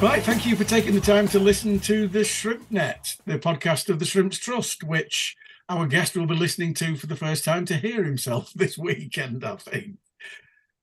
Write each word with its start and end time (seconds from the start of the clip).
Right, 0.00 0.22
thank 0.22 0.46
you 0.46 0.54
for 0.54 0.62
taking 0.62 0.94
the 0.94 1.00
time 1.00 1.26
to 1.26 1.40
listen 1.40 1.80
to 1.80 2.06
the 2.06 2.22
Shrimp 2.22 2.70
Net, 2.70 3.16
the 3.26 3.36
podcast 3.36 3.88
of 3.88 3.98
the 3.98 4.04
Shrimps 4.04 4.38
Trust, 4.38 4.84
which 4.84 5.34
our 5.68 5.88
guest 5.88 6.16
will 6.16 6.24
be 6.26 6.36
listening 6.36 6.72
to 6.74 6.94
for 6.94 7.08
the 7.08 7.16
first 7.16 7.44
time 7.44 7.64
to 7.64 7.74
hear 7.74 8.04
himself 8.04 8.52
this 8.54 8.78
weekend, 8.78 9.42
I 9.44 9.56
think. 9.56 9.96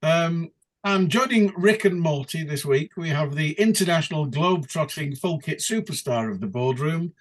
Um, 0.04 0.52
and 0.84 1.08
joining 1.10 1.54
Rick 1.56 1.86
and 1.86 2.02
Morty 2.02 2.44
this 2.44 2.66
week, 2.66 2.98
we 2.98 3.08
have 3.08 3.36
the 3.36 3.54
international 3.54 4.26
globe-trotting 4.26 5.16
full 5.16 5.40
kit 5.40 5.60
superstar 5.60 6.30
of 6.30 6.42
the 6.42 6.48
boardroom. 6.48 7.14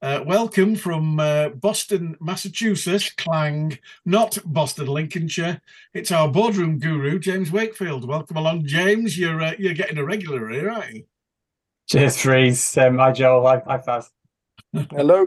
Uh, 0.00 0.22
welcome 0.24 0.76
from 0.76 1.18
uh, 1.18 1.48
Boston, 1.48 2.16
Massachusetts, 2.20 3.10
Clang, 3.16 3.76
not 4.04 4.38
Boston, 4.44 4.86
Lincolnshire. 4.86 5.60
It's 5.92 6.12
our 6.12 6.28
boardroom 6.28 6.78
guru, 6.78 7.18
James 7.18 7.50
Wakefield. 7.50 8.06
Welcome 8.06 8.36
along, 8.36 8.66
James. 8.66 9.18
You're 9.18 9.42
uh, 9.42 9.54
you're 9.58 9.74
getting 9.74 9.98
a 9.98 10.04
regular 10.04 10.48
here, 10.48 10.70
aren't 10.70 10.94
you? 10.94 11.04
Cheers, 11.88 12.16
Freez. 12.22 12.86
Um, 12.86 12.98
hi, 12.98 13.12
Joel. 13.12 13.46
Hi, 13.46 13.62
hi 13.66 13.78
Faz. 13.78 14.08
Hello. 14.90 15.26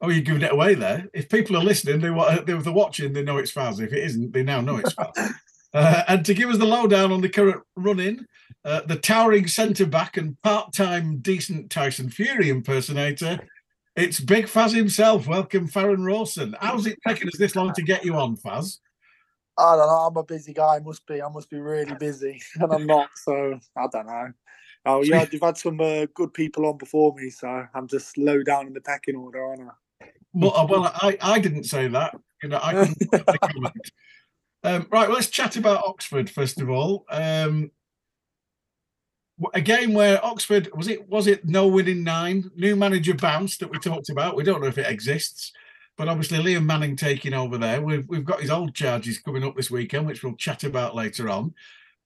Oh, 0.00 0.08
you're 0.08 0.22
giving 0.22 0.42
it 0.42 0.52
away 0.52 0.74
there. 0.74 1.08
If 1.14 1.28
people 1.28 1.56
are 1.56 1.64
listening, 1.64 2.00
they 2.00 2.10
want 2.10 2.46
they're 2.46 2.60
watching, 2.72 3.12
they 3.12 3.22
know 3.22 3.38
it's 3.38 3.52
Faz. 3.52 3.80
If 3.80 3.92
it 3.92 4.04
isn't, 4.04 4.32
they 4.32 4.42
now 4.42 4.60
know 4.60 4.76
it's 4.76 4.94
Faz. 4.94 5.34
uh, 5.74 6.02
and 6.08 6.24
to 6.26 6.34
give 6.34 6.50
us 6.50 6.58
the 6.58 6.66
lowdown 6.66 7.12
on 7.12 7.20
the 7.20 7.28
current 7.28 7.62
run-in, 7.76 8.26
uh, 8.64 8.82
the 8.82 8.96
towering 8.96 9.46
centre 9.46 9.86
back 9.86 10.16
and 10.16 10.40
part-time 10.42 11.18
decent 11.18 11.70
Tyson 11.70 12.10
Fury 12.10 12.50
impersonator, 12.50 13.38
it's 13.96 14.18
Big 14.20 14.46
Faz 14.46 14.74
himself. 14.74 15.28
Welcome, 15.28 15.68
Farrend 15.68 16.04
Rawson. 16.04 16.56
How's 16.60 16.86
it 16.86 16.98
taken 17.06 17.28
us 17.28 17.38
this 17.38 17.54
long 17.54 17.72
to 17.74 17.82
get 17.82 18.04
you 18.04 18.16
on, 18.16 18.36
Faz? 18.36 18.78
I 19.56 19.76
don't 19.76 19.86
know. 19.86 20.06
I'm 20.08 20.16
a 20.16 20.24
busy 20.24 20.52
guy. 20.52 20.76
I 20.76 20.80
must 20.80 21.06
be. 21.06 21.22
I 21.22 21.28
must 21.28 21.48
be 21.48 21.60
really 21.60 21.94
busy, 21.94 22.42
and 22.56 22.72
I'm 22.72 22.86
not. 22.86 23.08
So 23.14 23.58
I 23.76 23.86
don't 23.92 24.06
know. 24.06 24.32
Oh 24.86 25.02
yeah, 25.02 25.26
you've 25.30 25.42
had 25.42 25.56
some 25.56 25.80
uh, 25.80 26.06
good 26.14 26.34
people 26.34 26.66
on 26.66 26.76
before 26.76 27.14
me, 27.14 27.30
so 27.30 27.66
I'm 27.74 27.88
just 27.88 28.18
low 28.18 28.42
down 28.42 28.66
in 28.66 28.74
the 28.74 28.80
pecking 28.80 29.16
order, 29.16 29.42
aren't 29.44 29.62
I? 29.62 30.06
Well, 30.34 30.56
uh, 30.56 30.66
well, 30.66 30.92
I, 30.94 31.16
I 31.22 31.38
didn't 31.38 31.64
say 31.64 31.88
that. 31.88 32.14
You 32.42 32.50
know, 32.50 32.60
I 32.62 32.74
couldn't 32.74 33.10
put 33.10 33.26
the 33.26 33.38
comment. 33.42 33.90
Um, 34.62 34.86
right, 34.90 35.08
well, 35.08 35.16
let's 35.16 35.28
chat 35.28 35.56
about 35.56 35.84
Oxford 35.84 36.28
first 36.28 36.60
of 36.60 36.68
all. 36.68 37.06
Um, 37.10 37.70
a 39.52 39.60
game 39.60 39.94
where 39.94 40.24
Oxford 40.24 40.70
was 40.74 40.88
it 40.88 41.08
was 41.08 41.26
it 41.26 41.44
no 41.44 41.66
winning 41.66 42.04
nine, 42.04 42.50
new 42.54 42.76
manager 42.76 43.14
bounce 43.14 43.56
that 43.58 43.70
we 43.70 43.78
talked 43.78 44.10
about. 44.10 44.36
We 44.36 44.44
don't 44.44 44.60
know 44.60 44.68
if 44.68 44.78
it 44.78 44.90
exists, 44.90 45.52
but 45.96 46.08
obviously 46.08 46.38
Liam 46.38 46.64
Manning 46.64 46.96
taking 46.96 47.34
over 47.34 47.58
there. 47.58 47.80
We've 47.80 48.08
we've 48.08 48.24
got 48.24 48.40
his 48.40 48.50
old 48.50 48.74
charges 48.74 49.18
coming 49.18 49.44
up 49.44 49.56
this 49.56 49.70
weekend, 49.70 50.06
which 50.06 50.22
we'll 50.22 50.34
chat 50.34 50.64
about 50.64 50.94
later 50.94 51.28
on. 51.28 51.54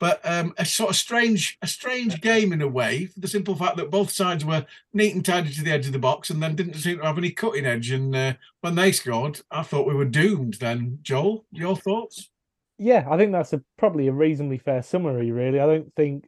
But 0.01 0.21
um, 0.25 0.55
a 0.59 0.65
sort 0.65 0.91
of 0.91 0.97
strange, 0.97 1.59
a 1.61 1.67
strange 1.67 2.21
game 2.21 2.53
in 2.53 2.63
a 2.63 2.69
way, 2.69 3.07
for 3.07 3.21
the 3.21 3.29
simple 3.29 3.57
fact 3.57 3.77
that 3.79 3.91
both 3.91 4.11
sides 4.11 4.45
were 4.45 4.65
neat 4.93 5.15
and 5.15 5.25
tidy 5.25 5.53
to 5.53 5.65
the 5.65 5.73
edge 5.73 5.87
of 5.87 5.93
the 5.93 5.99
box, 5.99 6.31
and 6.31 6.43
then 6.43 6.55
didn't 6.55 6.75
seem 6.75 6.99
to 6.99 7.05
have 7.05 7.19
any 7.19 7.31
cutting 7.31 7.67
edge. 7.67 7.91
And 7.91 8.15
uh, 8.15 8.35
when 8.61 8.77
they 8.77 8.93
scored, 8.93 9.41
I 9.51 9.63
thought 9.63 9.89
we 9.89 9.95
were 9.95 10.05
doomed. 10.05 10.55
Then, 10.55 11.01
Joel, 11.03 11.45
your 11.51 11.77
thoughts? 11.77 12.31
Yeah, 12.79 13.07
I 13.11 13.17
think 13.17 13.33
that's 13.33 13.53
a, 13.53 13.63
probably 13.77 14.07
a 14.07 14.13
reasonably 14.13 14.59
fair 14.59 14.83
summary. 14.83 15.33
Really, 15.33 15.59
I 15.59 15.67
don't 15.67 15.93
think. 15.95 16.27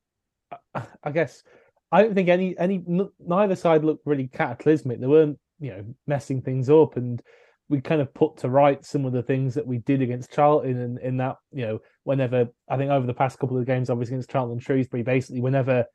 I 0.74 1.12
guess 1.12 1.44
I 1.92 2.02
don't 2.02 2.14
think 2.14 2.28
any 2.28 2.58
any 2.58 2.82
neither 2.86 3.54
side 3.54 3.84
looked 3.84 4.04
really 4.04 4.26
cataclysmic. 4.26 5.00
They 5.00 5.06
weren't, 5.06 5.38
you 5.60 5.70
know, 5.70 5.84
messing 6.08 6.42
things 6.42 6.68
up, 6.68 6.96
and 6.96 7.22
we 7.70 7.80
kind 7.80 8.00
of 8.00 8.12
put 8.12 8.36
to 8.36 8.50
right 8.50 8.84
some 8.84 9.06
of 9.06 9.12
the 9.12 9.22
things 9.22 9.54
that 9.54 9.66
we 9.66 9.78
did 9.78 10.02
against 10.02 10.32
Charlton 10.32 10.76
in, 10.76 10.98
in 10.98 11.16
that, 11.18 11.36
you 11.52 11.64
know, 11.64 11.78
whenever 12.02 12.48
I 12.68 12.76
think 12.76 12.90
over 12.90 13.06
the 13.06 13.14
past 13.14 13.38
couple 13.38 13.56
of 13.56 13.64
games, 13.64 13.88
obviously 13.88 14.16
against 14.16 14.30
Charlton 14.30 14.54
and 14.54 14.62
Shrewsbury, 14.62 15.04
basically 15.04 15.40
whenever 15.40 15.86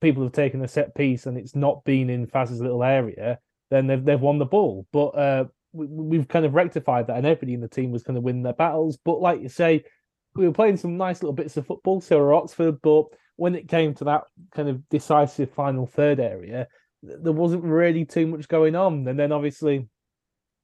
people 0.00 0.24
have 0.24 0.32
taken 0.32 0.64
a 0.64 0.68
set 0.68 0.96
piece 0.96 1.26
and 1.26 1.38
it's 1.38 1.54
not 1.54 1.84
been 1.84 2.10
in 2.10 2.26
Faz's 2.26 2.60
little 2.60 2.82
area, 2.82 3.38
then 3.70 3.86
they've 3.86 4.04
they've 4.04 4.20
won 4.20 4.40
the 4.40 4.44
ball. 4.44 4.84
But 4.92 5.06
uh, 5.10 5.44
we, 5.72 6.16
have 6.16 6.26
kind 6.26 6.44
of 6.44 6.54
rectified 6.54 7.06
that, 7.06 7.16
and 7.16 7.24
everybody 7.24 7.54
in 7.54 7.60
the 7.60 7.68
team 7.68 7.92
was 7.92 8.02
going 8.02 8.16
to 8.16 8.20
win 8.20 8.42
their 8.42 8.52
battles. 8.52 8.98
But 9.02 9.20
like 9.20 9.40
you 9.40 9.48
say, 9.48 9.84
we 10.34 10.46
were 10.46 10.52
playing 10.52 10.76
some 10.76 10.96
nice 10.96 11.22
little 11.22 11.34
bits 11.34 11.56
of 11.56 11.68
football, 11.68 12.00
so 12.00 12.18
were 12.18 12.34
Oxford. 12.34 12.82
But 12.82 13.04
when 13.36 13.54
it 13.54 13.68
came 13.68 13.94
to 13.94 14.04
that 14.04 14.24
kind 14.52 14.68
of 14.68 14.88
decisive 14.88 15.52
final 15.52 15.86
third 15.86 16.18
area, 16.18 16.66
there 17.00 17.32
wasn't 17.32 17.62
really 17.62 18.04
too 18.04 18.26
much 18.26 18.48
going 18.48 18.74
on. 18.74 19.06
And 19.06 19.16
then 19.16 19.30
obviously 19.30 19.88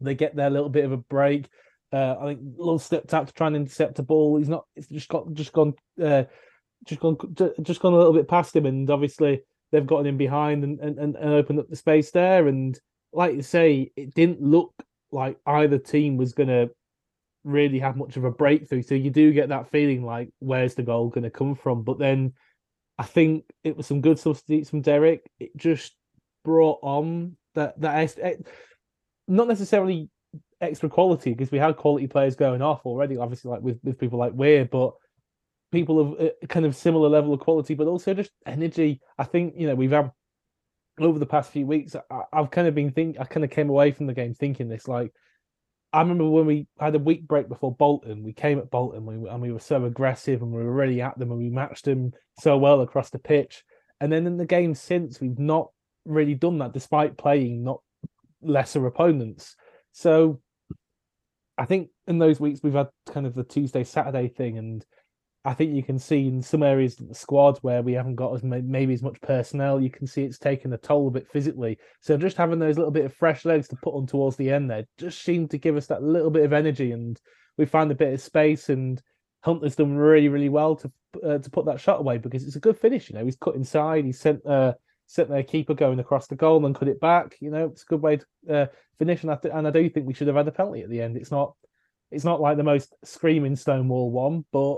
they 0.01 0.15
get 0.15 0.37
their 0.37 0.51
little 0.51 0.69
bit 0.69 0.85
of 0.85 0.93
a 0.93 0.97
break. 0.97 1.49
Uh, 1.93 2.17
I 2.21 2.27
think 2.27 2.41
Love 2.57 2.83
stepped 2.83 3.15
out 3.15 3.29
to 3.29 3.33
try 3.33 3.47
and 3.47 3.57
intercept 3.57 3.99
a 3.99 4.03
ball. 4.03 4.37
He's 4.37 4.49
not. 4.49 4.67
It's 4.77 4.89
just 4.89 5.09
got 5.09 5.33
just 5.33 5.53
gone, 5.53 5.75
uh, 6.03 6.25
just 6.85 7.01
gone, 7.01 7.17
just 7.63 7.81
gone 7.81 7.95
a 7.95 7.97
little 7.97 8.13
bit 8.13 8.29
past 8.29 8.55
him, 8.55 8.67
and 8.67 8.89
obviously 8.91 9.43
they've 9.73 9.87
gotten 9.87 10.07
him 10.07 10.17
behind 10.17 10.65
and, 10.65 10.81
and, 10.81 10.99
and 10.99 11.17
opened 11.17 11.59
up 11.59 11.69
the 11.69 11.77
space 11.77 12.11
there. 12.11 12.49
And 12.49 12.79
like 13.13 13.35
you 13.35 13.43
say, 13.43 13.93
it 13.97 14.15
didn't 14.15 14.43
look 14.43 14.73
like 15.11 15.39
either 15.47 15.79
team 15.79 16.17
was 16.17 16.33
going 16.33 16.49
to 16.49 16.71
really 17.45 17.79
have 17.79 17.97
much 17.97 18.17
of 18.17 18.25
a 18.25 18.31
breakthrough. 18.31 18.83
So 18.83 18.95
you 18.95 19.11
do 19.11 19.33
get 19.33 19.49
that 19.51 19.71
feeling 19.71 20.05
like, 20.05 20.31
where's 20.39 20.75
the 20.75 20.83
goal 20.83 21.09
going 21.09 21.25
to 21.25 21.31
come 21.31 21.55
from? 21.55 21.83
But 21.83 21.99
then 21.99 22.35
I 22.99 23.05
think 23.05 23.45
it 23.65 23.77
was 23.77 23.87
some 23.87 24.01
good 24.01 24.19
substitutes 24.19 24.71
from 24.71 24.83
Derek. 24.83 25.31
It 25.39 25.57
just 25.57 25.95
brought 26.45 26.79
on 26.83 27.37
that 27.55 27.81
that 27.81 27.95
not 29.29 29.49
necessarily 29.49 30.09
extra 30.61 30.89
quality 30.89 31.33
because 31.33 31.51
we 31.51 31.59
had 31.59 31.77
quality 31.77 32.07
players 32.07 32.37
going 32.37 32.63
off 32.63 32.85
already, 32.85 33.17
obviously, 33.17 33.51
like 33.51 33.63
with, 33.63 33.79
with 33.85 33.99
people 33.99 34.19
like 34.19 34.33
Weir, 34.33 34.65
but 34.65 34.95
people 35.71 36.01
of 36.01 36.21
uh, 36.21 36.47
kind 36.49 36.67
of 36.67 36.75
similar 36.75 37.09
level 37.09 37.33
of 37.33 37.41
quality, 37.41 37.75
but 37.75 37.87
also 37.87 38.15
just 38.15 38.31
energy. 38.47 39.01
I 39.19 39.25
think, 39.25 39.55
you 39.57 39.67
know, 39.67 39.75
we've 39.75 39.91
had 39.91 40.11
over 41.01 41.19
the 41.19 41.27
past 41.27 41.53
few 41.53 41.67
weeks, 41.67 41.95
I, 42.11 42.23
have 42.33 42.51
kind 42.51 42.67
of 42.67 42.75
been 42.75 42.91
think 42.91 43.21
I 43.21 43.25
kind 43.25 43.45
of 43.45 43.51
came 43.51 43.71
away 43.71 43.93
from 43.93 44.07
the 44.07 44.15
game 44.15 44.35
thinking 44.35 44.69
this 44.69 44.89
like 44.89 45.13
I 45.93 46.01
remember 46.01 46.29
when 46.29 46.47
we 46.47 46.67
had 46.79 46.95
a 46.95 46.99
week 46.99 47.27
break 47.27 47.49
before 47.49 47.75
Bolton, 47.75 48.23
we 48.23 48.33
came 48.33 48.59
at 48.59 48.71
Bolton 48.71 49.07
we, 49.07 49.29
and 49.29 49.41
we 49.41 49.53
were 49.53 49.59
so 49.59 49.85
aggressive 49.85 50.43
and 50.43 50.53
we 50.53 50.63
were 50.63 50.73
really 50.73 51.01
at 51.01 51.19
them 51.19 51.31
and 51.31 51.39
we 51.39 51.49
matched 51.49 51.87
them 51.87 52.13
so 52.41 52.59
well 52.59 52.83
across 52.83 53.11
the 53.11 53.19
pitch. 53.19 53.65
And 54.01 54.13
then 54.13 54.27
in 54.27 54.37
the 54.37 54.47
game 54.47 54.75
since, 54.75 55.21
we've 55.21 55.39
not 55.39 55.71
really 56.05 56.35
done 56.35 56.59
that 56.59 56.73
despite 56.73 57.17
playing 57.17 57.65
not 57.65 57.81
lesser 58.43 58.87
opponents. 58.87 59.57
So 59.93 60.41
I 61.57 61.65
think 61.65 61.91
in 62.07 62.19
those 62.19 62.41
weeks 62.41 62.61
we've 62.63 62.75
had 62.75 62.89
kind 63.11 63.27
of 63.27 63.35
the 63.35 63.45
Tuesday 63.45 63.85
Saturday 63.85 64.29
thing, 64.29 64.59
and 64.59 64.85
I 65.45 65.55
think 65.55 65.75
you 65.75 65.83
can 65.83 65.99
see 65.99 66.27
in 66.27 66.43
some 66.43 66.63
areas 66.63 67.01
of 67.01 67.09
the 67.09 67.15
squad 67.15 67.59
where 67.63 67.83
we 67.83 67.95
haven't 67.95 68.17
got 68.17 68.35
as 68.35 68.43
maybe 68.43 68.93
as 68.93 69.03
much 69.03 69.21
personnel, 69.23 69.81
you 69.81 69.91
can 69.91 70.07
see 70.07 70.23
it's 70.23 70.39
taken 70.39 70.73
a 70.73 70.79
toll 70.79 71.09
a 71.09 71.11
bit 71.11 71.29
physically. 71.29 71.79
So 72.01 72.17
just 72.17 72.37
having 72.37 72.59
those 72.59 72.77
little 72.77 72.93
bit 72.93 73.05
of 73.05 73.15
fresh 73.15 73.45
legs 73.45 73.69
to 73.69 73.77
put 73.83 73.95
on 73.95 74.07
towards 74.07 74.37
the 74.37 74.51
end 74.51 74.71
there 74.71 74.85
just 74.99 75.23
seemed 75.23 75.51
to 75.51 75.59
give 75.59 75.77
us 75.77 75.87
that 75.87 76.03
little 76.03 76.31
bit 76.31 76.45
of 76.45 76.53
energy, 76.53 76.93
and 76.93 77.21
we 77.57 77.67
found 77.67 77.91
a 77.91 77.97
bit 77.97 78.13
of 78.13 78.21
space. 78.21 78.69
And 78.69 79.03
Hunter's 79.41 79.77
done 79.77 79.97
really, 79.97 80.29
really 80.29 80.49
well 80.49 80.77
to 80.77 80.93
uh, 81.25 81.39
to 81.39 81.51
put 81.51 81.65
that 81.67 81.81
shot 81.81 82.01
away 82.01 82.19
because 82.19 82.45
it's 82.45 82.57
a 82.57 82.61
good 82.61 82.79
finish. 82.79 83.09
You 83.09 83.17
know, 83.17 83.25
he's 83.25 83.37
cut 83.37 83.55
inside, 83.55 84.05
he 84.05 84.13
sent 84.13 84.45
uh, 84.47 84.75
sent 85.09 85.31
their 85.31 85.43
keeper 85.43 85.75
going 85.75 85.99
across 85.99 86.29
the 86.29 86.37
goal 86.37 86.65
and 86.65 86.75
cut 86.75 86.87
it 86.87 87.01
back. 87.01 87.37
You 87.41 87.51
know, 87.51 87.67
it's 87.67 87.83
a 87.83 87.87
good 87.87 88.03
way 88.03 88.19
to 88.19 88.27
uh, 88.55 88.67
finish. 88.99 89.23
And 89.23 89.33
I, 89.33 89.37
th- 89.37 89.53
and 89.53 89.67
I 89.67 89.71
do 89.71 89.89
think 89.89 90.07
we 90.07 90.15
should 90.15 90.29
have 90.29 90.37
had 90.37 90.47
a 90.47 90.53
penalty 90.53 90.83
at 90.83 90.91
the 90.91 91.03
end. 91.03 91.17
It's 91.17 91.33
not 91.33 91.55
it's 92.11 92.25
not 92.25 92.41
like 92.41 92.57
the 92.57 92.63
most 92.63 92.95
screaming 93.05 93.57
Stonewall 93.57 94.11
one, 94.11 94.45
but 94.53 94.77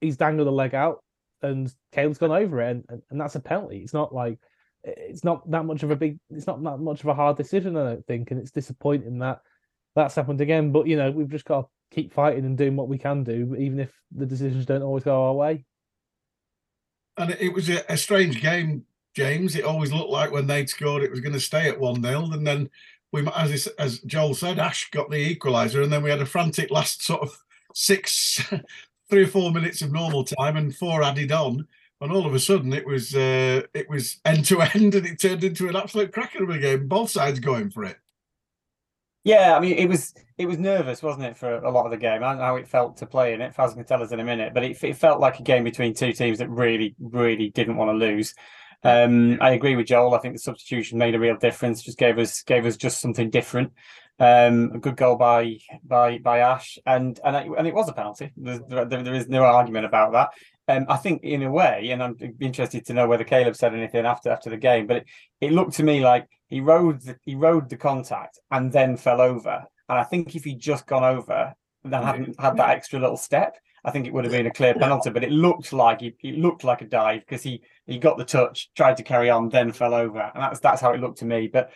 he's 0.00 0.16
dangled 0.16 0.48
a 0.48 0.50
leg 0.50 0.74
out 0.74 1.04
and 1.42 1.72
Kale's 1.92 2.18
gone 2.18 2.32
over 2.32 2.60
it, 2.62 2.70
and, 2.70 2.84
and, 2.88 3.02
and 3.10 3.20
that's 3.20 3.34
a 3.34 3.40
penalty. 3.40 3.78
It's 3.78 3.92
not 3.92 4.14
like 4.14 4.38
it's 4.82 5.24
not 5.24 5.48
that 5.50 5.64
much 5.64 5.82
of 5.82 5.90
a 5.90 5.96
big, 5.96 6.18
it's 6.30 6.46
not 6.46 6.62
that 6.62 6.78
much 6.78 7.00
of 7.00 7.06
a 7.06 7.14
hard 7.14 7.36
decision, 7.36 7.76
I 7.76 7.84
don't 7.84 8.06
think, 8.06 8.30
and 8.30 8.40
it's 8.40 8.50
disappointing 8.50 9.18
that 9.18 9.40
that's 9.94 10.14
happened 10.14 10.40
again. 10.40 10.72
But 10.72 10.86
you 10.86 10.96
know, 10.96 11.10
we've 11.10 11.30
just 11.30 11.44
got 11.44 11.62
to 11.62 11.68
keep 11.90 12.12
fighting 12.12 12.44
and 12.44 12.58
doing 12.58 12.76
what 12.76 12.88
we 12.88 12.98
can 12.98 13.24
do, 13.24 13.54
even 13.58 13.78
if 13.78 13.92
the 14.14 14.26
decisions 14.26 14.66
don't 14.66 14.82
always 14.82 15.04
go 15.04 15.24
our 15.24 15.34
way. 15.34 15.64
And 17.16 17.30
it 17.30 17.52
was 17.52 17.68
a 17.68 17.96
strange 17.96 18.40
game 18.42 18.84
James. 19.14 19.56
It 19.56 19.64
always 19.64 19.92
looked 19.92 20.10
like 20.10 20.30
when 20.30 20.46
they'd 20.46 20.68
scored, 20.68 21.02
it 21.02 21.10
was 21.10 21.20
going 21.20 21.32
to 21.32 21.40
stay 21.40 21.68
at 21.68 21.78
1 21.78 22.02
0. 22.02 22.30
And 22.32 22.46
then 22.46 22.68
we, 23.12 23.26
as, 23.34 23.66
as 23.78 24.00
Joel 24.00 24.34
said, 24.34 24.58
Ash 24.58 24.90
got 24.90 25.10
the 25.10 25.34
equaliser. 25.34 25.82
And 25.82 25.92
then 25.92 26.02
we 26.02 26.10
had 26.10 26.20
a 26.20 26.26
frantic 26.26 26.70
last 26.70 27.02
sort 27.02 27.22
of 27.22 27.36
six, 27.74 28.42
three 29.10 29.24
or 29.24 29.28
four 29.28 29.50
minutes 29.50 29.82
of 29.82 29.92
normal 29.92 30.24
time 30.24 30.56
and 30.56 30.74
four 30.74 31.02
added 31.02 31.32
on, 31.32 31.66
and 32.00 32.12
all 32.12 32.26
of 32.26 32.34
a 32.34 32.38
sudden 32.38 32.72
it 32.72 32.86
was 32.86 33.14
uh, 33.14 33.62
it 33.74 33.88
was 33.90 34.20
end 34.24 34.44
to 34.46 34.62
end, 34.74 34.94
and 34.94 35.06
it 35.06 35.20
turned 35.20 35.44
into 35.44 35.68
an 35.68 35.76
absolute 35.76 36.12
cracker 36.12 36.42
of 36.42 36.50
a 36.50 36.58
game. 36.58 36.88
Both 36.88 37.10
sides 37.10 37.40
going 37.40 37.70
for 37.70 37.84
it. 37.84 37.96
Yeah, 39.24 39.56
I 39.56 39.60
mean, 39.60 39.76
it 39.76 39.88
was 39.88 40.14
it 40.36 40.46
was 40.46 40.58
nervous, 40.58 41.02
wasn't 41.02 41.24
it, 41.24 41.36
for 41.36 41.56
a 41.56 41.70
lot 41.70 41.86
of 41.86 41.90
the 41.90 41.96
game? 41.96 42.22
I 42.22 42.28
don't 42.30 42.38
know 42.38 42.44
how 42.44 42.56
it 42.56 42.68
felt 42.68 42.96
to 42.98 43.06
play 43.06 43.34
in 43.34 43.40
it. 43.40 43.54
Faz 43.54 43.74
can 43.74 43.84
tell 43.84 44.02
us 44.02 44.12
in 44.12 44.20
a 44.20 44.24
minute, 44.24 44.52
but 44.54 44.64
it, 44.64 44.82
it 44.82 44.96
felt 44.96 45.20
like 45.20 45.38
a 45.40 45.42
game 45.42 45.64
between 45.64 45.94
two 45.94 46.12
teams 46.12 46.38
that 46.38 46.50
really, 46.50 46.94
really 46.98 47.50
didn't 47.50 47.76
want 47.76 47.90
to 47.90 47.94
lose. 47.94 48.34
Um, 48.84 49.38
I 49.40 49.52
agree 49.52 49.76
with 49.76 49.86
Joel. 49.86 50.14
I 50.14 50.18
think 50.18 50.34
the 50.34 50.40
substitution 50.40 50.98
made 50.98 51.14
a 51.14 51.18
real 51.18 51.36
difference. 51.36 51.82
Just 51.82 51.98
gave 51.98 52.18
us 52.18 52.42
gave 52.42 52.66
us 52.66 52.76
just 52.76 53.00
something 53.00 53.30
different. 53.30 53.72
Um, 54.20 54.70
a 54.74 54.78
good 54.78 54.96
goal 54.96 55.16
by 55.16 55.58
by 55.82 56.18
by 56.18 56.38
Ash, 56.40 56.78
and 56.86 57.18
and 57.24 57.34
it, 57.34 57.58
and 57.58 57.66
it 57.66 57.74
was 57.74 57.88
a 57.88 57.92
penalty. 57.92 58.32
There's, 58.36 58.60
there, 58.68 58.84
there 58.84 59.14
is 59.14 59.28
no 59.28 59.44
argument 59.44 59.86
about 59.86 60.12
that. 60.12 60.30
Um, 60.66 60.86
I 60.88 60.96
think 60.96 61.22
in 61.24 61.42
a 61.42 61.50
way, 61.50 61.90
and 61.90 62.02
I'm 62.02 62.16
interested 62.40 62.86
to 62.86 62.94
know 62.94 63.06
whether 63.06 63.24
Caleb 63.24 63.56
said 63.56 63.74
anything 63.74 64.06
after 64.06 64.30
after 64.30 64.50
the 64.50 64.56
game, 64.56 64.86
but 64.86 64.98
it, 64.98 65.06
it 65.40 65.52
looked 65.52 65.74
to 65.74 65.82
me 65.82 66.00
like 66.00 66.28
he 66.48 66.60
rode 66.60 67.00
the, 67.02 67.16
he 67.22 67.34
rode 67.34 67.68
the 67.68 67.76
contact 67.76 68.38
and 68.50 68.72
then 68.72 68.96
fell 68.96 69.20
over. 69.20 69.64
And 69.88 69.98
I 69.98 70.04
think 70.04 70.34
if 70.36 70.44
he'd 70.44 70.60
just 70.60 70.86
gone 70.86 71.04
over 71.04 71.54
and 71.82 71.92
then 71.92 72.02
hadn't 72.02 72.40
had 72.40 72.56
that 72.56 72.70
extra 72.70 72.98
little 73.00 73.16
step, 73.16 73.56
I 73.84 73.90
think 73.90 74.06
it 74.06 74.12
would 74.12 74.24
have 74.24 74.32
been 74.32 74.46
a 74.46 74.52
clear 74.52 74.74
penalty. 74.74 75.10
But 75.10 75.24
it 75.24 75.30
looked 75.30 75.72
like 75.72 76.00
he, 76.00 76.32
looked 76.32 76.64
like 76.64 76.80
a 76.80 76.86
dive 76.86 77.20
because 77.20 77.42
he 77.42 77.62
he 77.86 77.98
got 77.98 78.16
the 78.16 78.24
touch, 78.24 78.70
tried 78.74 78.96
to 78.96 79.02
carry 79.02 79.30
on, 79.30 79.48
then 79.48 79.72
fell 79.72 79.94
over, 79.94 80.30
and 80.34 80.42
that's 80.42 80.60
that's 80.60 80.80
how 80.80 80.92
it 80.92 81.00
looked 81.00 81.18
to 81.18 81.26
me. 81.26 81.48
But 81.48 81.72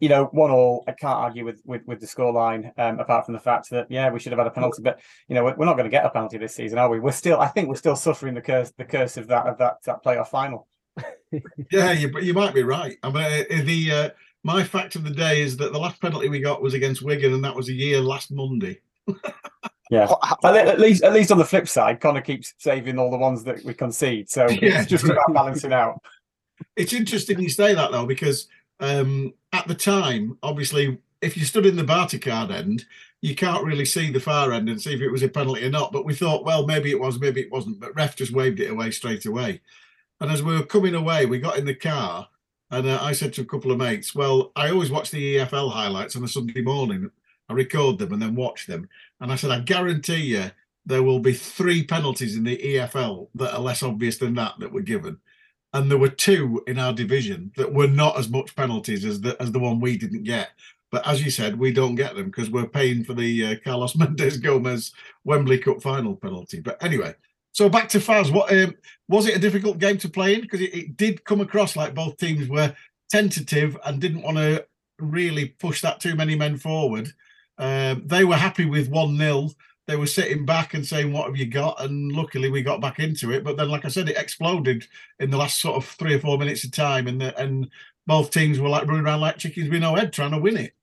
you 0.00 0.08
know, 0.08 0.24
one 0.32 0.50
all, 0.50 0.82
I 0.88 0.92
can't 0.92 1.14
argue 1.14 1.44
with 1.44 1.62
with, 1.64 1.82
with 1.86 2.00
the 2.00 2.06
scoreline, 2.06 2.72
um, 2.76 2.98
apart 2.98 3.24
from 3.24 3.34
the 3.34 3.40
fact 3.40 3.70
that 3.70 3.86
yeah, 3.90 4.10
we 4.10 4.18
should 4.18 4.32
have 4.32 4.38
had 4.38 4.48
a 4.48 4.50
penalty. 4.50 4.82
But 4.82 5.00
you 5.28 5.34
know, 5.34 5.44
we're, 5.44 5.54
we're 5.54 5.66
not 5.66 5.76
going 5.76 5.88
to 5.88 5.90
get 5.90 6.04
a 6.04 6.10
penalty 6.10 6.38
this 6.38 6.54
season, 6.54 6.78
are 6.78 6.88
we? 6.88 6.98
We're 6.98 7.12
still, 7.12 7.40
I 7.40 7.46
think, 7.46 7.68
we're 7.68 7.76
still 7.76 7.96
suffering 7.96 8.34
the 8.34 8.40
curse 8.40 8.72
the 8.72 8.84
curse 8.84 9.16
of 9.16 9.28
that 9.28 9.46
of 9.46 9.58
that 9.58 9.76
that 9.84 10.04
playoff 10.04 10.28
final. 10.28 10.66
Yeah, 11.70 11.92
you 11.92 12.10
you 12.20 12.34
might 12.34 12.52
be 12.52 12.62
right. 12.62 12.98
I 13.02 13.08
mean, 13.08 13.24
uh, 13.24 13.64
the 13.64 13.90
uh, 13.90 14.10
my 14.44 14.62
fact 14.62 14.96
of 14.96 15.04
the 15.04 15.10
day 15.10 15.40
is 15.40 15.56
that 15.56 15.72
the 15.72 15.78
last 15.78 15.98
penalty 15.98 16.28
we 16.28 16.40
got 16.40 16.60
was 16.60 16.74
against 16.74 17.00
Wigan, 17.00 17.32
and 17.32 17.42
that 17.42 17.56
was 17.56 17.70
a 17.70 17.72
year 17.72 18.00
last 18.00 18.30
Monday. 18.30 18.80
Yeah. 19.92 20.10
At, 20.42 20.56
at 20.56 20.80
least, 20.80 21.02
at 21.02 21.12
least 21.12 21.30
on 21.30 21.36
the 21.36 21.44
flip 21.44 21.68
side, 21.68 22.00
Connor 22.00 22.22
keeps 22.22 22.54
saving 22.56 22.98
all 22.98 23.10
the 23.10 23.18
ones 23.18 23.44
that 23.44 23.62
we 23.62 23.74
concede, 23.74 24.30
so 24.30 24.48
Yeah. 24.48 24.80
it's 24.80 24.88
just 24.90 25.04
about 25.04 25.34
balancing 25.34 25.72
out. 25.74 26.00
It's 26.76 26.94
interesting 26.94 27.38
you 27.40 27.50
say 27.50 27.74
that 27.74 27.92
though, 27.92 28.06
because 28.06 28.48
um, 28.80 29.34
at 29.52 29.68
the 29.68 29.74
time, 29.74 30.38
obviously, 30.42 30.98
if 31.20 31.36
you 31.36 31.44
stood 31.44 31.66
in 31.66 31.76
the 31.76 31.84
Barty 31.84 32.18
card 32.18 32.50
end, 32.50 32.86
you 33.20 33.34
can't 33.34 33.64
really 33.64 33.84
see 33.84 34.10
the 34.10 34.18
far 34.18 34.52
end 34.52 34.70
and 34.70 34.80
see 34.80 34.94
if 34.94 35.02
it 35.02 35.10
was 35.10 35.22
a 35.22 35.28
penalty 35.28 35.66
or 35.66 35.70
not. 35.70 35.92
But 35.92 36.06
we 36.06 36.14
thought, 36.14 36.44
well, 36.44 36.66
maybe 36.66 36.90
it 36.90 36.98
was, 36.98 37.20
maybe 37.20 37.42
it 37.42 37.52
wasn't. 37.52 37.78
But 37.78 37.94
ref 37.94 38.16
just 38.16 38.32
waved 38.32 38.60
it 38.60 38.70
away 38.70 38.90
straight 38.92 39.26
away. 39.26 39.60
And 40.20 40.30
as 40.30 40.42
we 40.42 40.54
were 40.56 40.64
coming 40.64 40.94
away, 40.94 41.26
we 41.26 41.38
got 41.38 41.58
in 41.58 41.66
the 41.66 41.74
car, 41.74 42.28
and 42.70 42.86
uh, 42.88 42.98
I 43.02 43.12
said 43.12 43.32
to 43.34 43.42
a 43.42 43.44
couple 43.46 43.70
of 43.72 43.78
mates, 43.78 44.14
"Well, 44.14 44.52
I 44.56 44.70
always 44.70 44.90
watch 44.90 45.10
the 45.10 45.36
EFL 45.36 45.70
highlights 45.70 46.16
on 46.16 46.24
a 46.24 46.28
Sunday 46.28 46.62
morning. 46.62 47.10
I 47.50 47.52
record 47.52 47.98
them 47.98 48.12
and 48.14 48.22
then 48.22 48.34
watch 48.34 48.66
them." 48.66 48.88
And 49.22 49.32
I 49.32 49.36
said, 49.36 49.50
"I 49.50 49.60
guarantee 49.60 50.24
you." 50.34 50.50
There 50.84 51.04
will 51.04 51.20
be 51.20 51.32
three 51.32 51.84
penalties 51.84 52.36
in 52.36 52.42
the 52.42 52.58
EFL 52.58 53.28
that 53.36 53.54
are 53.54 53.60
less 53.60 53.84
obvious 53.84 54.18
than 54.18 54.34
that 54.34 54.54
that 54.58 54.72
were 54.72 54.82
given 54.82 55.18
and 55.74 55.90
there 55.90 55.98
were 55.98 56.08
two 56.08 56.62
in 56.66 56.78
our 56.78 56.92
division 56.92 57.52
that 57.56 57.72
were 57.72 57.86
not 57.86 58.18
as 58.18 58.28
much 58.28 58.54
penalties 58.54 59.04
as 59.04 59.20
the 59.20 59.40
as 59.40 59.52
the 59.52 59.58
one 59.58 59.80
we 59.80 59.96
didn't 59.96 60.24
get. 60.24 60.50
But 60.90 61.06
as 61.06 61.24
you 61.24 61.30
said, 61.30 61.58
we 61.58 61.72
don't 61.72 61.94
get 61.94 62.14
them 62.14 62.26
because 62.26 62.50
we're 62.50 62.66
paying 62.66 63.02
for 63.04 63.14
the 63.14 63.46
uh, 63.46 63.54
Carlos 63.64 63.96
Mendes 63.96 64.36
Gomes 64.36 64.92
Wembley 65.24 65.58
Cup 65.58 65.82
final 65.82 66.16
penalty. 66.16 66.60
But 66.60 66.82
anyway, 66.82 67.14
so 67.52 67.68
back 67.68 67.88
to 67.90 67.98
Faz. 67.98 68.30
What 68.30 68.52
um, 68.52 68.74
was 69.08 69.26
it 69.26 69.36
a 69.36 69.40
difficult 69.40 69.78
game 69.78 69.98
to 69.98 70.08
play 70.08 70.34
in? 70.34 70.42
Because 70.42 70.60
it, 70.60 70.74
it 70.74 70.96
did 70.96 71.24
come 71.24 71.40
across 71.40 71.76
like 71.76 71.94
both 71.94 72.18
teams 72.18 72.48
were 72.48 72.74
tentative 73.10 73.76
and 73.84 74.00
didn't 74.00 74.22
want 74.22 74.36
to 74.36 74.66
really 74.98 75.48
push 75.48 75.80
that 75.80 76.00
too 76.00 76.14
many 76.14 76.34
men 76.34 76.58
forward. 76.58 77.10
Um, 77.58 78.02
they 78.06 78.24
were 78.24 78.36
happy 78.36 78.64
with 78.64 78.88
one 78.88 79.16
0 79.16 79.50
they 79.86 79.96
were 79.96 80.06
sitting 80.06 80.44
back 80.44 80.74
and 80.74 80.86
saying, 80.86 81.12
"What 81.12 81.26
have 81.26 81.36
you 81.36 81.46
got?" 81.46 81.80
And 81.82 82.12
luckily, 82.12 82.50
we 82.50 82.62
got 82.62 82.80
back 82.80 82.98
into 82.98 83.32
it. 83.32 83.42
But 83.42 83.56
then, 83.56 83.68
like 83.68 83.84
I 83.84 83.88
said, 83.88 84.08
it 84.08 84.16
exploded 84.16 84.86
in 85.18 85.30
the 85.30 85.36
last 85.36 85.60
sort 85.60 85.76
of 85.76 85.84
three 85.84 86.14
or 86.14 86.20
four 86.20 86.38
minutes 86.38 86.64
of 86.64 86.70
time, 86.70 87.08
and 87.08 87.20
the, 87.20 87.36
and 87.38 87.68
both 88.06 88.30
teams 88.30 88.60
were 88.60 88.68
like 88.68 88.86
running 88.86 89.04
around 89.04 89.20
like 89.20 89.38
chickens 89.38 89.68
with 89.68 89.80
no 89.80 89.94
head, 89.94 90.12
trying 90.12 90.30
to 90.30 90.38
win 90.38 90.56
it. 90.56 90.74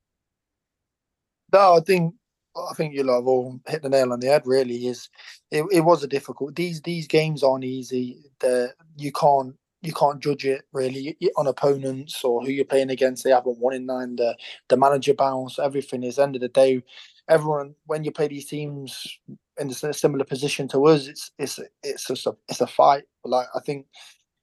No, 1.52 1.76
I 1.76 1.80
think 1.80 2.14
I 2.54 2.74
think 2.74 2.94
you 2.94 3.02
lot 3.02 3.16
have 3.16 3.26
all 3.26 3.60
hit 3.66 3.82
the 3.82 3.88
nail 3.88 4.12
on 4.12 4.20
the 4.20 4.26
head. 4.26 4.42
Really, 4.46 4.86
is 4.86 5.08
it, 5.50 5.64
it 5.72 5.80
was 5.80 6.02
a 6.04 6.08
difficult. 6.08 6.54
These 6.54 6.82
these 6.82 7.06
games 7.06 7.42
aren't 7.42 7.64
easy. 7.64 8.30
The 8.40 8.74
you 8.96 9.12
can't 9.12 9.56
you 9.82 9.92
can't 9.92 10.20
judge 10.20 10.44
it 10.44 10.62
really 10.72 11.16
on 11.36 11.46
opponents 11.46 12.22
or 12.22 12.42
who 12.42 12.50
you're 12.50 12.64
playing 12.64 12.90
against. 12.90 13.24
They 13.24 13.30
haven't 13.30 13.58
won 13.58 13.74
in 13.74 13.86
nine. 13.86 14.16
The 14.16 14.36
the 14.68 14.76
manager 14.76 15.14
bounce, 15.14 15.58
everything 15.58 16.02
is 16.02 16.18
end 16.18 16.36
of 16.36 16.42
the 16.42 16.48
day. 16.48 16.82
Everyone 17.28 17.74
when 17.86 18.04
you 18.04 18.12
play 18.12 18.28
these 18.28 18.46
teams 18.46 19.18
in 19.58 19.70
a 19.70 19.92
similar 19.92 20.24
position 20.24 20.68
to 20.68 20.86
us, 20.86 21.06
it's 21.06 21.30
it's 21.38 21.58
it's 21.82 22.06
just 22.06 22.26
a 22.26 22.36
it's 22.48 22.60
a 22.60 22.66
fight. 22.66 23.04
Like 23.24 23.46
I 23.54 23.60
think 23.60 23.86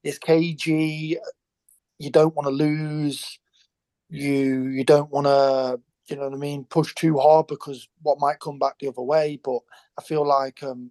it's 0.02 0.18
cagey. 0.18 1.18
You 1.98 2.10
don't 2.10 2.34
want 2.34 2.46
to 2.46 2.50
lose. 2.52 3.38
You 4.08 4.68
you 4.68 4.84
don't 4.84 5.10
want 5.10 5.26
to 5.26 5.80
you 6.08 6.16
know 6.16 6.24
what 6.24 6.34
I 6.34 6.36
mean 6.38 6.64
push 6.64 6.94
too 6.94 7.18
hard 7.18 7.46
because 7.48 7.86
what 8.02 8.18
might 8.18 8.40
come 8.40 8.58
back 8.58 8.78
the 8.78 8.88
other 8.88 9.02
way. 9.02 9.38
But 9.42 9.60
I 9.98 10.02
feel 10.02 10.26
like 10.26 10.62
um, 10.62 10.90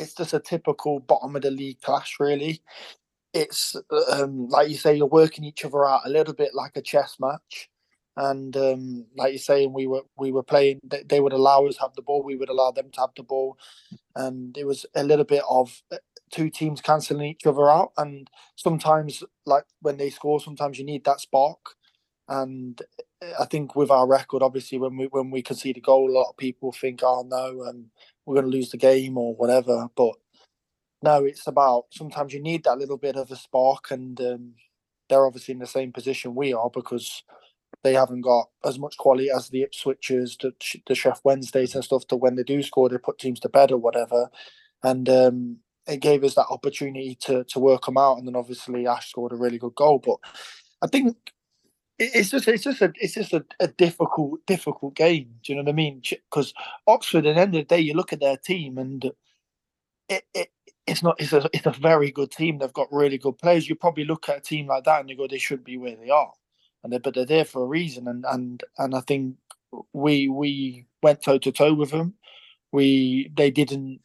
it's 0.00 0.14
just 0.14 0.34
a 0.34 0.40
typical 0.40 1.00
bottom 1.00 1.36
of 1.36 1.42
the 1.42 1.50
league 1.50 1.80
clash, 1.82 2.16
really. 2.18 2.62
It's 3.32 3.76
um, 4.12 4.48
like 4.48 4.68
you 4.68 4.76
say, 4.76 4.96
you're 4.96 5.06
working 5.06 5.44
each 5.44 5.64
other 5.64 5.86
out 5.86 6.02
a 6.04 6.10
little 6.10 6.34
bit 6.34 6.54
like 6.54 6.76
a 6.76 6.82
chess 6.82 7.16
match, 7.20 7.70
and 8.16 8.56
um, 8.56 9.06
like 9.16 9.32
you're 9.32 9.38
saying, 9.38 9.72
we 9.72 9.86
were 9.86 10.02
we 10.16 10.32
were 10.32 10.42
playing. 10.42 10.80
They, 10.82 11.04
they 11.04 11.20
would 11.20 11.32
allow 11.32 11.66
us 11.66 11.78
have 11.78 11.94
the 11.94 12.02
ball, 12.02 12.22
we 12.22 12.36
would 12.36 12.48
allow 12.48 12.72
them 12.72 12.90
to 12.92 13.00
have 13.00 13.10
the 13.16 13.22
ball, 13.22 13.56
and 14.16 14.56
it 14.58 14.66
was 14.66 14.84
a 14.96 15.04
little 15.04 15.24
bit 15.24 15.44
of 15.48 15.80
uh, 15.92 15.98
two 16.30 16.50
teams 16.50 16.80
cancelling 16.80 17.30
each 17.30 17.46
other 17.46 17.70
out. 17.70 17.92
And 17.96 18.28
sometimes, 18.56 19.22
like 19.46 19.64
when 19.80 19.96
they 19.96 20.10
score, 20.10 20.40
sometimes 20.40 20.78
you 20.78 20.84
need 20.84 21.04
that 21.04 21.20
spark. 21.20 21.76
And 22.28 22.80
I 23.38 23.44
think 23.44 23.76
with 23.76 23.90
our 23.90 24.06
record, 24.06 24.42
obviously, 24.42 24.78
when 24.78 24.96
we 24.96 25.06
when 25.06 25.30
we 25.30 25.42
concede 25.42 25.76
a 25.76 25.80
goal, 25.80 26.10
a 26.10 26.16
lot 26.18 26.30
of 26.30 26.36
people 26.36 26.72
think, 26.72 27.00
"Oh 27.02 27.24
no, 27.28 27.64
um, 27.64 27.90
we're 28.24 28.34
going 28.34 28.50
to 28.50 28.56
lose 28.56 28.70
the 28.70 28.76
game 28.76 29.18
or 29.18 29.34
whatever." 29.34 29.88
But 29.96 30.14
no, 31.02 31.24
it's 31.24 31.46
about 31.46 31.86
sometimes 31.90 32.32
you 32.32 32.42
need 32.42 32.64
that 32.64 32.78
little 32.78 32.98
bit 32.98 33.16
of 33.16 33.30
a 33.30 33.36
spark, 33.36 33.90
and 33.90 34.20
um, 34.20 34.54
they're 35.08 35.26
obviously 35.26 35.52
in 35.52 35.60
the 35.60 35.66
same 35.66 35.92
position 35.92 36.34
we 36.34 36.52
are 36.52 36.70
because 36.70 37.22
they 37.82 37.94
haven't 37.94 38.22
got 38.22 38.48
as 38.64 38.78
much 38.78 38.96
quality 38.98 39.30
as 39.30 39.48
the 39.48 39.64
Ipswichers, 39.64 40.38
the, 40.40 40.52
the 40.86 40.94
Sheff 40.94 41.20
Wednesdays 41.24 41.74
and 41.74 41.84
stuff. 41.84 42.06
To 42.08 42.16
when 42.16 42.36
they 42.36 42.42
do 42.42 42.62
score, 42.62 42.88
they 42.88 42.98
put 42.98 43.18
teams 43.18 43.40
to 43.40 43.48
bed 43.48 43.72
or 43.72 43.78
whatever, 43.78 44.28
and 44.82 45.08
um, 45.08 45.56
it 45.86 46.00
gave 46.00 46.24
us 46.24 46.34
that 46.34 46.46
opportunity 46.50 47.16
to 47.22 47.44
to 47.44 47.58
work 47.58 47.86
them 47.86 47.96
out. 47.96 48.18
And 48.18 48.26
then 48.26 48.36
obviously 48.36 48.86
Ash 48.86 49.10
scored 49.10 49.32
a 49.32 49.36
really 49.36 49.58
good 49.58 49.74
goal, 49.74 49.98
but 49.98 50.18
I 50.82 50.86
think 50.86 51.16
it's 52.00 52.30
just 52.30 52.48
it's 52.48 52.64
just 52.64 52.80
a 52.80 52.92
it's 52.96 53.14
just 53.14 53.32
a, 53.34 53.44
a, 53.60 53.68
difficult 53.68 54.44
difficult 54.46 54.94
game. 54.94 55.34
Do 55.42 55.52
you 55.52 55.56
know 55.56 55.64
what 55.64 55.70
I 55.70 55.74
mean? 55.74 56.02
Because 56.08 56.54
Oxford, 56.86 57.26
at 57.26 57.34
the 57.34 57.40
end 57.40 57.54
of 57.54 57.60
the 57.60 57.74
day, 57.76 57.80
you 57.80 57.92
look 57.92 58.12
at 58.12 58.20
their 58.20 58.38
team 58.38 58.78
and 58.78 59.04
it, 60.08 60.24
it 60.34 60.50
it's 60.86 61.02
not 61.02 61.20
it's 61.20 61.34
a 61.34 61.48
it's 61.52 61.66
a 61.66 61.72
very 61.72 62.10
good 62.10 62.30
team. 62.30 62.58
They've 62.58 62.72
got 62.72 62.90
really 62.90 63.18
good 63.18 63.36
players. 63.36 63.68
You 63.68 63.74
probably 63.74 64.04
look 64.04 64.28
at 64.30 64.38
a 64.38 64.40
team 64.40 64.66
like 64.66 64.84
that 64.84 65.00
and 65.00 65.10
you 65.10 65.16
go, 65.16 65.28
they 65.28 65.38
should 65.38 65.62
be 65.62 65.76
where 65.76 65.94
they 65.94 66.08
are, 66.08 66.32
and 66.82 66.92
they 66.92 66.98
but 66.98 67.14
they're 67.14 67.26
there 67.26 67.44
for 67.44 67.62
a 67.62 67.66
reason. 67.66 68.08
And 68.08 68.24
and 68.26 68.64
and 68.78 68.94
I 68.94 69.00
think 69.00 69.36
we 69.92 70.28
we 70.28 70.86
went 71.02 71.22
toe 71.22 71.38
to 71.38 71.52
toe 71.52 71.74
with 71.74 71.90
them. 71.90 72.14
We 72.72 73.30
they 73.36 73.50
didn't 73.50 74.00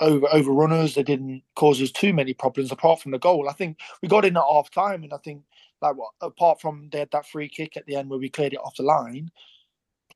over 0.00 0.26
overrun 0.32 0.72
us. 0.72 0.94
They 0.94 1.02
didn't 1.02 1.42
cause 1.54 1.80
us 1.80 1.90
too 1.90 2.12
many 2.12 2.34
problems 2.34 2.72
apart 2.72 3.00
from 3.00 3.12
the 3.12 3.18
goal. 3.18 3.48
I 3.48 3.52
think 3.52 3.78
we 4.02 4.08
got 4.08 4.24
in 4.24 4.36
at 4.36 4.42
half 4.42 4.70
time, 4.70 5.02
and 5.02 5.12
I 5.12 5.18
think 5.18 5.42
like 5.80 5.96
what 5.96 6.12
apart 6.20 6.60
from 6.60 6.88
they 6.90 7.00
had 7.00 7.10
that 7.12 7.28
free 7.28 7.48
kick 7.48 7.76
at 7.76 7.86
the 7.86 7.96
end 7.96 8.08
where 8.08 8.18
we 8.18 8.28
cleared 8.28 8.54
it 8.54 8.60
off 8.60 8.76
the 8.76 8.82
line, 8.82 9.30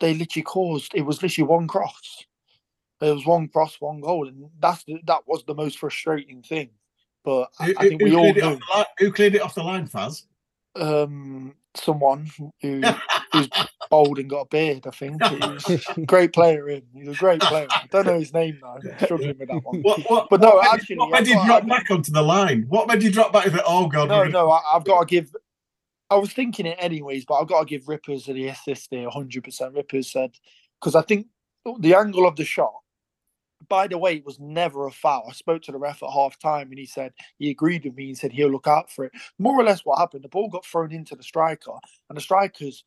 they 0.00 0.14
literally 0.14 0.44
caused 0.44 0.94
it 0.94 1.02
was 1.02 1.22
literally 1.22 1.48
one 1.48 1.68
cross. 1.68 2.24
It 3.00 3.14
was 3.14 3.24
one 3.24 3.48
cross, 3.48 3.80
one 3.80 4.00
goal, 4.00 4.28
and 4.28 4.50
that's 4.58 4.84
the, 4.84 5.00
that 5.06 5.22
was 5.26 5.42
the 5.44 5.54
most 5.54 5.78
frustrating 5.78 6.42
thing. 6.42 6.70
But 7.24 7.50
I, 7.58 7.64
Who, 7.66 7.74
I 7.78 7.88
think 7.88 8.02
we 8.02 8.14
all 8.14 8.32
cleared 8.32 8.36
it 8.36 8.44
off 8.44 8.58
the 8.58 8.76
line, 8.76 8.86
who 8.98 9.12
cleared 9.12 9.34
it 9.34 9.42
off 9.42 9.54
the 9.54 9.62
line, 9.62 9.88
Faz? 9.88 10.24
um, 10.76 11.54
someone 11.74 12.30
who 12.60 12.82
who's 13.32 13.48
bold 13.90 14.18
and 14.18 14.30
got 14.30 14.42
a 14.42 14.46
beard. 14.46 14.86
I 14.86 14.90
think 14.90 15.22
he's 15.24 15.86
a 15.96 16.00
great 16.06 16.32
player. 16.32 16.68
In 16.68 16.82
he's 16.94 17.08
a 17.08 17.14
great 17.14 17.40
player. 17.40 17.66
I 17.70 17.86
don't 17.90 18.06
know 18.06 18.18
his 18.18 18.32
name 18.32 18.58
though. 18.62 18.68
I'm 18.90 18.98
struggling 19.04 19.36
with 19.38 19.48
that 19.48 19.64
one. 19.64 19.82
What, 19.82 20.00
what, 20.08 20.30
But 20.30 20.40
no, 20.40 20.50
what 20.56 20.62
made- 20.64 20.70
actually, 20.80 20.96
what 20.98 21.10
made 21.10 21.18
I've 21.18 21.26
you 21.28 21.34
drop 21.46 21.62
I've- 21.62 21.68
back 21.68 21.90
onto 21.90 22.12
the 22.12 22.22
line? 22.22 22.64
What 22.68 22.88
made 22.88 23.02
you 23.02 23.10
drop 23.12 23.32
back? 23.32 23.46
If 23.46 23.54
it, 23.54 23.62
oh 23.66 23.86
God, 23.88 24.08
No, 24.08 24.24
no, 24.24 24.50
I, 24.50 24.60
I've 24.74 24.84
got 24.84 25.00
to 25.00 25.06
give. 25.06 25.34
I 26.08 26.16
was 26.16 26.32
thinking 26.32 26.66
it 26.66 26.76
anyways, 26.80 27.24
but 27.24 27.34
I've 27.34 27.48
got 27.48 27.60
to 27.60 27.66
give 27.66 27.88
Rippers 27.88 28.24
the 28.26 28.48
assist 28.48 28.90
there. 28.90 29.08
100% 29.08 29.76
Rippers 29.76 30.10
said 30.10 30.32
because 30.80 30.94
I 30.96 31.02
think 31.02 31.26
the 31.80 31.94
angle 31.94 32.26
of 32.26 32.34
the 32.36 32.44
shot, 32.44 32.72
by 33.68 33.86
the 33.86 33.98
way, 33.98 34.14
it 34.16 34.24
was 34.26 34.40
never 34.40 34.86
a 34.86 34.90
foul. 34.90 35.26
I 35.28 35.32
spoke 35.32 35.62
to 35.62 35.72
the 35.72 35.78
ref 35.78 36.02
at 36.02 36.10
half 36.10 36.36
time 36.38 36.70
and 36.70 36.78
he 36.78 36.86
said 36.86 37.12
he 37.38 37.50
agreed 37.50 37.84
with 37.84 37.94
me 37.94 38.08
and 38.08 38.18
said 38.18 38.32
he'll 38.32 38.48
look 38.50 38.66
out 38.66 38.90
for 38.90 39.04
it. 39.04 39.12
More 39.38 39.60
or 39.60 39.62
less 39.62 39.84
what 39.84 39.98
happened, 39.98 40.24
the 40.24 40.28
ball 40.28 40.48
got 40.48 40.64
thrown 40.64 40.90
into 40.92 41.14
the 41.14 41.22
striker 41.22 41.72
and 42.08 42.16
the 42.16 42.22
striker's 42.22 42.82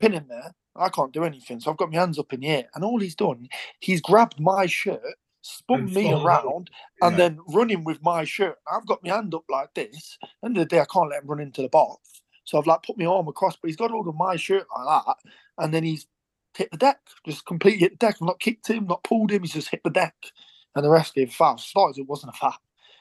pinning 0.00 0.26
there. 0.28 0.54
I 0.74 0.88
can't 0.88 1.12
do 1.12 1.24
anything. 1.24 1.60
So 1.60 1.70
I've 1.70 1.76
got 1.76 1.90
my 1.90 1.98
hands 1.98 2.18
up 2.18 2.32
in 2.32 2.40
the 2.40 2.48
air. 2.48 2.64
And 2.74 2.84
all 2.84 3.00
he's 3.00 3.14
done, 3.14 3.48
he's 3.80 4.00
grabbed 4.00 4.38
my 4.38 4.66
shirt, 4.66 5.00
spun 5.42 5.92
me 5.92 6.12
around, 6.12 6.70
and 7.00 7.16
then 7.16 7.38
running 7.48 7.84
with 7.84 8.02
my 8.02 8.24
shirt. 8.24 8.58
I've 8.70 8.86
got 8.86 9.02
my 9.02 9.14
hand 9.14 9.34
up 9.34 9.44
like 9.48 9.72
this. 9.74 10.18
End 10.44 10.56
of 10.56 10.62
the 10.62 10.66
day, 10.66 10.80
I 10.80 10.86
can't 10.92 11.10
let 11.10 11.22
him 11.22 11.28
run 11.28 11.40
into 11.40 11.62
the 11.62 11.68
box. 11.68 12.22
So 12.44 12.58
I've 12.58 12.66
like 12.66 12.82
put 12.82 12.98
my 12.98 13.06
arm 13.06 13.28
across, 13.28 13.56
but 13.56 13.68
he's 13.68 13.76
got 13.76 13.90
hold 13.90 14.08
of 14.08 14.14
my 14.14 14.36
shirt 14.36 14.66
like 14.76 15.04
that. 15.06 15.16
And 15.58 15.74
then 15.74 15.82
he's 15.82 16.06
hit 16.56 16.70
the 16.70 16.76
deck, 16.76 17.00
just 17.26 17.44
completely 17.46 17.80
hit 17.80 17.92
the 17.98 18.06
deck. 18.06 18.16
I've 18.20 18.26
not 18.26 18.40
kicked 18.40 18.68
him, 18.68 18.86
not 18.86 19.02
pulled 19.02 19.32
him, 19.32 19.42
he's 19.42 19.52
just 19.52 19.70
hit 19.70 19.82
the 19.82 19.90
deck. 19.90 20.14
And 20.74 20.84
the 20.84 20.90
rest 20.90 21.14
gave 21.14 21.30
a 21.30 21.32
foul. 21.32 21.58
Started 21.58 22.00
it 22.00 22.06
wasn't 22.06 22.34
a 22.34 22.36
foul. 22.36 22.54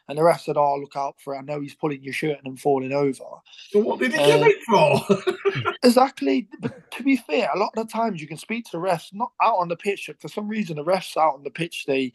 And 0.07 0.17
the 0.17 0.23
rest 0.23 0.45
said, 0.45 0.55
Oh, 0.57 0.77
look 0.77 0.95
out 0.95 1.15
for 1.19 1.33
it. 1.33 1.39
I 1.39 1.41
know 1.41 1.59
he's 1.61 1.73
pulling 1.75 2.03
your 2.03 2.13
shirt 2.13 2.37
and 2.45 2.59
falling 2.59 2.91
over. 2.91 3.23
So 3.69 3.79
what 3.79 3.99
did 3.99 4.11
he 4.13 4.17
give 4.17 4.41
Uh, 4.41 4.45
it 4.45 4.63
for? 4.63 5.73
Exactly. 5.83 6.47
But 6.59 6.91
to 6.91 7.03
be 7.03 7.17
fair, 7.17 7.49
a 7.53 7.57
lot 7.57 7.71
of 7.75 7.87
the 7.87 7.91
times 7.91 8.21
you 8.21 8.27
can 8.27 8.37
speak 8.37 8.65
to 8.65 8.71
the 8.73 8.77
refs, 8.79 9.13
not 9.13 9.31
out 9.41 9.57
on 9.57 9.67
the 9.67 9.75
pitch. 9.75 10.09
For 10.19 10.27
some 10.27 10.47
reason, 10.47 10.77
the 10.77 10.83
refs 10.83 11.15
out 11.17 11.35
on 11.35 11.43
the 11.43 11.49
pitch, 11.51 11.85
they, 11.85 12.11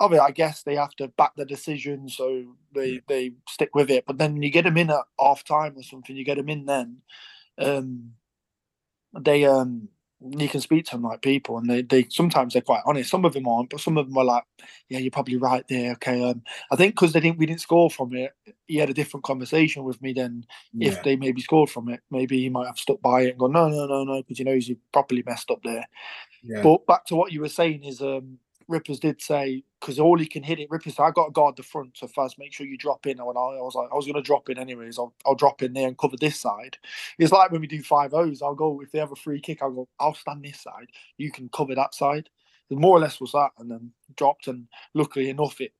of 0.00 0.12
it, 0.12 0.20
I 0.20 0.30
guess 0.32 0.62
they 0.62 0.74
have 0.76 0.94
to 0.96 1.08
back 1.08 1.32
the 1.36 1.44
decision, 1.44 2.08
so 2.08 2.44
they 2.74 3.00
they 3.08 3.32
stick 3.48 3.74
with 3.74 3.90
it. 3.90 4.04
But 4.06 4.18
then 4.18 4.32
when 4.34 4.42
you 4.42 4.50
get 4.50 4.64
them 4.64 4.76
in 4.76 4.90
at 4.90 5.04
half 5.18 5.44
time 5.44 5.74
or 5.76 5.82
something, 5.82 6.16
you 6.16 6.24
get 6.24 6.36
them 6.38 6.48
in 6.48 6.66
then. 6.66 6.98
Um, 7.58 8.12
they 9.18 9.44
um, 9.44 9.88
you 10.20 10.48
can 10.48 10.60
speak 10.60 10.84
to 10.86 10.92
them 10.92 11.02
like 11.02 11.22
people, 11.22 11.58
and 11.58 11.70
they 11.70 11.82
they 11.82 12.06
sometimes 12.10 12.52
they're 12.52 12.62
quite 12.62 12.82
honest. 12.86 13.10
Some 13.10 13.24
of 13.24 13.34
them 13.34 13.46
aren't, 13.46 13.70
but 13.70 13.80
some 13.80 13.96
of 13.98 14.06
them 14.08 14.18
are 14.18 14.24
like, 14.24 14.44
yeah, 14.88 14.98
you're 14.98 15.10
probably 15.12 15.36
right 15.36 15.64
there. 15.68 15.92
Okay, 15.92 16.22
um, 16.28 16.42
I 16.72 16.76
think 16.76 16.94
because 16.94 17.12
they 17.12 17.20
didn't 17.20 17.38
we 17.38 17.46
didn't 17.46 17.60
score 17.60 17.90
from 17.90 18.14
it, 18.14 18.32
he 18.66 18.76
had 18.76 18.90
a 18.90 18.94
different 18.94 19.24
conversation 19.24 19.84
with 19.84 20.00
me 20.02 20.12
than 20.12 20.44
Yeah. 20.72 20.88
if 20.90 21.02
they 21.04 21.16
maybe 21.16 21.40
scored 21.40 21.70
from 21.70 21.88
it, 21.88 22.00
maybe 22.10 22.38
he 22.40 22.48
might 22.48 22.66
have 22.66 22.78
stuck 22.78 23.00
by 23.00 23.22
it 23.22 23.30
and 23.30 23.38
gone, 23.38 23.52
no, 23.52 23.68
no, 23.68 23.86
no, 23.86 24.04
no, 24.04 24.22
because 24.22 24.38
he 24.38 24.44
knows 24.44 24.66
he 24.66 24.76
properly 24.92 25.22
messed 25.24 25.50
up 25.50 25.62
there. 25.62 25.86
yeah. 26.42 26.62
But 26.62 26.86
back 26.86 27.04
to 27.06 27.16
what 27.16 27.32
you 27.32 27.40
were 27.40 27.48
saying 27.48 27.84
is 27.84 28.00
um, 28.00 28.38
Rippers 28.68 29.00
did 29.00 29.20
say 29.20 29.64
because 29.80 29.98
all 29.98 30.18
he 30.18 30.26
can 30.26 30.42
hit 30.42 30.60
it. 30.60 30.70
Rippers, 30.70 30.98
I 30.98 31.10
got 31.10 31.26
to 31.26 31.32
guard 31.32 31.56
the 31.56 31.62
front, 31.62 31.96
so 31.96 32.06
first 32.06 32.38
make 32.38 32.52
sure 32.52 32.66
you 32.66 32.76
drop 32.76 33.06
in. 33.06 33.18
And 33.18 33.20
I, 33.20 33.24
I 33.24 33.62
was 33.62 33.74
like, 33.74 33.88
I 33.90 33.94
was 33.94 34.04
going 34.04 34.16
to 34.16 34.22
drop 34.22 34.48
in 34.50 34.58
anyways. 34.58 34.98
I'll, 34.98 35.14
I'll 35.26 35.34
drop 35.34 35.62
in 35.62 35.72
there 35.72 35.88
and 35.88 35.96
cover 35.96 36.16
this 36.16 36.40
side. 36.40 36.76
It's 37.18 37.32
like 37.32 37.50
when 37.50 37.60
we 37.60 37.66
do 37.66 37.82
five 37.82 38.14
O's. 38.14 38.42
I'll 38.42 38.54
go 38.54 38.80
if 38.82 38.92
they 38.92 38.98
have 38.98 39.12
a 39.12 39.16
free 39.16 39.40
kick. 39.40 39.62
I'll 39.62 39.72
go. 39.72 39.88
I'll 39.98 40.14
stand 40.14 40.44
this 40.44 40.60
side. 40.60 40.88
You 41.16 41.30
can 41.30 41.48
cover 41.48 41.74
that 41.74 41.94
side. 41.94 42.28
And 42.70 42.78
more 42.78 42.96
or 42.96 43.00
less 43.00 43.20
was 43.20 43.32
that, 43.32 43.50
and 43.58 43.70
then 43.70 43.92
dropped. 44.16 44.46
And 44.46 44.68
luckily 44.94 45.30
enough, 45.30 45.60
it 45.60 45.72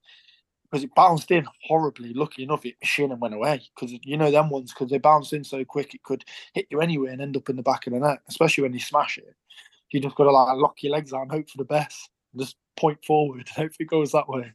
because 0.71 0.85
it 0.85 0.95
bounced 0.95 1.31
in 1.31 1.47
horribly. 1.65 2.13
Lucky 2.13 2.43
enough, 2.43 2.65
it 2.65 2.77
shin 2.83 3.13
and 3.13 3.21
went 3.21 3.35
away. 3.35 3.63
Because 3.75 3.95
you 4.03 4.17
know 4.17 4.31
them 4.31 4.51
ones, 4.51 4.73
because 4.73 4.91
they 4.91 4.99
bounce 4.99 5.33
in 5.33 5.45
so 5.45 5.65
quick, 5.65 5.95
it 5.95 6.03
could 6.03 6.25
hit 6.53 6.67
you 6.71 6.81
anywhere 6.81 7.13
and 7.13 7.23
end 7.23 7.37
up 7.37 7.49
in 7.49 7.57
the 7.57 7.63
back 7.63 7.87
of 7.87 7.93
the 7.93 8.01
net. 8.01 8.19
Especially 8.29 8.63
when 8.63 8.75
you 8.75 8.81
smash 8.81 9.19
it, 9.19 9.35
you 9.91 10.01
just 10.01 10.17
got 10.17 10.25
to 10.25 10.31
like 10.31 10.57
lock 10.57 10.83
your 10.83 10.93
legs 10.93 11.13
out 11.13 11.23
and 11.23 11.31
hope 11.31 11.49
for 11.49 11.59
the 11.59 11.65
best. 11.65 12.11
Just 12.37 12.57
point 12.79 13.05
forward 13.05 13.49
and 13.57 13.65
hope 13.65 13.73
it 13.79 13.89
goes 13.89 14.13
that 14.13 14.29
way. 14.29 14.53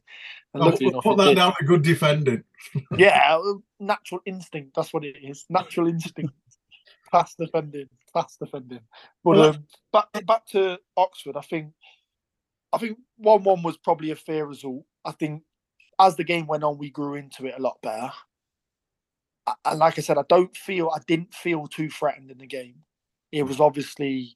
And 0.54 0.62
Oh, 0.62 0.76
we'll 0.80 1.02
put 1.02 1.16
that 1.18 1.36
down 1.36 1.54
to 1.58 1.64
good 1.64 1.82
defending. 1.82 2.44
Yeah, 2.96 3.38
natural 3.78 4.22
instinct. 4.24 4.74
That's 4.74 4.92
what 4.94 5.04
it 5.04 5.16
is. 5.22 5.44
Natural 5.50 5.86
instinct. 5.86 6.32
Fast 7.12 7.36
defending. 7.38 7.88
Fast 8.12 8.38
defending. 8.38 8.80
But 9.22 9.38
um, 9.38 9.66
back 9.92 10.26
back 10.26 10.46
to 10.46 10.78
Oxford. 10.96 11.36
I 11.36 11.42
think 11.42 11.72
I 12.72 12.78
think 12.78 12.98
one 13.18 13.44
one 13.44 13.62
was 13.62 13.76
probably 13.76 14.10
a 14.12 14.16
fair 14.16 14.46
result. 14.46 14.84
I 15.04 15.12
think 15.12 15.42
as 16.00 16.16
the 16.16 16.24
game 16.24 16.46
went 16.46 16.64
on, 16.64 16.78
we 16.78 16.90
grew 16.90 17.14
into 17.14 17.46
it 17.46 17.54
a 17.56 17.62
lot 17.62 17.78
better. 17.82 18.10
And 19.64 19.78
like 19.78 19.98
I 19.98 20.02
said, 20.02 20.18
I 20.18 20.24
don't 20.28 20.56
feel 20.56 20.90
I 20.94 21.00
didn't 21.06 21.34
feel 21.34 21.66
too 21.66 21.90
threatened 21.90 22.30
in 22.30 22.38
the 22.38 22.46
game. 22.46 22.76
It 23.30 23.42
was 23.42 23.60
obviously 23.60 24.34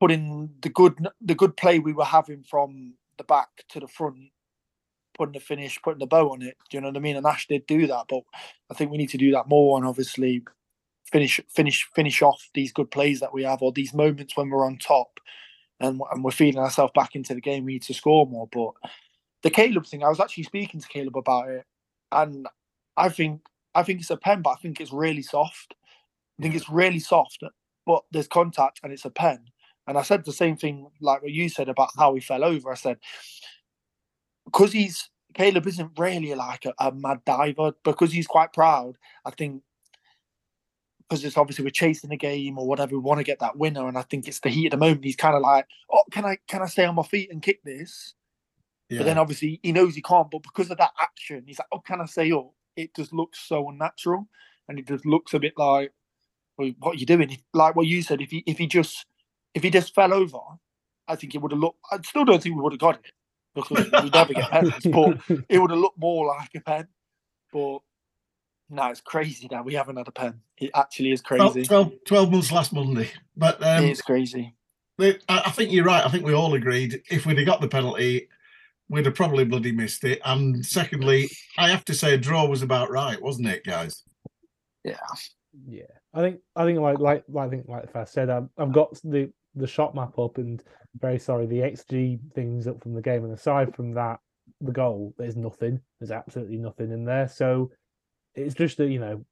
putting 0.00 0.50
the 0.60 0.68
good 0.68 1.08
the 1.20 1.34
good 1.34 1.56
play 1.56 1.78
we 1.78 1.92
were 1.92 2.04
having 2.04 2.42
from 2.42 2.94
the 3.18 3.24
back 3.24 3.48
to 3.70 3.80
the 3.80 3.88
front, 3.88 4.30
putting 5.16 5.32
the 5.32 5.40
finish, 5.40 5.80
putting 5.82 6.00
the 6.00 6.06
bow 6.06 6.30
on 6.32 6.42
it. 6.42 6.56
Do 6.70 6.76
you 6.76 6.80
know 6.80 6.88
what 6.88 6.96
I 6.96 7.00
mean? 7.00 7.16
And 7.16 7.26
Ash 7.26 7.46
did 7.46 7.66
do 7.66 7.86
that, 7.86 8.06
but 8.08 8.22
I 8.70 8.74
think 8.74 8.90
we 8.90 8.98
need 8.98 9.10
to 9.10 9.18
do 9.18 9.30
that 9.32 9.48
more 9.48 9.78
and 9.78 9.86
obviously 9.86 10.42
finish 11.10 11.40
finish 11.48 11.88
finish 11.94 12.22
off 12.22 12.48
these 12.54 12.72
good 12.72 12.90
plays 12.90 13.20
that 13.20 13.32
we 13.32 13.44
have 13.44 13.62
or 13.62 13.72
these 13.72 13.94
moments 13.94 14.36
when 14.36 14.50
we're 14.50 14.66
on 14.66 14.78
top 14.78 15.20
and, 15.80 16.00
and 16.12 16.24
we're 16.24 16.30
feeding 16.30 16.60
ourselves 16.60 16.92
back 16.94 17.14
into 17.14 17.34
the 17.34 17.40
game. 17.40 17.64
We 17.64 17.74
need 17.74 17.82
to 17.82 17.94
score 17.94 18.26
more. 18.26 18.48
But 18.50 18.72
the 19.42 19.50
Caleb 19.50 19.86
thing, 19.86 20.02
I 20.02 20.08
was 20.08 20.20
actually 20.20 20.44
speaking 20.44 20.80
to 20.80 20.88
Caleb 20.88 21.16
about 21.16 21.48
it, 21.48 21.64
and 22.10 22.46
I 22.96 23.08
think 23.08 23.42
I 23.74 23.82
think 23.82 24.00
it's 24.00 24.10
a 24.10 24.16
pen, 24.16 24.42
but 24.42 24.50
I 24.50 24.56
think 24.56 24.80
it's 24.80 24.92
really 24.92 25.22
soft. 25.22 25.74
I 26.38 26.42
think 26.42 26.54
it's 26.54 26.68
really 26.68 26.98
soft, 26.98 27.42
but 27.86 28.02
there's 28.12 28.26
contact 28.26 28.80
and 28.82 28.92
it's 28.92 29.04
a 29.04 29.10
pen. 29.10 29.44
And 29.86 29.98
I 29.98 30.02
said 30.02 30.24
the 30.24 30.32
same 30.32 30.56
thing 30.56 30.88
like 31.00 31.22
what 31.22 31.30
you 31.30 31.48
said 31.48 31.68
about 31.68 31.90
how 31.96 32.14
he 32.14 32.20
fell 32.20 32.44
over. 32.44 32.70
I 32.70 32.74
said 32.74 32.98
because 34.44 34.72
he's 34.72 35.10
Caleb 35.34 35.66
isn't 35.66 35.98
really 35.98 36.34
like 36.34 36.64
a, 36.64 36.72
a 36.78 36.92
mad 36.92 37.20
diver 37.26 37.72
because 37.82 38.12
he's 38.12 38.26
quite 38.26 38.52
proud. 38.52 38.96
I 39.24 39.30
think 39.30 39.62
because 41.08 41.24
it's 41.24 41.36
obviously 41.36 41.64
we're 41.64 41.70
chasing 41.70 42.10
the 42.10 42.16
game 42.16 42.58
or 42.58 42.66
whatever, 42.66 42.94
we 42.94 43.02
want 43.02 43.18
to 43.18 43.24
get 43.24 43.40
that 43.40 43.58
winner, 43.58 43.86
and 43.88 43.98
I 43.98 44.02
think 44.02 44.26
it's 44.26 44.40
the 44.40 44.48
heat 44.48 44.66
of 44.66 44.70
the 44.72 44.76
moment. 44.76 45.04
He's 45.04 45.16
kind 45.16 45.34
of 45.34 45.42
like, 45.42 45.66
oh, 45.92 46.02
can 46.10 46.24
I 46.24 46.38
can 46.48 46.62
I 46.62 46.66
stay 46.66 46.84
on 46.84 46.94
my 46.94 47.02
feet 47.02 47.30
and 47.30 47.42
kick 47.42 47.62
this? 47.64 48.14
Yeah. 48.88 48.98
But 48.98 49.04
then 49.04 49.18
obviously 49.18 49.60
he 49.62 49.72
knows 49.72 49.94
he 49.94 50.02
can't. 50.02 50.30
But 50.30 50.42
because 50.42 50.70
of 50.70 50.78
that 50.78 50.92
action, 51.00 51.44
he's 51.46 51.58
like, 51.58 51.68
oh, 51.72 51.80
can 51.80 52.00
I 52.00 52.06
stay 52.06 52.32
up? 52.32 52.50
It 52.76 52.94
just 52.94 53.12
looks 53.12 53.40
so 53.40 53.68
unnatural, 53.68 54.28
and 54.68 54.78
it 54.78 54.86
just 54.86 55.04
looks 55.04 55.34
a 55.34 55.40
bit 55.40 55.54
like, 55.56 55.92
well, 56.56 56.70
what 56.78 56.96
are 56.96 56.98
you 56.98 57.06
doing? 57.06 57.36
Like 57.52 57.76
what 57.76 57.86
you 57.86 58.02
said, 58.02 58.20
if 58.20 58.30
he 58.30 58.42
if 58.46 58.58
he 58.58 58.66
just 58.66 59.04
if 59.54 59.62
he 59.62 59.70
just 59.70 59.94
fell 59.94 60.12
over, 60.12 60.38
I 61.08 61.16
think 61.16 61.34
it 61.34 61.38
would 61.42 61.52
have 61.52 61.60
looked. 61.60 61.78
I 61.90 61.98
still 62.02 62.24
don't 62.24 62.42
think 62.42 62.56
we 62.56 62.62
would 62.62 62.72
have 62.72 62.80
got 62.80 62.96
it 62.96 63.12
because 63.54 63.86
we 64.02 64.10
never 64.10 64.32
get 64.34 64.50
penalties, 64.50 64.92
but 64.92 65.18
it 65.48 65.58
would 65.58 65.70
have 65.70 65.78
looked 65.78 65.98
more 65.98 66.26
like 66.26 66.50
a 66.56 66.60
pen. 66.60 66.88
But 67.52 67.78
no, 68.70 68.86
it's 68.90 69.00
crazy 69.00 69.46
that 69.50 69.64
we 69.64 69.74
haven't 69.74 69.96
had 69.96 70.08
a 70.08 70.12
pen. 70.12 70.40
It 70.58 70.70
actually 70.74 71.12
is 71.12 71.22
Well, 71.30 71.52
crazy. 71.52 71.66
12, 71.66 71.92
12 72.06 72.32
months 72.32 72.50
last 72.52 72.72
Monday. 72.72 73.10
But 73.36 73.62
um, 73.62 73.84
it 73.84 73.90
is 73.90 74.02
crazy. 74.02 74.54
they- 74.98 75.18
I 75.28 75.42
I 75.46 75.50
think 75.50 75.70
you're 75.72 75.84
right. 75.84 76.04
I 76.04 76.10
think 76.10 76.24
we 76.24 76.34
all 76.34 76.54
agreed 76.54 77.02
if 77.10 77.26
we'd 77.26 77.38
have 77.38 77.46
got 77.46 77.60
the 77.60 77.68
penalty, 77.68 78.28
we'd 78.88 79.06
have 79.06 79.14
probably 79.14 79.44
bloody 79.44 79.72
missed 79.72 80.02
it. 80.04 80.20
And 80.24 80.64
secondly, 80.64 81.28
I 81.58 81.68
have 81.68 81.84
to 81.86 81.94
say 81.94 82.14
a 82.14 82.18
draw 82.18 82.46
was 82.46 82.62
about 82.62 82.90
right, 82.90 83.20
wasn't 83.20 83.48
it, 83.48 83.64
guys? 83.64 84.02
Yeah. 84.82 84.96
Yeah, 85.68 85.82
I 86.12 86.20
think 86.20 86.40
I 86.56 86.64
think 86.64 86.80
like 86.80 86.98
like 86.98 87.24
I 87.38 87.48
think 87.48 87.68
like 87.68 87.94
I 87.94 88.02
said, 88.04 88.28
I've, 88.28 88.48
I've 88.58 88.72
got 88.72 88.92
the 89.04 89.30
the 89.54 89.66
shot 89.66 89.94
map 89.94 90.18
up, 90.18 90.38
and 90.38 90.62
very 90.98 91.18
sorry, 91.18 91.46
the 91.46 91.60
XG 91.60 92.18
things 92.34 92.66
up 92.66 92.82
from 92.82 92.94
the 92.94 93.02
game. 93.02 93.24
And 93.24 93.32
aside 93.32 93.74
from 93.74 93.94
that, 93.94 94.20
the 94.60 94.72
goal, 94.72 95.14
there's 95.18 95.36
nothing. 95.36 95.80
There's 95.98 96.10
absolutely 96.10 96.56
nothing 96.56 96.92
in 96.92 97.04
there. 97.04 97.28
So 97.28 97.70
it's 98.34 98.54
just 98.54 98.80
a 98.80 98.86
you 98.86 98.98
know 98.98 99.24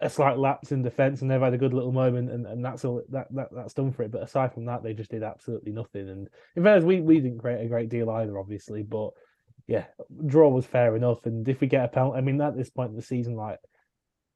a 0.00 0.10
slight 0.10 0.38
lapse 0.38 0.72
in 0.72 0.82
defence, 0.82 1.22
and 1.22 1.30
they've 1.30 1.40
had 1.40 1.54
a 1.54 1.58
good 1.58 1.74
little 1.74 1.92
moment, 1.92 2.30
and, 2.30 2.46
and 2.46 2.64
that's 2.64 2.84
all 2.84 3.02
that, 3.10 3.28
that 3.34 3.48
that's 3.52 3.74
done 3.74 3.92
for 3.92 4.02
it. 4.02 4.10
But 4.10 4.22
aside 4.22 4.52
from 4.52 4.64
that, 4.66 4.82
they 4.82 4.94
just 4.94 5.10
did 5.10 5.22
absolutely 5.22 5.72
nothing. 5.72 6.08
And 6.08 6.28
in 6.56 6.62
fairness, 6.62 6.84
we 6.84 7.00
we 7.00 7.20
didn't 7.20 7.38
create 7.38 7.64
a 7.64 7.68
great 7.68 7.88
deal 7.88 8.10
either, 8.10 8.38
obviously, 8.38 8.82
but. 8.82 9.10
Yeah, 9.68 9.84
draw 10.26 10.48
was 10.48 10.66
fair 10.66 10.96
enough, 10.96 11.24
and 11.24 11.48
if 11.48 11.60
we 11.60 11.68
get 11.68 11.84
a 11.84 11.88
penalty, 11.88 12.18
I 12.18 12.20
mean, 12.20 12.40
at 12.40 12.56
this 12.56 12.68
point 12.68 12.90
in 12.90 12.96
the 12.96 13.00
season, 13.00 13.36
like 13.36 13.60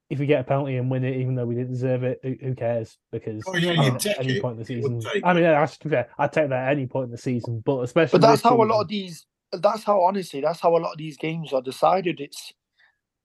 if 0.08 0.18
we 0.18 0.26
get 0.26 0.40
a 0.40 0.44
penalty 0.44 0.76
and 0.76 0.90
win 0.90 1.04
it, 1.04 1.16
even 1.16 1.34
though 1.34 1.46
we 1.46 1.54
didn't 1.56 1.72
deserve 1.72 2.04
it, 2.04 2.20
who, 2.22 2.36
who 2.40 2.54
cares? 2.54 2.96
Because 3.10 3.42
Oh, 3.46 3.56
yeah, 3.56 3.70
I 3.70 3.72
you'd 3.72 3.78
mean, 3.80 3.94
at 3.94 4.00
take 4.00 4.18
any 4.20 4.32
it. 4.36 4.42
point 4.42 4.52
in 4.54 4.58
the 4.60 4.64
season, 4.64 5.02
I 5.24 5.32
mean, 5.32 5.42
yeah, 5.42 5.58
that's 5.60 5.76
fair. 5.76 6.08
I'd 6.18 6.32
take 6.32 6.48
that 6.50 6.66
at 6.68 6.72
any 6.72 6.86
point 6.86 7.06
in 7.06 7.10
the 7.10 7.18
season, 7.18 7.62
but 7.64 7.80
especially. 7.80 8.18
But 8.20 8.26
that's 8.26 8.42
this 8.42 8.50
how 8.50 8.62
a 8.62 8.64
lot 8.64 8.82
of 8.82 8.88
these. 8.88 9.26
That's 9.52 9.84
how 9.84 10.02
honestly, 10.02 10.40
that's 10.40 10.60
how 10.60 10.76
a 10.76 10.78
lot 10.78 10.92
of 10.92 10.98
these 10.98 11.16
games 11.16 11.52
are 11.52 11.62
decided. 11.62 12.20
It's 12.20 12.52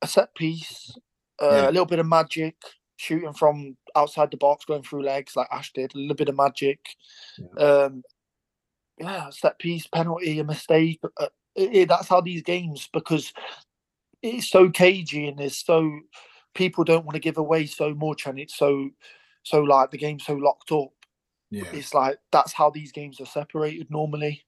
a 0.02 0.08
set 0.08 0.34
piece, 0.36 0.96
uh, 1.42 1.46
Yeah. 1.50 1.66
a 1.70 1.72
little 1.72 1.86
bit 1.86 2.00
of 2.00 2.06
magic, 2.08 2.56
shooting 2.96 3.34
from 3.34 3.76
outside 3.96 4.32
the 4.32 4.38
box, 4.38 4.66
going 4.66 4.84
through 4.84 5.04
legs 5.04 5.36
like 5.36 5.48
Ash 5.52 5.72
did, 5.74 5.94
a 5.94 5.98
little 5.98 6.16
bit 6.16 6.30
of 6.30 6.36
magic. 6.36 6.80
Um, 7.58 8.04
yeah, 9.00 9.30
set 9.32 9.58
piece, 9.60 9.88
penalty, 9.88 10.40
a 10.40 10.44
mistake. 10.44 11.00
Uh, 11.20 11.28
it- 11.56 11.76
it- 11.76 11.90
that's 11.90 12.08
how 12.08 12.22
these 12.22 12.44
games 12.44 12.88
because 12.94 13.34
it's 14.22 14.48
so 14.50 14.70
cagey 14.70 15.28
and 15.28 15.40
there's 15.40 15.58
so 15.58 15.92
people 16.54 16.84
don't 16.84 17.06
want 17.06 17.14
to 17.16 17.20
give 17.20 17.38
away 17.38 17.66
so 17.66 17.94
much 17.94 18.26
and 18.26 18.40
it's 18.40 18.56
so 18.58 18.90
so 19.44 19.62
like 19.62 19.90
the 19.92 19.98
game's 19.98 20.26
so 20.26 20.34
locked 20.36 20.72
up 20.72 20.90
Yeah. 21.50 21.64
it's 21.74 21.94
like 21.94 22.18
that's 22.32 22.54
how 22.54 22.70
these 22.70 22.92
games 22.92 23.20
are 23.22 23.26
separated 23.26 23.90
normally. 23.90 24.44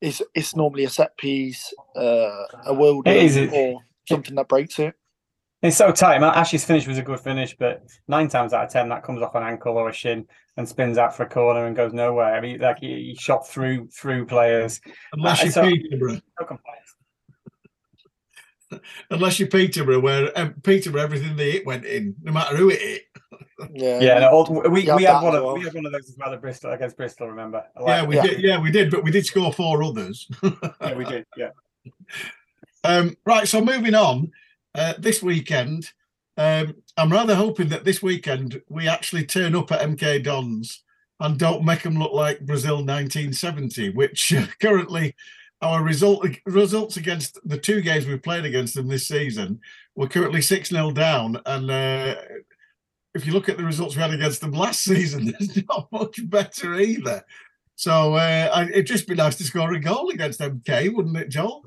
It's 0.00 0.20
it's 0.34 0.54
normally 0.54 0.84
a 0.84 0.90
set 0.90 1.16
piece, 1.16 1.72
uh, 1.96 2.44
a 2.66 2.74
world 2.74 3.08
It 3.08 3.16
is, 3.16 3.36
it- 3.36 3.52
or 3.52 3.80
something 4.08 4.34
that 4.34 4.48
breaks 4.48 4.78
it. 4.78 4.94
It's 5.62 5.78
so 5.78 5.92
tight. 5.92 6.20
Man, 6.20 6.34
Ash's 6.34 6.62
finish 6.62 6.86
was 6.86 6.98
a 6.98 7.02
good 7.02 7.20
finish, 7.20 7.56
but 7.58 7.82
nine 8.06 8.28
times 8.28 8.52
out 8.52 8.64
of 8.66 8.70
ten, 8.70 8.90
that 8.90 9.02
comes 9.02 9.22
off 9.22 9.34
an 9.34 9.42
ankle 9.44 9.78
or 9.78 9.88
a 9.88 9.92
shin 9.94 10.26
and 10.58 10.68
spins 10.68 10.98
out 10.98 11.16
for 11.16 11.22
a 11.22 11.28
corner 11.28 11.64
and 11.64 11.74
goes 11.74 11.94
nowhere. 11.94 12.34
I 12.34 12.40
mean, 12.42 12.60
like 12.60 12.80
he, 12.80 12.88
he 12.88 13.14
shot 13.18 13.48
through 13.48 13.88
through 13.88 14.26
players. 14.26 14.78
Unless 15.14 15.40
Uh, 15.40 15.44
you're 15.44 15.52
so- 15.52 15.62
Peterborough. 15.62 16.20
No 16.38 16.46
complaints. 16.46 16.93
Unless 19.10 19.38
you're 19.38 19.48
Peterborough, 19.48 20.00
where 20.00 20.36
um, 20.38 20.54
Peterborough, 20.62 21.02
everything 21.02 21.36
they 21.36 21.52
hit 21.52 21.66
went 21.66 21.84
in, 21.84 22.14
no 22.22 22.32
matter 22.32 22.56
who 22.56 22.70
it 22.70 22.80
hit. 22.80 23.02
Yeah, 23.72 24.00
Yeah, 24.00 24.18
no, 24.20 24.28
all- 24.30 24.68
we, 24.70 24.82
have 24.86 24.96
we 24.96 25.04
had 25.04 25.20
one 25.20 25.34
of 25.34 25.42
well. 25.44 25.54
we 25.56 25.64
had 25.64 25.74
one 25.74 25.86
of 25.86 25.92
those 25.92 26.08
as 26.08 26.16
well 26.18 26.32
at 26.32 26.40
Bristol 26.40 26.72
against 26.72 26.96
Bristol. 26.96 27.28
Remember? 27.28 27.64
Like- 27.80 27.86
yeah, 27.88 28.04
we 28.04 28.16
Yeah. 28.16 28.22
did. 28.26 28.40
Yeah, 28.42 28.58
we 28.60 28.70
did, 28.70 28.90
but 28.90 29.04
we 29.04 29.10
did 29.10 29.26
score 29.26 29.52
four 29.52 29.82
others. 29.82 30.28
yeah, 30.80 30.94
we 30.94 31.04
did. 31.04 31.26
Yeah. 31.36 31.50
Um, 32.86 33.16
right, 33.24 33.48
so 33.48 33.64
moving 33.64 33.94
on, 33.94 34.30
uh, 34.74 34.92
this 34.98 35.22
weekend, 35.22 35.90
um, 36.36 36.74
I'm 36.98 37.10
rather 37.10 37.34
hoping 37.34 37.68
that 37.70 37.84
this 37.84 38.02
weekend 38.02 38.60
we 38.68 38.88
actually 38.88 39.24
turn 39.24 39.54
up 39.54 39.72
at 39.72 39.80
MK 39.80 40.22
Dons 40.22 40.82
and 41.18 41.38
don't 41.38 41.64
make 41.64 41.82
them 41.82 41.98
look 41.98 42.12
like 42.12 42.40
Brazil 42.44 42.76
1970, 42.84 43.90
which 43.90 44.34
uh, 44.34 44.44
currently 44.60 45.14
our 45.64 45.82
result 45.82 46.26
results 46.44 46.96
against 46.96 47.40
the 47.48 47.58
two 47.58 47.80
games 47.80 48.06
we've 48.06 48.22
played 48.22 48.44
against 48.44 48.74
them 48.74 48.86
this 48.86 49.08
season, 49.08 49.60
we're 49.96 50.08
currently 50.08 50.42
6 50.42 50.68
0 50.68 50.90
down. 50.92 51.40
And 51.46 51.70
uh, 51.70 52.16
if 53.14 53.26
you 53.26 53.32
look 53.32 53.48
at 53.48 53.56
the 53.56 53.64
results 53.64 53.96
we 53.96 54.02
had 54.02 54.12
against 54.12 54.42
them 54.42 54.52
last 54.52 54.84
season, 54.84 55.26
there's 55.26 55.64
not 55.66 55.88
much 55.90 56.20
better 56.28 56.74
either. 56.74 57.24
So 57.76 58.14
uh, 58.14 58.66
it'd 58.70 58.86
just 58.86 59.08
be 59.08 59.14
nice 59.14 59.36
to 59.36 59.44
score 59.44 59.72
a 59.72 59.80
goal 59.80 60.10
against 60.10 60.40
MK, 60.40 60.94
wouldn't 60.94 61.16
it, 61.16 61.28
Joel? 61.30 61.64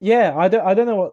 Yeah, 0.00 0.34
I 0.36 0.48
don't. 0.48 0.66
I 0.66 0.74
don't 0.74 0.86
know 0.86 0.96
what. 0.96 1.12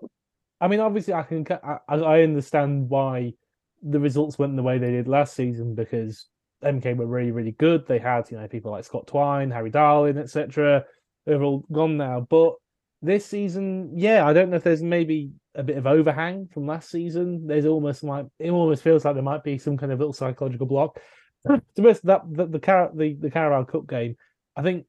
I 0.61 0.67
mean, 0.67 0.79
obviously, 0.79 1.13
I 1.13 1.23
can. 1.23 1.45
I, 1.51 1.79
I 1.89 2.21
understand 2.21 2.89
why 2.89 3.33
the 3.81 3.99
results 3.99 4.39
went 4.39 4.55
the 4.55 4.63
way 4.63 4.77
they 4.77 4.91
did 4.91 5.07
last 5.07 5.35
season 5.35 5.75
because 5.75 6.27
MK 6.63 6.95
were 6.95 7.07
really, 7.07 7.31
really 7.31 7.51
good. 7.51 7.85
They 7.87 7.99
had, 7.99 8.29
you 8.31 8.37
know, 8.37 8.47
people 8.47 8.71
like 8.71 8.85
Scott 8.85 9.07
Twine, 9.07 9.51
Harry 9.51 9.69
Darling, 9.69 10.17
etc. 10.17 10.85
They're 11.25 11.43
all 11.43 11.65
gone 11.71 11.97
now. 11.97 12.25
But 12.29 12.53
this 13.01 13.25
season, 13.25 13.91
yeah, 13.97 14.25
I 14.25 14.33
don't 14.33 14.49
know 14.49 14.57
if 14.57 14.63
there's 14.63 14.83
maybe 14.83 15.31
a 15.55 15.63
bit 15.63 15.77
of 15.77 15.87
overhang 15.87 16.47
from 16.53 16.67
last 16.67 16.89
season. 16.89 17.47
There's 17.47 17.65
almost 17.65 18.03
like 18.03 18.25
it 18.39 18.51
almost 18.51 18.83
feels 18.83 19.05
like 19.05 19.15
there 19.15 19.23
might 19.23 19.43
be 19.43 19.57
some 19.57 19.77
kind 19.77 19.91
of 19.91 19.99
little 19.99 20.13
psychological 20.13 20.67
block. 20.67 20.99
to 21.47 21.61
be 21.75 21.83
honest, 21.83 22.05
that 22.05 22.21
the 22.29 22.45
the, 22.47 22.59
Car- 22.59 22.91
the 22.93 23.15
the 23.19 23.31
Carabao 23.31 23.63
Cup 23.71 23.87
game, 23.87 24.15
I 24.55 24.61
think 24.61 24.85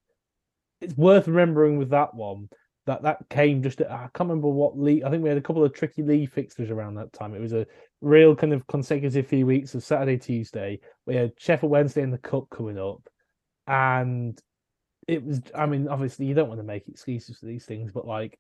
it's 0.81 0.97
worth 0.97 1.29
remembering 1.29 1.79
with 1.79 1.91
that 1.91 2.15
one 2.15 2.49
that 2.87 3.03
that 3.03 3.19
came 3.29 3.63
just 3.63 3.81
I 3.81 4.09
can't 4.15 4.29
remember 4.29 4.49
what 4.49 4.79
league. 4.79 5.03
I 5.03 5.11
think 5.11 5.23
we 5.23 5.29
had 5.29 5.39
a 5.39 5.43
couple 5.43 5.65
of 5.65 5.73
tricky 5.73 6.03
league 6.03 6.31
fixtures 6.31 6.71
around 6.71 6.95
that 6.95 7.13
time. 7.13 7.35
It 7.35 7.41
was 7.41 7.53
a 7.53 7.67
real 8.01 8.35
kind 8.35 8.53
of 8.53 8.67
consecutive 8.67 9.27
few 9.27 9.45
weeks 9.45 9.75
of 9.75 9.85
Saturday, 9.85 10.19
Tuesday. 10.19 10.81
We 11.05 11.17
had 11.17 11.33
Sheffield 11.39 11.73
Wednesday 11.73 12.03
and 12.03 12.13
the 12.13 12.19
Cup 12.19 12.49
coming 12.51 12.79
up, 12.79 13.03
and 13.67 14.41
it 15.09 15.25
was. 15.25 15.41
I 15.55 15.67
mean, 15.67 15.89
obviously 15.89 16.27
you 16.27 16.35
don't 16.35 16.49
want 16.49 16.61
to 16.61 16.67
make 16.67 16.89
excuses 16.89 17.39
for 17.39 17.47
these 17.47 17.65
things, 17.65 17.93
but 17.93 18.07
like, 18.07 18.39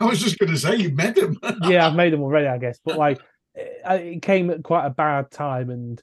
I 0.00 0.04
was 0.04 0.20
just 0.20 0.38
going 0.38 0.52
to 0.52 0.58
say 0.58 0.76
you 0.76 0.90
met 0.90 1.16
him. 1.16 1.38
yeah, 1.62 1.86
I've 1.86 1.94
made 1.94 2.12
them 2.12 2.22
already, 2.22 2.46
I 2.46 2.58
guess. 2.58 2.78
But 2.84 2.98
like, 2.98 3.20
it, 3.54 3.82
it 3.86 4.22
came 4.22 4.50
at 4.50 4.62
quite 4.62 4.86
a 4.86 4.90
bad 4.90 5.30
time, 5.30 5.70
and 5.70 6.00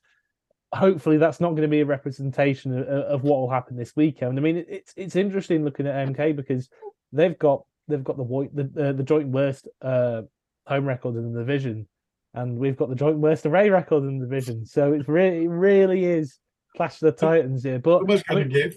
hopefully 0.73 1.17
that's 1.17 1.39
not 1.39 1.51
going 1.51 1.61
to 1.61 1.67
be 1.67 1.81
a 1.81 1.85
representation 1.85 2.77
of, 2.77 2.87
of 2.87 3.23
what 3.23 3.39
will 3.39 3.49
happen 3.49 3.77
this 3.77 3.95
weekend. 3.95 4.37
I 4.37 4.41
mean, 4.41 4.57
it, 4.57 4.67
it's 4.69 4.93
it's 4.95 5.15
interesting 5.15 5.63
looking 5.63 5.87
at 5.87 6.07
MK 6.07 6.35
because 6.35 6.69
they've 7.11 7.37
got 7.37 7.63
they've 7.87 8.03
got 8.03 8.17
the 8.17 8.49
the 8.53 8.89
uh, 8.89 8.93
the 8.93 9.03
joint 9.03 9.29
worst 9.29 9.67
uh, 9.81 10.23
home 10.67 10.85
record 10.85 11.15
in 11.15 11.33
the 11.33 11.39
division, 11.39 11.87
and 12.33 12.57
we've 12.57 12.77
got 12.77 12.89
the 12.89 12.95
joint 12.95 13.17
worst 13.17 13.45
away 13.45 13.69
record 13.69 14.03
in 14.03 14.19
the 14.19 14.25
division. 14.25 14.65
So 14.65 14.93
it's 14.93 15.07
really 15.07 15.45
it 15.45 15.49
really 15.49 16.03
is 16.03 16.39
clash 16.75 16.95
of 16.95 16.99
the 17.01 17.11
titans 17.13 17.63
here. 17.63 17.79
But 17.79 18.03
I 18.29 18.35
mean, 18.35 18.49
give. 18.49 18.75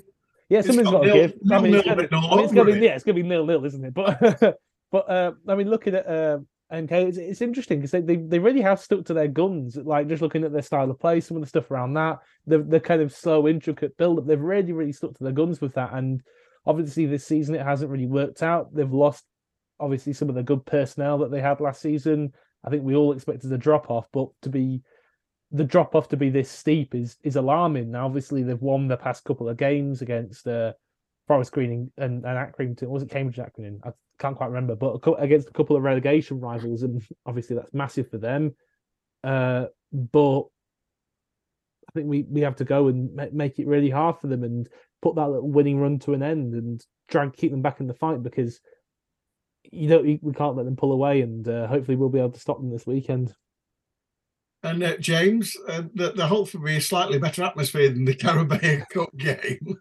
Yeah, 0.48 0.62
something's 0.62 0.90
got 0.90 1.02
to 1.02 1.12
give. 1.12 1.34
I 1.50 1.60
mean, 1.60 1.74
it's 1.74 1.84
gonna, 1.84 2.02
written 2.02 2.18
all 2.18 2.32
I 2.32 2.36
mean, 2.36 2.44
it's 2.44 2.54
gonna 2.54 2.72
be 2.72 2.80
yeah, 2.80 2.94
it's 2.94 3.04
gonna 3.04 3.14
be 3.16 3.22
nil 3.22 3.46
nil, 3.46 3.64
isn't 3.64 3.84
it? 3.84 3.94
But 3.94 4.58
but 4.90 5.10
uh, 5.10 5.32
I 5.46 5.54
mean, 5.54 5.68
looking 5.68 5.94
at 5.94 6.06
uh, 6.06 6.38
MK, 6.72 6.92
it's, 6.92 7.18
it's 7.18 7.42
interesting 7.42 7.78
because 7.80 7.90
they, 7.90 8.00
they 8.00 8.16
they 8.16 8.38
really 8.38 8.62
have 8.62 8.80
stuck 8.80 9.04
to 9.06 9.14
their 9.14 9.28
guns. 9.28 9.76
Like 9.76 10.08
just 10.08 10.22
looking 10.22 10.44
at 10.44 10.52
their 10.52 10.62
style 10.62 10.90
of 10.90 10.98
play, 10.98 11.20
some 11.20 11.36
of 11.36 11.42
the 11.42 11.48
stuff 11.48 11.70
around 11.70 11.94
that, 11.94 12.20
the 12.46 12.58
the 12.58 12.80
kind 12.80 13.02
of 13.02 13.12
slow, 13.12 13.46
intricate 13.46 13.96
build 13.98 14.18
up. 14.18 14.26
They've 14.26 14.40
really 14.40 14.72
really 14.72 14.92
stuck 14.92 15.14
to 15.16 15.24
their 15.24 15.32
guns 15.32 15.60
with 15.60 15.74
that. 15.74 15.92
And 15.92 16.22
obviously, 16.66 17.06
this 17.06 17.26
season 17.26 17.54
it 17.54 17.62
hasn't 17.64 17.90
really 17.90 18.06
worked 18.06 18.42
out. 18.42 18.74
They've 18.74 18.90
lost 18.90 19.24
obviously 19.80 20.12
some 20.12 20.28
of 20.28 20.34
the 20.34 20.42
good 20.42 20.64
personnel 20.64 21.18
that 21.18 21.30
they 21.30 21.40
had 21.40 21.60
last 21.60 21.82
season. 21.82 22.32
I 22.64 22.70
think 22.70 22.82
we 22.82 22.96
all 22.96 23.12
expected 23.12 23.52
a 23.52 23.58
drop 23.58 23.90
off, 23.90 24.08
but 24.12 24.28
to 24.42 24.48
be 24.48 24.82
the 25.50 25.64
drop 25.64 25.94
off 25.94 26.08
to 26.08 26.16
be 26.16 26.30
this 26.30 26.50
steep 26.50 26.94
is 26.94 27.16
is 27.22 27.36
alarming. 27.36 27.90
Now, 27.90 28.06
obviously, 28.06 28.42
they've 28.42 28.60
won 28.60 28.88
the 28.88 28.96
past 28.96 29.24
couple 29.24 29.48
of 29.48 29.56
games 29.56 30.02
against 30.02 30.46
uh, 30.46 30.72
Forest 31.26 31.52
Green 31.52 31.90
and, 31.96 32.24
and 32.24 32.24
Accrington. 32.24 32.88
Was 32.88 33.02
it 33.02 33.10
Cambridge 33.10 33.36
Accrington? 33.36 33.80
I 33.84 33.92
can't 34.18 34.36
quite 34.36 34.48
remember, 34.48 34.74
but 34.74 35.00
against 35.18 35.48
a 35.48 35.52
couple 35.52 35.76
of 35.76 35.82
relegation 35.82 36.40
rivals, 36.40 36.82
and 36.82 37.02
obviously 37.26 37.56
that's 37.56 37.72
massive 37.72 38.10
for 38.10 38.18
them. 38.18 38.54
Uh, 39.24 39.66
but 39.92 40.42
I 41.88 41.92
think 41.94 42.08
we, 42.08 42.22
we 42.28 42.42
have 42.42 42.56
to 42.56 42.64
go 42.64 42.88
and 42.88 43.14
ma- 43.14 43.26
make 43.32 43.58
it 43.58 43.66
really 43.66 43.90
hard 43.90 44.18
for 44.18 44.26
them 44.26 44.44
and 44.44 44.68
put 45.00 45.14
that 45.16 45.28
little 45.28 45.48
winning 45.48 45.78
run 45.78 45.98
to 46.00 46.14
an 46.14 46.22
end 46.22 46.54
and 46.54 46.84
try 47.08 47.22
and 47.22 47.32
keep 47.32 47.50
them 47.50 47.62
back 47.62 47.80
in 47.80 47.86
the 47.86 47.94
fight 47.94 48.22
because 48.22 48.60
you 49.70 49.88
don't 49.88 50.04
we 50.22 50.32
can't 50.32 50.56
let 50.56 50.64
them 50.64 50.76
pull 50.76 50.92
away 50.92 51.20
and 51.20 51.48
uh, 51.48 51.66
hopefully 51.66 51.96
we'll 51.96 52.08
be 52.08 52.18
able 52.18 52.30
to 52.30 52.40
stop 52.40 52.58
them 52.58 52.70
this 52.70 52.86
weekend. 52.86 53.34
And 54.62 54.82
uh, 54.82 54.96
James, 54.96 55.56
uh, 55.68 55.82
the, 55.94 56.12
the 56.12 56.26
hope 56.26 56.48
for 56.48 56.58
me 56.58 56.76
a 56.76 56.80
slightly 56.80 57.18
better 57.18 57.44
atmosphere 57.44 57.90
than 57.90 58.04
the 58.04 58.14
Carabao 58.14 58.84
Cup 58.92 59.16
game. 59.16 59.78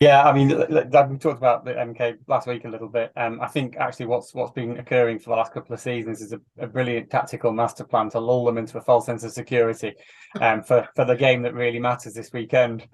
Yeah, 0.00 0.22
I 0.24 0.32
mean, 0.32 0.48
we 0.48 1.18
talked 1.18 1.38
about 1.38 1.64
the 1.64 1.72
MK 1.72 2.16
last 2.26 2.46
week 2.46 2.64
a 2.64 2.68
little 2.68 2.88
bit. 2.88 3.12
Um, 3.16 3.40
I 3.40 3.46
think 3.46 3.76
actually 3.76 4.06
what's 4.06 4.34
what's 4.34 4.52
been 4.52 4.78
occurring 4.78 5.18
for 5.18 5.30
the 5.30 5.36
last 5.36 5.52
couple 5.52 5.72
of 5.72 5.80
seasons 5.80 6.20
is 6.20 6.32
a, 6.32 6.40
a 6.58 6.66
brilliant 6.66 7.10
tactical 7.10 7.52
master 7.52 7.84
plan 7.84 8.10
to 8.10 8.20
lull 8.20 8.44
them 8.44 8.58
into 8.58 8.76
a 8.76 8.82
false 8.82 9.06
sense 9.06 9.24
of 9.24 9.32
security, 9.32 9.94
um, 10.40 10.62
for 10.62 10.88
for 10.94 11.04
the 11.04 11.16
game 11.16 11.42
that 11.42 11.54
really 11.54 11.78
matters 11.78 12.12
this 12.12 12.32
weekend. 12.32 12.86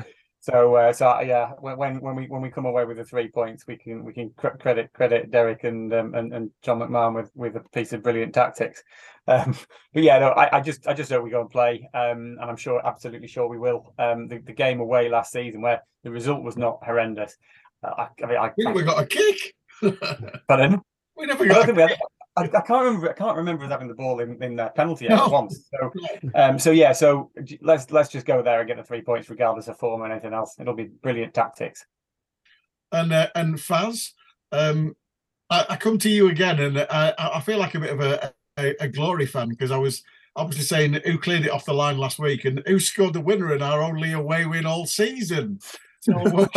So, 0.43 0.75
uh, 0.75 0.93
so 0.95 1.07
uh, 1.07 1.21
yeah, 1.21 1.51
when 1.61 2.01
when 2.01 2.17
we 2.17 2.27
when 2.27 2.41
we 2.41 2.51
come 2.51 2.65
away 2.65 2.87
with 2.87 2.97
the 2.97 3.05
three 3.05 3.29
points, 3.29 3.67
we 3.67 3.77
can 3.77 4.03
we 4.05 4.15
can 4.15 4.31
credit 4.31 4.91
credit 4.95 5.31
Derek 5.31 5.65
and 5.65 5.93
um, 5.93 6.15
and 6.15 6.33
and 6.33 6.51
John 6.63 6.81
McMahon 6.81 7.15
with 7.15 7.31
with 7.35 7.57
a 7.57 7.61
piece 7.75 7.93
of 7.93 8.03
brilliant 8.03 8.35
tactics. 8.35 8.83
Um, 9.29 9.55
but 9.95 10.03
yeah, 10.03 10.19
no, 10.19 10.29
I, 10.31 10.57
I 10.57 10.61
just 10.61 10.89
I 10.89 10.95
just 10.95 11.13
hope 11.13 11.23
we 11.23 11.31
go 11.31 11.43
and 11.43 11.51
play, 11.51 11.89
um, 11.95 12.37
and 12.41 12.51
I'm 12.51 12.57
sure 12.57 12.85
absolutely 12.85 13.29
sure 13.29 13.47
we 13.49 13.59
will. 13.59 13.95
Um, 13.97 14.27
the, 14.27 14.39
the 14.39 14.53
game 14.53 14.81
away 14.81 15.09
last 15.09 15.31
season 15.31 15.61
where 15.61 15.83
the 16.03 16.11
result 16.11 16.43
was 16.43 16.57
not 16.57 16.81
horrendous. 16.83 17.37
Uh, 17.85 17.91
I, 17.91 18.25
I 18.25 18.27
mean, 18.27 18.39
I, 18.39 18.51
We 18.57 18.65
never 18.65 18.83
got 18.83 19.03
a 19.03 19.07
kick. 19.07 19.55
pardon? 20.49 20.81
we 21.17 21.27
never 21.27 21.45
I, 21.45 21.49
don't 21.49 21.55
got 21.55 21.63
a 21.63 21.67
think 21.67 21.77
we 21.77 21.83
had, 21.83 21.99
I, 22.41 22.59
I 22.59 22.61
can't 22.61 22.85
remember. 22.85 23.11
I 23.11 23.13
can't 23.13 23.37
remember 23.37 23.65
us 23.65 23.71
having 23.71 23.89
the 23.89 23.95
ball 23.95 24.21
in 24.21 24.43
in 24.43 24.57
that 24.57 24.75
penalty 24.75 25.07
area 25.07 25.19
No. 25.19 25.29
once. 25.29 25.69
So, 25.71 25.93
um, 26.35 26.59
so 26.59 26.71
yeah, 26.71 26.93
so 26.93 27.31
let's 27.61 27.91
let's 27.91 28.09
just 28.09 28.27
go 28.27 28.43
there 28.43 28.61
and 28.61 28.69
get 28.69 28.77
the 28.77 28.83
three 28.85 29.03
points, 29.03 29.29
regardless 29.31 29.69
of 29.69 29.79
form 29.79 30.03
or 30.03 30.11
anything 30.11 30.33
else. 30.33 30.57
It'll 30.59 30.75
be 30.75 30.85
brilliant 30.85 31.35
tactics. 31.35 31.85
and 32.93 33.13
uh, 33.13 33.29
and 33.35 33.55
Faz, 33.57 34.13
um, 34.53 34.97
I, 35.51 35.67
I 35.71 35.77
come 35.77 35.99
to 35.99 36.09
you 36.11 36.29
again, 36.29 36.59
and 36.61 36.79
I, 36.91 37.13
I 37.19 37.41
feel 37.41 37.59
like 37.59 37.75
a 37.75 37.81
bit 37.81 37.91
of 37.91 38.01
a, 38.01 38.33
a, 38.59 38.75
a 38.85 38.89
glory 38.89 39.27
fan 39.27 39.49
because 39.49 39.71
I 39.71 39.77
was 39.79 40.03
obviously 40.37 40.65
saying 40.65 40.95
who 41.05 41.19
cleared 41.19 41.45
it 41.45 41.51
off 41.51 41.65
the 41.65 41.75
line 41.75 41.99
last 41.99 42.19
week 42.19 42.45
and 42.45 42.63
who 42.67 42.79
scored 42.79 43.13
the 43.15 43.21
winner 43.21 43.55
in 43.55 43.63
our 43.63 43.83
only 43.83 44.13
away 44.13 44.47
win 44.47 44.65
all 44.67 44.87
season. 44.87 45.59
So 46.01 46.13
what- 46.31 46.51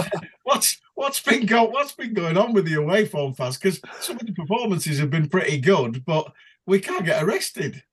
what's 0.44 0.80
what's 0.96 1.20
been 1.20 1.46
go, 1.46 1.64
what's 1.64 1.94
been 1.94 2.14
going 2.14 2.38
on 2.38 2.54
with 2.54 2.66
the 2.66 2.76
away 2.76 3.06
form, 3.06 3.34
Faz? 3.34 3.60
Because 3.60 3.82
some 4.00 4.18
of 4.18 4.26
the 4.26 4.34
performances 4.34 5.00
have 5.00 5.10
been 5.10 5.30
pretty 5.30 5.58
good, 5.58 6.04
but 6.06 6.32
we 6.66 6.80
can't 6.80 7.06
get 7.06 7.24
arrested. 7.24 7.84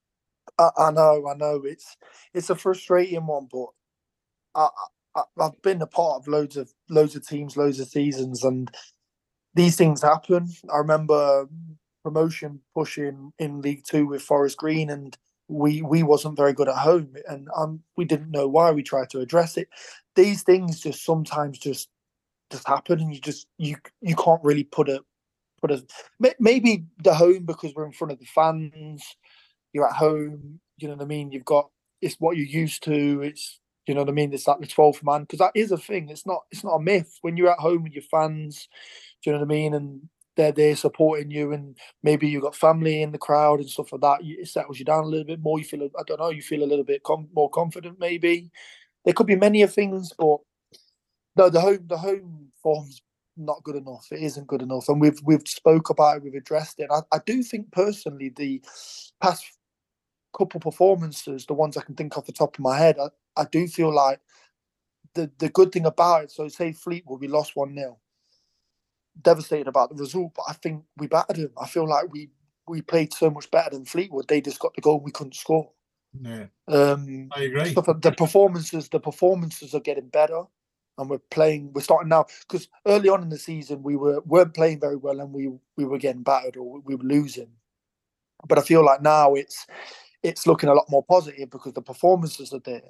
I, 0.59 0.71
I 0.77 0.91
know, 0.91 1.29
I 1.29 1.35
know. 1.35 1.63
It's 1.65 1.97
it's 2.35 2.51
a 2.51 2.55
frustrating 2.55 3.27
one, 3.27 3.49
but 3.51 3.67
I, 4.55 4.69
I 5.17 5.23
I've 5.39 5.61
been 5.63 5.83
a 5.83 5.87
part 5.87 6.21
of 6.21 6.29
loads 6.29 6.57
of 6.57 6.73
loads 6.89 7.17
of 7.17 7.27
teams, 7.27 7.57
loads 7.57 7.81
of 7.81 7.89
seasons, 7.89 8.45
and 8.45 8.71
these 9.55 9.77
things 9.77 10.03
happen. 10.03 10.49
I 10.73 10.79
remember 10.79 11.49
promotion 12.03 12.61
pushing 12.75 13.33
in 13.39 13.63
League 13.63 13.85
Two 13.85 14.07
with 14.07 14.23
Forest 14.23 14.59
Green, 14.59 14.91
and 14.91 15.17
we 15.49 15.83
we 15.83 16.03
wasn't 16.03 16.37
very 16.37 16.53
good 16.53 16.69
at 16.69 16.77
home, 16.77 17.15
and 17.29 17.49
um, 17.57 17.83
we 17.97 18.05
didn't 18.05 18.31
know 18.31 18.47
why. 18.47 18.71
We 18.71 18.83
tried 18.83 19.11
to 19.11 19.21
address 19.21 19.57
it. 19.57 19.69
These 20.15 20.43
things 20.43 20.81
just 20.81 21.05
sometimes 21.05 21.59
just 21.59 21.89
just 22.51 22.67
happen, 22.67 23.01
and 23.01 23.15
you 23.15 23.21
just 23.21 23.47
you 23.59 23.77
you 24.01 24.17
can't 24.17 24.43
really 24.43 24.65
put 24.65 24.89
a 24.89 25.03
put 25.61 25.71
a 25.71 25.85
maybe 26.39 26.85
the 27.03 27.15
home 27.15 27.45
because 27.45 27.73
we're 27.75 27.87
in 27.87 27.93
front 27.93 28.13
of 28.13 28.19
the 28.19 28.27
fans 28.27 29.03
you're 29.73 29.89
at 29.89 29.97
home. 29.97 30.61
You 30.79 30.89
know 30.89 30.95
what 30.95 31.05
I 31.05 31.07
mean? 31.07 31.33
You've 31.33 31.45
got 31.45 31.69
it's 32.01 32.17
what 32.19 32.37
you're 32.37 32.47
used 32.47 32.83
to. 32.85 33.23
It's 33.23 33.61
you 33.87 33.95
know 33.95 34.03
what 34.03 34.09
I 34.09 34.13
mean. 34.13 34.33
It's 34.33 34.47
like 34.47 34.61
the 34.61 34.67
12th 34.67 35.03
man 35.05 35.23
because 35.23 35.39
that 35.39 35.53
is 35.55 35.73
a 35.73 35.77
thing. 35.79 36.09
It's 36.09 36.27
not 36.27 36.43
it's 36.51 36.65
not 36.65 36.77
a 36.77 36.83
myth 36.83 37.19
when 37.23 37.37
you're 37.37 37.51
at 37.51 37.59
home 37.59 37.85
with 37.85 37.93
your 37.93 38.03
fans. 38.03 38.69
Do 39.23 39.31
you 39.31 39.33
know 39.33 39.41
what 39.41 39.47
I 39.47 39.55
mean? 39.55 39.75
And 39.75 40.09
they're 40.37 40.53
there 40.53 40.77
supporting 40.77 41.31
you, 41.31 41.53
and 41.53 41.77
maybe 42.03 42.29
you've 42.29 42.43
got 42.43 42.55
family 42.55 43.03
in 43.03 43.13
the 43.13 43.19
crowd 43.19 43.61
and 43.61 43.69
stuff 43.69 43.93
like 43.93 44.01
that. 44.01 44.21
It 44.23 44.49
settles 44.49 44.79
you 44.79 44.85
down 44.85 45.05
a 45.05 45.07
little 45.07 45.27
bit 45.27 45.41
more. 45.41 45.59
You 45.59 45.65
feel, 45.65 45.89
I 45.99 46.03
don't 46.07 46.21
know, 46.21 46.31
you 46.31 46.41
feel 46.41 46.63
a 46.63 46.65
little 46.65 46.85
bit 46.85 47.03
com- 47.03 47.29
more 47.35 47.51
confident. 47.51 47.99
Maybe 47.99 48.51
there 49.05 49.13
could 49.13 49.27
be 49.27 49.37
many 49.37 49.63
of 49.63 49.75
things, 49.75 50.13
but 50.17 50.39
no, 51.37 51.49
the 51.49 51.61
home 51.61 51.87
the 51.87 51.99
home 51.99 52.49
form's 52.63 53.03
not 53.37 53.63
good 53.65 53.77
enough. 53.77 54.07
It 54.11 54.23
isn't 54.23 54.47
good 54.47 54.63
enough, 54.63 54.89
and 54.89 55.01
we've 55.01 55.19
we've 55.25 55.47
spoke 55.47 55.91
about 55.91 56.19
it, 56.19 56.23
we've 56.25 56.35
addressed 56.35 56.81
it. 56.81 56.91
I, 56.91 57.01
I 57.13 57.21
do 57.25 57.43
think 57.43 57.71
personally 57.73 58.31
the 58.35 58.63
past 59.23 59.45
couple 60.37 60.61
performances, 60.61 61.47
the 61.47 61.55
ones 61.55 61.77
I 61.77 61.83
can 61.83 61.95
think 61.95 62.17
off 62.17 62.27
the 62.27 62.33
top 62.33 62.55
of 62.57 62.61
my 62.61 62.79
head, 62.79 62.97
I, 62.99 63.09
I 63.41 63.45
do 63.51 63.67
feel 63.67 63.95
like 63.95 64.21
the 65.15 65.31
the 65.39 65.49
good 65.49 65.73
thing 65.73 65.87
about 65.87 66.25
it. 66.25 66.31
So 66.31 66.49
say 66.49 66.73
Fleetwood, 66.73 67.21
we 67.21 67.29
lost 67.29 67.57
one 67.57 67.75
0 67.75 67.99
Devastated 69.23 69.69
about 69.69 69.91
the 69.91 69.97
result, 69.97 70.33
but 70.35 70.45
I 70.49 70.55
think 70.55 70.85
we 70.97 71.07
battered 71.07 71.37
them. 71.37 71.53
I 71.61 71.67
feel 71.67 71.89
like 71.89 72.11
we 72.13 72.31
we 72.69 72.83
played 72.83 73.13
so 73.13 73.31
much 73.31 73.51
better 73.51 73.71
than 73.71 73.85
Fleetwood. 73.85 74.29
They 74.29 74.41
just 74.41 74.61
got 74.61 74.75
the 74.75 74.81
goal, 74.81 75.01
we 75.01 75.11
couldn't 75.11 75.35
score. 75.35 75.71
Yeah, 76.21 76.47
Um, 76.69 77.29
I 77.33 77.43
agree. 77.43 77.71
stuff 77.71 77.87
the 77.87 78.13
performances 78.13 78.89
the 78.89 79.01
performances 79.01 79.75
are 79.75 79.81
getting 79.81 80.09
better 80.09 80.43
and 80.99 81.11
we're 81.11 81.19
playing 81.31 81.73
we're 81.73 81.81
starting 81.83 82.09
now 82.09 82.25
because 82.49 82.69
early 82.87 83.09
on 83.09 83.23
in 83.23 83.29
the 83.29 83.39
season 83.39 83.83
we 83.83 83.97
were 83.97 84.21
weren't 84.23 84.55
playing 84.55 84.81
very 84.81 84.97
well 84.97 85.21
and 85.21 85.33
we 85.33 85.51
we 85.77 85.85
were 85.85 85.99
getting 85.99 86.23
battered 86.23 86.57
or 86.57 86.81
we 86.81 86.95
were 86.95 87.05
losing 87.05 87.49
but 88.49 88.59
i 88.59 88.63
feel 88.63 88.85
like 88.85 89.03
now 89.03 89.35
it's 89.35 89.67
it's 90.23 90.47
looking 90.47 90.69
a 90.69 90.75
lot 90.75 90.87
more 90.91 91.05
positive 91.05 91.51
because 91.51 91.73
the 91.75 91.83
performances 91.83 92.53
are 92.53 92.61
there 92.61 92.83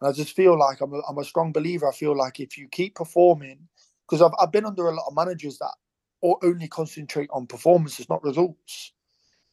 and 0.00 0.08
i 0.08 0.12
just 0.12 0.34
feel 0.36 0.58
like 0.58 0.80
i'm 0.80 0.92
a, 0.94 1.00
I'm 1.08 1.18
a 1.18 1.24
strong 1.24 1.52
believer 1.52 1.88
i 1.88 1.92
feel 1.94 2.16
like 2.16 2.40
if 2.40 2.58
you 2.58 2.68
keep 2.68 2.96
performing 2.96 3.68
because 4.08 4.22
I've, 4.22 4.32
I've 4.40 4.52
been 4.52 4.66
under 4.66 4.88
a 4.88 4.94
lot 4.94 5.06
of 5.08 5.14
managers 5.14 5.58
that 5.58 5.74
o- 6.22 6.38
only 6.42 6.68
concentrate 6.68 7.30
on 7.32 7.46
performances 7.46 8.08
not 8.08 8.24
results 8.24 8.92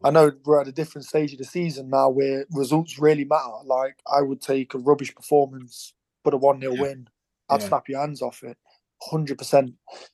I 0.04 0.12
know 0.12 0.32
we're 0.46 0.62
at 0.62 0.68
a 0.68 0.72
different 0.72 1.06
stage 1.08 1.34
of 1.34 1.40
the 1.40 1.46
season 1.46 1.90
now 1.90 2.10
where 2.10 2.46
results 2.52 3.00
really 3.00 3.26
matter. 3.26 3.52
Like 3.66 4.00
I 4.12 4.22
would 4.22 4.42
take 4.42 4.74
a 4.74 4.78
rubbish 4.78 5.14
performance, 5.14 5.94
but 6.24 6.34
a 6.34 6.38
one 6.38 6.62
0 6.62 6.74
Yeah. 6.74 6.82
win. 6.82 7.10
I'd 7.50 7.62
Yeah. 7.62 7.68
snap 7.68 7.90
your 7.90 8.00
hands 8.02 8.22
off 8.22 8.44
it, 8.44 8.58
hundred 9.02 9.38
percent. 9.38 9.74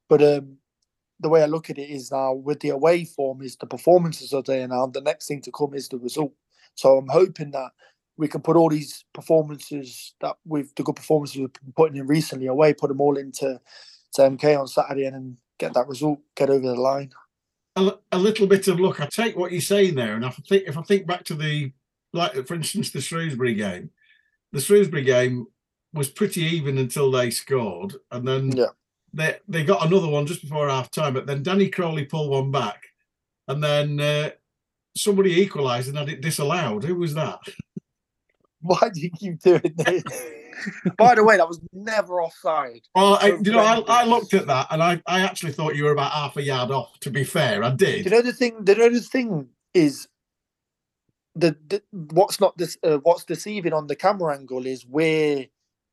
But 0.09 0.21
um, 0.23 0.57
the 1.19 1.29
way 1.29 1.43
I 1.43 1.47
look 1.47 1.69
at 1.69 1.77
it 1.77 1.89
is 1.89 2.11
now 2.11 2.33
with 2.33 2.59
the 2.59 2.69
away 2.69 3.05
form 3.05 3.41
is 3.41 3.55
the 3.55 3.65
performances 3.67 4.33
are 4.33 4.41
there 4.43 4.67
now. 4.67 4.87
The 4.87 5.01
next 5.01 5.27
thing 5.27 5.41
to 5.41 5.51
come 5.51 5.73
is 5.73 5.87
the 5.89 5.97
result. 5.97 6.33
So 6.75 6.97
I'm 6.97 7.07
hoping 7.07 7.51
that 7.51 7.71
we 8.17 8.27
can 8.27 8.41
put 8.41 8.55
all 8.57 8.69
these 8.69 9.03
performances 9.13 10.13
that 10.21 10.35
we've 10.45 10.73
the 10.75 10.83
good 10.83 10.95
performances 10.95 11.37
we've 11.37 11.53
been 11.53 11.73
putting 11.75 11.97
in 11.97 12.07
recently 12.07 12.47
away, 12.47 12.73
put 12.73 12.87
them 12.89 13.01
all 13.01 13.17
into 13.17 13.59
to 14.13 14.21
MK 14.21 14.59
on 14.59 14.67
Saturday 14.67 15.05
and 15.05 15.15
then 15.15 15.37
get 15.57 15.73
that 15.73 15.87
result, 15.87 16.19
get 16.35 16.49
over 16.49 16.65
the 16.67 16.75
line. 16.75 17.11
a, 17.75 17.91
a 18.13 18.17
little 18.17 18.47
bit 18.47 18.67
of 18.69 18.79
luck. 18.79 19.01
I 19.01 19.07
take 19.07 19.35
what 19.37 19.51
you're 19.51 19.59
saying 19.61 19.95
there, 19.95 20.15
and 20.15 20.25
I 20.25 20.29
think 20.29 20.63
if 20.67 20.77
I 20.77 20.81
think 20.81 21.05
back 21.07 21.23
to 21.25 21.33
the 21.35 21.71
like, 22.13 22.33
for 22.47 22.55
instance, 22.55 22.91
the 22.91 23.01
Shrewsbury 23.01 23.53
game, 23.55 23.89
the 24.53 24.61
Shrewsbury 24.61 25.03
game 25.03 25.47
was 25.95 26.09
pretty 26.09 26.41
even 26.43 26.77
until 26.77 27.09
they 27.11 27.31
scored, 27.31 27.95
and 28.11 28.27
then 28.27 28.51
Yeah. 28.51 28.67
they 29.13 29.37
they 29.47 29.63
got 29.63 29.85
another 29.85 30.07
one 30.09 30.27
just 30.27 30.41
before 30.41 30.69
half 30.69 30.91
time, 30.91 31.13
but 31.15 31.25
then 31.25 31.41
Danny 31.43 31.69
Crowley 31.69 32.05
pulled 32.05 32.29
one 32.31 32.51
back, 32.51 32.83
and 33.47 33.63
then 33.63 33.99
uh, 33.99 34.29
somebody 34.95 35.41
equalised 35.41 35.87
and 35.89 35.97
had 35.97 36.09
it 36.09 36.21
disallowed. 36.21 36.83
Who 36.83 36.95
was 36.95 37.13
that? 37.15 37.39
Why 38.61 38.89
do 38.93 39.01
you 39.01 39.11
keep 39.11 39.39
doing 39.41 39.73
this? 39.77 40.03
By 40.97 41.15
the 41.15 41.23
way, 41.23 41.37
that 41.37 41.47
was 41.47 41.59
never 41.73 42.21
offside. 42.21 42.81
Well, 42.95 43.19
I, 43.21 43.37
you 43.43 43.51
know, 43.51 43.59
I, 43.59 43.83
I 43.87 44.05
looked 44.05 44.33
at 44.33 44.47
that 44.47 44.67
and 44.71 44.81
I, 44.81 45.01
I 45.05 45.21
actually 45.21 45.51
thought 45.51 45.75
you 45.75 45.83
were 45.83 45.91
about 45.91 46.11
half 46.11 46.37
a 46.37 46.41
yard 46.41 46.71
off. 46.71 46.99
To 47.01 47.11
be 47.11 47.23
fair, 47.25 47.63
I 47.63 47.71
Do 47.71 47.85
did. 47.85 48.05
you 48.05 48.11
know 48.11 48.21
the 48.21 48.33
thing? 48.33 48.63
The 48.63 48.83
other 48.83 48.99
thing 48.99 49.49
is 49.73 50.07
the, 51.35 51.55
the 51.67 51.83
what's 51.91 52.39
not 52.39 52.57
this 52.57 52.77
uh, 52.83 52.97
what's 52.99 53.25
deceiving 53.25 53.73
on 53.73 53.87
the 53.87 53.95
camera 53.95 54.35
angle 54.35 54.65
is 54.65 54.85
where 54.87 55.45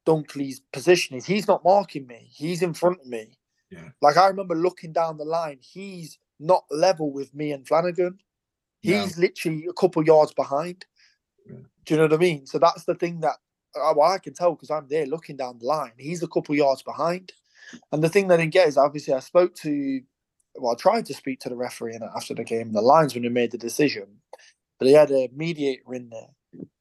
Dunkley's 0.07 0.61
position 0.73 1.17
is. 1.17 1.27
He's 1.27 1.49
not 1.49 1.65
marking 1.65 2.07
me. 2.07 2.29
He's 2.33 2.63
in 2.63 2.75
front 2.75 3.01
of 3.01 3.07
me. 3.07 3.39
Yeah. 3.71 3.89
Like 4.01 4.17
I 4.17 4.29
remember 4.29 4.55
looking 4.55 4.93
down 4.93 5.17
the 5.17 5.25
line. 5.25 5.59
He's 5.61 6.19
not 6.39 6.65
level 6.71 7.13
with 7.13 7.35
me 7.35 7.53
and 7.53 7.67
Flanagan. 7.67 8.19
Yeah. 8.83 9.03
He's 9.03 9.19
literally 9.19 9.67
a 9.69 9.73
couple 9.73 10.05
yards 10.05 10.35
behind. 10.35 10.87
Yeah. 11.47 11.57
Do 11.85 11.95
you 11.95 11.99
know 11.99 12.05
what 12.05 12.15
I 12.15 12.19
mean? 12.19 12.47
So 12.47 12.59
that's 12.59 12.85
the 12.85 12.95
thing 12.95 13.21
that 13.21 13.37
uh, 13.77 13.95
well, 13.97 14.11
I 14.11 14.19
can 14.19 14.35
tell 14.35 14.53
because 14.53 14.71
I'm 14.71 14.89
there 14.89 15.07
looking 15.07 15.37
down 15.37 15.59
the 15.59 15.67
line. 15.67 15.93
He's 15.99 16.23
a 16.23 16.29
couple 16.29 16.55
yards 16.55 16.83
behind. 16.83 17.33
And 17.91 18.03
the 18.03 18.09
thing 18.09 18.29
that 18.29 18.35
I 18.35 18.43
didn't 18.43 18.53
get 18.53 18.69
is 18.69 18.77
obviously 18.77 19.15
I 19.15 19.21
spoke 19.21 19.55
to, 19.57 20.01
well, 20.57 20.73
I 20.73 20.75
tried 20.77 21.07
to 21.07 21.15
speak 21.15 21.41
to 21.41 21.49
the 21.49 21.57
referee 21.57 21.99
after 22.15 22.35
the 22.35 22.45
game, 22.45 22.73
the 22.73 22.83
linesman 22.83 23.25
who 23.25 23.31
made 23.31 23.53
the 23.53 23.59
decision, 23.59 24.21
but 24.79 24.89
he 24.89 24.95
had 24.95 25.11
a 25.11 25.31
mediator 25.35 25.95
in 25.95 26.11
there. 26.11 26.29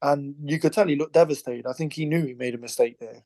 And 0.02 0.34
you 0.44 0.58
could 0.58 0.72
tell 0.72 0.86
he 0.86 0.96
looked 0.96 1.14
devastated. 1.14 1.66
I 1.66 1.72
think 1.72 1.92
he 1.92 2.04
knew 2.04 2.24
he 2.26 2.34
made 2.34 2.54
a 2.54 2.58
mistake 2.58 2.98
there. 2.98 3.24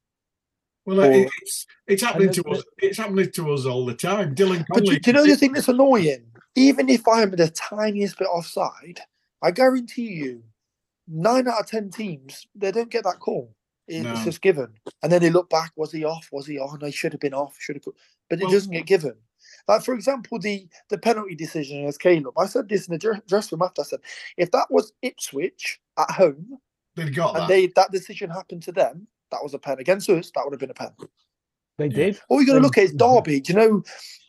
Well, 0.85 1.00
Or- 1.00 1.11
it's 1.12 1.66
it's 1.88 2.02
happening 2.02 2.30
to 2.32 2.44
us. 2.44 2.62
It's 2.78 2.98
happening 2.98 3.30
to 3.32 3.52
us 3.52 3.66
all 3.66 3.85
the 3.85 3.94
time. 3.94 4.35
Dylan 4.35 4.64
But 4.68 4.85
do, 4.85 4.98
do 4.98 5.11
you 5.11 5.12
know 5.12 5.26
the 5.26 5.37
thing 5.37 5.52
that's 5.52 5.68
annoying? 5.68 6.26
Even 6.54 6.88
if 6.88 7.06
I'm 7.09 7.32
the 7.32 7.48
tiniest 7.50 8.18
bit 8.18 8.28
offside, 8.28 9.00
I 9.42 9.50
guarantee 9.50 10.12
you, 10.12 10.44
nine 11.09 11.48
out 11.48 11.61
of 11.61 11.66
ten 11.66 11.90
teams 11.90 12.46
they 12.54 12.70
don't 12.70 12.90
get 12.90 13.04
that 13.04 13.18
call. 13.18 13.52
It's 13.88 14.04
No. 14.04 14.14
just 14.24 14.40
given, 14.42 14.72
and 15.02 15.11
then 15.12 15.22
they 15.22 15.30
look 15.30 15.48
back. 15.50 15.72
Was 15.76 15.92
he 15.92 16.04
off? 16.04 16.28
Was 16.32 16.46
he 16.46 16.59
on? 16.59 16.82
I 16.82 16.90
should 16.90 17.12
have 17.12 17.20
been 17.20 17.35
off. 17.35 17.56
Should 17.59 17.76
have. 17.76 17.85
But 18.30 18.38
it 18.40 18.42
Well- 18.44 18.52
doesn't 18.52 18.72
get 18.72 18.87
given. 18.87 19.14
Like 19.68 19.83
for 19.83 19.94
example, 19.94 20.38
the 20.38 20.68
the 20.90 20.98
penalty 20.98 21.35
decision 21.35 21.79
against 21.81 22.00
Caleb. 22.00 22.38
I 22.38 22.46
said 22.46 22.68
this 22.68 22.87
in 22.88 22.92
the 22.92 22.98
dr- 22.98 23.26
dressing 23.26 23.59
room 23.59 23.66
after. 23.66 23.83
I 23.83 23.85
said, 23.85 24.00
if 24.37 24.50
that 24.52 24.66
was 24.70 24.92
Ipswich 25.02 25.81
at 25.98 26.11
home 26.11 26.59
They've 26.94 27.14
got 27.14 27.35
and 27.35 27.42
that. 27.42 27.48
they 27.48 27.66
that 27.68 27.90
decision 27.92 28.31
happened 28.31 28.62
to 28.64 28.72
them, 28.72 29.07
that 29.31 29.42
was 29.42 29.55
a 29.55 29.59
pen 29.59 29.79
against 29.81 30.09
us. 30.09 30.31
That 30.35 30.42
would 30.44 30.52
have 30.52 30.61
been 30.61 30.70
a 30.70 30.74
pen. 30.74 30.90
They 31.79 31.87
Yeah. 31.87 31.96
did. 31.96 32.20
All 32.29 32.40
you 32.40 32.46
got 32.46 32.55
to 32.55 32.61
look 32.61 32.79
at 32.79 32.85
is 32.85 32.92
Derby. 32.94 33.40
Do 33.40 33.52
you 33.52 33.59
know 33.59 33.83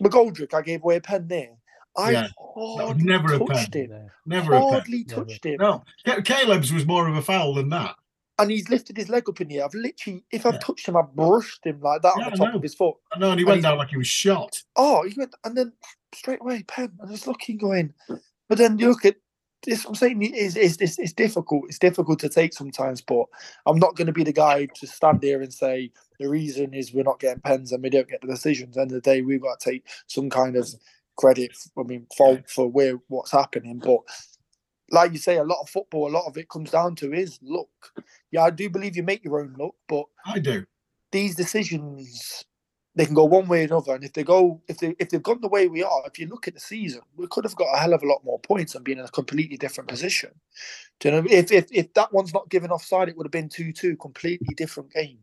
McGoldrick? 0.03 0.53
I 0.53 0.61
gave 0.61 0.81
away 0.83 0.97
a 0.97 1.01
pen 1.01 1.27
there. 1.27 1.51
I 1.95 2.11
Yeah, 2.11 2.27
hardly 2.37 3.03
never 3.05 3.33
a 3.33 3.39
touched 3.39 3.71
pen. 3.73 3.85
him. 3.85 3.89
No. 3.91 4.09
Never 4.25 4.53
a 4.53 4.59
pen. 4.59 4.69
Hardly 4.73 5.05
Never. 5.07 5.25
touched 5.25 5.45
him. 5.45 5.57
No, 5.59 5.83
Caleb's 6.23 6.73
was 6.73 6.85
more 6.85 7.07
of 7.07 7.15
a 7.15 7.21
foul 7.21 7.53
than 7.53 7.69
that. 7.69 7.95
And 8.39 8.51
he's 8.51 8.69
lifted 8.69 8.97
his 8.97 9.09
leg 9.09 9.27
up 9.29 9.41
in 9.41 9.47
the 9.47 9.59
air. 9.59 9.65
I've 9.65 9.73
literally, 9.73 10.23
if 10.31 10.45
I've 10.45 10.55
Yeah. 10.55 10.59
touched 10.59 10.87
him, 10.87 10.97
I've 10.97 11.15
brushed 11.15 11.65
him 11.65 11.79
like 11.81 12.01
that 12.03 12.17
Yeah, 12.17 12.25
on 12.25 12.31
the 12.31 12.37
top 12.37 12.53
of 12.55 12.61
his 12.61 12.75
foot. 12.75 12.97
I 13.13 13.19
know, 13.19 13.31
and 13.31 13.39
he 13.39 13.43
And 13.43 13.49
went 13.49 13.63
down 13.63 13.77
like 13.77 13.89
he 13.89 13.97
was 13.97 14.07
shot. 14.07 14.63
Oh, 14.75 15.03
he 15.07 15.13
went, 15.17 15.33
and 15.43 15.57
then 15.57 15.73
straight 16.13 16.41
away, 16.41 16.63
pen. 16.63 16.93
And 16.99 17.09
I 17.09 17.11
was 17.11 17.27
looking, 17.27 17.57
going, 17.57 17.93
but 18.49 18.57
then 18.57 18.77
you 18.77 18.89
look 18.89 19.05
at 19.05 19.15
this. 19.63 19.85
I'm 19.85 19.95
saying 19.95 20.21
is 20.21 20.55
is 20.55 20.77
this 20.77 20.99
it's 20.99 21.13
difficult. 21.13 21.65
It's 21.67 21.79
difficult 21.79 22.19
to 22.19 22.29
take 22.29 22.53
sometimes, 22.53 23.01
but 23.01 23.25
I'm 23.65 23.79
not 23.79 23.95
going 23.95 24.07
to 24.07 24.13
be 24.13 24.23
the 24.23 24.33
guy 24.33 24.67
to 24.67 24.87
stand 24.87 25.23
here 25.23 25.41
and 25.41 25.53
say 25.53 25.91
the 26.19 26.29
reason 26.29 26.73
is 26.75 26.93
we're 26.93 27.03
not 27.03 27.19
getting 27.19 27.41
pens 27.41 27.71
and 27.71 27.83
we 27.83 27.89
don't 27.89 28.07
get 28.09 28.21
the 28.21 28.27
decisions. 28.27 28.77
End 28.77 28.91
of 28.91 28.95
the 28.95 29.01
day, 29.01 29.21
we've 29.21 29.41
got 29.41 29.59
to 29.59 29.71
take 29.71 29.87
some 30.07 30.29
kind 30.29 30.55
of 30.55 30.69
credit. 31.17 31.51
I 31.77 31.83
mean, 31.83 32.07
fault 32.17 32.49
for 32.49 32.67
where 32.69 32.99
what's 33.07 33.31
happening, 33.31 33.79
but. 33.79 34.01
Like 34.89 35.11
you 35.11 35.17
say, 35.17 35.37
a 35.37 35.43
lot 35.43 35.61
of 35.61 35.69
football, 35.69 36.09
a 36.09 36.15
lot 36.17 36.27
of 36.27 36.37
it 36.37 36.49
comes 36.49 36.71
down 36.71 36.95
to 36.97 37.13
is 37.13 37.39
luck. 37.41 37.67
Yeah, 38.31 38.43
I 38.43 38.49
do 38.49 38.69
believe 38.69 38.95
you 38.95 39.03
make 39.03 39.23
your 39.23 39.41
own 39.41 39.55
luck, 39.57 39.75
but 39.87 40.05
I 40.25 40.39
do. 40.39 40.65
these 41.11 41.35
decisions 41.35 42.45
they 42.97 43.05
can 43.05 43.13
go 43.13 43.25
one 43.25 43.47
way 43.47 43.61
or 43.61 43.65
another. 43.65 43.93
And 43.93 44.03
if 44.03 44.13
they 44.13 44.23
go, 44.23 44.59
if 44.67 44.79
they 44.79 44.95
if 44.97 45.09
they've 45.09 45.21
gone 45.21 45.39
the 45.39 45.47
way 45.47 45.67
we 45.67 45.83
are, 45.83 46.01
if 46.07 46.17
you 46.17 46.25
look 46.27 46.47
at 46.47 46.55
the 46.55 46.59
season, 46.59 47.01
we 47.15 47.27
could 47.27 47.43
have 47.43 47.55
got 47.55 47.71
a 47.73 47.77
hell 47.77 47.93
of 47.93 48.01
a 48.01 48.07
lot 48.07 48.23
more 48.25 48.39
points 48.39 48.73
and 48.73 48.83
been 48.83 48.97
in 48.97 49.05
a 49.05 49.09
completely 49.09 49.55
different 49.55 49.87
position. 49.87 50.31
Do 50.99 51.09
you 51.09 51.15
know? 51.15 51.27
If 51.29 51.51
if 51.51 51.67
if 51.71 51.93
that 51.93 52.11
one's 52.11 52.33
not 52.33 52.49
given 52.49 52.71
offside, 52.71 53.07
it 53.07 53.15
would 53.15 53.27
have 53.27 53.31
been 53.31 53.49
two 53.49 53.71
two, 53.71 53.95
completely 53.97 54.55
different 54.55 54.91
game, 54.91 55.19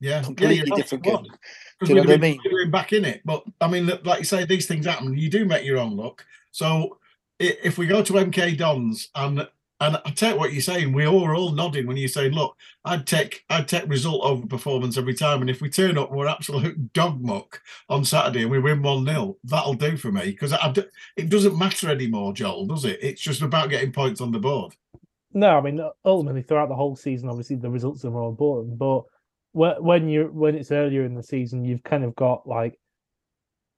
Yeah, 0.00 0.22
completely 0.22 0.56
yeah, 0.66 0.76
different 0.76 1.02
game. 1.02 1.22
Do 1.22 1.88
you 1.88 1.94
know 1.94 2.02
what 2.02 2.10
I 2.10 2.16
mean? 2.18 2.38
we'd 2.44 2.50
have 2.52 2.64
been 2.64 2.70
back 2.70 2.92
in 2.92 3.06
it. 3.06 3.22
But 3.24 3.44
I 3.62 3.68
mean, 3.68 3.90
like 4.04 4.18
you 4.18 4.24
say, 4.26 4.44
these 4.44 4.66
things 4.66 4.84
happen. 4.84 5.16
You 5.16 5.30
do 5.30 5.46
make 5.46 5.64
your 5.64 5.78
own 5.78 5.96
luck. 5.96 6.22
So 6.50 6.98
if 7.40 7.78
we 7.78 7.86
go 7.86 8.02
to 8.02 8.12
MK 8.12 8.56
Dons 8.58 9.08
and 9.14 9.48
and 9.82 9.96
I 10.04 10.10
take 10.10 10.38
what 10.38 10.52
you're 10.52 10.60
saying, 10.60 10.92
we 10.92 11.06
all 11.06 11.24
are 11.24 11.34
all 11.34 11.52
nodding 11.52 11.86
when 11.86 11.96
you 11.96 12.06
say, 12.06 12.28
"Look, 12.28 12.54
I'd 12.84 13.06
take 13.06 13.44
I'd 13.48 13.66
take 13.66 13.88
result 13.88 14.22
over 14.22 14.46
performance 14.46 14.98
every 14.98 15.14
time." 15.14 15.40
And 15.40 15.48
if 15.48 15.62
we 15.62 15.70
turn 15.70 15.96
up, 15.96 16.12
we're 16.12 16.28
absolute 16.28 16.92
dog 16.92 17.22
muck 17.22 17.62
on 17.88 18.04
Saturday 18.04 18.42
and 18.42 18.50
we 18.50 18.58
win 18.58 18.82
one 18.82 19.06
0 19.06 19.38
that'll 19.44 19.74
do 19.74 19.96
for 19.96 20.12
me 20.12 20.26
because 20.26 20.52
it 21.16 21.30
doesn't 21.30 21.58
matter 21.58 21.90
anymore, 21.90 22.34
Joel, 22.34 22.66
does 22.66 22.84
it? 22.84 22.98
It's 23.02 23.22
just 23.22 23.40
about 23.40 23.70
getting 23.70 23.90
points 23.90 24.20
on 24.20 24.32
the 24.32 24.38
board. 24.38 24.74
No, 25.32 25.56
I 25.56 25.62
mean 25.62 25.80
ultimately 26.04 26.42
throughout 26.42 26.68
the 26.68 26.74
whole 26.74 26.94
season, 26.96 27.30
obviously 27.30 27.56
the 27.56 27.70
results 27.70 28.04
are 28.04 28.10
more 28.10 28.28
important. 28.28 28.76
But 28.76 29.04
whe- 29.52 29.80
when 29.80 30.10
you 30.10 30.24
when 30.30 30.56
it's 30.56 30.72
earlier 30.72 31.06
in 31.06 31.14
the 31.14 31.22
season, 31.22 31.64
you've 31.64 31.84
kind 31.84 32.04
of 32.04 32.14
got 32.16 32.46
like 32.46 32.78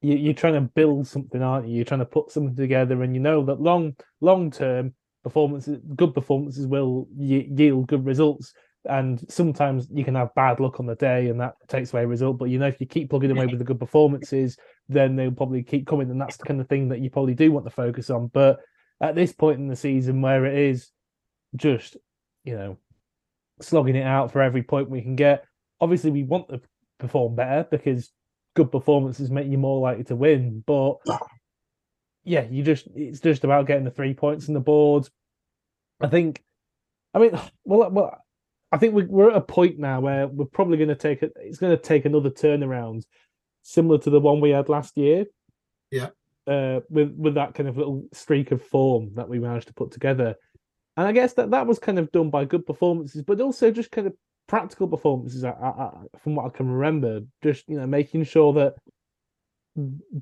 you, 0.02 0.16
you're 0.16 0.34
trying 0.34 0.54
to 0.54 0.60
build 0.60 1.06
something, 1.06 1.42
aren't 1.42 1.68
you? 1.68 1.76
You're 1.76 1.84
trying 1.84 2.00
to 2.00 2.06
put 2.06 2.30
something 2.30 2.56
together, 2.56 3.02
and 3.02 3.14
you 3.14 3.20
know 3.20 3.44
that 3.44 3.60
long 3.60 3.96
long 4.20 4.50
term 4.50 4.94
performances, 5.22 5.80
good 5.96 6.14
performances 6.14 6.66
will 6.66 7.06
y- 7.14 7.48
yield 7.48 7.86
good 7.86 8.04
results. 8.04 8.52
And 8.84 9.24
sometimes 9.30 9.86
you 9.92 10.04
can 10.04 10.16
have 10.16 10.34
bad 10.34 10.58
luck 10.58 10.80
on 10.80 10.86
the 10.86 10.96
day, 10.96 11.28
and 11.28 11.40
that 11.40 11.54
takes 11.68 11.92
away 11.92 12.02
a 12.02 12.06
result. 12.08 12.38
But 12.38 12.46
you 12.46 12.58
know, 12.58 12.66
if 12.66 12.80
you 12.80 12.86
keep 12.86 13.10
plugging 13.10 13.30
away 13.30 13.46
with 13.46 13.58
the 13.58 13.64
good 13.64 13.78
performances, 13.78 14.58
then 14.88 15.14
they'll 15.14 15.30
probably 15.30 15.62
keep 15.62 15.86
coming, 15.86 16.10
and 16.10 16.20
that's 16.20 16.36
the 16.36 16.44
kind 16.44 16.60
of 16.60 16.68
thing 16.68 16.88
that 16.88 17.00
you 17.00 17.08
probably 17.08 17.34
do 17.34 17.52
want 17.52 17.64
to 17.66 17.70
focus 17.70 18.10
on. 18.10 18.26
But 18.26 18.58
at 19.00 19.14
this 19.14 19.32
point 19.32 19.60
in 19.60 19.68
the 19.68 19.76
season, 19.76 20.20
where 20.20 20.44
it 20.44 20.58
is 20.58 20.90
just 21.54 21.96
you 22.44 22.56
know 22.56 22.76
slogging 23.60 23.94
it 23.94 24.06
out 24.06 24.32
for 24.32 24.42
every 24.42 24.64
point 24.64 24.90
we 24.90 25.02
can 25.02 25.14
get, 25.14 25.44
obviously 25.80 26.10
we 26.10 26.24
want 26.24 26.48
to 26.48 26.60
perform 26.98 27.36
better 27.36 27.66
because 27.70 28.10
good 28.54 28.70
performances 28.70 29.30
make 29.30 29.48
you 29.48 29.58
more 29.58 29.80
likely 29.80 30.04
to 30.04 30.16
win. 30.16 30.62
But 30.66 30.96
yeah, 32.24 32.46
you 32.50 32.62
just 32.62 32.88
it's 32.94 33.20
just 33.20 33.44
about 33.44 33.66
getting 33.66 33.84
the 33.84 33.90
three 33.90 34.14
points 34.14 34.48
on 34.48 34.54
the 34.54 34.60
board. 34.60 35.08
I 36.00 36.08
think, 36.08 36.42
I 37.14 37.18
mean, 37.18 37.38
well, 37.64 37.90
well, 37.90 38.18
I 38.70 38.78
think 38.78 38.94
we, 38.94 39.04
we're 39.04 39.30
at 39.30 39.36
a 39.36 39.40
point 39.40 39.78
now 39.78 40.00
where 40.00 40.26
we're 40.26 40.46
probably 40.46 40.76
going 40.76 40.88
to 40.88 40.94
take 40.94 41.22
it. 41.22 41.32
It's 41.36 41.58
going 41.58 41.76
to 41.76 41.82
take 41.82 42.04
another 42.04 42.30
turnaround, 42.30 43.04
similar 43.62 43.98
to 43.98 44.10
the 44.10 44.20
one 44.20 44.40
we 44.40 44.50
had 44.50 44.68
last 44.68 44.96
year. 44.96 45.26
Yeah. 45.90 46.08
Uh, 46.44 46.80
with 46.90 47.14
with 47.16 47.34
that 47.34 47.54
kind 47.54 47.68
of 47.68 47.76
little 47.76 48.04
streak 48.12 48.50
of 48.50 48.60
form 48.60 49.12
that 49.14 49.28
we 49.28 49.38
managed 49.38 49.68
to 49.68 49.74
put 49.74 49.92
together, 49.92 50.34
and 50.96 51.06
I 51.06 51.12
guess 51.12 51.34
that 51.34 51.52
that 51.52 51.68
was 51.68 51.78
kind 51.78 52.00
of 52.00 52.10
done 52.10 52.30
by 52.30 52.46
good 52.46 52.66
performances, 52.66 53.22
but 53.22 53.40
also 53.40 53.70
just 53.70 53.92
kind 53.92 54.08
of 54.08 54.14
practical 54.52 54.86
performances. 54.86 55.44
I, 55.44 55.50
I, 55.52 55.92
from 56.22 56.34
what 56.34 56.44
I 56.44 56.50
can 56.50 56.70
remember, 56.70 57.20
just 57.42 57.66
you 57.68 57.78
know 57.78 57.86
making 57.86 58.24
sure 58.24 58.52
that 58.52 58.74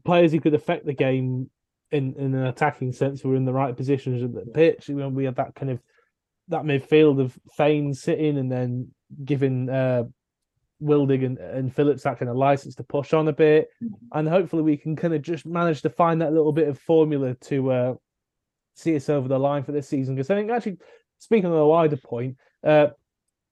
players 0.05 0.31
who 0.31 0.41
could 0.41 0.55
affect 0.55 0.87
the 0.87 0.93
game 0.93 1.51
in 1.91 2.15
in 2.15 2.33
an 2.37 2.47
attacking 2.47 2.93
sense 2.93 3.25
were 3.25 3.35
in 3.35 3.45
the 3.45 3.53
right 3.53 3.77
positions 3.77 4.23
at 4.23 4.33
the 4.33 4.49
pitch. 4.53 4.89
When 4.89 5.17
we 5.17 5.25
had 5.25 5.35
that 5.35 5.57
kind 5.57 5.73
of 5.73 5.81
that 6.47 6.63
midfield 6.63 7.21
of 7.21 7.37
Fane 7.57 7.93
sitting 7.93 8.39
and 8.39 8.53
then 8.53 8.93
giving 9.25 9.69
uh, 9.69 10.05
Wildig 10.81 11.25
and, 11.27 11.39
and 11.39 11.75
Phillips 11.75 12.05
that 12.05 12.21
kind 12.21 12.31
of 12.31 12.37
license 12.37 12.77
to 12.77 12.85
push 12.85 13.13
on 13.13 13.27
a 13.27 13.33
bit, 13.33 13.69
and 14.13 14.29
hopefully 14.29 14.63
we 14.63 14.77
can 14.77 14.95
kind 14.95 15.13
of 15.13 15.23
just 15.23 15.45
manage 15.45 15.83
to 15.83 15.91
find 15.91 16.23
that 16.23 16.33
little 16.33 16.53
bit 16.53 16.69
of 16.69 16.79
formula 16.79 17.35
to 17.35 17.73
uh, 17.73 17.95
see 18.75 18.95
us 18.95 19.09
over 19.09 19.27
the 19.27 19.41
line 19.41 19.65
for 19.65 19.73
this 19.73 19.89
season. 19.89 20.15
Because 20.15 20.31
I 20.31 20.37
think 20.37 20.53
actually, 20.53 20.79
speaking 21.19 21.51
on 21.51 21.59
a 21.59 21.67
wider 21.67 21.97
point, 21.97 22.37
uh, 22.63 22.91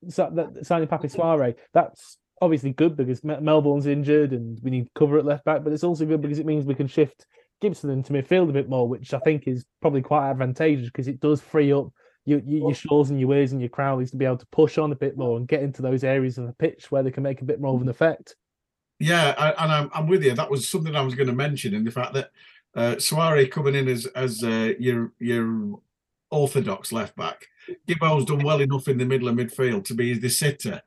signing 0.09 0.89
Pape 0.89 1.03
Souaré, 1.03 1.55
that's 1.73 2.19
obviously 2.41 2.73
good 2.73 2.97
because 2.97 3.23
Melbourne's 3.25 3.87
injured 3.87 4.33
and 4.33 4.59
we 4.63 4.71
need 4.71 4.89
cover 4.95 5.19
at 5.19 5.25
left 5.25 5.45
back, 5.45 5.65
but 5.65 5.73
it's 5.73 5.85
also 5.85 6.07
good 6.07 6.23
because 6.23 6.39
it 6.39 6.47
means 6.47 6.65
we 6.65 6.75
can 6.75 6.87
shift 6.87 7.27
Gibson 7.61 7.91
into 7.91 8.13
midfield 8.13 8.49
a 8.49 8.53
bit 8.53 8.69
more, 8.69 8.89
which 8.89 9.13
I 9.13 9.19
think 9.19 9.49
is 9.49 9.65
probably 9.81 10.03
quite 10.03 10.31
advantageous 10.31 10.87
because 10.87 11.09
it 11.09 11.21
does 11.21 11.41
free 11.41 11.73
up 11.73 11.89
your, 12.25 12.41
your, 12.41 12.73
your 12.73 13.07
and 13.07 13.19
your 13.19 13.29
Weirs 13.29 13.53
and 13.53 13.61
your 13.61 13.71
Crowleys 13.71 14.11
to 14.11 14.17
be 14.17 14.25
able 14.25 14.37
to 14.37 14.47
push 14.53 14.79
on 14.79 14.93
a 14.93 14.97
bit 14.97 15.17
more 15.17 15.39
and 15.39 15.49
get 15.49 15.63
into 15.63 15.83
those 15.83 16.05
areas 16.05 16.39
of 16.39 16.47
the 16.47 16.53
pitch 16.53 16.91
where 16.91 17.03
they 17.03 17.11
can 17.11 17.23
make 17.23 17.41
a 17.41 17.47
bit 17.47 17.61
more 17.61 17.75
of 17.75 17.83
an 17.83 17.89
effect. 17.89 18.37
Yeah, 19.01 19.35
I, 19.39 19.51
and 19.65 19.73
I'm, 19.73 19.91
I'm 19.95 20.07
with 20.09 20.23
you. 20.23 20.35
That 20.35 20.51
was 20.51 20.69
something 20.69 20.95
I 20.95 21.01
was 21.03 21.15
going 21.15 21.29
to 21.29 21.33
mention 21.33 21.75
in 21.75 21.85
the 21.85 21.91
fact 21.91 22.15
that 22.15 22.31
uh, 22.75 23.47
coming 23.51 23.75
in 23.75 23.89
as 23.89 24.07
as 24.07 24.43
uh, 24.45 24.73
your 24.79 25.13
your 25.19 25.81
orthodox 26.31 26.93
left 26.93 27.17
back. 27.17 27.47
Gibbo's 27.87 28.25
done 28.25 28.45
well 28.45 28.61
enough 28.61 28.89
in 28.89 28.99
the 28.99 29.05
middle 29.05 29.29
of 29.29 29.35
midfield 29.35 29.85
to 29.87 29.95
be 29.95 30.15
the 30.15 30.31
sitter, 30.31 30.81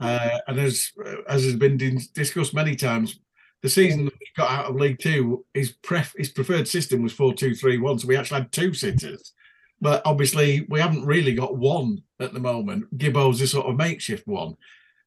uh, 0.00 0.38
and 0.46 0.58
as 0.58 0.92
as 1.28 1.44
has 1.44 1.56
been 1.56 1.76
discussed 2.14 2.54
many 2.54 2.74
times, 2.74 3.20
the 3.62 3.68
season 3.68 4.06
that 4.06 4.14
we 4.18 4.26
got 4.36 4.50
out 4.50 4.66
of 4.66 4.76
League 4.76 4.98
Two, 4.98 5.44
his 5.54 5.72
pref 5.82 6.14
his 6.16 6.30
preferred 6.30 6.66
system 6.66 7.02
was 7.02 7.12
four 7.12 7.34
two 7.34 7.54
three 7.54 7.78
one. 7.78 7.98
So 7.98 8.08
we 8.08 8.16
actually 8.16 8.40
had 8.40 8.52
two 8.52 8.72
sitters, 8.74 9.32
but 9.80 10.02
obviously 10.04 10.66
we 10.68 10.80
haven't 10.80 11.06
really 11.06 11.34
got 11.34 11.56
one 11.56 12.02
at 12.20 12.32
the 12.32 12.40
moment. 12.40 12.96
Gibbo's 12.96 13.40
a 13.40 13.46
sort 13.46 13.66
of 13.66 13.76
makeshift 13.76 14.26
one. 14.26 14.56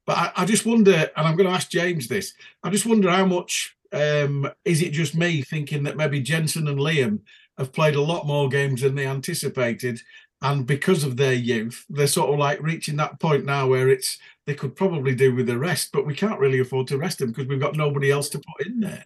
But 0.06 0.18
I, 0.18 0.32
I 0.44 0.46
just 0.46 0.68
wonder, 0.68 1.10
and 1.18 1.28
I'm 1.28 1.36
going 1.36 1.50
to 1.50 1.56
ask 1.56 1.70
James 1.70 2.08
this. 2.08 2.34
I 2.64 2.70
just 2.70 2.86
wonder 2.86 3.10
how 3.10 3.26
much 3.26 3.76
um, 3.92 4.48
is 4.64 4.84
it 4.84 4.92
just 4.92 5.16
me 5.16 5.42
thinking 5.42 5.84
that 5.84 5.98
maybe 5.98 6.20
Jensen 6.20 6.68
and 6.68 6.78
Liam 6.78 7.22
have 7.58 7.74
played 7.74 7.96
a 7.96 8.02
lot 8.02 8.28
more 8.28 8.50
games 8.50 8.82
than 8.82 8.96
they 8.96 9.08
anticipated, 9.08 10.02
and 10.42 10.66
because 10.66 11.04
of 11.04 11.18
their 11.18 11.34
youth, 11.34 11.86
they're 11.90 12.08
sort 12.08 12.32
of 12.32 12.40
like 12.40 12.62
reaching 12.62 12.98
that 12.98 13.20
point 13.20 13.46
now 13.46 13.68
where 13.68 13.90
it's 13.90 14.20
they 14.46 14.54
could 14.54 14.76
probably 14.76 15.16
do 15.16 15.34
with 15.34 15.48
the 15.48 15.58
rest, 15.58 15.92
but 15.92 16.06
we 16.06 16.14
can't 16.14 16.40
really 16.40 16.60
afford 16.60 16.88
to 16.88 16.98
rest 16.98 17.20
them 17.20 17.30
because 17.30 17.48
we've 17.48 17.60
got 17.60 17.76
nobody 17.76 18.12
else 18.12 18.30
to 18.30 18.38
put 18.40 18.68
in 18.68 18.80
there. 18.80 19.06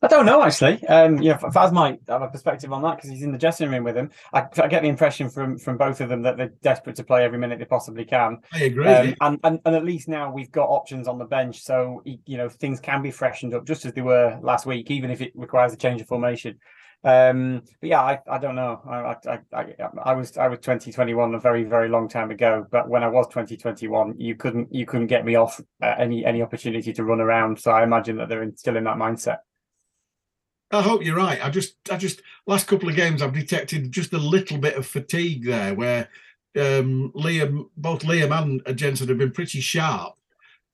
I 0.00 0.06
don't 0.06 0.26
know 0.26 0.42
actually. 0.42 0.86
Um, 0.86 1.20
yeah, 1.20 1.38
Faz 1.38 1.72
might 1.72 2.00
have 2.06 2.22
a 2.22 2.28
perspective 2.28 2.72
on 2.72 2.82
that 2.82 2.96
because 2.96 3.10
he's 3.10 3.24
in 3.24 3.32
the 3.32 3.38
dressing 3.38 3.68
room 3.68 3.82
with 3.82 3.96
him. 3.96 4.10
I, 4.32 4.46
I, 4.62 4.68
get 4.68 4.82
the 4.82 4.88
impression 4.88 5.28
from 5.28 5.58
from 5.58 5.76
both 5.76 6.00
of 6.00 6.08
them 6.08 6.22
that 6.22 6.36
they're 6.36 6.52
desperate 6.62 6.94
to 6.96 7.04
play 7.04 7.24
every 7.24 7.38
minute 7.38 7.58
they 7.58 7.64
possibly 7.64 8.04
can. 8.04 8.38
I 8.52 8.64
agree. 8.64 8.86
Um, 8.86 9.14
and, 9.20 9.40
and 9.42 9.60
and 9.64 9.74
at 9.74 9.84
least 9.84 10.06
now 10.06 10.32
we've 10.32 10.52
got 10.52 10.68
options 10.68 11.08
on 11.08 11.18
the 11.18 11.24
bench, 11.24 11.60
so 11.62 12.02
you 12.04 12.36
know 12.36 12.48
things 12.48 12.78
can 12.78 13.02
be 13.02 13.10
freshened 13.10 13.54
up 13.54 13.66
just 13.66 13.84
as 13.86 13.92
they 13.92 14.02
were 14.02 14.38
last 14.40 14.66
week, 14.66 14.90
even 14.92 15.10
if 15.10 15.20
it 15.20 15.32
requires 15.34 15.72
a 15.72 15.76
change 15.76 16.00
of 16.00 16.06
formation. 16.06 16.56
Um, 17.04 17.62
but 17.80 17.90
yeah, 17.90 18.02
I, 18.02 18.20
I 18.28 18.38
don't 18.38 18.56
know. 18.56 18.80
I, 18.84 19.16
I, 19.30 19.38
I, 19.52 19.74
I 20.02 20.12
was 20.14 20.36
I 20.36 20.48
was 20.48 20.58
2021 20.58 21.34
a 21.34 21.38
very 21.38 21.64
very 21.64 21.88
long 21.88 22.08
time 22.08 22.30
ago. 22.30 22.66
But 22.70 22.88
when 22.88 23.04
I 23.04 23.08
was 23.08 23.26
2021, 23.28 24.16
you 24.18 24.34
couldn't 24.34 24.74
you 24.74 24.84
couldn't 24.84 25.06
get 25.06 25.24
me 25.24 25.36
off 25.36 25.60
uh, 25.82 25.94
any 25.98 26.24
any 26.24 26.42
opportunity 26.42 26.92
to 26.92 27.04
run 27.04 27.20
around. 27.20 27.60
So 27.60 27.70
I 27.70 27.84
imagine 27.84 28.16
that 28.16 28.28
they're 28.28 28.42
in, 28.42 28.56
still 28.56 28.76
in 28.76 28.84
that 28.84 28.96
mindset. 28.96 29.38
I 30.70 30.82
hope 30.82 31.04
you're 31.04 31.16
right. 31.16 31.44
I 31.44 31.50
just 31.50 31.76
I 31.90 31.96
just 31.96 32.20
last 32.46 32.66
couple 32.66 32.88
of 32.88 32.96
games 32.96 33.22
I've 33.22 33.32
detected 33.32 33.92
just 33.92 34.12
a 34.12 34.18
little 34.18 34.58
bit 34.58 34.76
of 34.76 34.86
fatigue 34.86 35.44
there, 35.44 35.74
where 35.74 36.08
um, 36.56 37.12
Liam 37.14 37.68
both 37.76 38.02
Liam 38.02 38.60
and 38.66 38.76
Jensen 38.76 39.08
have 39.08 39.18
been 39.18 39.30
pretty 39.30 39.60
sharp. 39.60 40.14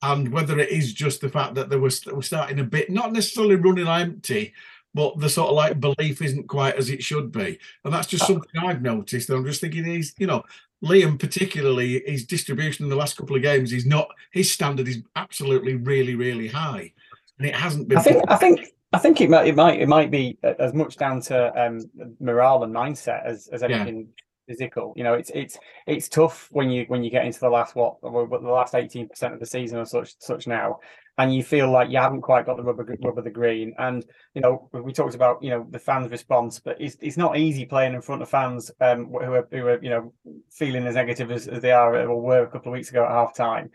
And 0.03 0.33
whether 0.33 0.59
it 0.59 0.69
is 0.69 0.93
just 0.93 1.23
the 1.23 1.31
fact 1.31 1.55
that 1.55 1.71
they 1.71 1.77
were, 1.77 1.91
were 2.13 2.21
starting 2.21 2.59
a 2.59 2.65
bit, 2.65 2.91
not 2.91 3.13
necessarily 3.13 3.57
running 3.57 3.89
empty, 3.89 4.53
but 4.95 5.19
the 5.19 5.29
sort 5.29 5.51
of 5.51 5.57
like 5.57 5.81
belief 5.81 6.23
isn't 6.23 6.49
quite 6.49 6.77
as 6.77 6.89
it 6.89 7.03
should 7.03 7.33
be. 7.33 7.59
And 7.85 7.93
that's 7.93 8.07
just 8.07 8.27
something 8.27 8.49
I've 8.63 8.83
noticed. 8.83 9.29
I'm 9.29 9.45
just 9.45 9.61
thinking 9.61 9.85
he's, 9.85 10.15
you 10.19 10.27
know, 10.27 10.43
Liam 10.83 11.19
particularly, 11.19 12.03
his 12.07 12.25
distribution 12.25 12.85
in 12.85 12.91
the 12.91 12.97
last 12.97 13.17
couple 13.17 13.37
of 13.37 13.43
games 13.43 13.73
is 13.73 13.87
not 13.87 14.09
his 14.33 14.51
standard 14.51 14.89
is 14.89 15.03
absolutely 15.17 15.75
really, 15.75 16.15
really 16.15 16.49
high. 16.49 16.93
And 17.39 17.49
it 17.49 17.55
hasn't 17.55 17.89
been 17.89 17.99
I 17.99 18.03
think 18.03 18.25
I 18.29 18.37
think 18.37 18.61
I 18.93 18.99
think 18.99 19.21
it 19.21 19.29
might 19.29 19.47
it 19.47 19.57
might 19.57 19.81
it 19.81 19.89
might 19.89 20.11
be 20.11 20.39
as 20.43 20.73
much 20.73 20.97
down 20.97 21.21
to 21.23 21.61
um 21.61 21.81
morale 22.21 22.63
and 22.63 22.75
mindset 22.75 23.25
as 23.25 23.49
as 23.49 23.63
anything 23.63 23.99
yeah 23.99 24.23
physical. 24.47 24.93
You 24.97 25.05
know, 25.05 25.15
it's 25.15 25.31
it's 25.35 25.59
it's 25.87 26.09
tough 26.09 26.49
when 26.51 26.71
you 26.71 26.85
when 26.89 27.03
you 27.03 27.11
get 27.11 27.25
into 27.25 27.41
the 27.41 27.49
last 27.49 27.75
what 27.75 28.01
the 28.03 28.09
last 28.09 28.75
eighteen 28.75 29.09
percent 29.09 29.35
of 29.35 29.41
the 29.41 29.47
season 29.47 29.79
or 29.79 29.85
such 29.85 30.15
such 30.19 30.47
now, 30.47 30.81
and 31.19 31.35
you 31.35 31.43
feel 31.43 31.71
like 31.71 31.91
you 31.91 31.99
haven't 31.99 32.23
quite 32.23 32.47
got 32.47 32.57
the 32.57 32.63
rubber 32.63 32.85
rubber 33.03 33.23
the 33.23 33.31
green. 33.31 33.75
And 33.79 34.05
you 34.35 34.41
know, 34.41 34.69
we 34.73 34.93
talked 34.93 35.15
about 35.15 35.43
you 35.43 35.51
know 35.51 35.67
the 35.71 35.79
fans' 35.79 36.11
response, 36.11 36.59
but 36.59 36.81
it's 36.81 36.97
it's 37.01 37.17
not 37.17 37.39
easy 37.39 37.67
playing 37.67 37.95
in 37.95 38.03
front 38.03 38.23
of 38.23 38.29
fans 38.29 38.71
um, 38.81 39.07
who 39.07 39.19
are 39.19 39.49
who 39.51 39.67
are 39.67 39.83
you 39.83 39.91
know 39.91 40.13
feeling 40.51 40.87
as 40.87 40.95
negative 40.95 41.31
as, 41.31 41.47
as 41.47 41.63
they 41.63 41.73
are 41.73 42.09
or 42.09 42.21
were 42.21 42.43
a 42.43 42.51
couple 42.51 42.73
of 42.73 42.77
weeks 42.77 42.91
ago 42.91 43.05
at 43.05 43.11
half 43.11 43.35
time. 43.35 43.71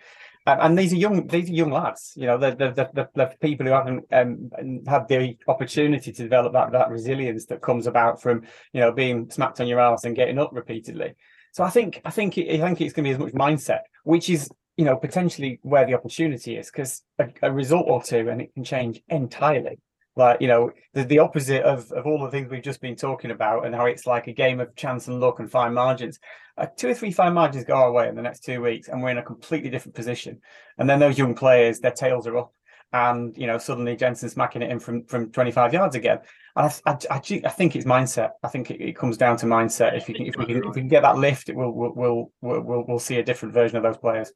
Um, 0.47 0.57
and 0.61 0.79
these 0.79 0.93
are 0.93 0.97
young 0.97 1.27
these 1.27 1.49
are 1.49 1.53
young 1.53 1.69
lads 1.69 2.13
you 2.15 2.25
know 2.25 2.37
they're, 2.37 2.55
they're, 2.55 2.71
they're, 2.71 3.09
they're 3.13 3.35
people 3.41 3.65
who 3.65 3.73
haven't 3.73 4.05
um, 4.11 4.49
had 4.87 5.07
the 5.07 5.37
opportunity 5.47 6.11
to 6.11 6.23
develop 6.23 6.53
that 6.53 6.71
that 6.71 6.89
resilience 6.89 7.45
that 7.47 7.61
comes 7.61 7.87
about 7.87 8.21
from 8.21 8.43
you 8.73 8.79
know 8.79 8.91
being 8.91 9.29
smacked 9.29 9.59
on 9.59 9.67
your 9.67 9.81
ass 9.81 10.05
and 10.05 10.15
getting 10.15 10.39
up 10.39 10.49
repeatedly 10.53 11.13
so 11.51 11.63
i 11.63 11.69
think 11.69 12.01
i 12.05 12.09
think 12.09 12.37
i 12.37 12.57
think 12.57 12.79
it's 12.81 12.93
going 12.93 13.03
to 13.03 13.09
be 13.09 13.11
as 13.11 13.19
much 13.19 13.33
mindset 13.33 13.81
which 14.05 14.29
is 14.29 14.49
you 14.79 14.85
know 14.85 14.95
potentially 14.95 15.59
where 15.61 15.85
the 15.85 15.93
opportunity 15.93 16.55
is 16.55 16.71
because 16.71 17.03
a, 17.19 17.27
a 17.41 17.51
result 17.51 17.83
or 17.89 18.01
two 18.01 18.29
and 18.29 18.41
it 18.41 18.53
can 18.53 18.63
change 18.63 19.01
entirely. 19.09 19.77
Like 20.15 20.39
you 20.39 20.47
know 20.47 20.71
the, 20.93 21.03
the 21.03 21.19
opposite 21.19 21.63
of, 21.63 21.91
of 21.91 22.05
all 22.05 22.23
the 22.23 22.31
things 22.31 22.49
we've 22.49 22.63
just 22.63 22.79
been 22.79 22.95
talking 22.95 23.31
about 23.31 23.65
and 23.65 23.75
how 23.75 23.87
it's 23.87 24.07
like 24.07 24.27
a 24.27 24.33
game 24.33 24.61
of 24.61 24.73
chance 24.77 25.09
and 25.09 25.19
luck 25.19 25.39
and 25.39 25.51
fine 25.51 25.73
margins. 25.73 26.17
Uh, 26.57 26.67
two 26.77 26.87
or 26.87 26.93
three 26.93 27.11
fine 27.11 27.33
margins 27.33 27.65
go 27.65 27.75
our 27.75 27.91
way 27.91 28.07
in 28.07 28.15
the 28.15 28.21
next 28.21 28.45
two 28.45 28.61
weeks 28.61 28.87
and 28.87 29.03
we're 29.03 29.09
in 29.09 29.17
a 29.17 29.23
completely 29.23 29.69
different 29.69 29.95
position. 29.95 30.39
And 30.77 30.89
then 30.89 30.99
those 30.99 31.17
young 31.17 31.35
players 31.35 31.81
their 31.81 31.91
tails 31.91 32.25
are 32.25 32.37
up 32.37 32.53
and 32.93 33.37
you 33.37 33.47
know 33.47 33.57
suddenly 33.57 33.97
Jensen's 33.97 34.31
smacking 34.31 34.61
it 34.61 34.71
in 34.71 34.79
from 34.79 35.03
from 35.07 35.29
25 35.29 35.73
yards 35.73 35.95
again. 35.97 36.19
And 36.55 36.73
I, 36.85 36.91
I, 36.91 36.97
I, 37.17 37.49
think 37.49 37.75
it's 37.75 37.85
mindset. 37.85 38.31
I 38.43 38.47
think 38.47 38.71
it, 38.71 38.79
it, 38.81 38.95
comes 38.95 39.17
down 39.17 39.35
to 39.37 39.45
mindset. 39.45 39.97
If 39.97 40.07
you 40.07 40.15
can, 40.15 40.25
if 40.25 40.37
we 40.37 40.45
can 40.45 40.57
if 40.59 40.73
we 40.73 40.81
can 40.81 40.87
get 40.87 41.01
that 41.01 41.17
lift 41.17 41.49
it 41.49 41.55
will 41.57 41.73
we'll 41.73 42.31
we'll 42.41 42.61
we'll 42.61 42.85
we'll 42.87 42.99
see 42.99 43.17
a 43.17 43.23
different 43.23 43.53
version 43.53 43.75
of 43.75 43.83
those 43.83 43.97
players 43.97 44.31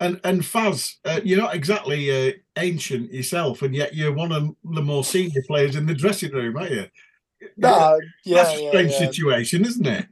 and 0.00 0.20
and 0.24 0.42
Faz, 0.42 0.96
uh, 1.04 1.20
you're 1.24 1.38
not 1.38 1.54
exactly 1.54 2.30
uh, 2.30 2.32
ancient 2.56 3.12
yourself, 3.12 3.62
and 3.62 3.74
yet 3.74 3.94
you're 3.94 4.12
one 4.12 4.32
of 4.32 4.54
the 4.64 4.82
more 4.82 5.04
senior 5.04 5.42
players 5.46 5.76
in 5.76 5.86
the 5.86 5.94
dressing 5.94 6.32
room, 6.32 6.56
aren't 6.56 6.70
you? 6.70 6.86
No, 7.56 7.98
yeah, 8.24 8.42
that's 8.42 8.60
a 8.60 8.68
strange 8.68 8.92
yeah, 8.92 9.00
yeah. 9.00 9.06
situation, 9.06 9.64
isn't 9.64 9.86
it? 9.86 10.06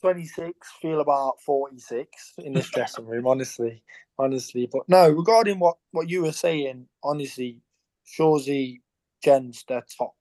26, 0.00 0.52
feel 0.80 1.00
about 1.00 1.40
46 1.42 2.34
in 2.38 2.54
this 2.54 2.70
dressing 2.70 3.06
room, 3.06 3.26
honestly, 3.26 3.82
honestly. 4.18 4.68
But 4.70 4.88
no, 4.88 5.10
regarding 5.10 5.58
what 5.58 5.76
what 5.92 6.08
you 6.08 6.22
were 6.22 6.32
saying, 6.32 6.86
honestly, 7.02 7.60
Shawsy, 8.06 8.80
Jens, 9.22 9.64
they're 9.68 9.84
top. 9.96 10.16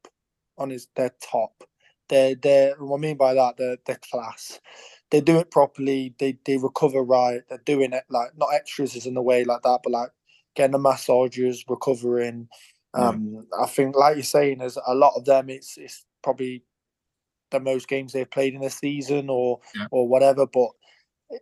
Honest, 0.58 0.90
they're 0.96 1.16
top. 1.22 1.64
They're 2.08 2.36
they're. 2.36 2.76
What 2.78 2.98
I 2.98 3.02
mean 3.02 3.18
by 3.18 3.34
that, 3.34 3.56
they're 3.58 3.78
they're 3.86 4.00
class 4.12 4.60
they 5.12 5.22
do 5.22 5.38
it 5.40 5.52
properly. 5.52 6.14
They 6.20 6.38
they 6.46 6.58
recover 6.58 7.02
right. 7.02 7.42
They're 7.50 7.58
doing 7.66 7.94
it 7.94 8.04
like 8.10 8.38
not 8.38 8.54
extras 8.54 8.96
is 8.96 9.06
in 9.06 9.14
the 9.16 9.22
way 9.22 9.44
like 9.44 9.62
that, 9.64 9.80
but 9.84 9.92
like 9.92 10.10
getting 10.56 10.72
the 10.74 10.80
massages, 10.80 11.66
recovering. 11.68 12.48
Um, 12.94 13.46
I 13.60 13.68
think, 13.68 13.96
like 13.96 14.16
you're 14.16 14.24
saying, 14.24 14.60
there's 14.60 14.78
a 14.88 14.96
lot 14.96 15.14
of 15.16 15.26
them. 15.26 15.50
It's 15.50 15.78
it's 15.78 16.06
probably 16.24 16.64
the 17.52 17.60
most 17.60 17.88
games 17.88 18.14
they've 18.14 18.30
played 18.30 18.54
in 18.54 18.64
a 18.64 18.70
season, 18.70 19.30
or 19.30 19.60
Yeah. 19.76 19.88
or 19.92 20.08
whatever. 20.08 20.46
But 20.46 20.70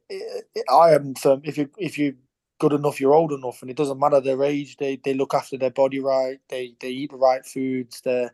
it, 0.09 0.45
it, 0.55 0.65
I 0.71 0.93
am 0.93 1.15
firm. 1.15 1.41
If 1.43 1.57
you 1.57 1.69
if 1.77 1.97
you 1.97 2.15
good 2.59 2.73
enough, 2.73 2.99
you're 2.99 3.13
old 3.13 3.31
enough, 3.31 3.61
and 3.61 3.71
it 3.71 3.77
doesn't 3.77 3.99
matter 3.99 4.21
their 4.21 4.43
age. 4.43 4.77
They 4.77 4.97
they 5.03 5.13
look 5.13 5.33
after 5.33 5.57
their 5.57 5.71
body 5.71 5.99
right. 5.99 6.39
They 6.49 6.75
they 6.79 6.89
eat 6.89 7.11
the 7.11 7.17
right 7.17 7.45
foods. 7.45 8.01
They're 8.01 8.31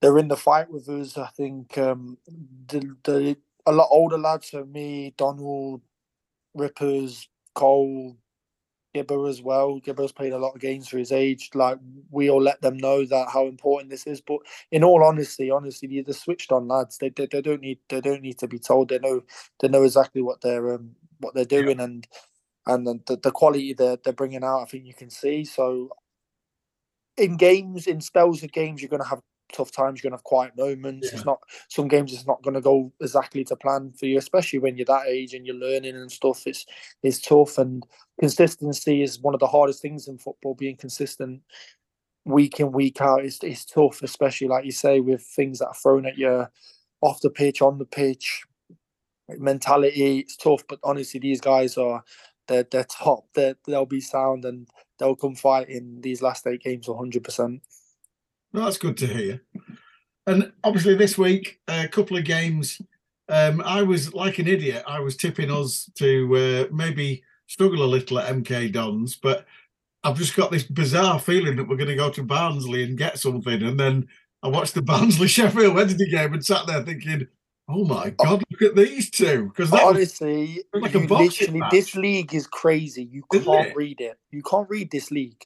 they're 0.00 0.18
in 0.18 0.28
the 0.28 0.36
fight 0.36 0.70
with 0.70 0.88
us. 0.88 1.16
I 1.16 1.28
think 1.28 1.78
um, 1.78 2.18
the 2.68 2.94
the 3.04 3.36
a 3.66 3.72
lot 3.72 3.88
older 3.90 4.18
lads. 4.18 4.50
So 4.50 4.64
me, 4.64 5.14
Donald, 5.16 5.82
Rippers, 6.54 7.28
Cole, 7.54 8.16
Gibber 8.94 9.26
as 9.26 9.40
well. 9.40 9.80
Gibber's 9.80 10.12
played 10.12 10.32
a 10.32 10.38
lot 10.38 10.54
of 10.54 10.60
games 10.60 10.88
for 10.88 10.98
his 10.98 11.12
age. 11.12 11.50
Like 11.54 11.78
we 12.10 12.28
all 12.28 12.42
let 12.42 12.60
them 12.60 12.76
know 12.76 13.04
that 13.06 13.28
how 13.28 13.46
important 13.46 13.90
this 13.90 14.06
is. 14.06 14.20
But 14.20 14.38
in 14.70 14.84
all 14.84 15.02
honesty, 15.02 15.50
honestly, 15.50 15.88
they're 15.88 16.02
the 16.02 16.12
switched 16.12 16.52
on 16.52 16.68
lads. 16.68 16.98
They, 16.98 17.08
they 17.08 17.26
they 17.26 17.42
don't 17.42 17.62
need 17.62 17.78
they 17.88 18.00
don't 18.00 18.22
need 18.22 18.38
to 18.38 18.48
be 18.48 18.58
told. 18.58 18.88
They 18.88 18.98
know 18.98 19.22
they 19.60 19.68
know 19.68 19.84
exactly 19.84 20.22
what 20.22 20.40
they're 20.42 20.74
um, 20.74 20.90
what 21.20 21.34
they're 21.34 21.44
doing 21.44 21.80
and 21.80 22.06
and 22.66 22.86
the, 22.86 23.18
the 23.22 23.30
quality 23.30 23.72
they're 23.72 23.98
they're 24.04 24.12
bringing 24.12 24.44
out. 24.44 24.62
I 24.62 24.64
think 24.66 24.84
you 24.84 24.94
can 24.94 25.10
see. 25.10 25.44
So 25.44 25.90
in 27.16 27.36
games, 27.36 27.86
in 27.86 28.00
spells 28.00 28.42
of 28.42 28.52
games, 28.52 28.80
you're 28.80 28.88
going 28.88 29.02
to 29.02 29.08
have 29.08 29.22
tough 29.52 29.70
times. 29.70 30.02
You're 30.02 30.10
going 30.10 30.18
to 30.18 30.22
have 30.22 30.24
quiet 30.24 30.56
moments. 30.56 31.08
Yeah. 31.08 31.16
It's 31.16 31.24
not 31.24 31.40
some 31.68 31.88
games. 31.88 32.12
It's 32.12 32.26
not 32.26 32.42
going 32.42 32.54
to 32.54 32.60
go 32.60 32.92
exactly 33.00 33.44
to 33.44 33.56
plan 33.56 33.92
for 33.98 34.06
you, 34.06 34.18
especially 34.18 34.58
when 34.58 34.76
you're 34.76 34.86
that 34.86 35.06
age 35.06 35.34
and 35.34 35.46
you're 35.46 35.56
learning 35.56 35.96
and 35.96 36.10
stuff. 36.10 36.46
It's 36.46 36.66
it's 37.02 37.20
tough 37.20 37.58
and 37.58 37.84
consistency 38.18 39.02
is 39.02 39.20
one 39.20 39.34
of 39.34 39.40
the 39.40 39.46
hardest 39.46 39.82
things 39.82 40.08
in 40.08 40.18
football. 40.18 40.54
Being 40.54 40.76
consistent 40.76 41.42
week 42.24 42.60
in 42.60 42.72
week 42.72 43.00
out 43.00 43.24
is 43.24 43.38
is 43.42 43.64
tough, 43.64 44.02
especially 44.02 44.48
like 44.48 44.64
you 44.64 44.72
say 44.72 45.00
with 45.00 45.22
things 45.22 45.58
that 45.58 45.68
are 45.68 45.74
thrown 45.74 46.06
at 46.06 46.18
you 46.18 46.46
off 47.00 47.20
the 47.20 47.30
pitch, 47.30 47.62
on 47.62 47.78
the 47.78 47.84
pitch. 47.84 48.44
Mentality, 49.28 50.18
it's 50.18 50.36
tough, 50.36 50.62
but 50.68 50.78
honestly, 50.82 51.20
these 51.20 51.40
guys 51.40 51.78
are 51.78 52.02
they're 52.48 52.66
they're 52.70 52.84
top. 52.84 53.26
They 53.34 53.54
they'll 53.66 53.86
be 53.86 54.00
sound 54.00 54.44
and 54.44 54.68
they'll 54.98 55.16
come 55.16 55.34
fight 55.34 55.68
in 55.68 56.00
these 56.00 56.22
last 56.22 56.46
eight 56.46 56.62
games 56.62 56.88
100. 56.88 57.22
No, 58.52 58.64
that's 58.64 58.78
good 58.78 58.96
to 58.98 59.06
hear. 59.06 59.42
And 60.26 60.52
obviously, 60.62 60.94
this 60.94 61.18
week, 61.18 61.60
a 61.68 61.88
couple 61.88 62.16
of 62.16 62.24
games. 62.24 62.80
Um, 63.28 63.62
I 63.64 63.82
was 63.82 64.12
like 64.14 64.38
an 64.38 64.46
idiot. 64.48 64.84
I 64.86 65.00
was 65.00 65.16
tipping 65.16 65.50
us 65.50 65.90
to 65.96 66.36
uh, 66.70 66.74
maybe 66.74 67.22
struggle 67.46 67.82
a 67.82 67.86
little 67.86 68.18
at 68.18 68.32
MK 68.34 68.72
Dons, 68.72 69.16
but 69.16 69.46
I've 70.04 70.18
just 70.18 70.36
got 70.36 70.50
this 70.50 70.64
bizarre 70.64 71.18
feeling 71.18 71.56
that 71.56 71.68
we're 71.68 71.76
going 71.76 71.88
to 71.88 71.96
go 71.96 72.10
to 72.10 72.22
Barnsley 72.22 72.82
and 72.84 72.98
get 72.98 73.18
something. 73.18 73.62
And 73.62 73.78
then 73.78 74.08
I 74.42 74.48
watched 74.48 74.74
the 74.74 74.82
Barnsley 74.92 75.28
Sheffield 75.28 75.74
Wednesday 75.74 76.08
game 76.10 76.34
and 76.34 76.44
sat 76.44 76.66
there 76.66 76.82
thinking, 76.82 77.26
"Oh 77.68 77.84
my 77.84 78.10
god, 78.10 78.42
look 78.50 78.62
at 78.62 78.76
these 78.76 79.10
two!" 79.10 79.46
Because 79.54 79.72
Honestly, 79.72 80.62
like 80.74 80.92
literally 80.94 81.60
match. 81.60 81.70
this 81.70 81.94
league 81.94 82.34
is 82.34 82.46
crazy. 82.46 83.04
You 83.04 83.22
Isn't 83.32 83.46
can't 83.46 83.68
it? 83.68 83.76
read 83.76 84.00
it. 84.00 84.18
You 84.30 84.42
can't 84.42 84.68
read 84.68 84.90
this 84.90 85.10
league. 85.10 85.42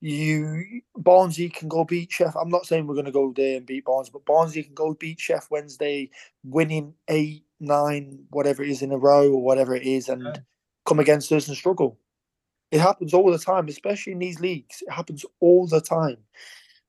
You 0.00 0.80
Barnsley 0.96 1.50
can 1.50 1.68
go 1.68 1.84
beat 1.84 2.10
Sheff. 2.10 2.40
I'm 2.40 2.48
not 2.48 2.64
saying 2.64 2.86
we're 2.86 2.94
going 2.94 3.06
to 3.06 3.12
go 3.12 3.32
there 3.36 3.58
and 3.58 3.66
beat 3.66 3.84
Barnes, 3.84 4.08
but 4.08 4.24
Barnsley 4.24 4.62
can 4.62 4.74
go 4.74 4.94
beat 4.94 5.18
Sheff 5.18 5.50
Wednesday, 5.50 6.10
winning 6.42 6.94
eight, 7.08 7.44
nine, 7.60 8.24
whatever 8.30 8.62
it 8.62 8.70
is 8.70 8.80
in 8.80 8.92
a 8.92 8.98
row 8.98 9.30
or 9.30 9.42
whatever 9.42 9.74
it 9.74 9.82
is, 9.82 10.08
and 10.08 10.42
come 10.86 11.00
against 11.00 11.30
us 11.32 11.48
and 11.48 11.56
struggle. 11.56 11.98
It 12.70 12.80
happens 12.80 13.12
all 13.12 13.30
the 13.30 13.38
time, 13.38 13.68
especially 13.68 14.12
in 14.12 14.20
these 14.20 14.40
leagues. 14.40 14.82
It 14.86 14.92
happens 14.92 15.26
all 15.40 15.66
the 15.66 15.80
time. 15.80 16.16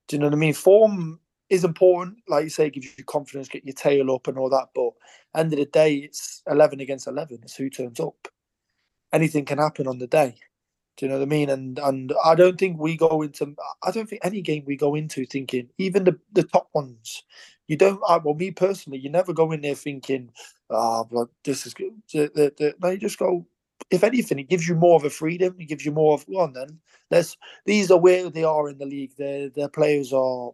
Do 0.08 0.16
you 0.16 0.20
know 0.20 0.28
what 0.28 0.36
I 0.36 0.38
mean? 0.38 0.54
Form 0.54 1.20
is 1.50 1.66
important, 1.66 2.20
like 2.30 2.46
you 2.46 2.50
say, 2.50 2.68
it 2.68 2.74
gives 2.74 2.98
you 2.98 3.04
confidence, 3.04 3.50
get 3.50 3.66
your 3.66 3.74
tail 3.74 4.14
up 4.14 4.28
and 4.28 4.38
all 4.38 4.50
that. 4.50 4.70
But 4.74 4.92
end 5.36 5.52
of 5.52 5.60
the 5.60 5.66
day, 5.66 5.96
it's 5.96 6.44
eleven 6.48 6.80
against 6.80 7.08
eleven. 7.08 7.40
It's 7.44 7.56
who 7.56 7.70
turns 7.70 8.00
up. 8.00 8.30
Anything 9.12 9.44
can 9.44 9.58
happen 9.58 9.88
on 9.88 10.00
the 10.00 10.08
day. 10.08 10.36
Do 10.98 11.06
you 11.06 11.12
know 11.12 11.18
what 11.20 11.24
I 11.24 11.28
mean? 11.28 11.50
And 11.50 11.80
and 11.80 12.14
I 12.24 12.36
don't 12.36 12.60
think 12.60 12.80
we 12.80 12.98
go 12.98 13.22
into. 13.22 13.56
I 13.84 13.92
don't 13.92 14.10
think 14.10 14.22
any 14.24 14.42
game 14.42 14.64
we 14.66 14.76
go 14.76 14.96
into 14.96 15.26
thinking, 15.26 15.70
even 15.78 16.04
the 16.04 16.20
the 16.34 16.44
top 16.44 16.70
ones, 16.74 17.24
you 17.68 17.78
don't. 17.78 18.02
I, 18.08 18.18
well, 18.18 18.36
me 18.36 18.52
personally, 18.52 19.00
you 19.00 19.10
never 19.10 19.34
go 19.34 19.52
in 19.52 19.62
there 19.62 19.76
thinking, 19.76 20.32
ah, 20.70 21.04
but 21.04 21.30
this 21.44 21.66
is 21.66 21.74
good. 21.74 21.94
No, 22.14 22.90
you 22.90 22.98
just 22.98 23.18
go. 23.18 23.46
If 23.90 24.04
anything, 24.04 24.40
it 24.40 24.50
gives 24.50 24.68
you 24.68 24.76
more 24.76 24.96
of 24.96 25.04
a 25.04 25.10
freedom. 25.10 25.56
It 25.60 25.66
gives 25.66 25.86
you 25.86 25.92
more 25.92 26.14
of 26.14 26.24
one. 26.24 26.54
Then 26.54 26.80
let's. 27.10 27.38
These 27.66 27.90
are 27.92 28.00
where 28.00 28.30
they 28.30 28.44
are 28.44 28.70
in 28.70 28.78
the 28.78 28.86
league. 28.86 29.16
Their 29.18 29.50
their 29.50 29.70
players 29.70 30.14
are 30.14 30.52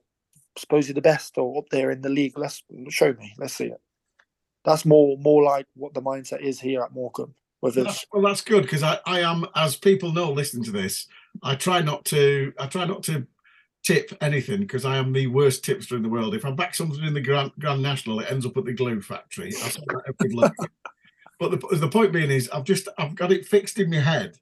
supposedly 0.58 0.94
the 0.94 1.02
best 1.02 1.38
or 1.38 1.58
up 1.58 1.70
there 1.70 1.92
in 1.92 2.02
the 2.02 2.10
league. 2.10 2.38
Let's 2.38 2.64
show 2.90 3.14
me. 3.14 3.34
Let's 3.38 3.56
see 3.56 3.66
it. 3.66 3.82
That's 4.66 4.86
more 4.86 5.18
more 5.18 5.44
like 5.44 5.66
what 5.76 5.94
the 5.94 6.02
mindset 6.02 6.42
is 6.42 6.60
here 6.60 6.84
at 6.84 6.94
Morecambe 6.94 7.34
with 7.62 7.78
us. 7.78 8.06
Well, 8.12 8.24
that's 8.24 8.42
good 8.42 8.64
because 8.64 8.84
I, 8.84 9.00
I 9.06 9.22
am, 9.22 9.46
as 9.56 9.76
people 9.76 10.12
know, 10.12 10.32
listening 10.32 10.64
to 10.66 10.72
this, 10.72 11.08
I 11.44 11.56
try 11.56 11.82
not 11.82 12.06
to, 12.06 12.54
I 12.60 12.68
try 12.68 12.86
not 12.86 13.04
to 13.04 13.26
tip 13.84 14.12
anything 14.22 14.62
because 14.62 14.86
I 14.86 14.98
am 14.98 15.14
the 15.14 15.28
worst 15.28 15.64
tipster 15.64 15.96
in 15.96 16.04
the 16.04 16.10
world. 16.10 16.36
If 16.36 16.46
I 16.46 16.52
back 16.52 16.76
something 16.76 17.04
in 17.04 17.14
the 17.14 17.22
Grand, 17.22 17.52
Grand 17.60 17.82
National, 17.82 18.20
it 18.20 18.32
ends 18.32 18.46
up 18.46 18.58
at 18.58 18.66
the 18.66 18.74
glue 18.74 19.02
factory. 19.02 19.48
I 19.48 19.70
say 19.70 19.82
that 19.88 20.02
every 20.08 20.34
bloody- 20.34 20.56
but 21.40 21.52
the, 21.52 21.76
the 21.76 21.88
point 21.88 22.12
being 22.12 22.32
is, 22.32 22.50
I've 22.50 22.64
just, 22.64 22.88
I've 22.98 23.16
got 23.16 23.32
it 23.32 23.46
fixed 23.46 23.80
in 23.80 23.92
my 23.92 24.00
head 24.00 24.38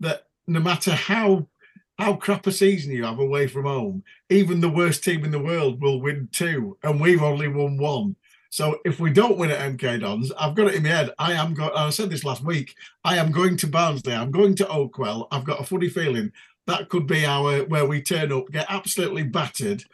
that 0.00 0.26
no 0.46 0.60
matter 0.60 0.92
how 0.92 1.46
how 2.00 2.14
crap 2.14 2.46
a 2.46 2.52
season 2.52 2.92
you 2.92 3.04
have 3.04 3.18
away 3.18 3.46
from 3.46 3.66
home, 3.66 4.02
even 4.30 4.58
the 4.60 4.68
worst 4.70 5.04
team 5.04 5.22
in 5.22 5.30
the 5.30 5.38
world 5.38 5.82
will 5.82 6.00
win 6.00 6.28
two, 6.32 6.76
and 6.82 6.98
we've 6.98 7.22
only 7.22 7.46
won 7.46 7.76
one. 7.76 8.16
So 8.50 8.80
if 8.84 8.98
we 8.98 9.10
don't 9.12 9.38
win 9.38 9.52
at 9.52 9.60
MK 9.78 10.00
Dons, 10.00 10.32
I've 10.32 10.56
got 10.56 10.66
it 10.68 10.74
in 10.74 10.82
my 10.82 10.88
head. 10.88 11.10
I 11.18 11.32
am 11.32 11.54
going. 11.54 11.70
I 11.74 11.88
said 11.90 12.10
this 12.10 12.24
last 12.24 12.44
week. 12.44 12.74
I 13.04 13.16
am 13.16 13.30
going 13.30 13.56
to 13.58 13.66
Barnsley. 13.68 14.12
I'm 14.12 14.32
going 14.32 14.56
to 14.56 14.64
Oakwell. 14.64 15.28
I've 15.30 15.44
got 15.44 15.60
a 15.60 15.64
funny 15.64 15.88
feeling 15.88 16.32
that 16.66 16.88
could 16.88 17.06
be 17.06 17.24
our 17.24 17.64
where 17.64 17.86
we 17.86 18.02
turn 18.02 18.32
up, 18.32 18.50
get 18.50 18.66
absolutely 18.68 19.22
battered. 19.22 19.84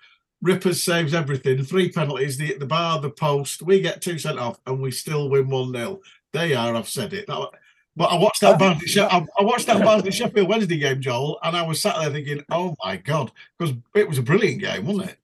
Rippers 0.42 0.82
saves 0.82 1.14
everything. 1.14 1.62
Three 1.62 1.90
penalties: 1.90 2.36
the 2.38 2.56
the 2.58 2.66
bar, 2.66 3.00
the 3.00 3.10
post. 3.10 3.62
We 3.62 3.80
get 3.80 4.00
two 4.02 4.18
sent 4.18 4.38
off, 4.38 4.58
and 4.66 4.80
we 4.80 4.90
still 4.90 5.28
win 5.28 5.48
one 5.48 5.72
0 5.72 6.00
They 6.32 6.54
are. 6.54 6.74
I've 6.74 6.88
said 6.88 7.12
it. 7.12 7.26
That, 7.26 7.50
but 7.94 8.04
I 8.06 8.16
watched 8.16 8.42
that 8.42 8.58
Barnsley. 8.58 8.88
She- 8.88 9.00
I, 9.00 9.26
I 9.38 9.42
watched 9.42 9.66
that 9.66 9.82
Barnsley 9.82 10.10
Sheffield 10.12 10.48
Wednesday 10.48 10.78
game, 10.78 11.00
Joel, 11.00 11.38
and 11.42 11.56
I 11.56 11.62
was 11.62 11.80
sat 11.80 11.96
there 11.98 12.10
thinking, 12.10 12.42
"Oh 12.50 12.74
my 12.84 12.96
god," 12.96 13.32
because 13.58 13.74
it 13.94 14.08
was 14.08 14.18
a 14.18 14.22
brilliant 14.22 14.60
game, 14.60 14.86
wasn't 14.86 15.10
it? 15.10 15.18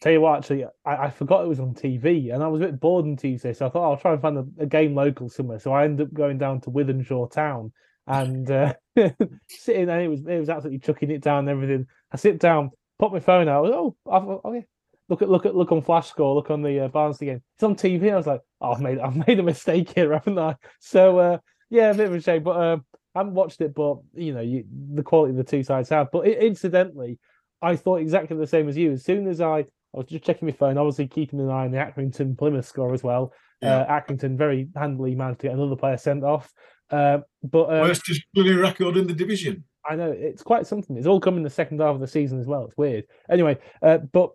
Tell 0.00 0.12
you 0.12 0.20
what, 0.20 0.38
actually, 0.38 0.64
I, 0.84 0.96
I 1.06 1.10
forgot 1.10 1.44
it 1.44 1.48
was 1.48 1.60
on 1.60 1.74
TV, 1.74 2.32
and 2.32 2.42
I 2.42 2.48
was 2.48 2.60
a 2.60 2.66
bit 2.66 2.80
bored 2.80 3.04
on 3.04 3.16
Tuesday, 3.16 3.52
so 3.52 3.66
I 3.66 3.70
thought 3.70 3.90
I'll 3.90 3.96
try 3.96 4.12
and 4.12 4.22
find 4.22 4.38
a, 4.38 4.46
a 4.58 4.66
game 4.66 4.94
local 4.94 5.28
somewhere. 5.28 5.58
So 5.58 5.72
I 5.72 5.84
ended 5.84 6.06
up 6.06 6.14
going 6.14 6.38
down 6.38 6.60
to 6.62 6.70
Wythenshawe 6.70 7.30
Town 7.30 7.72
and 8.06 8.50
uh, 8.50 8.74
sitting, 9.48 9.88
and 9.88 10.02
it 10.02 10.08
was 10.08 10.20
it 10.20 10.38
was 10.38 10.48
absolutely 10.48 10.78
chucking 10.78 11.10
it 11.10 11.22
down 11.22 11.40
and 11.40 11.48
everything. 11.48 11.86
I 12.12 12.16
sit 12.16 12.38
down, 12.38 12.70
pop 12.98 13.12
my 13.12 13.20
phone 13.20 13.48
out. 13.48 13.66
Oh, 13.66 13.96
I've, 14.10 14.22
oh 14.22 14.52
yeah. 14.52 14.62
Look 15.08 15.22
at 15.22 15.30
look 15.30 15.46
at 15.46 15.56
look 15.56 15.72
on 15.72 15.82
Flash 15.82 16.08
Score. 16.08 16.34
Look 16.34 16.50
on 16.50 16.62
the 16.62 16.80
uh, 16.80 16.88
Barnsley 16.88 17.28
game. 17.28 17.42
It's 17.56 17.62
on 17.62 17.74
TV. 17.74 18.12
I 18.12 18.16
was 18.16 18.26
like, 18.26 18.42
oh, 18.60 18.72
I've 18.72 18.80
made 18.80 18.98
I've 18.98 19.16
made 19.26 19.38
a 19.38 19.42
mistake 19.42 19.90
here, 19.94 20.12
haven't 20.12 20.38
I? 20.38 20.56
So 20.80 21.18
uh, 21.18 21.38
yeah, 21.70 21.90
a 21.90 21.94
bit 21.94 22.06
of 22.06 22.14
a 22.14 22.20
shame, 22.20 22.42
but 22.42 22.60
um, 22.60 22.84
I 23.14 23.20
haven't 23.20 23.34
watched 23.34 23.60
it. 23.60 23.74
But 23.74 23.98
you 24.14 24.34
know, 24.34 24.40
you, 24.40 24.64
the 24.94 25.02
quality 25.02 25.34
the 25.34 25.44
two 25.44 25.62
sides 25.62 25.88
have. 25.88 26.08
But 26.12 26.26
i 26.26 26.30
incidentally, 26.30 27.18
I 27.60 27.76
thought 27.76 27.96
exactly 27.96 28.36
the 28.36 28.46
same 28.46 28.68
as 28.68 28.76
you. 28.76 28.92
As 28.92 29.04
soon 29.04 29.26
as 29.26 29.40
I 29.40 29.64
I 29.94 29.98
was 29.98 30.06
just 30.06 30.24
checking 30.24 30.46
my 30.46 30.52
phone, 30.52 30.76
obviously 30.76 31.06
keeping 31.06 31.40
an 31.40 31.50
eye 31.50 31.64
on 31.64 31.70
the 31.70 31.78
Accrington 31.78 32.36
Plymouth 32.36 32.66
score 32.66 32.92
as 32.92 33.02
well. 33.02 33.32
Yeah. 33.62 33.78
Uh, 33.78 34.00
Accrington 34.00 34.36
very 34.36 34.68
handily 34.76 35.14
managed 35.14 35.40
to 35.40 35.48
get 35.48 35.56
another 35.56 35.76
player 35.76 35.96
sent 35.96 36.24
off. 36.24 36.52
Uh, 36.90 37.18
but 37.42 37.64
uh, 37.64 37.82
Worst 37.82 38.04
disciplinary 38.04 38.56
record 38.56 38.96
in 38.96 39.06
the 39.06 39.14
division. 39.14 39.64
I 39.88 39.96
know 39.96 40.12
it's 40.14 40.42
quite 40.42 40.66
something. 40.66 40.96
It's 40.96 41.06
all 41.06 41.20
come 41.20 41.36
in 41.36 41.42
the 41.42 41.50
second 41.50 41.80
half 41.80 41.94
of 41.94 42.00
the 42.00 42.06
season 42.06 42.40
as 42.40 42.46
well. 42.46 42.64
It's 42.64 42.76
weird. 42.76 43.04
Anyway, 43.30 43.58
uh, 43.82 43.98
but 43.98 44.30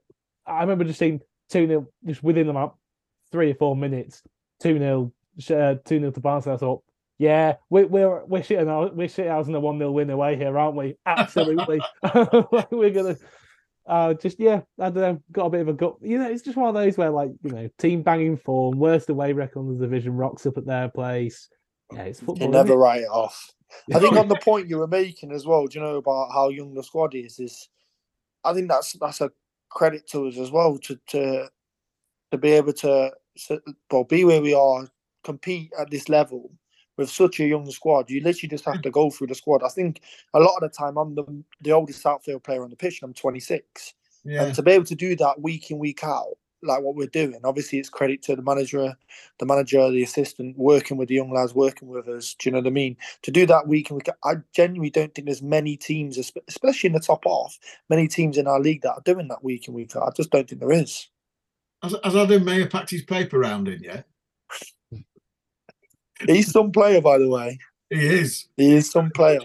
I 0.45 0.61
remember 0.61 0.83
just 0.83 0.99
seeing 0.99 1.21
2 1.49 1.67
0 1.67 1.87
just 2.05 2.23
within 2.23 2.49
about 2.49 2.77
three 3.31 3.51
or 3.51 3.55
four 3.55 3.75
minutes, 3.75 4.23
2 4.61 4.79
0 4.79 5.13
uh, 5.49 5.75
2 5.85 5.99
0 5.99 6.11
to 6.11 6.19
Barnsley. 6.19 6.53
I 6.53 6.57
thought, 6.57 6.83
yeah, 7.19 7.55
we, 7.69 7.83
we're 7.83 8.25
we're 8.25 8.41
shitting 8.41 8.69
out, 8.69 8.95
we're 8.95 9.07
shit 9.07 9.27
out 9.27 9.47
in 9.47 9.55
a 9.55 9.59
1 9.59 9.77
0 9.77 9.91
win 9.91 10.09
away 10.09 10.35
here, 10.35 10.57
aren't 10.57 10.75
we? 10.75 10.95
Absolutely. 11.05 11.79
we're 12.71 12.89
going 12.89 13.15
to. 13.15 13.17
Uh, 13.85 14.13
just 14.13 14.39
yeah, 14.39 14.61
I 14.79 14.89
don't 14.89 14.95
know. 14.95 15.23
Got 15.31 15.47
a 15.47 15.49
bit 15.49 15.61
of 15.61 15.67
a 15.67 15.73
gut. 15.73 15.95
You 16.01 16.17
know, 16.17 16.29
it's 16.29 16.41
just 16.41 16.57
one 16.57 16.69
of 16.69 16.75
those 16.75 16.97
where 16.97 17.09
like 17.09 17.31
you 17.43 17.51
know, 17.51 17.69
team 17.77 18.01
banging 18.01 18.37
form, 18.37 18.79
worst 18.79 19.09
away 19.09 19.33
record 19.33 19.61
in 19.61 19.77
the 19.77 19.85
division, 19.85 20.15
rocks 20.15 20.45
up 20.45 20.57
at 20.57 20.65
their 20.65 20.89
place. 20.89 21.49
Yeah, 21.91 22.03
it's 22.03 22.19
football. 22.19 22.47
You 22.47 22.47
never 22.47 22.73
it? 22.73 22.77
write 22.77 23.01
it 23.01 23.09
off. 23.09 23.51
I 23.93 23.99
think 23.99 24.15
on 24.15 24.29
the 24.29 24.35
point 24.41 24.69
you 24.69 24.77
were 24.77 24.87
making 24.87 25.31
as 25.31 25.45
well, 25.45 25.67
do 25.67 25.79
you 25.79 25.85
know 25.85 25.97
about 25.97 26.31
how 26.31 26.49
young 26.49 26.73
the 26.73 26.83
squad 26.83 27.13
is? 27.13 27.39
Is 27.39 27.67
I 28.43 28.53
think 28.53 28.69
that's 28.69 28.93
that's 28.93 29.21
a 29.21 29.31
credit 29.69 30.07
to 30.11 30.27
us 30.27 30.37
as 30.37 30.51
well 30.51 30.77
to 30.77 30.97
to 31.07 31.49
to 32.31 32.37
be 32.37 32.51
able 32.51 32.73
to 32.73 33.11
well 33.91 34.03
be 34.05 34.23
where 34.23 34.41
we 34.41 34.53
are, 34.53 34.87
compete 35.23 35.71
at 35.77 35.89
this 35.89 36.07
level 36.07 36.51
with 36.97 37.09
such 37.09 37.39
a 37.39 37.45
young 37.45 37.69
squad, 37.71 38.09
you 38.09 38.21
literally 38.21 38.49
just 38.49 38.65
have 38.65 38.75
hmm. 38.75 38.81
to 38.81 38.91
go 38.91 39.09
through 39.09 39.27
the 39.27 39.35
squad. 39.35 39.63
I 39.63 39.69
think 39.69 40.01
a 40.33 40.39
lot 40.39 40.55
of 40.55 40.61
the 40.61 40.69
time 40.69 40.97
I'm 40.97 41.15
the 41.15 41.43
the 41.61 41.71
oldest 41.71 42.05
outfield 42.05 42.43
player 42.43 42.63
on 42.63 42.69
the 42.69 42.75
pitch, 42.75 43.01
and 43.01 43.09
I'm 43.09 43.13
26. 43.13 43.93
Yeah. 44.25 44.43
And 44.43 44.55
to 44.55 44.61
be 44.61 44.71
able 44.71 44.85
to 44.85 44.95
do 44.95 45.15
that 45.17 45.41
week 45.41 45.69
in, 45.69 45.79
week 45.79 46.03
out, 46.03 46.37
like 46.61 46.81
what 46.81 46.95
we're 46.95 47.07
doing, 47.07 47.39
obviously 47.43 47.79
it's 47.79 47.89
credit 47.89 48.21
to 48.23 48.35
the 48.35 48.41
manager, 48.41 48.95
the 49.39 49.45
manager, 49.45 49.89
the 49.91 50.03
assistant, 50.03 50.57
working 50.57 50.95
with 50.97 51.09
the 51.09 51.15
young 51.15 51.31
lads, 51.31 51.53
working 51.53 51.89
with 51.89 52.07
us. 52.07 52.35
Do 52.39 52.47
you 52.47 52.53
know 52.53 52.59
what 52.59 52.67
I 52.67 52.71
mean? 52.71 52.95
To 53.23 53.31
do 53.31 53.45
that 53.47 53.67
week 53.67 53.89
in, 53.89 53.97
week 53.97 54.09
out, 54.09 54.15
I 54.23 54.35
genuinely 54.53 54.89
don't 54.89 55.13
think 55.13 55.25
there's 55.25 55.41
many 55.41 55.75
teams, 55.75 56.17
especially 56.47 56.87
in 56.87 56.93
the 56.93 56.99
top 56.99 57.25
half, 57.25 57.59
many 57.89 58.07
teams 58.07 58.37
in 58.37 58.47
our 58.47 58.61
league 58.61 58.83
that 58.83 58.93
are 58.93 59.01
doing 59.03 59.27
that 59.27 59.43
week 59.43 59.67
in, 59.67 59.73
week 59.73 59.95
out. 59.95 60.07
I 60.07 60.11
just 60.15 60.31
don't 60.31 60.47
think 60.47 60.61
there 60.61 60.71
is. 60.71 61.09
Has, 61.81 61.95
has 62.03 62.15
Adam 62.15 62.45
Mayor 62.45 62.67
packed 62.67 62.91
his 62.91 63.03
paper 63.03 63.39
round 63.39 63.67
in 63.67 63.83
yet? 63.83 64.05
He's 66.27 66.51
some 66.51 66.71
player, 66.71 67.01
by 67.01 67.17
the 67.17 67.29
way. 67.29 67.59
He 67.89 68.05
is. 68.05 68.47
He 68.57 68.73
is 68.73 68.89
some 68.89 69.11
player. 69.11 69.39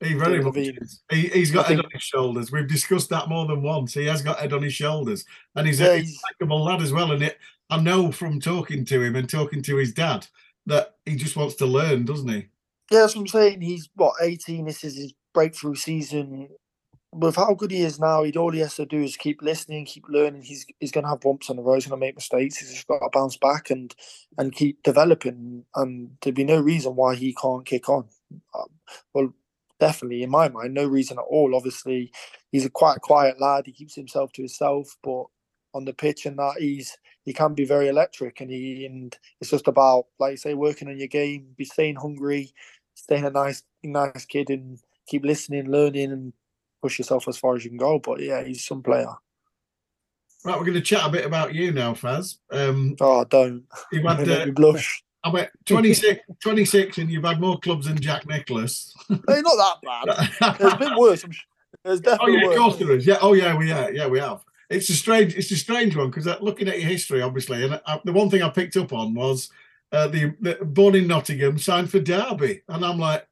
He 0.00 0.12
very 0.12 0.42
much 0.42 0.56
is. 0.56 1.02
He, 1.10 1.28
has 1.28 1.50
got 1.50 1.66
I 1.66 1.70
head 1.70 1.78
on 1.78 1.90
his 1.90 2.02
shoulders. 2.02 2.52
We've 2.52 2.68
discussed 2.68 3.08
that 3.10 3.28
more 3.28 3.46
than 3.46 3.62
once. 3.62 3.94
He 3.94 4.04
has 4.06 4.20
got 4.20 4.38
head 4.38 4.52
on 4.52 4.62
his 4.62 4.74
shoulders, 4.74 5.24
and 5.54 5.66
he's 5.66 5.80
Yeah, 5.80 5.92
a 5.92 6.04
likable 6.30 6.64
lad 6.64 6.82
as 6.82 6.92
well. 6.92 7.12
And 7.12 7.22
it, 7.22 7.38
I 7.70 7.80
know 7.80 8.12
from 8.12 8.38
talking 8.38 8.84
to 8.84 9.02
him 9.02 9.16
and 9.16 9.28
talking 9.28 9.62
to 9.62 9.76
his 9.76 9.94
dad 9.94 10.26
that 10.66 10.96
he 11.06 11.16
just 11.16 11.36
wants 11.36 11.54
to 11.56 11.66
learn, 11.66 12.04
doesn't 12.04 12.28
he? 12.28 12.46
Yeah, 12.90 13.00
that's 13.00 13.16
what 13.16 13.22
I'm 13.22 13.28
saying. 13.28 13.62
He's 13.62 13.88
what 13.94 14.14
18. 14.20 14.66
This 14.66 14.84
is 14.84 14.96
his 14.96 15.14
breakthrough 15.32 15.76
season. 15.76 16.48
With 17.16 17.36
how 17.36 17.54
good 17.54 17.70
he 17.70 17.80
is 17.80 17.98
now, 17.98 18.24
he'd 18.24 18.36
all 18.36 18.52
he 18.52 18.60
has 18.60 18.76
to 18.76 18.84
do 18.84 19.02
is 19.02 19.16
keep 19.16 19.40
listening, 19.40 19.86
keep 19.86 20.04
learning. 20.08 20.42
He's 20.42 20.66
he's 20.80 20.92
gonna 20.92 21.08
have 21.08 21.20
bumps 21.20 21.48
on 21.48 21.56
the 21.56 21.62
road. 21.62 21.76
He's 21.76 21.86
gonna 21.86 21.98
make 21.98 22.14
mistakes. 22.14 22.58
He's 22.58 22.72
just 22.72 22.86
got 22.86 22.98
to 22.98 23.08
bounce 23.12 23.36
back 23.36 23.70
and 23.70 23.94
and 24.36 24.52
keep 24.52 24.82
developing. 24.82 25.64
And 25.74 26.10
there'd 26.20 26.34
be 26.34 26.44
no 26.44 26.60
reason 26.60 26.94
why 26.94 27.14
he 27.14 27.34
can't 27.34 27.64
kick 27.64 27.88
on. 27.88 28.08
Um, 28.54 28.68
well, 29.14 29.32
definitely 29.80 30.22
in 30.22 30.30
my 30.30 30.48
mind, 30.48 30.74
no 30.74 30.86
reason 30.86 31.18
at 31.18 31.24
all. 31.24 31.54
Obviously, 31.54 32.12
he's 32.52 32.66
a 32.66 32.70
quite 32.70 33.00
quiet 33.00 33.40
lad. 33.40 33.66
He 33.66 33.72
keeps 33.72 33.94
himself 33.94 34.32
to 34.32 34.42
himself, 34.42 34.96
but 35.02 35.24
on 35.74 35.84
the 35.84 35.92
pitch 35.92 36.26
and 36.26 36.38
that 36.38 36.54
he's 36.58 36.96
he 37.24 37.32
can 37.32 37.54
be 37.54 37.64
very 37.64 37.88
electric. 37.88 38.40
And 38.40 38.50
he 38.50 38.86
and 38.86 39.16
it's 39.40 39.50
just 39.50 39.68
about 39.68 40.06
like 40.18 40.32
you 40.32 40.36
say, 40.36 40.54
working 40.54 40.88
on 40.88 40.98
your 40.98 41.08
game, 41.08 41.48
be 41.56 41.64
staying 41.64 41.96
hungry, 41.96 42.52
staying 42.94 43.24
a 43.24 43.30
nice 43.30 43.62
nice 43.82 44.24
kid 44.24 44.50
and 44.50 44.78
keep 45.06 45.24
listening, 45.24 45.70
learning 45.70 46.12
and 46.12 46.32
push 46.86 46.98
yourself 47.00 47.26
as 47.26 47.36
far 47.36 47.56
as 47.56 47.64
you 47.64 47.70
can 47.70 47.78
go. 47.78 47.98
But 47.98 48.20
yeah, 48.20 48.44
he's 48.44 48.64
some 48.64 48.80
player. 48.82 49.12
Right, 50.44 50.56
we're 50.56 50.64
going 50.64 50.74
to 50.74 50.80
chat 50.80 51.04
a 51.04 51.10
bit 51.10 51.24
about 51.26 51.52
you 51.54 51.72
now, 51.72 51.92
Faz. 51.94 52.36
Um, 52.52 52.94
Oh, 53.00 53.24
don't 53.24 53.64
you've 53.90 54.04
had 54.08 54.28
uh, 54.28 54.46
blush. 54.52 55.02
I 55.24 55.32
bet 55.32 55.50
26, 55.64 56.20
26 56.40 56.98
and 56.98 57.10
you've 57.10 57.24
had 57.24 57.40
more 57.40 57.58
clubs 57.58 57.86
than 57.88 57.98
Jack 58.00 58.28
Nicklaus. 58.28 58.94
Hey, 59.08 59.40
not 59.42 59.80
that 59.82 60.28
bad. 60.38 60.58
There's 60.60 60.74
been 60.74 60.96
worse. 60.96 61.24
There's 61.84 61.98
Oh 61.98 62.02
definitely 62.02 62.34
yeah, 62.34 62.40
of 62.42 62.48
worse. 62.50 62.58
course 62.58 62.76
there 62.76 62.90
is. 62.92 63.06
Yeah, 63.06 63.18
oh 63.20 63.32
yeah, 63.32 63.56
we 63.56 63.68
yeah, 63.68 63.88
yeah, 63.88 64.06
we 64.06 64.20
have. 64.20 64.44
It's 64.70 64.88
a 64.90 64.94
strange, 64.94 65.34
it's 65.34 65.50
a 65.50 65.56
strange 65.56 65.96
one 65.96 66.10
because 66.10 66.28
uh, 66.28 66.38
looking 66.40 66.68
at 66.68 66.78
your 66.78 66.88
history, 66.88 67.22
obviously, 67.22 67.64
and 67.64 67.80
uh, 67.84 67.98
the 68.04 68.12
one 68.12 68.30
thing 68.30 68.42
I 68.42 68.48
picked 68.50 68.76
up 68.76 68.92
on 68.92 69.14
was 69.14 69.50
uh, 69.90 70.06
the, 70.06 70.32
the 70.40 70.58
born 70.64 70.94
in 70.94 71.08
Nottingham, 71.08 71.58
signed 71.58 71.90
for 71.90 71.98
Derby, 71.98 72.62
and 72.68 72.84
I'm 72.84 72.98
like, 72.98 73.26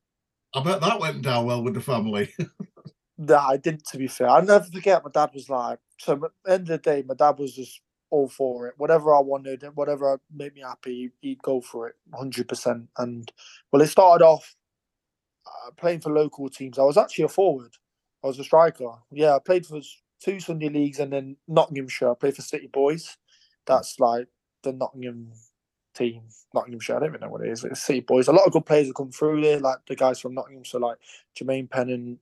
I 0.52 0.62
bet 0.64 0.80
that 0.80 0.98
went 1.00 1.22
down 1.22 1.46
well 1.46 1.62
with 1.62 1.74
the 1.74 1.80
family. 1.80 2.32
Nah, 3.16 3.48
I 3.48 3.56
didn't. 3.56 3.84
To 3.86 3.98
be 3.98 4.08
fair, 4.08 4.28
I 4.28 4.40
never 4.40 4.64
forget. 4.64 5.04
My 5.04 5.10
dad 5.10 5.30
was 5.34 5.48
like, 5.48 5.78
so 5.98 6.14
at 6.14 6.20
the 6.44 6.52
end 6.52 6.62
of 6.62 6.68
the 6.68 6.78
day, 6.78 7.04
my 7.06 7.14
dad 7.14 7.38
was 7.38 7.54
just 7.54 7.80
all 8.10 8.28
for 8.28 8.68
it. 8.68 8.74
Whatever 8.76 9.14
I 9.14 9.20
wanted, 9.20 9.64
whatever 9.74 10.20
made 10.34 10.54
me 10.54 10.62
happy, 10.62 11.10
he'd 11.20 11.42
go 11.42 11.60
for 11.60 11.88
it, 11.88 11.94
hundred 12.12 12.48
percent. 12.48 12.88
And 12.98 13.30
well, 13.70 13.82
it 13.82 13.88
started 13.88 14.24
off 14.24 14.54
uh, 15.46 15.70
playing 15.76 16.00
for 16.00 16.10
local 16.12 16.48
teams. 16.48 16.78
I 16.78 16.82
was 16.82 16.96
actually 16.96 17.24
a 17.24 17.28
forward. 17.28 17.76
I 18.22 18.26
was 18.26 18.38
a 18.38 18.44
striker. 18.44 18.90
Yeah, 19.10 19.36
I 19.36 19.38
played 19.38 19.66
for 19.66 19.80
two 20.20 20.40
Sunday 20.40 20.68
leagues 20.68 20.98
and 20.98 21.12
then 21.12 21.36
Nottinghamshire. 21.46 22.10
I 22.10 22.14
played 22.14 22.36
for 22.36 22.42
City 22.42 22.68
Boys. 22.72 23.16
That's 23.66 24.00
like 24.00 24.28
the 24.62 24.72
Nottingham 24.72 25.32
team. 25.94 26.22
Nottinghamshire. 26.54 26.96
I 26.96 26.98
don't 27.00 27.08
even 27.10 27.20
know 27.20 27.28
what 27.28 27.42
it 27.42 27.50
is. 27.50 27.64
It's 27.64 27.82
City 27.82 28.00
Boys. 28.00 28.28
A 28.28 28.32
lot 28.32 28.46
of 28.46 28.52
good 28.52 28.66
players 28.66 28.86
have 28.86 28.94
come 28.94 29.12
through 29.12 29.42
there, 29.42 29.60
like 29.60 29.78
the 29.86 29.94
guys 29.94 30.20
from 30.20 30.34
Nottingham. 30.34 30.64
So 30.64 30.78
like 30.78 30.98
Jermaine 31.38 31.70
Pennant. 31.70 32.18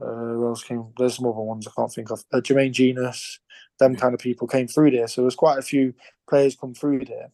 Uh, 0.00 0.06
who 0.06 0.46
else 0.46 0.62
came? 0.62 0.86
There's 0.98 1.16
some 1.16 1.26
other 1.26 1.40
ones 1.40 1.66
I 1.66 1.72
can't 1.76 1.92
think 1.92 2.10
of. 2.10 2.24
Uh, 2.32 2.38
Jermaine 2.38 2.72
Jenas, 2.72 3.40
them 3.78 3.96
kind 3.96 4.14
of 4.14 4.20
people 4.20 4.48
came 4.48 4.66
through 4.66 4.90
there. 4.90 5.08
So 5.08 5.22
there's 5.22 5.34
quite 5.34 5.58
a 5.58 5.62
few 5.62 5.94
players 6.28 6.56
come 6.56 6.74
through 6.74 7.04
there. 7.04 7.30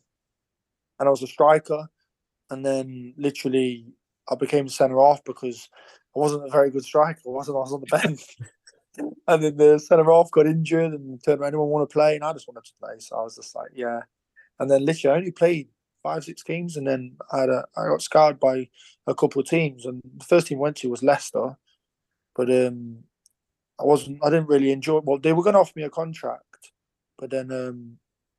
And 0.99 1.09
I 1.09 1.11
was 1.11 1.23
a 1.23 1.27
striker, 1.27 1.89
and 2.51 2.65
then 2.65 3.15
literally 3.17 3.87
I 4.31 4.35
became 4.35 4.69
centre 4.69 4.99
half 4.99 5.25
because 5.25 5.69
I 6.15 6.19
wasn't 6.19 6.47
a 6.47 6.51
very 6.51 6.71
good 6.71 6.85
striker. 6.85 7.21
I 7.27 7.31
wasn't. 7.31 7.57
I 7.57 7.61
was 7.61 7.73
on 7.73 7.81
the 7.81 7.99
bench. 8.03 8.37
and 9.29 9.43
then 9.43 9.57
the 9.57 9.79
centre 9.79 10.05
half 10.05 10.31
got 10.31 10.47
injured 10.47 10.93
and 10.93 11.23
turned 11.25 11.41
around. 11.41 11.49
Anyone 11.49 11.69
want 11.69 11.89
to 11.89 11.93
play? 11.93 12.17
And 12.17 12.25
I 12.25 12.33
just 12.33 12.49
wanted 12.49 12.65
to 12.65 12.73
play. 12.83 12.95
So 12.99 13.17
I 13.17 13.23
was 13.23 13.37
just 13.37 13.55
like, 13.55 13.71
yeah. 13.75 14.01
And 14.59 14.71
then 14.71 14.85
literally 14.85 15.15
I 15.15 15.19
only 15.19 15.33
played 15.33 15.69
five, 16.03 16.25
six 16.25 16.43
games, 16.43 16.77
and 16.77 16.87
then 16.87 17.17
I 17.33 17.41
had 17.41 17.49
a, 17.49 17.65
I 17.77 17.87
got 17.87 18.03
scarred 18.03 18.39
by 18.39 18.69
a 19.07 19.15
couple 19.15 19.41
of 19.41 19.49
teams. 19.49 19.87
And 19.87 20.03
the 20.19 20.25
first 20.25 20.47
team 20.49 20.59
I 20.59 20.63
went 20.63 20.77
to 20.79 20.91
was 20.91 21.03
Leicester, 21.03 21.57
but 22.41 22.49
um, 22.49 23.05
I 23.79 23.85
wasn't. 23.85 24.25
I 24.25 24.31
didn't 24.31 24.49
really 24.49 24.73
enjoy. 24.73 25.01
Well, 25.01 25.19
they 25.19 25.35
were 25.35 25.43
going 25.43 25.53
to 25.53 25.61
offer 25.61 25.75
me 25.77 25.83
a 25.83 25.91
contract, 25.91 26.73
but 27.19 27.29
then 27.29 27.53
um, 27.53 27.99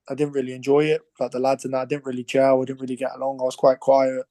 I 0.10 0.16
didn't 0.16 0.34
really 0.34 0.54
enjoy 0.54 0.86
it. 0.86 1.02
Like 1.20 1.30
the 1.30 1.40
lads 1.40 1.66
and 1.66 1.76
that, 1.76 1.82
I 1.82 1.86
didn't 1.86 2.06
really 2.06 2.24
gel. 2.24 2.64
I 2.64 2.66
didn't 2.66 2.82
really 2.82 2.96
get 2.96 3.14
along. 3.16 3.40
I 3.40 3.44
was 3.44 3.56
quite 3.56 3.80
quiet, 3.80 4.26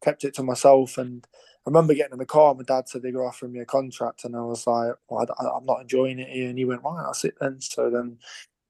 kept 0.00 0.22
it 0.22 0.32
to 0.34 0.44
myself. 0.44 0.96
And 0.96 1.26
I 1.34 1.70
remember 1.70 1.92
getting 1.92 2.12
in 2.12 2.20
the 2.20 2.24
car. 2.24 2.54
My 2.54 2.62
dad 2.62 2.88
said 2.88 3.02
they 3.02 3.10
were 3.10 3.26
offering 3.26 3.52
me 3.52 3.58
a 3.58 3.64
contract, 3.64 4.24
and 4.24 4.36
I 4.36 4.42
was 4.42 4.64
like, 4.64 4.92
well, 5.08 5.26
I, 5.40 5.56
am 5.56 5.66
not 5.66 5.80
enjoying 5.80 6.20
it 6.20 6.28
here. 6.28 6.48
And 6.48 6.56
he 6.56 6.64
went, 6.64 6.84
"Right, 6.84 7.02
that's 7.04 7.24
it 7.24 7.34
then." 7.40 7.60
So 7.60 7.90
then 7.90 8.18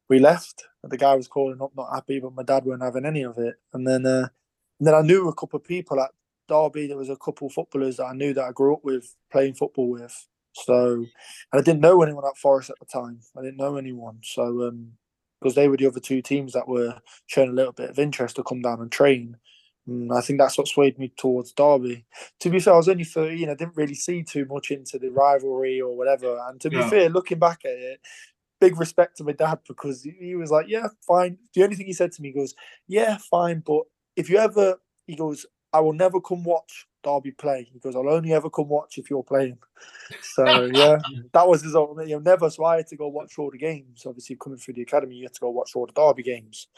we 0.08 0.20
left. 0.20 0.64
The 0.82 0.96
guy 0.96 1.16
was 1.16 1.28
calling 1.28 1.60
up, 1.60 1.72
not 1.76 1.92
happy, 1.92 2.18
but 2.18 2.34
my 2.34 2.44
dad 2.44 2.64
weren't 2.64 2.82
having 2.82 3.04
any 3.04 3.24
of 3.24 3.36
it. 3.36 3.56
And 3.74 3.86
then, 3.86 4.06
uh, 4.06 4.28
and 4.78 4.86
then 4.86 4.94
I 4.94 5.02
knew 5.02 5.28
a 5.28 5.34
couple 5.34 5.58
of 5.58 5.64
people 5.64 6.00
at 6.00 6.12
Derby. 6.48 6.86
There 6.86 6.96
was 6.96 7.10
a 7.10 7.16
couple 7.16 7.48
of 7.48 7.52
footballers 7.52 7.98
that 7.98 8.06
I 8.06 8.14
knew 8.14 8.32
that 8.34 8.44
I 8.44 8.52
grew 8.52 8.74
up 8.74 8.84
with 8.84 9.14
playing 9.30 9.54
football 9.54 9.90
with. 9.90 10.26
So, 10.52 10.92
and 10.94 11.06
I 11.52 11.60
didn't 11.62 11.80
know 11.80 12.02
anyone 12.02 12.24
at 12.26 12.36
Forest 12.36 12.70
at 12.70 12.76
the 12.80 12.86
time. 12.86 13.20
I 13.36 13.42
didn't 13.42 13.56
know 13.58 13.76
anyone. 13.76 14.18
So, 14.22 14.68
um, 14.68 14.92
because 15.40 15.54
they 15.54 15.68
were 15.68 15.76
the 15.76 15.86
other 15.86 16.00
two 16.00 16.20
teams 16.22 16.52
that 16.52 16.68
were 16.68 16.98
showing 17.26 17.50
a 17.50 17.54
little 17.54 17.72
bit 17.72 17.90
of 17.90 17.98
interest 17.98 18.36
to 18.36 18.42
come 18.42 18.60
down 18.60 18.80
and 18.80 18.92
train. 18.92 19.36
And 19.86 20.12
I 20.12 20.20
think 20.20 20.38
that's 20.38 20.58
what 20.58 20.68
swayed 20.68 20.98
me 20.98 21.12
towards 21.16 21.52
Derby. 21.52 22.04
To 22.40 22.50
be 22.50 22.60
fair, 22.60 22.74
I 22.74 22.76
was 22.76 22.88
only 22.88 23.04
13. 23.04 23.48
I 23.48 23.54
didn't 23.54 23.76
really 23.76 23.94
see 23.94 24.22
too 24.22 24.44
much 24.44 24.70
into 24.70 24.98
the 24.98 25.10
rivalry 25.10 25.80
or 25.80 25.96
whatever. 25.96 26.38
And 26.46 26.60
to 26.60 26.70
be 26.70 26.76
Yeah. 26.76 26.90
fair, 26.90 27.08
looking 27.08 27.38
back 27.38 27.64
at 27.64 27.72
it, 27.72 28.00
big 28.60 28.78
respect 28.78 29.16
to 29.16 29.24
my 29.24 29.32
dad 29.32 29.60
because 29.66 30.02
he- 30.02 30.34
was 30.36 30.50
like, 30.50 30.68
yeah, 30.68 30.88
fine. 31.06 31.38
The 31.54 31.64
only 31.64 31.76
thing 31.76 31.86
he 31.86 31.92
said 31.94 32.12
to 32.12 32.22
me 32.22 32.32
goes, 32.32 32.54
yeah, 32.86 33.16
fine. 33.30 33.60
But 33.60 33.84
if 34.16 34.28
you 34.28 34.36
ever, 34.38 34.78
he 35.06 35.16
goes, 35.16 35.46
I 35.72 35.80
will 35.80 35.94
never 35.94 36.20
come 36.20 36.44
watch 36.44 36.86
Derby 37.02 37.32
play. 37.32 37.68
He 37.72 37.78
goes, 37.78 37.96
I'll 37.96 38.08
only 38.08 38.32
ever 38.32 38.50
come 38.50 38.68
watch 38.68 38.98
if 38.98 39.10
you're 39.10 39.22
playing. 39.22 39.58
So 40.22 40.64
yeah, 40.72 40.98
that 41.32 41.48
was 41.48 41.62
his 41.62 41.74
ultimate. 41.74 42.08
You 42.08 42.16
know, 42.16 42.22
never. 42.22 42.50
So 42.50 42.64
I 42.64 42.76
had 42.76 42.86
to 42.88 42.96
go 42.96 43.08
watch 43.08 43.38
all 43.38 43.50
the 43.50 43.58
games. 43.58 44.04
Obviously, 44.06 44.36
coming 44.36 44.58
through 44.58 44.74
the 44.74 44.82
academy, 44.82 45.16
you 45.16 45.24
had 45.24 45.34
to 45.34 45.40
go 45.40 45.50
watch 45.50 45.72
all 45.74 45.86
the 45.86 45.92
Derby 45.92 46.22
games. 46.22 46.68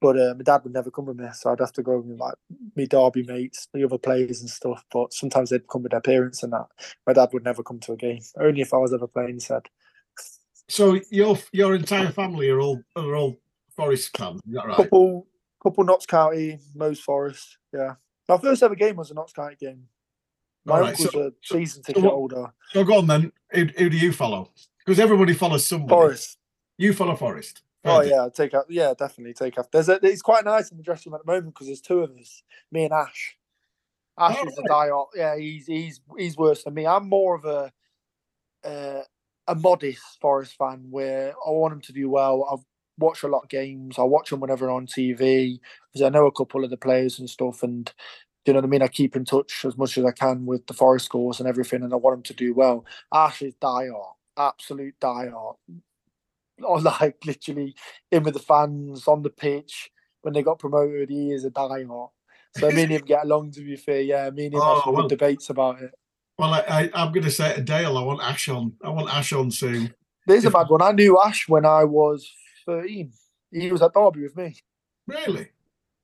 But 0.00 0.18
uh, 0.18 0.34
my 0.36 0.42
dad 0.42 0.64
would 0.64 0.72
never 0.72 0.90
come 0.90 1.06
with 1.06 1.16
me, 1.16 1.26
so 1.32 1.52
I'd 1.52 1.60
have 1.60 1.72
to 1.74 1.82
go 1.82 1.98
with 1.98 2.18
like 2.18 2.34
me 2.74 2.86
Derby 2.86 3.22
mates, 3.22 3.68
the 3.72 3.84
other 3.84 3.98
players 3.98 4.40
and 4.40 4.50
stuff. 4.50 4.84
But 4.92 5.12
sometimes 5.12 5.50
they'd 5.50 5.68
come 5.68 5.84
with 5.84 5.92
their 5.92 6.00
parents 6.00 6.42
and 6.42 6.52
that. 6.52 6.66
My 7.06 7.12
dad 7.12 7.28
would 7.32 7.44
never 7.44 7.62
come 7.62 7.78
to 7.80 7.92
a 7.92 7.96
game, 7.96 8.20
only 8.40 8.62
if 8.62 8.74
I 8.74 8.78
was 8.78 8.92
ever 8.92 9.06
playing. 9.06 9.38
Said. 9.38 9.62
so 10.68 10.98
your 11.10 11.38
your 11.52 11.76
entire 11.76 12.10
family 12.10 12.48
are 12.50 12.60
all 12.60 12.82
are 12.96 13.14
all 13.14 13.38
Forest 13.76 14.16
fans, 14.16 14.40
is 14.46 14.54
that 14.54 14.66
right? 14.66 14.76
couple 14.76 15.26
couple 15.62 15.84
Notts 15.84 16.06
County, 16.06 16.58
Mose 16.74 17.00
Forest. 17.00 17.58
Yeah. 17.72 17.94
My 18.28 18.38
first 18.38 18.62
ever 18.62 18.74
game 18.74 18.96
was 18.96 19.10
a 19.10 19.14
Notts 19.14 19.32
County 19.32 19.56
game. 19.56 19.86
My 20.64 20.74
Alright, 20.74 20.90
uncle's 20.90 21.12
so- 21.12 21.20
a 21.26 21.30
season 21.42 21.82
so 21.82 21.86
ticket 21.88 22.02
what- 22.04 22.14
holder. 22.14 22.52
So 22.72 22.84
go 22.84 22.98
on 22.98 23.06
then. 23.06 23.32
Who, 23.50 23.66
who 23.76 23.90
do 23.90 23.96
you 23.96 24.12
follow? 24.12 24.50
Because 24.78 24.98
everybody 25.00 25.34
follows 25.34 25.66
somebody. 25.66 25.90
Forest. 25.90 26.38
You 26.78 26.92
follow 26.94 27.16
Forest. 27.16 27.62
Oh 27.84 28.00
yeah, 28.00 28.28
take 28.32 28.54
out. 28.54 28.66
Yeah, 28.68 28.94
definitely 28.96 29.34
take 29.34 29.58
off. 29.58 29.68
There's 29.72 29.88
a, 29.88 29.98
it's 30.04 30.22
quite 30.22 30.44
nice 30.44 30.70
in 30.70 30.76
the 30.76 30.84
dressing 30.84 31.10
room 31.10 31.20
at 31.20 31.26
the 31.26 31.32
moment 31.32 31.52
because 31.52 31.66
there's 31.66 31.80
two 31.80 32.00
of 32.00 32.12
us, 32.16 32.44
me 32.70 32.84
and 32.84 32.92
Ash. 32.92 33.36
Ash 34.16 34.36
Oh, 34.38 34.46
is 34.46 34.56
a 34.56 34.62
diehard. 34.62 35.06
Yeah, 35.16 35.36
he's 35.36 35.66
he's 35.66 36.00
he's 36.16 36.36
worse 36.36 36.62
than 36.62 36.74
me. 36.74 36.86
I'm 36.86 37.08
more 37.08 37.34
of 37.34 37.44
a 37.44 37.72
uh, 38.64 39.02
a 39.48 39.54
modest 39.56 40.00
Forest 40.20 40.54
fan 40.56 40.86
where 40.90 41.30
I 41.44 41.50
want 41.50 41.74
him 41.74 41.80
to 41.80 41.92
do 41.92 42.08
well. 42.08 42.48
I've 42.52 42.64
watched 42.98 43.22
a 43.24 43.28
lot 43.28 43.44
of 43.44 43.48
games. 43.48 43.98
I 43.98 44.02
watch 44.02 44.30
them 44.30 44.40
whenever 44.40 44.70
on 44.70 44.86
TV 44.86 45.58
because 45.92 46.04
I 46.04 46.08
know 46.08 46.26
a 46.26 46.32
couple 46.32 46.64
of 46.64 46.70
the 46.70 46.76
players 46.76 47.18
and 47.18 47.28
stuff. 47.28 47.62
And 47.62 47.92
you 48.46 48.52
know 48.52 48.58
what 48.58 48.64
I 48.64 48.68
mean. 48.68 48.82
I 48.82 48.88
keep 48.88 49.16
in 49.16 49.24
touch 49.24 49.64
as 49.64 49.76
much 49.78 49.96
as 49.98 50.04
I 50.04 50.10
can 50.12 50.46
with 50.46 50.66
the 50.66 50.74
Forest 50.74 51.06
scores 51.06 51.38
and 51.40 51.48
everything, 51.48 51.82
and 51.82 51.92
I 51.92 51.96
want 51.96 52.16
them 52.16 52.22
to 52.24 52.34
do 52.34 52.54
well. 52.54 52.84
Ash 53.14 53.42
is 53.42 53.54
diehard, 53.54 54.14
absolute 54.36 54.94
diehard. 55.00 55.56
Or 56.62 56.80
like 57.00 57.16
literally 57.24 57.74
in 58.10 58.22
with 58.24 58.34
the 58.34 58.40
fans 58.40 59.06
on 59.08 59.22
the 59.22 59.30
pitch 59.30 59.90
when 60.22 60.34
they 60.34 60.42
got 60.42 60.58
promoted. 60.58 61.10
He 61.10 61.30
is 61.32 61.44
a 61.44 61.50
diehard. 61.50 62.10
So 62.58 62.70
me 62.70 62.82
and 62.82 62.92
him 62.92 63.02
get 63.02 63.24
along. 63.24 63.52
To 63.52 63.62
be 63.64 63.76
fair, 63.76 64.02
yeah, 64.02 64.28
me 64.30 64.46
and 64.46 64.54
him 64.54 64.60
Oh, 64.62 64.80
have 64.84 64.94
well. 64.94 65.08
debates 65.08 65.48
about 65.48 65.80
it. 65.80 65.90
Well, 66.38 66.52
I, 66.54 66.60
I, 66.68 66.90
I'm 66.94 67.12
going 67.12 67.24
to 67.24 67.30
say 67.30 67.54
to 67.54 67.62
Dale, 67.62 67.96
I 67.96 68.02
want 68.02 68.22
Ash 68.22 68.48
on. 68.48 68.74
I 68.82 68.90
want 68.90 69.08
Ash 69.08 69.32
on 69.32 69.50
soon. 69.50 69.94
There's 70.26 70.44
a 70.44 70.48
If- 70.48 70.52
bad 70.52 70.68
one. 70.68 70.82
I 70.82 70.92
knew 70.92 71.18
Ash 71.20 71.48
when 71.48 71.64
I 71.64 71.84
was 71.84 72.30
13. 72.64 73.12
He 73.50 73.72
was 73.72 73.82
at 73.82 73.92
Derby 73.92 74.22
with 74.22 74.36
me. 74.36 74.56
Really? 75.06 75.48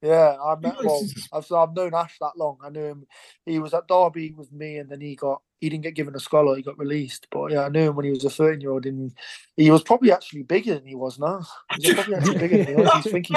Yeah, 0.03 0.37
I 0.43 0.55
met. 0.55 0.75
Nice. 0.75 0.85
Well, 0.85 1.09
I've, 1.33 1.53
I've 1.53 1.75
known 1.75 1.95
Ash 1.95 2.17
that 2.21 2.37
long. 2.37 2.59
I 2.63 2.71
knew 2.71 2.85
him. 2.85 3.07
He 3.45 3.59
was 3.59 3.75
at 3.75 3.89
Derby 3.89 4.33
with 4.33 4.53
me, 4.53 4.79
and 4.79 4.89
then 4.89 5.01
he 5.01 5.17
got. 5.17 5.43
He 5.61 5.69
didn't 5.69 5.83
get 5.83 5.97
given 5.97 6.15
a 6.15 6.21
scholar. 6.21 6.55
He 6.55 6.63
got 6.63 6.79
released. 6.79 7.27
But 7.33 7.51
yeah, 7.51 7.63
I 7.63 7.69
knew 7.69 7.89
him 7.89 7.97
when 7.97 8.05
he 8.05 8.13
was 8.13 8.25
a 8.25 8.31
13 8.31 8.61
year 8.61 8.71
old, 8.71 8.87
and 8.87 9.13
he 9.57 9.71
was 9.73 9.83
probably 9.83 10.13
actually 10.13 10.45
bigger 10.45 10.75
than 10.75 10.87
he 10.87 10.95
was 10.95 11.19
now. 11.19 11.45
He 11.81 11.93
was 11.93 11.97
probably 11.97 12.15
actually 12.15 12.39
bigger 12.39 12.59
than 12.59 12.67
he 12.67 12.75
was. 12.75 13.03
He's 13.03 13.13
thinking. 13.13 13.37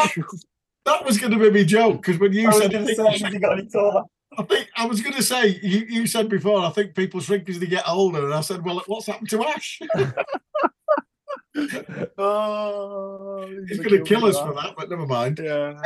That 0.85 1.05
was 1.05 1.17
going 1.17 1.31
to 1.31 1.39
be 1.39 1.49
my 1.51 1.63
joke 1.63 1.97
because 1.97 2.19
when 2.19 2.33
you 2.33 2.47
I 2.47 2.51
said, 2.51 2.71
going 2.71 2.83
I 2.83 2.85
think, 2.87 2.97
say, 2.97 3.23
has 3.23 3.33
he 3.33 3.39
got 3.39 3.57
any 3.57 3.67
taller? 3.67 4.03
I 4.37 4.43
think 4.43 4.69
I 4.75 4.85
was 4.85 5.01
going 5.01 5.15
to 5.15 5.23
say 5.23 5.59
you, 5.61 5.85
you 5.89 6.07
said 6.07 6.29
before. 6.29 6.61
I 6.61 6.69
think 6.69 6.95
people 6.95 7.19
shrink 7.19 7.49
as 7.49 7.59
they 7.59 7.65
get 7.65 7.87
older, 7.87 8.25
and 8.25 8.33
I 8.33 8.41
said, 8.41 8.63
well, 8.63 8.81
what's 8.87 9.07
happened 9.07 9.29
to 9.29 9.43
Ash? 9.43 9.79
oh, 12.17 13.45
He's 13.67 13.79
going 13.79 13.89
to 13.89 14.03
kill 14.03 14.25
us 14.25 14.39
for 14.39 14.53
that, 14.53 14.73
but 14.77 14.89
never 14.89 15.05
mind. 15.05 15.39
Yeah. 15.43 15.81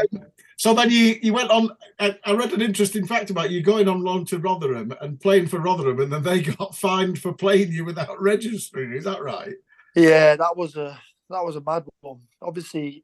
So 0.58 0.74
then 0.74 0.90
you 0.92 1.18
you 1.22 1.34
went 1.34 1.50
on. 1.50 1.72
I, 2.00 2.18
I 2.24 2.34
read 2.34 2.54
an 2.54 2.62
interesting 2.62 3.06
fact 3.06 3.30
about 3.30 3.52
you 3.52 3.62
going 3.62 3.88
on 3.88 4.04
loan 4.04 4.26
to 4.26 4.38
Rotherham 4.38 4.94
and 5.02 5.20
playing 5.20 5.48
for 5.48 5.60
Rotherham, 5.60 6.00
and 6.00 6.12
then 6.12 6.24
they 6.24 6.42
got 6.58 6.76
fined 6.76 7.20
for 7.20 7.34
playing 7.34 7.72
you 7.72 7.84
without 7.84 8.22
registering. 8.22 8.94
Is 8.94 9.06
that 9.06 9.22
right? 9.22 9.56
Yeah, 9.96 10.36
that 10.36 10.56
was 10.56 10.76
a 10.76 11.00
that 11.30 11.44
was 11.44 11.56
a 11.56 11.62
mad 11.62 11.86
one. 12.02 12.22
Obviously, 12.42 13.04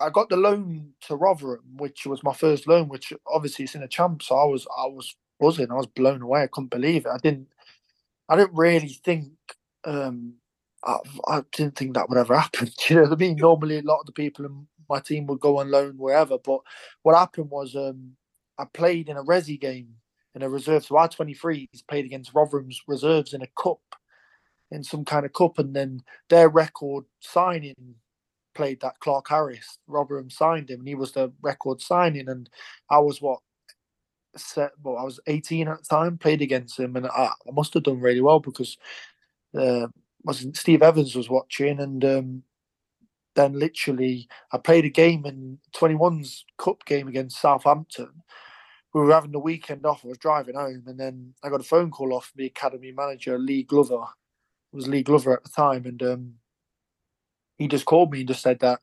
I 0.00 0.10
got 0.10 0.28
the 0.28 0.36
loan 0.36 0.94
to 1.02 1.16
Rotherham, 1.16 1.76
which 1.76 2.06
was 2.06 2.22
my 2.22 2.32
first 2.32 2.66
loan, 2.66 2.88
which 2.88 3.12
obviously 3.26 3.66
it's 3.66 3.74
in 3.74 3.82
a 3.82 3.88
champ. 3.88 4.22
So 4.22 4.36
I 4.36 4.44
was 4.44 4.66
I 4.76 4.86
was 4.86 5.14
buzzing. 5.38 5.70
I 5.70 5.74
was 5.74 5.86
blown 5.86 6.22
away. 6.22 6.42
I 6.42 6.48
couldn't 6.48 6.70
believe 6.70 7.04
it. 7.04 7.10
I 7.10 7.18
didn't 7.18 7.48
I 8.28 8.36
didn't 8.36 8.54
really 8.54 8.88
think 8.88 9.30
um 9.84 10.34
I, 10.84 10.98
I 11.26 11.42
didn't 11.52 11.76
think 11.76 11.94
that 11.94 12.08
would 12.08 12.18
ever 12.18 12.36
happen. 12.38 12.70
You 12.88 12.96
know 12.96 13.02
what 13.02 13.12
I 13.12 13.16
mean? 13.16 13.36
Normally 13.36 13.78
a 13.78 13.82
lot 13.82 14.00
of 14.00 14.06
the 14.06 14.12
people 14.12 14.44
in 14.44 14.66
my 14.88 15.00
team 15.00 15.26
would 15.26 15.40
go 15.40 15.58
on 15.58 15.70
loan 15.70 15.98
wherever. 15.98 16.38
But 16.38 16.60
what 17.02 17.16
happened 17.16 17.50
was 17.50 17.76
um 17.76 18.12
I 18.58 18.64
played 18.64 19.08
in 19.08 19.16
a 19.16 19.24
resi 19.24 19.60
game 19.60 19.94
in 20.34 20.42
a 20.42 20.48
reserve. 20.48 20.84
So 20.84 20.96
our 20.96 21.08
23s 21.08 21.86
played 21.88 22.04
against 22.04 22.34
Rotherham's 22.34 22.82
reserves 22.86 23.34
in 23.34 23.42
a 23.42 23.48
cup, 23.60 23.80
in 24.70 24.82
some 24.82 25.04
kind 25.04 25.24
of 25.24 25.32
cup, 25.32 25.58
and 25.58 25.74
then 25.74 26.02
their 26.28 26.48
record 26.48 27.04
signing 27.20 27.94
played 28.54 28.80
that 28.80 28.98
Clarke-Harris. 28.98 29.78
Rotherham 29.86 30.30
signed 30.30 30.70
him, 30.70 30.80
and 30.80 30.88
he 30.88 30.96
was 30.96 31.12
the 31.12 31.32
record 31.42 31.80
signing. 31.80 32.28
And 32.28 32.50
I 32.90 32.98
was 32.98 33.22
what 33.22 33.40
set? 34.36 34.72
Well, 34.82 34.98
I 34.98 35.04
was 35.04 35.20
18 35.26 35.68
at 35.68 35.78
the 35.78 35.84
time. 35.84 36.18
Played 36.18 36.42
against 36.42 36.78
him, 36.78 36.96
and 36.96 37.06
I, 37.06 37.30
I 37.46 37.50
must 37.52 37.74
have 37.74 37.84
done 37.84 38.00
really 38.00 38.20
well 38.20 38.40
because 38.40 38.76
uh, 39.56 39.86
wasn't 40.24 40.56
Steve 40.56 40.82
Evans 40.82 41.14
was 41.14 41.28
watching, 41.28 41.80
and 41.80 42.04
um, 42.04 42.42
then 43.34 43.58
literally 43.58 44.28
I 44.52 44.58
played 44.58 44.84
a 44.84 44.90
game 44.90 45.24
in 45.26 45.58
21's 45.74 46.44
cup 46.58 46.84
game 46.84 47.08
against 47.08 47.40
Southampton. 47.40 48.10
We 48.92 49.02
were 49.02 49.12
having 49.12 49.32
the 49.32 49.38
weekend 49.38 49.86
off. 49.86 50.04
I 50.04 50.08
was 50.08 50.18
driving 50.18 50.56
home, 50.56 50.84
and 50.86 50.98
then 50.98 51.34
I 51.42 51.50
got 51.50 51.60
a 51.60 51.64
phone 51.64 51.90
call 51.90 52.14
off 52.14 52.32
the 52.34 52.46
academy 52.46 52.92
manager 52.92 53.38
Lee 53.38 53.62
Glover. 53.62 54.04
It 54.72 54.76
was 54.76 54.88
Lee 54.88 55.02
Glover 55.02 55.34
at 55.34 55.44
the 55.44 55.50
time, 55.50 55.86
and 55.86 56.02
um, 56.02 56.34
he 57.58 57.68
just 57.68 57.84
called 57.84 58.10
me 58.10 58.20
and 58.20 58.28
just 58.28 58.42
said 58.42 58.58
that, 58.60 58.80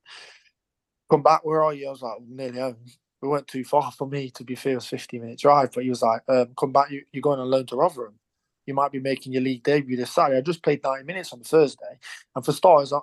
"Come 1.10 1.24
back, 1.24 1.44
where 1.44 1.64
are 1.64 1.74
you?" 1.74 1.88
I 1.88 1.92
was 1.92 2.02
like, 2.02 2.22
"Nearly 2.28 2.60
home." 2.60 2.78
We 3.22 3.30
weren't 3.30 3.48
too 3.48 3.64
far 3.64 3.92
for 3.92 4.08
me, 4.08 4.30
to 4.32 4.44
be 4.44 4.56
fair. 4.56 4.74
It 4.74 4.76
was 4.76 4.88
50 4.88 5.20
minute 5.20 5.40
drive, 5.40 5.72
but 5.74 5.84
he 5.84 5.90
was 5.90 6.04
like, 6.04 6.22
um, 6.30 6.50
"Come 6.58 6.72
back, 6.72 6.92
you, 6.92 7.04
you're 7.12 7.22
going 7.22 7.40
on 7.40 7.50
loan 7.50 7.66
to 7.68 7.76
Rotherham. 7.76 8.20
You 8.66 8.74
might 8.74 8.92
be 8.92 9.00
making 9.00 9.34
your 9.34 9.42
league 9.42 9.64
debut 9.64 9.98
this 9.98 10.12
Saturday." 10.12 10.38
I 10.38 10.42
just 10.42 10.64
played 10.64 10.84
90 10.84 11.04
minutes 11.06 11.34
on 11.34 11.42
Thursday, 11.42 12.00
and 12.36 12.46
for 12.46 12.52
starters, 12.52 12.94
I, 12.94 13.00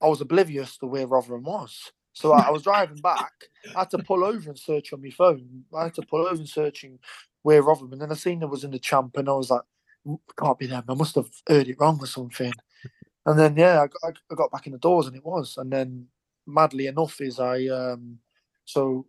I 0.00 0.08
was 0.08 0.20
oblivious 0.20 0.76
to 0.78 0.86
where 0.86 1.06
Rotherham 1.06 1.44
was. 1.44 1.92
So 2.12 2.32
I, 2.32 2.46
I 2.46 2.50
was 2.50 2.62
driving 2.62 2.96
back. 2.96 3.32
I 3.74 3.80
had 3.80 3.90
to 3.90 3.98
pull 3.98 4.24
over 4.24 4.48
and 4.48 4.58
search 4.58 4.92
on 4.92 5.02
my 5.02 5.10
phone. 5.10 5.64
I 5.74 5.84
had 5.84 5.94
to 5.94 6.02
pull 6.02 6.22
over 6.22 6.36
and 6.36 6.48
searching 6.48 6.98
where 7.42 7.62
Rotherham, 7.62 7.92
and 7.92 8.00
then 8.00 8.10
I 8.10 8.14
seen 8.14 8.42
it 8.42 8.48
was 8.48 8.64
in 8.64 8.70
the 8.70 8.78
champ, 8.78 9.16
and 9.16 9.28
I 9.28 9.32
was 9.32 9.50
like, 9.50 9.62
"Mm, 10.06 10.18
"Can't 10.38 10.58
be 10.58 10.66
them. 10.66 10.84
I 10.88 10.94
must 10.94 11.14
have 11.16 11.28
heard 11.46 11.68
it 11.68 11.76
wrong 11.78 11.98
or 12.00 12.06
something." 12.06 12.52
And 13.26 13.38
then 13.38 13.56
yeah, 13.56 13.82
I 13.82 13.86
got, 13.88 14.18
I 14.30 14.34
got 14.34 14.50
back 14.50 14.66
in 14.66 14.72
the 14.72 14.78
doors, 14.78 15.06
and 15.06 15.16
it 15.16 15.24
was. 15.24 15.56
And 15.58 15.72
then 15.72 16.08
madly 16.46 16.86
enough, 16.86 17.20
is 17.20 17.38
I 17.38 17.66
um, 17.66 18.18
so 18.64 19.06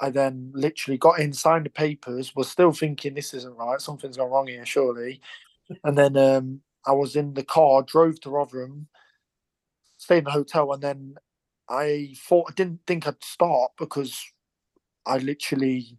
I 0.00 0.10
then 0.10 0.52
literally 0.54 0.98
got 0.98 1.20
in, 1.20 1.32
signed 1.32 1.66
the 1.66 1.70
papers, 1.70 2.34
was 2.36 2.48
still 2.50 2.72
thinking 2.72 3.14
this 3.14 3.34
isn't 3.34 3.56
right, 3.56 3.80
something's 3.80 4.16
gone 4.16 4.30
wrong 4.30 4.46
here, 4.46 4.66
surely. 4.66 5.20
And 5.84 5.98
then 5.98 6.16
um, 6.16 6.60
I 6.86 6.92
was 6.92 7.16
in 7.16 7.34
the 7.34 7.44
car, 7.44 7.82
drove 7.82 8.20
to 8.22 8.30
Rotherham, 8.30 8.88
stayed 9.98 10.18
in 10.18 10.24
the 10.24 10.30
hotel, 10.30 10.72
and 10.72 10.82
then 10.82 11.14
I 11.68 12.14
thought 12.16 12.46
I 12.50 12.54
didn't 12.54 12.80
think 12.86 13.06
I'd 13.06 13.22
start 13.24 13.72
because 13.78 14.24
I 15.06 15.18
literally 15.18 15.98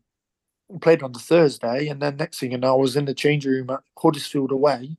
played 0.82 1.04
on 1.04 1.12
the 1.14 1.20
Thursday, 1.20 1.88
and 1.88 2.02
then 2.02 2.18
next 2.18 2.40
thing 2.40 2.52
you 2.52 2.58
know, 2.58 2.74
I 2.76 2.78
was 2.78 2.96
in 2.96 3.06
the 3.06 3.14
change 3.14 3.46
room 3.46 3.70
at 3.70 3.82
Huddersfield 3.98 4.52
away, 4.52 4.98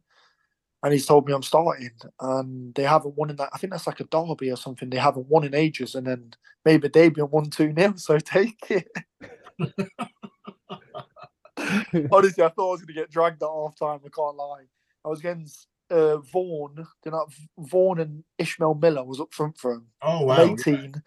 and 0.82 0.92
he's 0.92 1.06
told 1.06 1.26
me 1.26 1.34
I'm 1.34 1.42
starting, 1.42 1.90
and 2.20 2.74
they 2.74 2.84
haven't 2.84 3.16
won 3.16 3.30
in 3.30 3.36
that. 3.36 3.50
I 3.52 3.58
think 3.58 3.72
that's 3.72 3.86
like 3.86 4.00
a 4.00 4.04
derby 4.04 4.50
or 4.50 4.56
something. 4.56 4.88
They 4.88 4.98
haven't 4.98 5.28
won 5.28 5.44
in 5.44 5.54
ages, 5.54 5.94
and 5.94 6.06
then 6.06 6.32
maybe 6.64 6.88
they've 6.88 7.14
been 7.14 7.26
one 7.26 7.50
two 7.50 7.72
nil. 7.72 7.96
So 7.96 8.18
take 8.18 8.58
it. 8.70 8.88
Honestly, 12.10 12.44
I 12.44 12.48
thought 12.48 12.68
I 12.68 12.72
was 12.72 12.80
going 12.80 12.88
to 12.88 12.94
get 12.94 13.10
dragged 13.10 13.42
at 13.42 13.48
half 13.48 13.76
time. 13.76 14.00
I 14.04 14.08
can't 14.08 14.36
lie. 14.36 14.64
I 15.04 15.08
was 15.08 15.20
against 15.20 15.68
uh, 15.90 16.18
Vaughan. 16.18 16.86
You 17.04 17.10
know, 17.10 17.26
Vaughan 17.58 18.00
and 18.00 18.24
Ishmael 18.38 18.74
Miller 18.74 19.04
was 19.04 19.20
up 19.20 19.34
front 19.34 19.58
for 19.58 19.72
him. 19.72 19.86
Oh 20.00 20.24
wow! 20.24 20.40
18. 20.40 21.02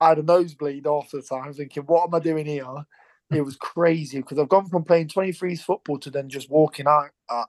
I 0.00 0.10
had 0.10 0.18
a 0.18 0.22
nosebleed 0.22 0.86
after 0.86 1.18
the 1.18 1.22
time. 1.22 1.44
I 1.44 1.48
was 1.48 1.56
thinking, 1.56 1.82
what 1.84 2.04
am 2.04 2.14
I 2.14 2.20
doing 2.20 2.46
here? 2.46 2.86
It 3.30 3.40
was 3.40 3.56
crazy 3.56 4.18
because 4.18 4.38
I've 4.38 4.48
gone 4.48 4.68
from 4.68 4.84
playing 4.84 5.08
23s 5.08 5.60
football 5.60 5.98
to 5.98 6.10
then 6.10 6.28
just 6.28 6.50
walking 6.50 6.86
out 6.86 7.10
at, 7.30 7.46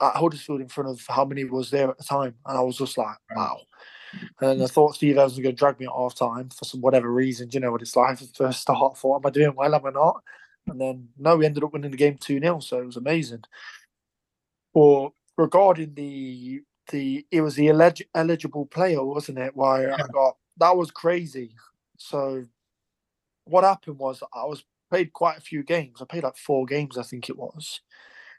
at 0.00 0.16
Huddersfield 0.16 0.60
in 0.60 0.68
front 0.68 0.90
of 0.90 1.04
how 1.08 1.24
many 1.24 1.44
was 1.44 1.70
there 1.70 1.90
at 1.90 1.98
the 1.98 2.04
time. 2.04 2.34
And 2.46 2.58
I 2.58 2.60
was 2.60 2.76
just 2.76 2.96
like, 2.96 3.16
wow. 3.34 3.60
And 4.40 4.62
I 4.62 4.66
thought 4.66 4.96
Steve 4.96 5.16
Evans 5.16 5.32
was 5.32 5.42
going 5.42 5.54
to 5.54 5.58
drag 5.58 5.78
me 5.78 5.86
at 5.86 5.92
half 5.92 6.14
time 6.14 6.48
for 6.50 6.64
some 6.64 6.80
whatever 6.80 7.12
reason. 7.12 7.48
Do 7.48 7.56
you 7.56 7.60
know 7.60 7.70
what 7.70 7.82
it's 7.82 7.96
like? 7.96 8.18
First 8.34 8.60
start, 8.60 8.94
I 8.96 8.98
thought, 8.98 9.16
am 9.22 9.26
I 9.26 9.30
doing 9.30 9.54
well? 9.54 9.74
Am 9.74 9.86
I 9.86 9.90
not? 9.90 10.22
And 10.66 10.80
then, 10.80 11.08
no, 11.18 11.36
we 11.36 11.46
ended 11.46 11.62
up 11.62 11.72
winning 11.72 11.90
the 11.90 11.96
game 11.96 12.16
2 12.18 12.40
0. 12.40 12.60
So 12.60 12.78
it 12.80 12.86
was 12.86 12.96
amazing. 12.96 13.42
But 14.74 15.10
regarding 15.36 15.94
the 15.94 16.62
the 16.90 17.24
it 17.30 17.40
was 17.40 17.54
the 17.54 17.68
elig- 17.68 18.08
eligible 18.14 18.66
player, 18.66 19.04
wasn't 19.04 19.38
it? 19.38 19.54
Why 19.54 19.90
I 19.90 19.98
got 20.12 20.36
that 20.58 20.76
was 20.76 20.90
crazy. 20.90 21.54
So 21.96 22.44
what 23.44 23.64
happened 23.64 23.98
was 23.98 24.22
I 24.34 24.44
was 24.44 24.64
played 24.90 25.12
quite 25.12 25.38
a 25.38 25.42
few 25.42 25.62
games. 25.62 26.00
I 26.00 26.04
played 26.04 26.24
like 26.24 26.36
four 26.36 26.66
games, 26.66 26.98
I 26.98 27.02
think 27.02 27.28
it 27.28 27.38
was. 27.38 27.80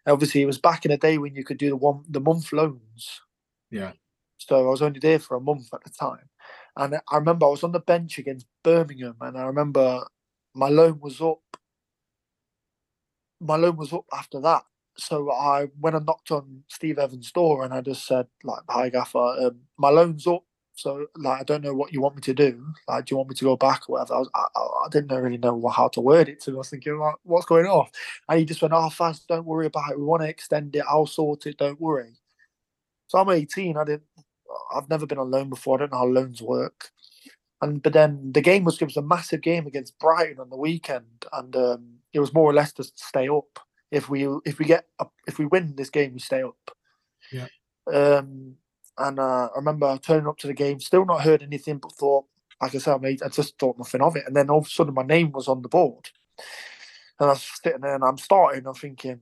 Obviously, 0.07 0.41
it 0.41 0.47
was 0.47 0.57
back 0.57 0.85
in 0.85 0.91
the 0.91 0.97
day 0.97 1.17
when 1.17 1.35
you 1.35 1.43
could 1.43 1.57
do 1.57 1.69
the 1.69 1.75
one 1.75 2.03
the 2.09 2.19
month 2.19 2.51
loans. 2.51 3.21
Yeah. 3.69 3.93
So 4.37 4.57
I 4.67 4.69
was 4.69 4.81
only 4.81 4.99
there 4.99 5.19
for 5.19 5.35
a 5.35 5.41
month 5.41 5.69
at 5.73 5.83
the 5.83 5.91
time, 5.91 6.29
and 6.75 6.95
I 6.95 7.15
remember 7.17 7.45
I 7.45 7.49
was 7.49 7.63
on 7.63 7.71
the 7.71 7.79
bench 7.79 8.17
against 8.17 8.47
Birmingham, 8.63 9.15
and 9.21 9.37
I 9.37 9.43
remember 9.43 10.05
my 10.55 10.69
loan 10.69 10.99
was 10.99 11.21
up. 11.21 11.41
My 13.39 13.55
loan 13.55 13.77
was 13.77 13.93
up 13.93 14.05
after 14.13 14.39
that, 14.41 14.63
so 14.97 15.31
I 15.31 15.67
went 15.79 15.95
and 15.95 16.05
knocked 16.05 16.31
on 16.31 16.63
Steve 16.67 16.99
Evans' 16.99 17.31
door 17.31 17.63
and 17.63 17.73
I 17.73 17.81
just 17.81 18.05
said 18.05 18.27
like, 18.43 18.61
"Hi 18.69 18.89
Gaffer, 18.89 19.17
um, 19.17 19.61
my 19.77 19.89
loan's 19.89 20.27
up, 20.27 20.43
so 20.81 21.05
like 21.15 21.41
I 21.41 21.43
don't 21.43 21.63
know 21.63 21.73
what 21.73 21.93
you 21.93 22.01
want 22.01 22.15
me 22.15 22.21
to 22.21 22.33
do. 22.33 22.65
Like, 22.87 23.05
do 23.05 23.13
you 23.13 23.17
want 23.17 23.29
me 23.29 23.35
to 23.35 23.45
go 23.45 23.55
back 23.55 23.87
or 23.87 23.93
whatever?" 23.93 24.15
I, 24.15 24.19
was, 24.19 24.29
I, 24.33 24.85
I 24.85 24.89
didn't 24.89 25.15
really 25.15 25.37
know 25.37 25.67
how 25.67 25.87
to 25.89 26.01
word 26.01 26.27
it, 26.27 26.41
so 26.41 26.53
I 26.53 26.55
was 26.55 26.69
thinking 26.69 26.97
like, 26.97 27.15
"What's 27.23 27.45
going 27.45 27.67
on?" 27.67 27.87
And 28.27 28.39
he 28.39 28.45
just 28.45 28.61
went, 28.61 28.73
"Oh, 28.73 28.89
fast, 28.89 29.27
don't 29.27 29.45
worry 29.45 29.67
about 29.67 29.91
it. 29.91 29.99
We 29.99 30.05
want 30.05 30.23
to 30.23 30.29
extend 30.29 30.75
it. 30.75 30.83
I'll 30.89 31.05
sort 31.05 31.45
it. 31.45 31.57
Don't 31.57 31.79
worry." 31.79 32.13
So 33.07 33.19
I'm 33.19 33.29
18. 33.29 33.77
I 33.77 33.83
didn't. 33.83 34.03
I've 34.75 34.89
never 34.89 35.05
been 35.05 35.19
on 35.19 35.31
loan 35.31 35.49
before. 35.49 35.77
I 35.77 35.79
don't 35.81 35.91
know 35.91 35.99
how 35.99 36.05
loans 36.05 36.41
work. 36.41 36.91
And 37.61 37.83
but 37.83 37.93
then 37.93 38.31
the 38.31 38.41
game 38.41 38.63
was 38.63 38.81
it 38.81 38.85
was 38.85 38.97
a 38.97 39.03
massive 39.03 39.41
game 39.41 39.67
against 39.67 39.99
Brighton 39.99 40.39
on 40.39 40.49
the 40.49 40.57
weekend, 40.57 41.25
and 41.31 41.55
um, 41.55 41.85
it 42.11 42.19
was 42.19 42.33
more 42.33 42.49
or 42.49 42.53
less 42.53 42.73
to 42.73 42.83
stay 42.95 43.29
up. 43.29 43.59
If 43.91 44.09
we 44.09 44.27
if 44.45 44.57
we 44.57 44.65
get 44.65 44.87
up, 44.99 45.13
if 45.27 45.37
we 45.37 45.45
win 45.45 45.75
this 45.75 45.91
game, 45.91 46.13
we 46.13 46.19
stay 46.19 46.41
up. 46.41 46.71
Yeah. 47.31 47.47
Um, 47.93 48.55
and 49.07 49.19
uh, 49.19 49.49
I 49.53 49.57
remember 49.57 49.97
turning 50.01 50.27
up 50.27 50.37
to 50.39 50.47
the 50.47 50.53
game, 50.53 50.79
still 50.79 51.05
not 51.05 51.21
heard 51.21 51.43
anything, 51.43 51.77
but 51.77 51.93
thought, 51.93 52.25
like 52.61 52.75
I 52.75 52.77
said, 52.77 53.01
mate, 53.01 53.21
I 53.25 53.29
just 53.29 53.57
thought 53.57 53.77
nothing 53.77 54.01
of 54.01 54.15
it. 54.15 54.23
And 54.27 54.35
then 54.35 54.49
all 54.49 54.59
of 54.59 54.67
a 54.67 54.69
sudden, 54.69 54.93
my 54.93 55.03
name 55.03 55.31
was 55.31 55.47
on 55.47 55.61
the 55.61 55.69
board, 55.69 56.09
and 57.19 57.29
I 57.29 57.33
was 57.33 57.49
sitting 57.63 57.81
there 57.81 57.95
and 57.95 58.03
I'm 58.03 58.17
starting. 58.17 58.67
I'm 58.67 58.73
thinking, 58.73 59.21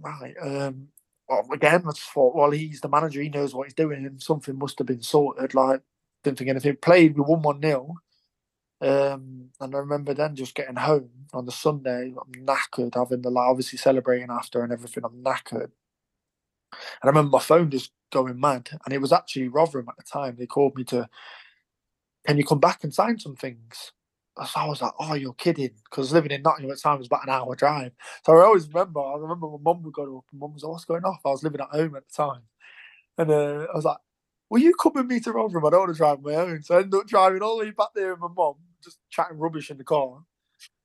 right. 0.00 0.34
Um, 0.40 0.88
well, 1.28 1.46
again, 1.52 1.82
I 1.86 1.90
just 1.90 2.02
thought, 2.02 2.36
well, 2.36 2.50
he's 2.52 2.80
the 2.80 2.88
manager. 2.88 3.20
He 3.20 3.28
knows 3.28 3.54
what 3.54 3.66
he's 3.66 3.74
doing, 3.74 4.06
and 4.06 4.22
something 4.22 4.58
must 4.58 4.78
have 4.78 4.86
been 4.86 5.02
sorted. 5.02 5.54
Like, 5.54 5.82
didn't 6.24 6.38
think 6.38 6.50
anything. 6.50 6.76
Played, 6.76 7.16
we 7.16 7.22
won 7.22 7.42
one 7.42 7.62
0 7.62 7.94
Um, 8.80 9.50
and 9.60 9.74
I 9.74 9.78
remember 9.78 10.14
then 10.14 10.36
just 10.36 10.54
getting 10.54 10.76
home 10.76 11.10
on 11.32 11.46
the 11.46 11.52
Sunday, 11.52 12.14
I'm 12.16 12.46
knackered, 12.46 12.94
having 12.94 13.22
the 13.22 13.30
like, 13.30 13.48
obviously 13.48 13.78
celebrating 13.78 14.30
after 14.30 14.62
and 14.62 14.72
everything. 14.72 15.04
I'm 15.04 15.24
knackered. 15.24 15.70
And 17.02 17.08
I 17.08 17.08
remember 17.08 17.30
my 17.30 17.40
phone 17.40 17.70
just 17.70 17.90
going 18.12 18.40
mad. 18.40 18.68
And 18.84 18.94
it 18.94 19.00
was 19.00 19.12
actually 19.12 19.48
Rotherham 19.48 19.88
at 19.88 19.96
the 19.96 20.04
time. 20.04 20.36
They 20.38 20.46
called 20.46 20.76
me 20.76 20.84
to, 20.84 21.08
can 22.26 22.38
you 22.38 22.44
come 22.44 22.60
back 22.60 22.84
and 22.84 22.92
sign 22.92 23.18
some 23.18 23.36
things? 23.36 23.92
So 24.38 24.60
I 24.60 24.66
was 24.66 24.82
like, 24.82 24.92
oh, 24.98 25.14
you're 25.14 25.32
kidding. 25.34 25.70
Because 25.90 26.12
living 26.12 26.30
in 26.30 26.42
Nottingham 26.42 26.70
at 26.70 26.76
the 26.76 26.82
time 26.82 26.98
was 26.98 27.06
about 27.06 27.24
an 27.24 27.30
hour 27.32 27.54
drive. 27.56 27.92
So 28.24 28.36
I 28.36 28.44
always 28.44 28.68
remember, 28.68 29.00
I 29.00 29.16
remember 29.16 29.48
my 29.48 29.58
mum 29.62 29.82
would 29.82 29.94
go 29.94 30.18
up 30.18 30.24
and 30.30 30.40
mum 30.40 30.52
was 30.52 30.62
like, 30.62 30.72
what's 30.72 30.84
going 30.84 31.04
off? 31.04 31.20
I 31.24 31.30
was 31.30 31.42
living 31.42 31.60
at 31.60 31.68
home 31.68 31.96
at 31.96 32.06
the 32.06 32.12
time. 32.14 32.42
And 33.18 33.30
uh, 33.30 33.66
I 33.72 33.76
was 33.76 33.84
like, 33.84 33.96
will 34.50 34.60
you 34.60 34.74
come 34.74 34.92
with 34.94 35.06
me 35.06 35.20
to 35.20 35.32
Rotherham? 35.32 35.64
I 35.64 35.70
don't 35.70 35.80
want 35.80 35.92
to 35.92 35.96
drive 35.96 36.22
my 36.22 36.34
own. 36.34 36.62
So 36.62 36.74
I 36.76 36.80
ended 36.82 37.00
up 37.00 37.06
driving 37.06 37.42
all 37.42 37.58
the 37.58 37.64
way 37.64 37.70
back 37.70 37.88
there 37.94 38.10
with 38.10 38.20
my 38.20 38.28
mum, 38.36 38.54
just 38.84 38.98
chatting 39.10 39.38
rubbish 39.38 39.70
in 39.70 39.78
the 39.78 39.84
car. 39.84 40.22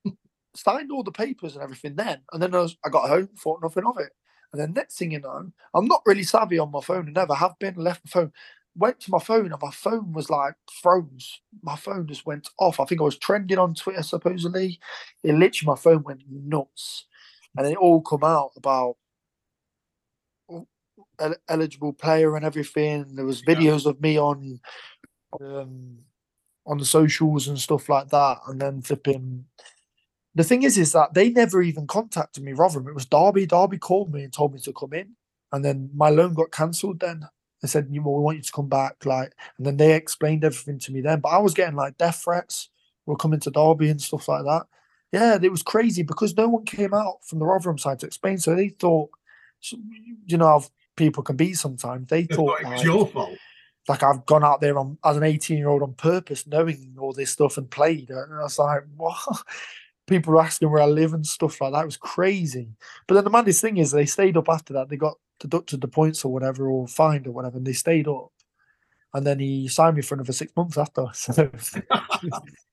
Signed 0.55 0.91
all 0.91 1.03
the 1.03 1.11
papers 1.11 1.55
and 1.55 1.63
everything 1.63 1.95
then. 1.95 2.21
And 2.31 2.41
then 2.41 2.55
I, 2.55 2.59
was, 2.59 2.77
I 2.85 2.89
got 2.89 3.09
home, 3.09 3.29
thought 3.37 3.61
nothing 3.61 3.85
of 3.85 3.97
it. 3.99 4.11
And 4.53 4.61
then 4.61 4.73
next 4.73 4.97
thing 4.97 5.11
you 5.11 5.19
know, 5.19 5.51
I'm 5.73 5.85
not 5.85 6.01
really 6.05 6.23
savvy 6.23 6.59
on 6.59 6.71
my 6.71 6.81
phone 6.81 7.05
and 7.05 7.13
never 7.13 7.33
have 7.35 7.57
been. 7.59 7.75
Left 7.75 8.01
my 8.05 8.09
phone, 8.09 8.33
went 8.75 8.99
to 9.01 9.11
my 9.11 9.19
phone, 9.19 9.51
and 9.51 9.61
my 9.61 9.71
phone 9.71 10.11
was 10.11 10.29
like 10.29 10.55
froze. 10.81 11.39
My 11.63 11.75
phone 11.75 12.07
just 12.07 12.25
went 12.25 12.49
off. 12.59 12.79
I 12.79 12.85
think 12.85 12.99
I 13.01 13.05
was 13.05 13.17
trending 13.17 13.57
on 13.57 13.75
Twitter 13.75 14.03
supposedly. 14.03 14.79
It 15.23 15.35
literally 15.35 15.71
my 15.71 15.79
phone 15.79 16.03
went 16.03 16.23
nuts, 16.29 17.05
and 17.57 17.65
it 17.65 17.77
all 17.77 18.01
come 18.01 18.23
out 18.23 18.51
about 18.57 18.97
el- 21.19 21.35
eligible 21.49 21.93
player 21.93 22.35
and 22.35 22.45
everything. 22.45 23.15
There 23.15 23.25
was 23.25 23.41
Yeah. 23.47 23.55
videos 23.55 23.85
of 23.85 24.01
me 24.01 24.17
on 24.19 24.59
um, 25.39 25.99
on 26.65 26.77
the 26.77 26.85
socials 26.85 27.47
and 27.47 27.57
stuff 27.59 27.87
like 27.89 28.09
that, 28.09 28.39
and 28.47 28.59
then 28.59 28.81
flipping. 28.81 29.45
The 30.35 30.43
thing 30.43 30.63
is, 30.63 30.77
is 30.77 30.93
that 30.93 31.13
they 31.13 31.29
never 31.29 31.61
even 31.61 31.87
contacted 31.87 32.43
me. 32.43 32.53
Rotherham, 32.53 32.87
it 32.87 32.93
was 32.93 33.05
Derby. 33.05 33.45
Derby 33.45 33.77
called 33.77 34.13
me 34.13 34.23
and 34.23 34.31
told 34.31 34.53
me 34.53 34.59
to 34.61 34.73
come 34.73 34.93
in, 34.93 35.15
and 35.51 35.63
then 35.63 35.89
my 35.93 36.09
loan 36.09 36.33
got 36.33 36.51
cancelled. 36.51 37.01
Then 37.01 37.27
they 37.61 37.67
said, 37.67 37.87
"You 37.89 38.01
well, 38.01 38.15
we 38.15 38.23
want 38.23 38.37
you 38.37 38.43
to 38.43 38.51
come 38.51 38.69
back." 38.69 39.05
Like, 39.05 39.33
and 39.57 39.65
then 39.65 39.77
they 39.77 39.93
explained 39.93 40.45
everything 40.45 40.79
to 40.79 40.91
me. 40.93 41.01
Then, 41.01 41.19
but 41.19 41.29
I 41.29 41.37
was 41.39 41.53
getting 41.53 41.75
like 41.75 41.97
death 41.97 42.21
threats. 42.23 42.69
We're 43.05 43.15
coming 43.15 43.39
to 43.41 43.51
Derby 43.51 43.89
and 43.89 44.01
stuff 44.01 44.27
like 44.27 44.43
that. 44.45 44.67
Yeah, 45.11 45.37
it 45.41 45.51
was 45.51 45.63
crazy 45.63 46.03
because 46.03 46.37
no 46.37 46.47
one 46.47 46.63
came 46.63 46.93
out 46.93 47.25
from 47.25 47.39
the 47.39 47.45
Rotherham 47.45 47.77
side 47.77 47.99
to 47.99 48.05
explain. 48.05 48.37
So 48.37 48.55
they 48.55 48.69
thought, 48.69 49.09
you 49.61 50.37
know, 50.37 50.45
how 50.45 50.63
people 50.95 51.23
can 51.23 51.35
be 51.35 51.53
sometimes. 51.53 52.07
They 52.07 52.23
thought 52.23 52.61
it 52.61 52.67
was 52.67 52.77
like, 52.77 52.83
your 52.83 53.07
fault. 53.07 53.37
like 53.89 54.03
I've 54.03 54.25
gone 54.25 54.43
out 54.43 54.61
there 54.61 54.77
on, 54.77 54.97
as 55.03 55.17
an 55.17 55.23
18 55.23 55.57
year 55.57 55.67
old 55.67 55.83
on 55.83 55.93
purpose, 55.93 56.47
knowing 56.47 56.95
all 56.97 57.11
this 57.11 57.31
stuff 57.31 57.57
and 57.57 57.69
played. 57.69 58.09
And 58.09 58.33
I 58.33 58.43
was 58.43 58.57
like, 58.57 58.83
what? 58.95 59.43
People 60.07 60.33
were 60.33 60.41
asking 60.41 60.69
where 60.71 60.81
I 60.81 60.87
live 60.87 61.13
and 61.13 61.25
stuff 61.25 61.61
like 61.61 61.73
that. 61.73 61.83
It 61.83 61.85
was 61.85 61.97
crazy. 61.97 62.69
But 63.07 63.15
then 63.15 63.23
the 63.23 63.29
maddest 63.29 63.61
thing 63.61 63.77
is 63.77 63.91
they 63.91 64.05
stayed 64.05 64.37
up 64.37 64.49
after 64.49 64.73
that. 64.73 64.89
They 64.89 64.97
got 64.97 65.17
deducted 65.39 65.81
the 65.81 65.87
points 65.87 66.25
or 66.25 66.33
whatever, 66.33 66.69
or 66.69 66.87
fined 66.87 67.27
or 67.27 67.31
whatever, 67.31 67.57
and 67.57 67.65
they 67.65 67.73
stayed 67.73 68.07
up. 68.07 68.31
And 69.13 69.25
then 69.25 69.39
he 69.39 69.67
signed 69.67 69.97
me 69.97 70.01
for 70.01 70.15
another 70.15 70.33
six 70.33 70.51
months 70.55 70.77
after. 70.77 71.05
So 71.13 71.51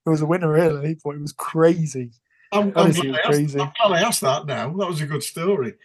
it 0.05 0.09
was 0.09 0.21
a 0.21 0.25
winner, 0.25 0.51
really. 0.51 0.97
But 1.03 1.15
it 1.15 1.21
was 1.21 1.33
crazy. 1.33 2.11
I'm, 2.51 2.69
I'm, 2.69 2.77
Honestly, 2.77 3.09
glad 3.09 3.35
it's 3.35 3.55
I 3.55 3.59
asked. 3.59 3.77
I'm 3.81 3.89
glad 3.89 4.03
I 4.03 4.07
asked 4.07 4.21
that 4.21 4.45
now. 4.45 4.69
That 4.69 4.87
was 4.87 5.01
a 5.01 5.05
good 5.05 5.23
story. 5.23 5.75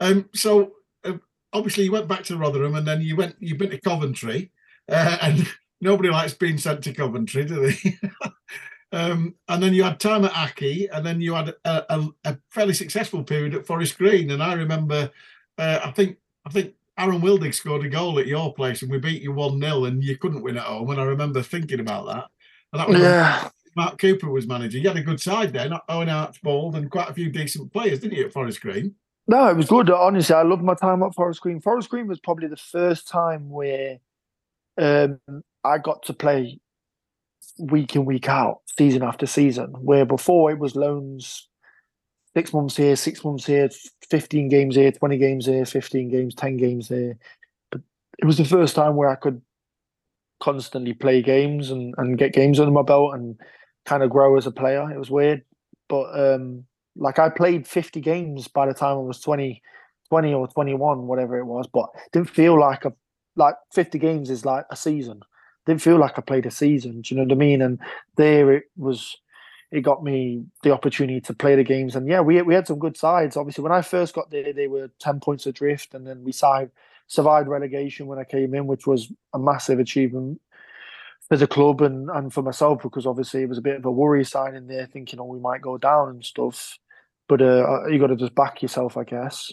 Um, 0.00 0.28
so 0.34 0.72
uh, 1.04 1.14
obviously 1.52 1.84
you 1.84 1.92
went 1.92 2.08
back 2.08 2.24
to 2.24 2.36
Rotherham 2.36 2.74
and 2.74 2.86
then 2.86 3.00
you 3.00 3.16
went 3.16 3.36
you've 3.38 3.58
been 3.58 3.70
to 3.70 3.80
Coventry, 3.80 4.50
uh, 4.90 5.18
and 5.22 5.46
nobody 5.80 6.10
likes 6.10 6.34
being 6.34 6.58
sent 6.58 6.84
to 6.84 6.94
Coventry, 6.94 7.44
do 7.44 7.66
they? 7.66 7.98
um, 8.96 9.34
and 9.48 9.62
then 9.62 9.74
you 9.74 9.82
had 9.82 10.00
time 10.00 10.24
at 10.24 10.32
Accy, 10.32 10.88
and 10.90 11.04
then 11.04 11.20
you 11.20 11.34
had 11.34 11.54
a, 11.66 11.94
a, 11.94 12.08
a 12.24 12.38
fairly 12.50 12.72
successful 12.72 13.22
period 13.22 13.54
at 13.54 13.66
Forest 13.66 13.98
Green. 13.98 14.30
And 14.30 14.42
I 14.42 14.54
remember, 14.54 15.10
uh, 15.58 15.80
I 15.84 15.90
think 15.90 16.16
I 16.46 16.50
think 16.50 16.72
Aaron 16.98 17.20
Wildig 17.20 17.54
scored 17.54 17.84
a 17.84 17.90
goal 17.90 18.18
at 18.18 18.26
your 18.26 18.54
place, 18.54 18.80
and 18.80 18.90
we 18.90 18.98
beat 18.98 19.20
you 19.20 19.32
one 19.32 19.60
0 19.60 19.84
and 19.84 20.02
you 20.02 20.16
couldn't 20.16 20.42
win 20.42 20.56
at 20.56 20.64
home. 20.64 20.88
And 20.88 20.98
I 20.98 21.04
remember 21.04 21.42
thinking 21.42 21.80
about 21.80 22.06
that. 22.06 22.24
And 22.72 22.80
that 22.80 22.88
was 22.88 22.96
when 22.96 23.04
Yeah. 23.04 23.50
Mark 23.76 23.98
Cooper 23.98 24.30
was 24.30 24.46
manager. 24.46 24.78
You 24.78 24.88
had 24.88 24.96
a 24.96 25.02
good 25.02 25.20
side 25.20 25.52
there, 25.52 25.68
not 25.68 25.84
Owen 25.90 26.08
Archbold 26.08 26.76
and 26.76 26.90
quite 26.90 27.10
a 27.10 27.14
few 27.14 27.28
decent 27.28 27.70
players, 27.74 28.00
didn't 28.00 28.16
you, 28.16 28.24
at 28.24 28.32
Forest 28.32 28.62
Green? 28.62 28.94
No, 29.28 29.46
it 29.48 29.56
was 29.56 29.66
good. 29.66 29.90
Honestly, 29.90 30.34
I 30.34 30.42
loved 30.42 30.62
my 30.62 30.72
time 30.72 31.02
at 31.02 31.14
Forest 31.14 31.42
Green. 31.42 31.60
Forest 31.60 31.90
Green 31.90 32.06
was 32.06 32.18
probably 32.18 32.48
the 32.48 32.56
first 32.56 33.08
time 33.08 33.50
where 33.50 33.98
um, 34.78 35.20
I 35.62 35.76
got 35.76 36.04
to 36.04 36.14
play 36.14 36.60
week 37.58 37.96
in, 37.96 38.04
week 38.04 38.28
out, 38.28 38.60
season 38.78 39.02
after 39.02 39.26
season, 39.26 39.72
where 39.80 40.04
before 40.04 40.50
it 40.50 40.58
was 40.58 40.76
loans, 40.76 41.48
six 42.34 42.52
months 42.52 42.76
here, 42.76 42.96
six 42.96 43.24
months 43.24 43.46
here, 43.46 43.68
15 44.10 44.48
games 44.48 44.76
here, 44.76 44.92
20 44.92 45.18
games 45.18 45.46
here, 45.46 45.64
15 45.64 46.08
games, 46.10 46.34
10 46.34 46.56
games 46.56 46.88
here. 46.88 47.18
But 47.70 47.80
it 48.18 48.24
was 48.24 48.38
the 48.38 48.44
first 48.44 48.74
time 48.74 48.96
where 48.96 49.08
I 49.08 49.16
could 49.16 49.40
constantly 50.40 50.92
play 50.92 51.22
games 51.22 51.70
and, 51.70 51.94
and 51.98 52.18
get 52.18 52.32
games 52.32 52.60
under 52.60 52.72
my 52.72 52.82
belt 52.82 53.14
and 53.14 53.40
kind 53.86 54.02
of 54.02 54.10
grow 54.10 54.36
as 54.36 54.46
a 54.46 54.50
player. 54.50 54.90
It 54.90 54.98
was 54.98 55.10
weird. 55.10 55.42
But 55.88 56.08
um, 56.18 56.64
like 56.96 57.18
I 57.18 57.28
played 57.28 57.66
50 57.66 58.00
games 58.00 58.48
by 58.48 58.66
the 58.66 58.74
time 58.74 58.98
I 58.98 59.00
was 59.00 59.20
20, 59.20 59.62
20 60.08 60.34
or 60.34 60.48
21, 60.48 61.06
whatever 61.06 61.38
it 61.38 61.44
was, 61.44 61.66
but 61.66 61.88
didn't 62.12 62.30
feel 62.30 62.58
like 62.58 62.84
a 62.84 62.92
like 63.36 63.54
50 63.72 63.98
games 63.98 64.30
is 64.30 64.44
like 64.44 64.64
a 64.70 64.76
season. 64.76 65.20
Didn't 65.66 65.82
feel 65.82 65.98
like 65.98 66.18
I 66.18 66.22
played 66.22 66.46
a 66.46 66.50
season. 66.50 67.02
Do 67.02 67.14
you 67.14 67.16
know 67.20 67.24
what 67.24 67.32
I 67.32 67.36
mean? 67.36 67.62
And 67.62 67.78
there 68.16 68.52
it 68.52 68.64
was. 68.76 69.16
It 69.72 69.80
got 69.80 70.04
me 70.04 70.44
the 70.62 70.70
opportunity 70.70 71.20
to 71.22 71.34
play 71.34 71.56
the 71.56 71.64
games, 71.64 71.96
and 71.96 72.08
yeah, 72.08 72.20
we 72.20 72.40
we 72.42 72.54
had 72.54 72.68
some 72.68 72.78
good 72.78 72.96
sides. 72.96 73.36
Obviously, 73.36 73.62
when 73.62 73.72
I 73.72 73.82
first 73.82 74.14
got 74.14 74.30
there, 74.30 74.52
they 74.52 74.68
were 74.68 74.90
10 75.00 75.18
points 75.18 75.44
adrift, 75.44 75.92
and 75.92 76.06
then 76.06 76.22
we 76.22 76.30
survived 76.30 76.70
survived 77.08 77.48
relegation 77.48 78.06
when 78.06 78.18
I 78.18 78.24
came 78.24 78.54
in, 78.54 78.66
which 78.66 78.86
was 78.86 79.12
a 79.32 79.38
massive 79.38 79.78
achievement 79.78 80.40
for 81.28 81.36
the 81.36 81.46
club 81.46 81.80
and, 81.82 82.08
and 82.10 82.32
for 82.32 82.42
myself 82.42 82.82
because 82.82 83.06
obviously 83.06 83.42
it 83.42 83.48
was 83.48 83.58
a 83.58 83.62
bit 83.62 83.76
of 83.76 83.84
a 83.84 83.90
worry 83.90 84.24
sign 84.24 84.54
in 84.54 84.66
there, 84.66 84.86
thinking, 84.86 85.18
oh, 85.18 85.24
we 85.24 85.40
might 85.40 85.60
go 85.60 85.76
down 85.78 86.08
and 86.08 86.24
stuff. 86.24 86.78
But 87.28 87.42
uh, 87.42 87.86
you 87.88 87.98
got 87.98 88.08
to 88.08 88.16
just 88.16 88.34
back 88.34 88.62
yourself, 88.62 88.96
I 88.96 89.04
guess. 89.04 89.52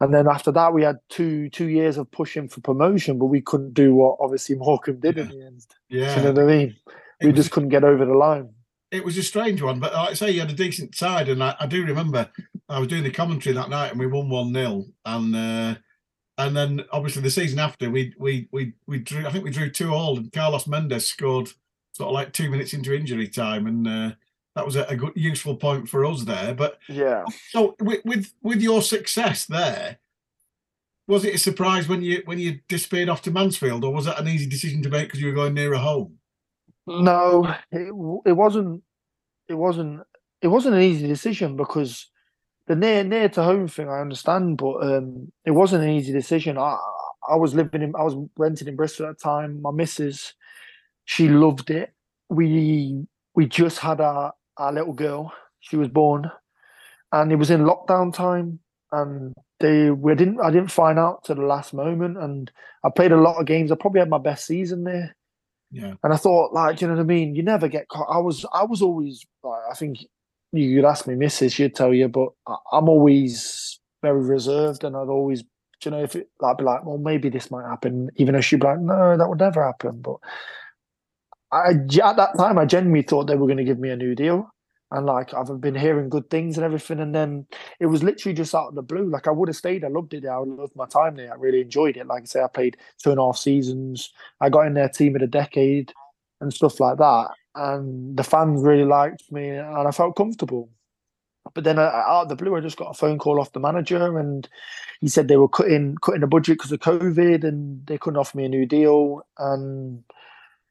And 0.00 0.14
then 0.14 0.28
after 0.28 0.52
that, 0.52 0.72
we 0.72 0.82
had 0.82 0.98
two 1.08 1.48
two 1.50 1.68
years 1.68 1.98
of 1.98 2.10
pushing 2.10 2.48
for 2.48 2.60
promotion, 2.60 3.18
but 3.18 3.26
we 3.26 3.40
couldn't 3.40 3.74
do 3.74 3.94
what 3.94 4.16
obviously 4.20 4.54
Morecambe 4.56 5.00
did 5.00 5.18
in 5.18 5.28
the 5.28 5.44
end. 5.46 5.66
Yeah. 5.88 6.16
You 6.16 6.22
know 6.22 6.32
what 6.32 6.42
I 6.44 6.46
mean? 6.46 6.76
It 7.20 7.26
We 7.26 7.32
was- 7.32 7.36
just 7.36 7.50
couldn't 7.50 7.70
get 7.70 7.84
over 7.84 8.04
the 8.04 8.14
line. 8.14 8.50
it 8.90 9.04
was 9.04 9.18
a 9.18 9.22
strange 9.22 9.60
one, 9.60 9.80
but 9.80 9.92
like 9.92 10.10
I 10.10 10.14
say, 10.14 10.30
you 10.30 10.40
had 10.40 10.50
a 10.50 10.54
decent 10.54 10.94
side, 10.94 11.28
and 11.28 11.42
I, 11.42 11.54
I 11.60 11.66
do 11.66 11.84
remember 11.84 12.30
I 12.70 12.78
was 12.78 12.88
doing 12.88 13.02
the 13.02 13.10
commentary 13.10 13.54
that 13.54 13.68
night, 13.70 13.90
and 13.90 13.98
we 14.00 14.06
won 14.06 14.28
one 14.30 14.54
0 14.54 14.84
and 15.04 15.34
uh, 15.36 15.74
and 16.38 16.56
then 16.56 16.84
obviously 16.92 17.22
the 17.22 17.30
season 17.30 17.58
after 17.58 17.90
we 17.90 18.14
we 18.18 18.48
we 18.52 18.72
we 18.86 19.00
drew. 19.00 19.26
I 19.26 19.30
think 19.32 19.44
we 19.44 19.50
drew 19.50 19.68
two 19.70 19.92
all, 19.92 20.16
and 20.16 20.32
Carlos 20.32 20.66
Mendes 20.68 21.06
scored 21.06 21.48
sort 21.92 22.08
of 22.08 22.14
like 22.14 22.32
two 22.32 22.48
minutes 22.50 22.72
into 22.72 22.94
injury 22.94 23.26
time, 23.28 23.66
and 23.66 23.88
uh, 23.88 24.10
that 24.58 24.66
was 24.66 24.74
a, 24.74 24.82
a 24.86 24.96
good 24.96 25.12
useful 25.14 25.54
point 25.54 25.88
for 25.88 26.04
us 26.04 26.24
there. 26.24 26.52
But 26.52 26.78
Yeah. 26.88 27.24
so 27.50 27.76
with 27.80 28.04
with 28.04 28.32
with 28.42 28.60
your 28.60 28.82
success 28.82 29.46
there. 29.46 29.98
Was 31.06 31.24
it 31.24 31.36
a 31.36 31.38
surprise 31.38 31.88
when 31.88 32.02
you 32.02 32.22
when 32.24 32.40
you 32.40 32.58
disappeared 32.68 33.08
off 33.08 33.22
to 33.22 33.30
Mansfield, 33.30 33.84
or 33.84 33.94
was 33.94 34.04
that 34.06 34.18
an 34.18 34.26
easy 34.28 34.46
decision 34.46 34.82
to 34.82 34.90
make 34.90 35.06
because 35.06 35.20
you 35.20 35.28
were 35.28 35.32
going 35.32 35.54
nearer 35.54 35.76
home? 35.76 36.18
No, 36.86 37.54
it, 37.70 37.92
it 38.26 38.32
wasn't. 38.32 38.82
It 39.48 39.54
wasn't. 39.54 40.00
It 40.42 40.48
wasn't 40.48 40.74
an 40.74 40.82
easy 40.82 41.06
decision 41.06 41.56
because 41.56 42.10
the 42.66 42.74
near 42.74 43.04
near 43.04 43.28
to 43.30 43.42
home 43.42 43.68
thing 43.68 43.88
I 43.88 44.00
understand, 44.00 44.58
but 44.58 44.82
um, 44.82 45.32
it 45.44 45.52
wasn't 45.52 45.84
an 45.84 45.90
easy 45.90 46.12
decision. 46.12 46.58
I 46.58 46.76
I 47.28 47.36
was 47.36 47.54
living 47.54 47.82
in. 47.82 47.94
I 47.96 48.02
was 48.02 48.16
renting 48.36 48.68
in 48.68 48.76
Bristol 48.76 49.06
at 49.06 49.18
the 49.18 49.22
time. 49.22 49.62
My 49.62 49.70
missus, 49.70 50.34
she 51.04 51.28
loved 51.28 51.70
it. 51.70 51.92
We 52.28 53.06
we 53.34 53.46
just 53.46 53.78
had 53.78 54.00
our 54.00 54.34
our 54.58 54.72
little 54.72 54.92
girl. 54.92 55.32
She 55.60 55.76
was 55.76 55.88
born, 55.88 56.30
and 57.12 57.32
it 57.32 57.36
was 57.36 57.50
in 57.50 57.62
lockdown 57.62 58.12
time, 58.12 58.60
and 58.92 59.34
they 59.60 59.90
we 59.90 60.14
didn't. 60.14 60.40
I 60.40 60.50
didn't 60.50 60.70
find 60.70 60.98
out 60.98 61.24
to 61.24 61.34
the 61.34 61.42
last 61.42 61.74
moment, 61.74 62.18
and 62.18 62.50
I 62.84 62.90
played 62.94 63.12
a 63.12 63.20
lot 63.20 63.38
of 63.40 63.46
games. 63.46 63.72
I 63.72 63.76
probably 63.76 64.00
had 64.00 64.10
my 64.10 64.18
best 64.18 64.46
season 64.46 64.84
there. 64.84 65.16
Yeah, 65.70 65.94
And 66.02 66.14
I 66.14 66.16
thought, 66.16 66.54
like, 66.54 66.80
you 66.80 66.88
know 66.88 66.94
what 66.94 67.00
I 67.00 67.04
mean? 67.04 67.34
You 67.34 67.42
never 67.42 67.68
get 67.68 67.88
caught. 67.88 68.08
I 68.10 68.18
was, 68.18 68.46
I 68.54 68.64
was 68.64 68.80
always, 68.80 69.26
like, 69.42 69.60
I 69.70 69.74
think 69.74 69.98
you 70.52 70.76
could 70.76 70.88
ask 70.88 71.06
me, 71.06 71.14
Mrs. 71.14 71.52
She'd 71.52 71.74
tell 71.74 71.92
you, 71.92 72.08
but 72.08 72.30
I, 72.46 72.56
I'm 72.72 72.88
always 72.88 73.78
very 74.02 74.22
reserved, 74.22 74.84
and 74.84 74.96
I'd 74.96 75.08
always, 75.08 75.44
you 75.84 75.90
know, 75.90 76.02
if 76.02 76.16
it, 76.16 76.30
I'd 76.42 76.56
be 76.56 76.64
like, 76.64 76.86
well, 76.86 76.96
maybe 76.96 77.28
this 77.28 77.50
might 77.50 77.68
happen, 77.68 78.08
even 78.16 78.34
though 78.34 78.40
she'd 78.40 78.60
be 78.60 78.66
like, 78.66 78.80
no, 78.80 79.16
that 79.16 79.28
would 79.28 79.40
never 79.40 79.62
happen. 79.62 80.00
But 80.00 80.16
I, 81.52 81.70
at 81.70 82.16
that 82.16 82.36
time, 82.36 82.58
I 82.58 82.64
genuinely 82.66 83.02
thought 83.02 83.26
they 83.26 83.36
were 83.36 83.46
going 83.46 83.58
to 83.58 83.64
give 83.64 83.78
me 83.78 83.90
a 83.90 83.96
new 83.96 84.14
deal, 84.14 84.50
and 84.90 85.06
like 85.06 85.32
I've 85.34 85.60
been 85.60 85.74
hearing 85.74 86.08
good 86.08 86.28
things 86.30 86.56
and 86.56 86.64
everything, 86.64 87.00
and 87.00 87.14
then 87.14 87.46
it 87.80 87.86
was 87.86 88.02
literally 88.02 88.34
just 88.34 88.54
out 88.54 88.68
of 88.68 88.74
the 88.74 88.82
blue. 88.82 89.08
Like 89.10 89.26
I 89.28 89.30
would 89.30 89.48
have 89.48 89.56
stayed. 89.56 89.84
I 89.84 89.88
loved 89.88 90.14
it. 90.14 90.26
I 90.26 90.36
loved 90.36 90.76
my 90.76 90.86
time 90.86 91.16
there. 91.16 91.32
I 91.32 91.36
really 91.36 91.60
enjoyed 91.62 91.96
it. 91.96 92.06
Like 92.06 92.22
I 92.22 92.26
say, 92.26 92.42
I 92.42 92.48
played 92.48 92.76
two 93.02 93.10
and 93.10 93.18
a 93.20 93.24
half 93.24 93.36
seasons. 93.38 94.12
I 94.40 94.48
got 94.50 94.66
in 94.66 94.74
their 94.74 94.88
team 94.88 95.14
of 95.16 95.20
the 95.20 95.26
decade 95.26 95.92
and 96.40 96.52
stuff 96.52 96.80
like 96.80 96.98
that. 96.98 97.28
and 97.54 98.16
the 98.16 98.24
fans 98.24 98.62
really 98.62 98.84
liked 98.84 99.30
me, 99.32 99.48
and 99.50 99.88
I 99.88 99.90
felt 99.90 100.16
comfortable. 100.16 100.70
But 101.54 101.64
then 101.64 101.78
uh, 101.78 101.82
out 101.82 102.24
of 102.24 102.28
the 102.28 102.36
blue, 102.36 102.54
I 102.56 102.60
just 102.60 102.76
got 102.76 102.90
a 102.90 102.94
phone 102.94 103.18
call 103.18 103.40
off 103.40 103.52
the 103.52 103.60
manager, 103.60 104.18
and 104.18 104.48
he 105.00 105.08
said 105.08 105.28
they 105.28 105.36
were 105.38 105.48
cutting 105.48 105.96
cutting 106.02 106.20
the 106.20 106.26
budget 106.26 106.58
because 106.58 106.72
of 106.72 106.80
COVID, 106.80 107.44
and 107.44 107.86
they 107.86 107.98
couldn't 107.98 108.18
offer 108.18 108.36
me 108.36 108.44
a 108.44 108.48
new 108.48 108.66
deal. 108.66 109.22
And 109.38 110.04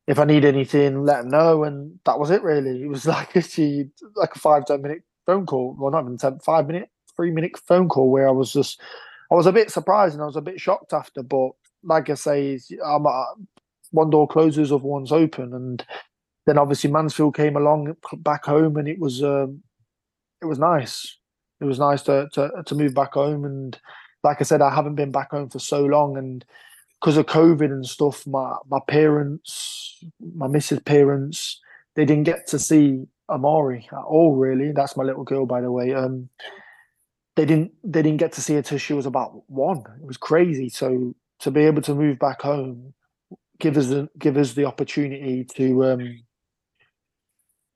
if 0.08 0.20
I 0.20 0.26
need 0.26 0.46
anything, 0.46 1.04
let 1.04 1.22
them 1.22 1.30
know. 1.30 1.64
And 1.64 2.00
that 2.06 2.20
was 2.20 2.32
it. 2.32 2.42
Really, 2.42 2.84
it 2.84 2.88
was 2.88 3.06
like 3.06 3.36
a 3.36 3.44
like 4.16 4.36
a 4.36 4.40
five 4.40 4.66
ten 4.66 4.82
minute 4.82 5.04
phone 5.26 5.46
call. 5.46 5.76
Well, 5.78 5.92
not 5.92 6.04
even 6.04 6.18
ten, 6.18 6.40
five 6.40 6.68
minute, 6.68 6.90
three 7.16 7.32
minute 7.32 7.58
phone 7.68 7.90
call 7.90 8.10
where 8.10 8.28
I 8.28 8.32
was 8.32 8.54
just, 8.54 8.82
I 9.32 9.36
was 9.36 9.46
a 9.46 9.52
bit 9.52 9.70
surprised 9.72 10.14
and 10.14 10.24
I 10.24 10.26
was 10.26 10.38
a 10.38 10.42
bit 10.42 10.60
shocked 10.60 10.94
after. 10.94 11.22
But 11.24 11.52
like 11.84 12.10
I 12.10 12.16
say, 12.16 12.60
I'm, 12.84 13.06
uh, 13.06 13.26
one 13.92 14.10
door 14.10 14.28
closes, 14.28 14.72
other 14.72 14.84
one's 14.84 15.12
open, 15.12 15.54
and 15.54 15.86
then 16.46 16.58
obviously 16.58 16.90
Mansfield 16.90 17.36
came 17.36 17.56
along 17.56 17.96
back 18.18 18.46
home, 18.46 18.78
and 18.78 18.88
it 18.88 19.00
was 19.00 19.24
um, 19.24 19.62
it 20.42 20.46
was 20.46 20.60
nice. 20.60 21.18
It 21.60 21.66
was 21.66 21.80
nice 21.80 22.02
to, 22.04 22.30
to 22.34 22.52
to 22.66 22.76
move 22.76 22.94
back 22.94 23.14
home, 23.14 23.46
and 23.46 23.80
like 24.24 24.38
I 24.40 24.44
said, 24.44 24.62
I 24.62 24.74
haven't 24.74 24.96
been 24.96 25.12
back 25.12 25.32
home 25.32 25.50
for 25.50 25.60
so 25.60 25.86
long, 25.86 26.18
and 26.18 26.44
because 27.00 27.18
of 27.18 27.26
COVID 27.26 27.66
and 27.72 27.86
stuff, 27.86 28.26
my 28.28 28.56
my 28.68 28.80
parents, 28.88 30.04
my 30.36 30.48
missus' 30.48 30.80
parents, 30.80 31.60
they 31.96 32.06
didn't 32.06 32.24
get 32.24 32.48
to 32.48 32.60
see 32.60 33.06
Amari 33.30 33.88
at 33.92 34.04
all. 34.04 34.36
Really, 34.36 34.72
that's 34.72 34.98
my 34.98 35.04
little 35.04 35.24
girl, 35.24 35.46
by 35.46 35.62
the 35.62 35.72
way. 35.72 35.94
Um, 35.94 36.30
they 37.36 37.46
didn't 37.46 37.72
they 37.84 38.02
didn't 38.02 38.20
get 38.20 38.34
to 38.34 38.42
see 38.42 38.56
her 38.56 38.62
till 38.62 38.80
she 38.80 38.94
was 38.94 39.06
about 39.06 39.44
one. 39.48 39.84
It 40.02 40.06
was 40.06 40.18
crazy. 40.18 40.70
So 40.70 41.16
to 41.40 41.52
be 41.52 41.62
able 41.62 41.84
to 41.84 41.94
move 41.96 42.20
back 42.20 42.42
home, 42.42 42.94
give 43.60 43.78
us 43.78 43.88
the 43.88 44.10
give 44.18 44.38
us 44.38 44.54
the 44.54 44.66
opportunity 44.66 45.46
to 45.56 45.86
um, 45.86 46.24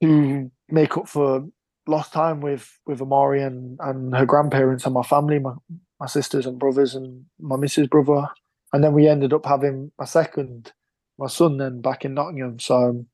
to 0.02 0.52
make 0.70 0.98
up 0.98 1.08
for 1.08 1.48
lost 1.88 2.14
time 2.14 2.42
with 2.42 2.80
with 2.86 3.02
Amari 3.02 3.44
and, 3.44 3.78
and 3.82 4.16
her 4.16 4.26
grandparents 4.26 4.86
and 4.86 4.94
my 4.94 5.04
family, 5.04 5.40
my, 5.40 5.54
my 6.00 6.08
sisters 6.08 6.46
and 6.46 6.60
brothers 6.60 6.96
and 6.96 7.26
my 7.40 7.56
missus' 7.56 7.88
brother. 7.88 8.28
And 8.74 8.84
then 8.84 8.94
we 8.94 9.08
ended 9.08 9.34
up 9.34 9.46
having 9.46 9.92
my 10.00 10.06
second, 10.06 10.72
my 11.18 11.28
son 11.28 11.58
then 11.58 11.82
back 11.82 12.06
in 12.06 12.14
Nottingham. 12.14 12.60
So 12.60 13.06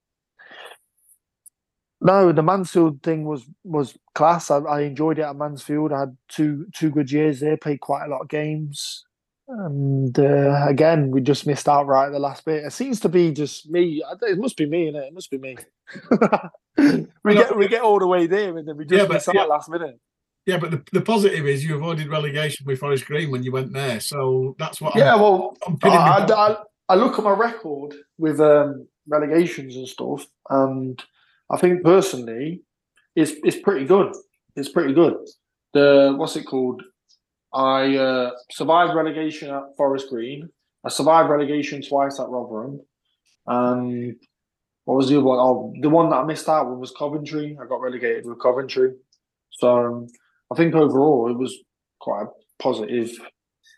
no, 2.00 2.32
the 2.32 2.44
Mansfield 2.44 3.02
thing 3.02 3.26
was 3.26 3.44
was 3.64 3.98
class. 4.14 4.52
I, 4.52 4.58
I 4.60 4.82
enjoyed 4.82 5.18
it 5.20 5.24
at 5.24 5.36
Mansfield. 5.36 5.92
I 5.92 6.02
had 6.02 6.18
two 6.28 6.68
two 6.76 6.92
good 6.92 7.12
years 7.12 7.40
there, 7.40 7.58
played 7.58 7.80
quite 7.82 8.06
a 8.06 8.10
lot 8.10 8.22
of 8.22 8.30
games. 8.30 9.04
And 9.50 10.18
uh, 10.20 10.66
again, 10.68 11.10
we 11.10 11.22
just 11.22 11.48
missed 11.48 11.70
out 11.70 11.88
right 11.88 12.08
at 12.08 12.12
the 12.12 12.20
last 12.20 12.44
bit. 12.46 12.66
It 12.66 12.74
seems 12.74 13.00
to 13.00 13.10
be 13.10 13.32
just 13.32 13.70
me. 13.70 14.04
It 14.22 14.38
must 14.38 14.58
be 14.58 14.66
me, 14.66 14.92
innit? 14.92 15.08
It 15.08 15.14
must 15.14 15.32
be 15.32 15.38
me. 15.38 15.58
we 17.24 17.34
get 17.34 17.56
we 17.58 17.68
get 17.68 17.82
all 17.82 17.98
the 17.98 18.08
way 18.08 18.28
there, 18.28 18.58
and 18.58 18.68
then 18.68 18.78
we 18.78 18.86
just 18.86 19.00
Yeah, 19.02 19.08
but- 19.08 19.14
miss 19.16 19.28
out 19.30 19.36
yeah. 19.36 19.44
last 19.46 19.70
minute. 19.70 20.00
Yeah, 20.48 20.58
but 20.58 20.72
the, 20.72 20.82
the 20.94 21.02
positive 21.02 21.46
is 21.46 21.66
you 21.66 21.76
avoided 21.76 22.08
relegation 22.08 22.66
with 22.66 22.80
Forest 22.80 23.06
Green 23.06 23.30
when 23.30 23.44
you 23.44 23.52
went 23.52 23.74
there. 23.74 24.00
So 24.00 24.56
that's 24.58 24.80
what 24.80 24.96
Yeah, 24.96 25.16
I'm, 25.16 25.22
well, 25.22 25.58
I'm 25.68 25.78
I, 25.84 26.26
I, 26.26 26.58
I, 26.88 26.96
look 26.96 27.20
at 27.20 27.26
my 27.26 27.32
record 27.32 27.94
with 28.18 28.40
um, 28.40 28.88
relegations 29.08 29.76
and 29.76 29.86
stuff, 29.86 30.26
and 30.50 31.04
I 31.52 31.58
think 31.58 31.84
personally, 31.84 32.62
it's 33.14 33.34
it's 33.44 33.58
pretty 33.58 33.86
good. 33.86 34.16
It's 34.56 34.70
pretty 34.70 34.94
good. 34.94 35.18
The 35.74 36.16
what's 36.18 36.38
it 36.38 36.46
called? 36.46 36.82
I 37.54 37.98
uh, 37.98 38.32
survived 38.50 38.96
relegation 38.96 39.50
at 39.50 39.76
Forest 39.76 40.08
Green. 40.10 40.48
I 40.86 40.90
survived 40.90 41.30
relegation 41.30 41.82
twice 41.82 42.22
at 42.22 42.30
Rotherham. 42.30 42.80
And 43.48 44.16
what 44.86 44.96
was 44.96 45.10
the 45.10 45.18
other 45.18 45.26
one? 45.26 45.40
Oh, 45.40 45.74
the 45.82 45.90
one 45.90 46.10
that 46.10 46.18
I 46.18 46.24
missed 46.24 46.48
out 46.48 46.68
on 46.68 46.80
was 46.80 46.94
Coventry. 46.98 47.58
I 47.62 47.66
got 47.68 47.82
relegated 47.82 48.26
with 48.26 48.42
Coventry. 48.42 48.94
So 49.52 49.78
um, 49.78 50.08
I 50.52 50.56
think 50.56 50.76
overall 50.76 51.30
it 51.30 51.38
was 51.38 51.56
quite 52.00 52.24
a 52.24 52.28
positive, 52.60 53.12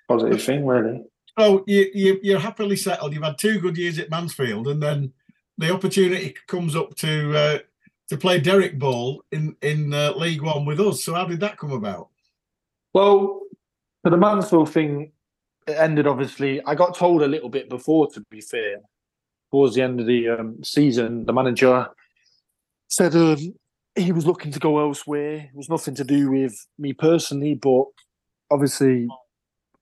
positive 0.08 0.42
thing, 0.42 0.66
really. 0.66 1.04
So 1.38 1.64
you, 1.68 1.90
you 1.94 2.20
you're 2.22 2.40
happily 2.40 2.76
settled. 2.76 3.14
You've 3.14 3.24
had 3.24 3.38
two 3.38 3.60
good 3.60 3.78
years 3.78 3.98
at 4.00 4.10
Mansfield, 4.10 4.68
and 4.68 4.82
then 4.82 5.14
the 5.58 5.74
opportunity 5.74 6.36
comes 6.48 6.76
up 6.76 6.96
to 6.98 7.38
uh, 7.38 7.60
to 8.10 8.18
play 8.18 8.40
Derek 8.40 8.78
Ball 8.78 9.24
in 9.32 9.56
in 9.62 9.94
uh, 9.94 10.14
League 10.16 10.42
One 10.42 10.66
with 10.66 10.80
us. 10.80 11.04
So 11.04 11.14
how 11.14 11.26
did 11.26 11.40
that 11.40 11.58
come 11.58 11.72
about? 11.72 12.10
Well, 12.94 13.42
for 14.02 14.10
the 14.10 14.18
Mansfield 14.18 14.70
thing, 14.70 15.12
it 15.68 15.78
ended 15.78 16.08
obviously. 16.08 16.62
I 16.66 16.76
got 16.76 16.96
told 16.96 17.22
a 17.22 17.28
little 17.28 17.50
bit 17.50 17.70
before, 17.70 18.08
to 18.12 18.22
be 18.30 18.42
fair, 18.42 18.78
towards 19.52 19.76
the 19.76 19.82
end 19.82 20.00
of 20.00 20.08
the 20.08 20.30
um, 20.30 20.64
season, 20.64 21.26
the 21.26 21.34
manager 21.34 21.88
said 22.88 23.16
um, 23.16 23.54
he 23.96 24.12
was 24.12 24.26
looking 24.26 24.52
to 24.52 24.60
go 24.60 24.80
elsewhere. 24.80 25.50
It 25.52 25.56
was 25.56 25.70
nothing 25.70 25.96
to 25.96 26.04
do 26.04 26.32
with 26.32 26.68
me 26.78 26.94
personally, 26.94 27.56
but 27.56 27.86
obviously, 28.52 29.08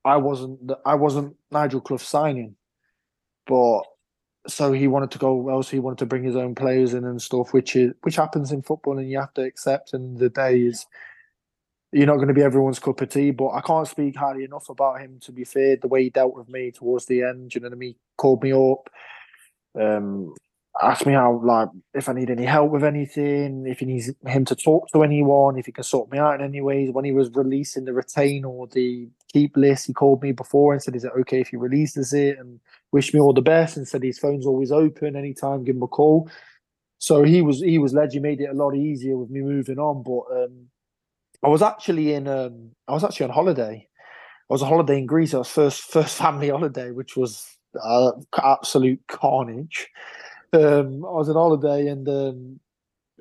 I 0.05 0.17
wasn't. 0.17 0.71
I 0.85 0.95
wasn't 0.95 1.35
Nigel 1.51 1.81
Clough 1.81 1.97
signing, 1.97 2.55
but 3.45 3.81
so 4.47 4.71
he 4.71 4.87
wanted 4.87 5.11
to 5.11 5.17
go 5.17 5.49
else. 5.49 5.69
He 5.69 5.79
wanted 5.79 5.99
to 5.99 6.05
bring 6.05 6.23
his 6.23 6.35
own 6.35 6.55
players 6.55 6.93
in 6.93 7.03
and 7.03 7.21
stuff, 7.21 7.53
which 7.53 7.75
is 7.75 7.93
which 8.01 8.15
happens 8.15 8.51
in 8.51 8.61
football, 8.61 8.97
and 8.97 9.09
you 9.09 9.19
have 9.19 9.33
to 9.35 9.41
accept. 9.41 9.93
And 9.93 10.17
the 10.17 10.29
day 10.29 10.61
is 10.61 10.85
you're 11.91 12.07
not 12.07 12.15
going 12.15 12.27
to 12.27 12.33
be 12.33 12.43
everyone's 12.43 12.79
cup 12.79 13.01
of 13.01 13.09
tea, 13.09 13.31
but 13.31 13.49
I 13.49 13.61
can't 13.61 13.87
speak 13.87 14.15
highly 14.15 14.43
enough 14.43 14.69
about 14.69 15.01
him. 15.01 15.19
To 15.21 15.31
be 15.31 15.43
fair, 15.43 15.77
the 15.77 15.87
way 15.87 16.03
he 16.03 16.09
dealt 16.09 16.35
with 16.35 16.49
me 16.49 16.71
towards 16.71 17.05
the 17.05 17.23
end, 17.23 17.53
you 17.53 17.61
know 17.61 17.67
what 17.67 17.73
I 17.73 17.77
mean. 17.77 17.95
Called 18.17 18.43
me 18.43 18.51
up, 18.51 18.89
um, 19.79 20.33
asked 20.83 21.05
me 21.05 21.13
how 21.13 21.41
like 21.43 21.69
if 21.93 22.09
I 22.09 22.13
need 22.13 22.29
any 22.29 22.45
help 22.45 22.71
with 22.71 22.83
anything, 22.83 23.65
if 23.67 23.79
he 23.79 23.85
needs 23.85 24.11
him 24.25 24.45
to 24.45 24.55
talk 24.55 24.89
to 24.91 25.03
anyone, 25.03 25.57
if 25.57 25.65
he 25.67 25.71
can 25.71 25.83
sort 25.83 26.11
me 26.11 26.17
out 26.19 26.35
in 26.39 26.45
any 26.45 26.61
ways. 26.61 26.91
When 26.91 27.05
he 27.05 27.11
was 27.11 27.29
releasing 27.33 27.85
the 27.85 27.93
retain 27.93 28.45
or 28.45 28.67
the 28.67 29.07
keep 29.31 29.57
list, 29.57 29.87
he 29.87 29.93
called 29.93 30.21
me 30.23 30.31
before 30.33 30.73
and 30.73 30.81
said, 30.83 30.95
"Is 30.95 31.03
it 31.05 31.13
okay 31.19 31.41
if 31.41 31.49
he 31.49 31.57
releases 31.57 32.13
it?" 32.13 32.39
and 32.39 32.59
wished 32.91 33.13
me 33.13 33.19
all 33.19 33.33
the 33.33 33.41
best 33.41 33.77
and 33.77 33.87
said 33.87 34.03
his 34.03 34.19
phone's 34.19 34.45
always 34.47 34.71
open 34.71 35.15
anytime, 35.15 35.63
give 35.63 35.75
him 35.75 35.83
a 35.83 35.87
call. 35.87 36.29
So 36.99 37.23
he 37.23 37.41
was 37.41 37.61
he 37.61 37.79
was 37.79 37.93
led. 37.93 38.13
He 38.13 38.19
made 38.19 38.41
it 38.41 38.49
a 38.49 38.53
lot 38.53 38.75
easier 38.75 39.17
with 39.17 39.29
me 39.29 39.41
moving 39.41 39.79
on, 39.79 40.03
but. 40.03 40.43
um 40.43 40.67
I 41.43 41.49
was 41.49 41.61
actually 41.61 42.13
in 42.13 42.27
um 42.27 42.71
I 42.87 42.93
was 42.93 43.03
actually 43.03 43.25
on 43.25 43.31
holiday. 43.31 43.87
I 44.49 44.53
was 44.53 44.61
on 44.61 44.69
holiday 44.69 44.97
in 44.97 45.05
Greece. 45.05 45.33
I 45.33 45.39
was 45.39 45.49
first 45.49 45.81
first 45.91 46.17
family 46.17 46.49
holiday, 46.49 46.91
which 46.91 47.15
was 47.17 47.45
uh, 47.81 48.11
absolute 48.37 48.99
carnage. 49.07 49.87
Um, 50.53 51.05
I 51.05 51.11
was 51.11 51.29
on 51.29 51.35
holiday 51.35 51.87
and 51.87 52.07
um, 52.07 52.59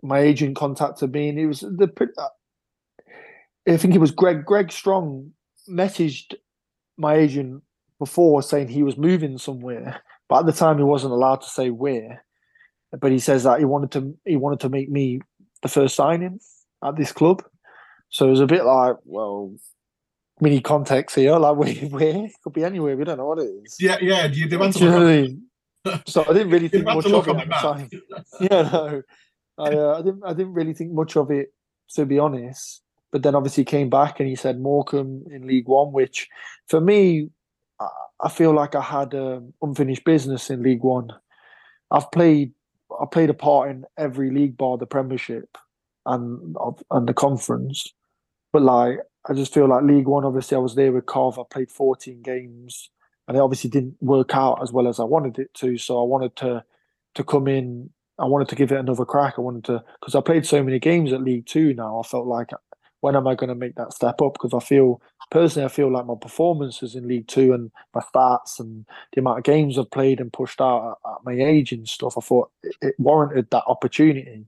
my 0.02 0.20
agent 0.20 0.56
contacted 0.56 1.12
me, 1.12 1.28
and 1.28 1.38
it 1.38 1.46
was 1.46 1.60
the. 1.60 1.90
uh, 2.18 2.28
I 3.68 3.76
think 3.76 3.94
it 3.94 4.00
was 4.00 4.12
Greg. 4.12 4.44
Greg 4.44 4.70
Strong 4.70 5.32
messaged 5.68 6.34
my 6.96 7.14
agent 7.14 7.62
before 7.98 8.42
saying 8.42 8.68
he 8.68 8.82
was 8.82 8.96
moving 8.96 9.38
somewhere, 9.38 10.00
but 10.28 10.40
at 10.40 10.46
the 10.46 10.52
time 10.52 10.78
he 10.78 10.84
wasn't 10.84 11.12
allowed 11.12 11.40
to 11.42 11.50
say 11.50 11.70
where. 11.70 12.24
But 12.98 13.10
he 13.10 13.18
says 13.18 13.42
that 13.42 13.58
he 13.58 13.64
wanted 13.64 13.90
to 13.92 14.16
he 14.24 14.36
wanted 14.36 14.60
to 14.60 14.68
make 14.68 14.90
me 14.90 15.20
the 15.62 15.68
first 15.68 15.96
signing 15.96 16.40
at 16.84 16.96
this 16.96 17.12
club. 17.12 17.42
So 18.08 18.28
it 18.28 18.30
was 18.30 18.40
a 18.40 18.46
bit 18.46 18.64
like, 18.64 18.96
well, 19.04 19.52
mini 20.40 20.60
context 20.60 21.16
here, 21.16 21.36
like 21.36 21.56
where, 21.56 21.74
where 21.74 22.28
could 22.42 22.52
be 22.52 22.64
anywhere. 22.64 22.96
We 22.96 23.04
don't 23.04 23.18
know 23.18 23.26
what 23.26 23.38
it 23.38 23.50
is. 23.64 23.76
Yeah, 23.80 23.98
yeah. 24.00 24.26
You 24.26 24.48
demand 24.48 24.74
Do 24.74 24.84
you 24.84 24.90
know 24.90 24.98
what 24.98 25.06
I 25.08 25.22
mean? 25.22 25.45
So 26.06 26.24
I 26.28 26.32
didn't 26.32 26.50
really 26.50 26.68
think 26.68 26.84
much 26.84 27.06
of 27.06 27.28
it 27.28 27.36
at 27.36 27.48
the 27.48 27.54
time. 27.54 27.90
Yeah, 28.40 28.62
no, 28.62 29.02
I, 29.58 29.74
uh, 29.74 29.98
I 29.98 30.02
didn't. 30.02 30.22
I 30.24 30.32
didn't 30.32 30.54
really 30.54 30.74
think 30.74 30.92
much 30.92 31.16
of 31.16 31.30
it, 31.30 31.52
to 31.94 32.04
be 32.04 32.18
honest. 32.18 32.82
But 33.12 33.22
then 33.22 33.34
obviously 33.34 33.64
came 33.64 33.88
back 33.88 34.20
and 34.20 34.28
he 34.28 34.34
said 34.34 34.60
Morecambe 34.60 35.24
in 35.30 35.46
League 35.46 35.68
One, 35.68 35.92
which 35.92 36.28
for 36.66 36.80
me, 36.80 37.30
I, 37.80 37.88
I 38.20 38.28
feel 38.28 38.52
like 38.52 38.74
I 38.74 38.82
had 38.82 39.14
um, 39.14 39.54
unfinished 39.62 40.04
business 40.04 40.50
in 40.50 40.62
League 40.62 40.82
One. 40.82 41.10
I've 41.90 42.10
played. 42.10 42.52
I 43.00 43.04
played 43.10 43.30
a 43.30 43.34
part 43.34 43.70
in 43.70 43.84
every 43.98 44.30
league 44.30 44.56
bar 44.56 44.78
the 44.78 44.86
Premiership 44.86 45.56
and 46.04 46.56
and 46.90 47.08
the 47.08 47.14
conference. 47.14 47.92
But 48.52 48.62
like, 48.62 48.98
I 49.28 49.34
just 49.34 49.52
feel 49.52 49.68
like 49.68 49.84
League 49.84 50.06
One. 50.06 50.24
Obviously, 50.24 50.56
I 50.56 50.60
was 50.60 50.74
there 50.74 50.92
with 50.92 51.06
Cov. 51.06 51.38
I 51.38 51.42
played 51.48 51.70
14 51.70 52.22
games, 52.22 52.90
and 53.28 53.36
it 53.36 53.40
obviously 53.40 53.70
didn't 53.70 53.96
work 54.00 54.34
out 54.34 54.62
as 54.62 54.72
well 54.72 54.88
as 54.88 55.00
I 55.00 55.04
wanted 55.04 55.38
it 55.38 55.52
to. 55.54 55.78
So 55.78 56.00
I 56.00 56.04
wanted 56.04 56.36
to 56.36 56.64
to 57.14 57.24
come 57.24 57.48
in. 57.48 57.90
I 58.18 58.24
wanted 58.24 58.48
to 58.48 58.56
give 58.56 58.72
it 58.72 58.78
another 58.78 59.04
crack. 59.04 59.34
I 59.36 59.42
wanted 59.42 59.64
to 59.64 59.84
because 60.00 60.14
I 60.14 60.20
played 60.20 60.46
so 60.46 60.62
many 60.62 60.78
games 60.78 61.12
at 61.12 61.22
League 61.22 61.46
Two 61.46 61.74
now. 61.74 62.00
I 62.00 62.06
felt 62.06 62.26
like 62.26 62.50
when 63.00 63.16
am 63.16 63.26
I 63.26 63.34
going 63.34 63.48
to 63.48 63.54
make 63.54 63.74
that 63.76 63.92
step 63.92 64.20
up? 64.22 64.34
Because 64.34 64.54
I 64.54 64.64
feel 64.64 65.02
personally, 65.30 65.66
I 65.66 65.68
feel 65.68 65.92
like 65.92 66.06
my 66.06 66.14
performances 66.20 66.94
in 66.94 67.08
League 67.08 67.28
Two 67.28 67.52
and 67.52 67.70
my 67.94 68.00
stats 68.00 68.58
and 68.58 68.86
the 69.12 69.20
amount 69.20 69.38
of 69.38 69.44
games 69.44 69.78
I've 69.78 69.90
played 69.90 70.20
and 70.20 70.32
pushed 70.32 70.60
out 70.60 70.98
at, 71.04 71.10
at 71.10 71.24
my 71.24 71.32
age 71.32 71.72
and 71.72 71.88
stuff, 71.88 72.16
I 72.16 72.20
thought 72.20 72.50
it, 72.62 72.74
it 72.80 72.94
warranted 72.98 73.50
that 73.50 73.64
opportunity. 73.66 74.46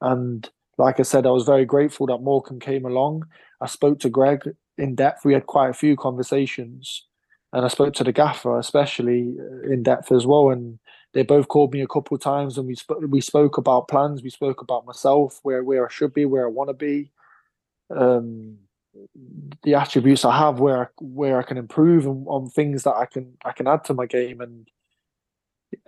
And 0.00 0.48
like 0.78 1.00
I 1.00 1.04
said, 1.04 1.26
I 1.26 1.30
was 1.30 1.44
very 1.44 1.64
grateful 1.64 2.06
that 2.06 2.18
Morecambe 2.18 2.60
came 2.60 2.84
along. 2.84 3.26
I 3.60 3.66
spoke 3.66 3.98
to 4.00 4.10
Greg 4.10 4.42
in 4.76 4.94
depth. 4.94 5.24
We 5.24 5.32
had 5.32 5.46
quite 5.46 5.70
a 5.70 5.74
few 5.74 5.96
conversations, 5.96 7.06
and 7.52 7.64
I 7.64 7.68
spoke 7.68 7.94
to 7.94 8.04
the 8.04 8.12
gaffer, 8.12 8.58
especially 8.58 9.36
uh, 9.38 9.72
in 9.72 9.82
depth 9.82 10.12
as 10.12 10.26
well. 10.26 10.50
And 10.50 10.78
they 11.14 11.22
both 11.22 11.48
called 11.48 11.72
me 11.72 11.80
a 11.80 11.86
couple 11.86 12.14
of 12.14 12.20
times, 12.20 12.58
and 12.58 12.66
we 12.66 12.74
sp- 12.76 13.08
we 13.08 13.20
spoke 13.20 13.56
about 13.56 13.88
plans. 13.88 14.22
We 14.22 14.30
spoke 14.30 14.60
about 14.60 14.86
myself, 14.86 15.40
where 15.42 15.64
where 15.64 15.86
I 15.86 15.90
should 15.90 16.12
be, 16.12 16.24
where 16.24 16.44
I 16.46 16.50
want 16.50 16.70
to 16.70 16.74
be, 16.74 17.10
um, 17.90 18.58
the 19.62 19.74
attributes 19.74 20.24
I 20.24 20.36
have, 20.36 20.60
where 20.60 20.84
I, 20.84 20.86
where 21.00 21.38
I 21.38 21.42
can 21.42 21.56
improve, 21.56 22.06
and 22.06 22.26
on 22.28 22.48
things 22.48 22.82
that 22.82 22.94
I 22.94 23.06
can 23.06 23.36
I 23.44 23.52
can 23.52 23.66
add 23.66 23.84
to 23.84 23.94
my 23.94 24.06
game. 24.06 24.40
And 24.40 24.68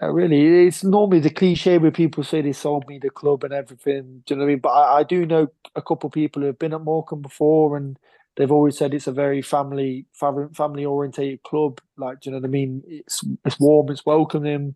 really, 0.00 0.66
it's 0.66 0.84
normally 0.84 1.20
the 1.20 1.30
cliche 1.30 1.78
where 1.78 1.90
people 1.90 2.24
say 2.24 2.40
they 2.40 2.52
sold 2.52 2.86
me 2.88 2.98
the 2.98 3.10
club 3.10 3.44
and 3.44 3.52
everything. 3.52 4.22
Do 4.24 4.34
you 4.34 4.36
know 4.36 4.44
what 4.44 4.48
I 4.48 4.52
mean? 4.52 4.60
But 4.60 4.70
I, 4.70 4.98
I 5.00 5.02
do 5.02 5.26
know 5.26 5.48
a 5.74 5.82
couple 5.82 6.08
of 6.08 6.14
people 6.14 6.40
who 6.42 6.46
have 6.46 6.58
been 6.58 6.74
at 6.74 6.80
Morecambe 6.80 7.22
before, 7.22 7.76
and 7.76 7.98
they've 8.38 8.52
always 8.52 8.78
said 8.78 8.94
it's 8.94 9.08
a 9.08 9.12
very 9.12 9.42
family 9.42 10.06
family 10.14 10.86
orientated 10.86 11.42
club. 11.42 11.80
Like, 11.98 12.20
do 12.22 12.30
you 12.30 12.32
know 12.32 12.38
what 12.40 12.48
I 12.48 12.50
mean? 12.50 12.82
It's 12.86 13.22
it's 13.44 13.60
warm, 13.60 13.90
it's 13.90 14.06
welcoming. 14.06 14.74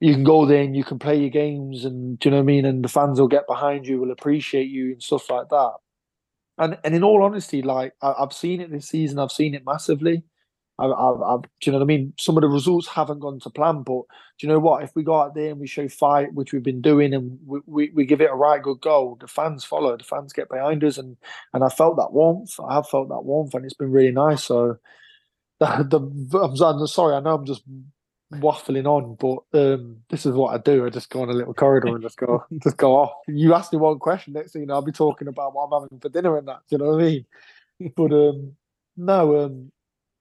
You 0.00 0.14
can 0.14 0.24
go 0.24 0.46
there 0.46 0.62
and 0.62 0.76
you 0.76 0.84
can 0.84 1.00
play 1.00 1.18
your 1.20 1.30
games, 1.30 1.84
and 1.84 2.18
do 2.20 2.28
you 2.28 2.30
know 2.30 2.38
what 2.38 2.44
I 2.44 2.46
mean? 2.46 2.64
And 2.64 2.84
the 2.84 2.88
fans 2.88 3.20
will 3.20 3.28
get 3.28 3.48
behind 3.48 3.86
you, 3.86 4.00
will 4.00 4.12
appreciate 4.12 4.68
you, 4.70 4.92
and 4.92 5.02
stuff 5.02 5.28
like 5.28 5.48
that. 5.50 5.72
And 6.58 6.78
and 6.84 6.94
in 6.94 7.04
all 7.04 7.22
honesty, 7.22 7.62
like 7.62 7.94
I, 8.02 8.14
have 8.20 8.32
seen 8.32 8.60
it 8.60 8.70
this 8.70 8.88
season, 8.88 9.18
I've 9.18 9.32
seen 9.32 9.54
it 9.54 9.64
massively. 9.66 10.24
I, 10.78 10.86
I, 10.86 11.34
I, 11.34 11.36
do 11.38 11.48
you 11.62 11.72
know 11.72 11.78
what 11.78 11.84
I 11.84 11.86
mean? 11.86 12.12
Some 12.18 12.36
of 12.36 12.42
the 12.42 12.48
results 12.48 12.86
haven't 12.86 13.18
gone 13.18 13.40
to 13.40 13.50
plan, 13.50 13.82
but 13.82 14.02
do 14.38 14.46
you 14.46 14.48
know 14.48 14.60
what? 14.60 14.84
If 14.84 14.94
we 14.94 15.02
go 15.02 15.20
out 15.20 15.34
there 15.34 15.50
and 15.50 15.58
we 15.58 15.66
show 15.66 15.88
fight, 15.88 16.32
which 16.34 16.52
we've 16.52 16.62
been 16.62 16.80
doing, 16.80 17.12
and 17.14 17.38
we, 17.44 17.60
we, 17.66 17.90
we 17.90 18.06
give 18.06 18.20
it 18.20 18.30
a 18.30 18.34
right 18.34 18.62
good 18.62 18.80
goal, 18.80 19.16
the 19.20 19.26
fans 19.26 19.64
follow, 19.64 19.96
the 19.96 20.04
fans 20.04 20.32
get 20.32 20.48
behind 20.48 20.84
us, 20.84 20.98
and 20.98 21.16
and 21.52 21.64
I 21.64 21.68
felt 21.68 21.96
that 21.96 22.12
warmth. 22.12 22.58
I 22.60 22.74
have 22.74 22.88
felt 22.88 23.08
that 23.08 23.24
warmth, 23.24 23.54
and 23.54 23.64
it's 23.64 23.74
been 23.74 23.90
really 23.90 24.12
nice. 24.12 24.44
So, 24.44 24.78
the, 25.58 25.66
the 25.90 26.38
I'm, 26.38 26.62
I'm 26.62 26.86
sorry, 26.86 27.16
I 27.16 27.20
know 27.20 27.34
I'm 27.34 27.46
just 27.46 27.62
waffling 28.34 28.86
on, 28.86 29.16
but 29.16 29.58
um, 29.58 29.98
this 30.10 30.26
is 30.26 30.32
what 30.34 30.54
I 30.54 30.58
do. 30.58 30.86
I 30.86 30.90
just 30.90 31.10
go 31.10 31.22
on 31.22 31.30
a 31.30 31.32
little 31.32 31.54
corridor 31.54 31.88
and 31.88 32.02
just 32.02 32.18
go, 32.18 32.44
just 32.62 32.76
go 32.76 32.96
off. 32.96 33.12
You 33.26 33.54
ask 33.54 33.72
me 33.72 33.78
one 33.78 33.98
question, 33.98 34.34
next 34.34 34.52
thing 34.52 34.62
you 34.62 34.68
know, 34.68 34.74
I'll 34.74 34.82
be 34.82 34.92
talking 34.92 35.28
about 35.28 35.54
what 35.54 35.64
I'm 35.64 35.82
having 35.82 36.00
for 36.00 36.08
dinner 36.08 36.36
and 36.36 36.48
that. 36.48 36.60
Do 36.68 36.76
you 36.76 36.78
know 36.78 36.90
what 36.92 37.00
I 37.00 37.04
mean? 37.04 37.26
But 37.96 38.12
um, 38.12 38.56
no, 38.96 39.44
um, 39.44 39.70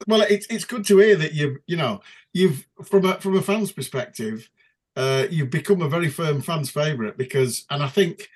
well, 0.06 0.22
it's 0.22 0.46
it's 0.48 0.66
good 0.66 0.86
to 0.86 1.00
hear 1.00 1.16
that 1.16 1.34
you've 1.34 1.58
you 1.66 1.78
know 1.78 2.02
you've 2.34 2.68
from 2.84 3.06
a 3.06 3.16
from 3.16 3.38
a 3.38 3.42
fan's 3.42 3.72
perspective, 3.72 4.50
uh, 4.96 5.28
you've 5.30 5.50
become 5.50 5.82
a 5.82 5.90
very 5.90 6.10
firm 6.10 6.42
fans' 6.42 6.70
favourite 6.70 7.18
because, 7.18 7.66
and 7.70 7.82
I 7.82 7.88
think 7.88 8.30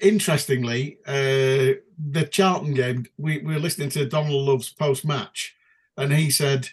interestingly, 0.00 0.98
uh, 1.06 1.78
the 2.10 2.28
Charlton 2.30 2.74
game, 2.74 3.06
we, 3.18 3.38
we 3.38 3.54
were 3.54 3.60
listening 3.60 3.90
to 3.90 4.06
Donald 4.06 4.46
Love's 4.46 4.72
post 4.72 5.04
match, 5.04 5.54
and 5.96 6.12
he 6.12 6.30
said 6.30 6.68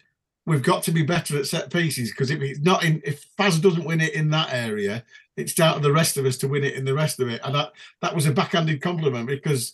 we've 0.45 0.63
got 0.63 0.82
to 0.84 0.91
be 0.91 1.03
better 1.03 1.38
at 1.38 1.45
set 1.45 1.72
pieces 1.72 2.09
because 2.09 2.32
if 2.32 2.41
it's 2.41 2.59
not 2.59 2.84
in, 2.84 3.01
if 3.05 3.26
Faz 3.38 3.61
doesn't 3.61 3.86
win 3.86 4.01
it 4.01 4.13
in 4.13 4.30
that 4.32 4.51
area, 4.51 5.03
it's 5.38 5.53
down 5.53 5.76
to 5.76 5.80
the 5.82 5.91
rest 5.91 6.17
of 6.17 6.26
us 6.26 6.38
to 6.38 6.47
win 6.47 6.63
it 6.63 6.74
in 6.74 6.84
the 6.84 6.93
rest 6.93 7.19
of 7.19 7.30
it. 7.30 7.41
And 7.43 7.53
that 7.55 7.74
that 8.01 8.15
was 8.15 8.26
a 8.26 8.32
backhanded 8.32 8.82
compliment 8.82 9.28
because, 9.28 9.74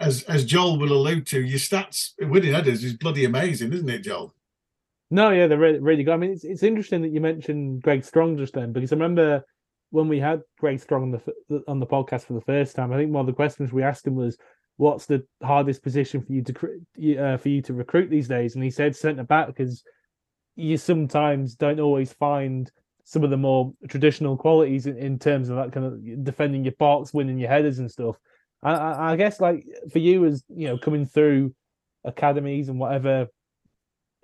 as 0.00 0.22
as 0.24 0.44
Joel 0.44 0.78
will 0.78 0.92
allude 0.92 1.26
to, 1.28 1.42
your 1.42 1.58
stats 1.58 2.12
winning 2.20 2.54
headers 2.54 2.84
is 2.84 2.94
bloody 2.94 3.24
amazing, 3.24 3.72
isn't 3.72 3.88
it, 3.88 4.00
Joel? 4.00 4.34
No, 5.10 5.30
yeah, 5.30 5.46
they're 5.46 5.58
really, 5.58 5.78
really 5.78 6.04
good. 6.04 6.14
I 6.14 6.16
mean, 6.16 6.32
it's 6.32 6.44
it's 6.44 6.62
interesting 6.62 7.02
that 7.02 7.12
you 7.12 7.20
mentioned 7.20 7.82
Greg 7.82 8.04
Strong 8.04 8.38
just 8.38 8.54
then 8.54 8.72
because 8.72 8.92
I 8.92 8.96
remember 8.96 9.44
when 9.90 10.08
we 10.08 10.18
had 10.18 10.42
Greg 10.58 10.80
Strong 10.80 11.02
on 11.02 11.10
the 11.10 11.64
on 11.68 11.78
the 11.80 11.86
podcast 11.86 12.24
for 12.24 12.32
the 12.32 12.40
first 12.40 12.74
time. 12.74 12.92
I 12.92 12.96
think 12.96 13.12
one 13.12 13.20
of 13.20 13.26
the 13.26 13.32
questions 13.32 13.72
we 13.72 13.82
asked 13.82 14.06
him 14.06 14.16
was, 14.16 14.38
"What's 14.76 15.06
the 15.06 15.24
hardest 15.42 15.82
position 15.82 16.22
for 16.22 16.32
you 16.32 16.42
to 16.42 17.24
uh, 17.24 17.36
for 17.36 17.48
you 17.48 17.62
to 17.62 17.74
recruit 17.74 18.10
these 18.10 18.28
days?" 18.28 18.54
And 18.54 18.64
he 18.64 18.70
said 18.70 18.96
centre 18.96 19.24
back 19.24 19.48
because 19.48 19.84
you 20.56 20.76
sometimes 20.78 21.56
don't 21.56 21.80
always 21.80 22.12
find 22.12 22.70
some 23.04 23.22
of 23.22 23.30
the 23.30 23.36
more 23.36 23.72
traditional 23.88 24.36
qualities 24.36 24.86
in, 24.86 24.96
in 24.96 25.18
terms 25.18 25.50
of 25.50 25.56
that 25.56 25.72
kind 25.72 25.84
of 25.84 26.24
defending 26.24 26.64
your 26.64 26.72
box, 26.78 27.12
winning 27.12 27.38
your 27.38 27.50
headers 27.50 27.78
and 27.78 27.90
stuff. 27.90 28.16
I, 28.64 29.12
I 29.12 29.16
guess 29.16 29.40
like 29.40 29.66
for 29.92 29.98
you 29.98 30.24
as 30.24 30.42
you 30.48 30.68
know 30.68 30.78
coming 30.78 31.06
through 31.06 31.54
academies 32.04 32.68
and 32.68 32.78
whatever, 32.78 33.28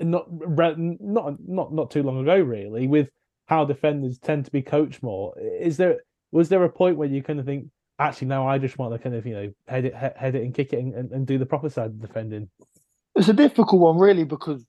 not 0.00 0.26
not 0.30 0.78
not 0.78 1.72
not 1.72 1.90
too 1.90 2.02
long 2.02 2.20
ago 2.20 2.40
really 2.40 2.86
with 2.86 3.10
how 3.46 3.64
defenders 3.64 4.18
tend 4.18 4.46
to 4.46 4.50
be 4.50 4.62
coached 4.62 5.02
more. 5.02 5.34
Is 5.38 5.76
there 5.76 5.98
was 6.32 6.48
there 6.48 6.64
a 6.64 6.70
point 6.70 6.96
where 6.96 7.08
you 7.08 7.22
kind 7.22 7.38
of 7.38 7.46
think 7.46 7.66
actually 7.98 8.28
now 8.28 8.48
I 8.48 8.58
just 8.58 8.78
want 8.78 8.94
to 8.94 8.98
kind 8.98 9.14
of 9.14 9.26
you 9.26 9.34
know 9.34 9.52
head 9.68 9.84
it 9.84 9.94
head 9.94 10.34
it 10.34 10.42
and 10.42 10.54
kick 10.54 10.72
it 10.72 10.78
and, 10.78 11.12
and 11.12 11.26
do 11.26 11.36
the 11.36 11.46
proper 11.46 11.68
side 11.68 11.86
of 11.86 12.00
defending? 12.00 12.48
It's 13.14 13.28
a 13.28 13.34
difficult 13.34 13.80
one 13.80 13.98
really 13.98 14.24
because 14.24 14.64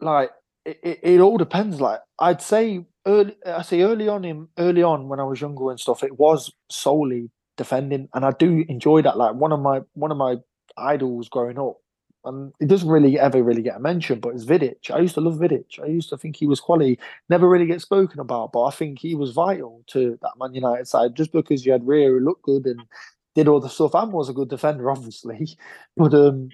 like 0.00 0.30
it, 0.64 0.78
it, 0.82 1.00
it 1.02 1.20
all 1.20 1.38
depends. 1.38 1.80
Like 1.80 2.00
I'd 2.18 2.42
say 2.42 2.84
early, 3.06 3.36
I 3.44 3.62
say 3.62 3.82
early 3.82 4.08
on 4.08 4.24
in 4.24 4.48
early 4.58 4.82
on 4.82 5.08
when 5.08 5.18
I 5.18 5.24
was 5.24 5.40
younger 5.40 5.70
and 5.70 5.80
stuff, 5.80 6.04
it 6.04 6.16
was 6.16 6.52
solely 6.70 7.30
defending, 7.56 8.08
and 8.14 8.24
I 8.24 8.32
do 8.32 8.64
enjoy 8.68 9.02
that. 9.02 9.16
Like 9.16 9.34
one 9.34 9.52
of 9.52 9.60
my 9.60 9.80
one 9.94 10.10
of 10.10 10.16
my 10.16 10.36
idols 10.76 11.28
growing 11.28 11.58
up, 11.58 11.76
and 12.24 12.52
it 12.60 12.68
doesn't 12.68 12.88
really 12.88 13.18
ever 13.18 13.42
really 13.42 13.62
get 13.62 13.76
a 13.76 13.80
mention, 13.80 14.20
but 14.20 14.34
it's 14.34 14.44
Vidic. 14.44 14.90
I 14.90 14.98
used 14.98 15.14
to 15.14 15.20
love 15.20 15.38
Vidic. 15.38 15.82
I 15.82 15.86
used 15.86 16.08
to 16.10 16.16
think 16.16 16.36
he 16.36 16.46
was 16.46 16.60
quality. 16.60 16.98
Never 17.28 17.48
really 17.48 17.66
get 17.66 17.80
spoken 17.80 18.20
about, 18.20 18.52
but 18.52 18.64
I 18.64 18.70
think 18.70 18.98
he 18.98 19.14
was 19.14 19.32
vital 19.32 19.82
to 19.88 20.18
that 20.22 20.32
Man 20.38 20.54
United 20.54 20.86
side 20.86 21.16
just 21.16 21.32
because 21.32 21.66
you 21.66 21.72
had 21.72 21.86
Rio 21.86 22.10
who 22.10 22.20
looked 22.20 22.42
good 22.42 22.66
and 22.66 22.80
did 23.34 23.48
all 23.48 23.60
the 23.60 23.68
stuff 23.68 23.94
and 23.94 24.12
was 24.12 24.28
a 24.28 24.34
good 24.34 24.48
defender, 24.48 24.90
obviously. 24.90 25.56
But 25.96 26.14
um, 26.14 26.50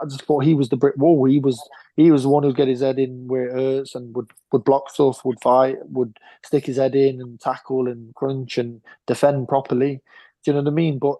I 0.00 0.04
just 0.06 0.22
thought 0.22 0.44
he 0.44 0.54
was 0.54 0.68
the 0.68 0.76
brick 0.76 0.96
wall. 0.96 1.24
He 1.24 1.38
was 1.38 1.60
he 1.96 2.10
was 2.10 2.22
the 2.22 2.28
one 2.28 2.44
who'd 2.44 2.56
get 2.56 2.68
his 2.68 2.80
head 2.80 2.98
in 2.98 3.26
where 3.26 3.48
it 3.48 3.52
hurts 3.52 3.94
and 3.94 4.14
would, 4.14 4.30
would 4.52 4.62
block 4.62 4.90
stuff, 4.90 5.24
would 5.24 5.40
fight, 5.40 5.76
would 5.88 6.16
stick 6.44 6.66
his 6.66 6.76
head 6.76 6.94
in 6.94 7.20
and 7.20 7.40
tackle 7.40 7.88
and 7.88 8.14
crunch 8.14 8.56
and 8.56 8.80
defend 9.06 9.48
properly. 9.48 10.00
Do 10.44 10.50
you 10.50 10.54
know 10.54 10.62
what 10.62 10.70
I 10.70 10.74
mean? 10.74 10.98
But 10.98 11.16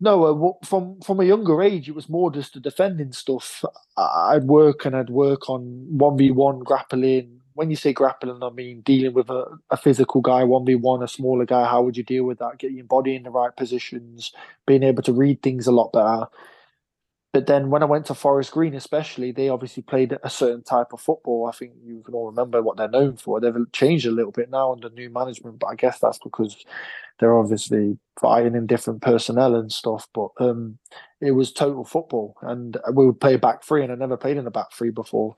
no, 0.00 0.24
uh, 0.24 0.66
from 0.66 1.00
from 1.00 1.20
a 1.20 1.24
younger 1.24 1.62
age, 1.62 1.88
it 1.88 1.94
was 1.94 2.08
more 2.08 2.30
just 2.30 2.54
the 2.54 2.60
defending 2.60 3.12
stuff. 3.12 3.64
I'd 3.96 4.44
work 4.44 4.84
and 4.84 4.96
I'd 4.96 5.10
work 5.10 5.48
on 5.48 5.86
one 5.88 6.16
v 6.18 6.30
one 6.30 6.60
grappling. 6.60 7.40
When 7.54 7.70
you 7.70 7.76
say 7.76 7.92
grappling, 7.92 8.42
I 8.42 8.50
mean 8.50 8.80
dealing 8.80 9.14
with 9.14 9.30
a, 9.30 9.44
a 9.70 9.76
physical 9.76 10.20
guy, 10.20 10.42
one 10.42 10.64
v 10.64 10.74
one, 10.74 11.02
a 11.02 11.08
smaller 11.08 11.44
guy. 11.46 11.66
How 11.66 11.82
would 11.82 11.96
you 11.96 12.02
deal 12.02 12.24
with 12.24 12.38
that? 12.38 12.58
Get 12.58 12.72
your 12.72 12.84
body 12.84 13.14
in 13.14 13.22
the 13.22 13.30
right 13.30 13.54
positions, 13.56 14.32
being 14.66 14.82
able 14.82 15.02
to 15.04 15.12
read 15.12 15.42
things 15.42 15.66
a 15.66 15.72
lot 15.72 15.92
better. 15.92 16.26
But 17.32 17.46
then 17.46 17.70
when 17.70 17.82
I 17.82 17.86
went 17.86 18.04
to 18.06 18.14
Forest 18.14 18.52
Green, 18.52 18.74
especially, 18.74 19.32
they 19.32 19.48
obviously 19.48 19.82
played 19.82 20.18
a 20.22 20.28
certain 20.28 20.62
type 20.62 20.92
of 20.92 21.00
football. 21.00 21.46
I 21.46 21.56
think 21.56 21.72
you 21.82 22.02
can 22.02 22.14
all 22.14 22.26
remember 22.26 22.60
what 22.60 22.76
they're 22.76 22.88
known 22.88 23.16
for. 23.16 23.40
They've 23.40 23.54
changed 23.72 24.04
a 24.06 24.10
little 24.10 24.32
bit 24.32 24.50
now 24.50 24.72
under 24.72 24.90
new 24.90 25.08
management, 25.08 25.58
but 25.58 25.68
I 25.68 25.74
guess 25.74 25.98
that's 25.98 26.18
because 26.18 26.62
they're 27.18 27.38
obviously 27.38 27.96
fighting 28.20 28.54
in 28.54 28.66
different 28.66 29.00
personnel 29.00 29.54
and 29.54 29.72
stuff. 29.72 30.08
But 30.12 30.28
um, 30.40 30.78
it 31.22 31.30
was 31.30 31.52
total 31.52 31.84
football, 31.84 32.36
and 32.42 32.76
we 32.92 33.06
would 33.06 33.20
play 33.20 33.36
back 33.36 33.64
three, 33.64 33.82
and 33.82 33.90
I 33.90 33.94
never 33.94 34.18
played 34.18 34.36
in 34.36 34.46
a 34.46 34.50
back 34.50 34.70
three 34.72 34.90
before. 34.90 35.34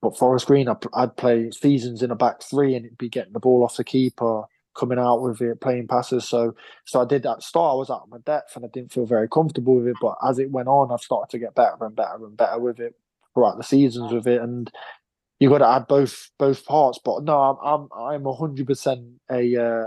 But 0.00 0.16
Forest 0.16 0.46
Green, 0.46 0.68
I'd 0.94 1.16
play 1.16 1.50
seasons 1.50 2.04
in 2.04 2.12
a 2.12 2.16
back 2.16 2.40
three, 2.40 2.76
and 2.76 2.84
it'd 2.86 2.98
be 2.98 3.08
getting 3.08 3.32
the 3.32 3.40
ball 3.40 3.64
off 3.64 3.78
the 3.78 3.84
keeper 3.84 4.44
coming 4.76 4.98
out 4.98 5.22
with 5.22 5.40
it, 5.40 5.60
playing 5.60 5.88
passes. 5.88 6.28
So 6.28 6.54
so 6.84 7.00
I 7.00 7.04
did 7.04 7.22
that 7.24 7.42
start. 7.42 7.72
I 7.72 7.76
was 7.76 7.90
out 7.90 8.02
of 8.04 8.10
my 8.10 8.18
depth 8.24 8.56
and 8.56 8.64
I 8.64 8.68
didn't 8.72 8.92
feel 8.92 9.06
very 9.06 9.28
comfortable 9.28 9.76
with 9.76 9.88
it. 9.88 9.96
But 10.00 10.16
as 10.26 10.38
it 10.38 10.50
went 10.50 10.68
on, 10.68 10.92
I've 10.92 11.00
started 11.00 11.30
to 11.30 11.38
get 11.38 11.54
better 11.54 11.76
and 11.80 11.96
better 11.96 12.16
and 12.24 12.36
better 12.36 12.58
with 12.58 12.80
it 12.80 12.94
throughout 13.34 13.56
the 13.56 13.64
seasons 13.64 14.12
with 14.12 14.26
it. 14.26 14.40
And 14.40 14.70
you 15.40 15.48
got 15.48 15.58
to 15.58 15.68
add 15.68 15.86
both 15.86 16.30
both 16.38 16.64
parts. 16.64 16.98
But 17.04 17.24
no, 17.24 17.40
I'm 17.40 17.88
I'm 17.94 18.24
I'm 18.24 18.34
hundred 18.34 18.66
percent 18.66 19.06
a. 19.30 19.56
Uh, 19.56 19.84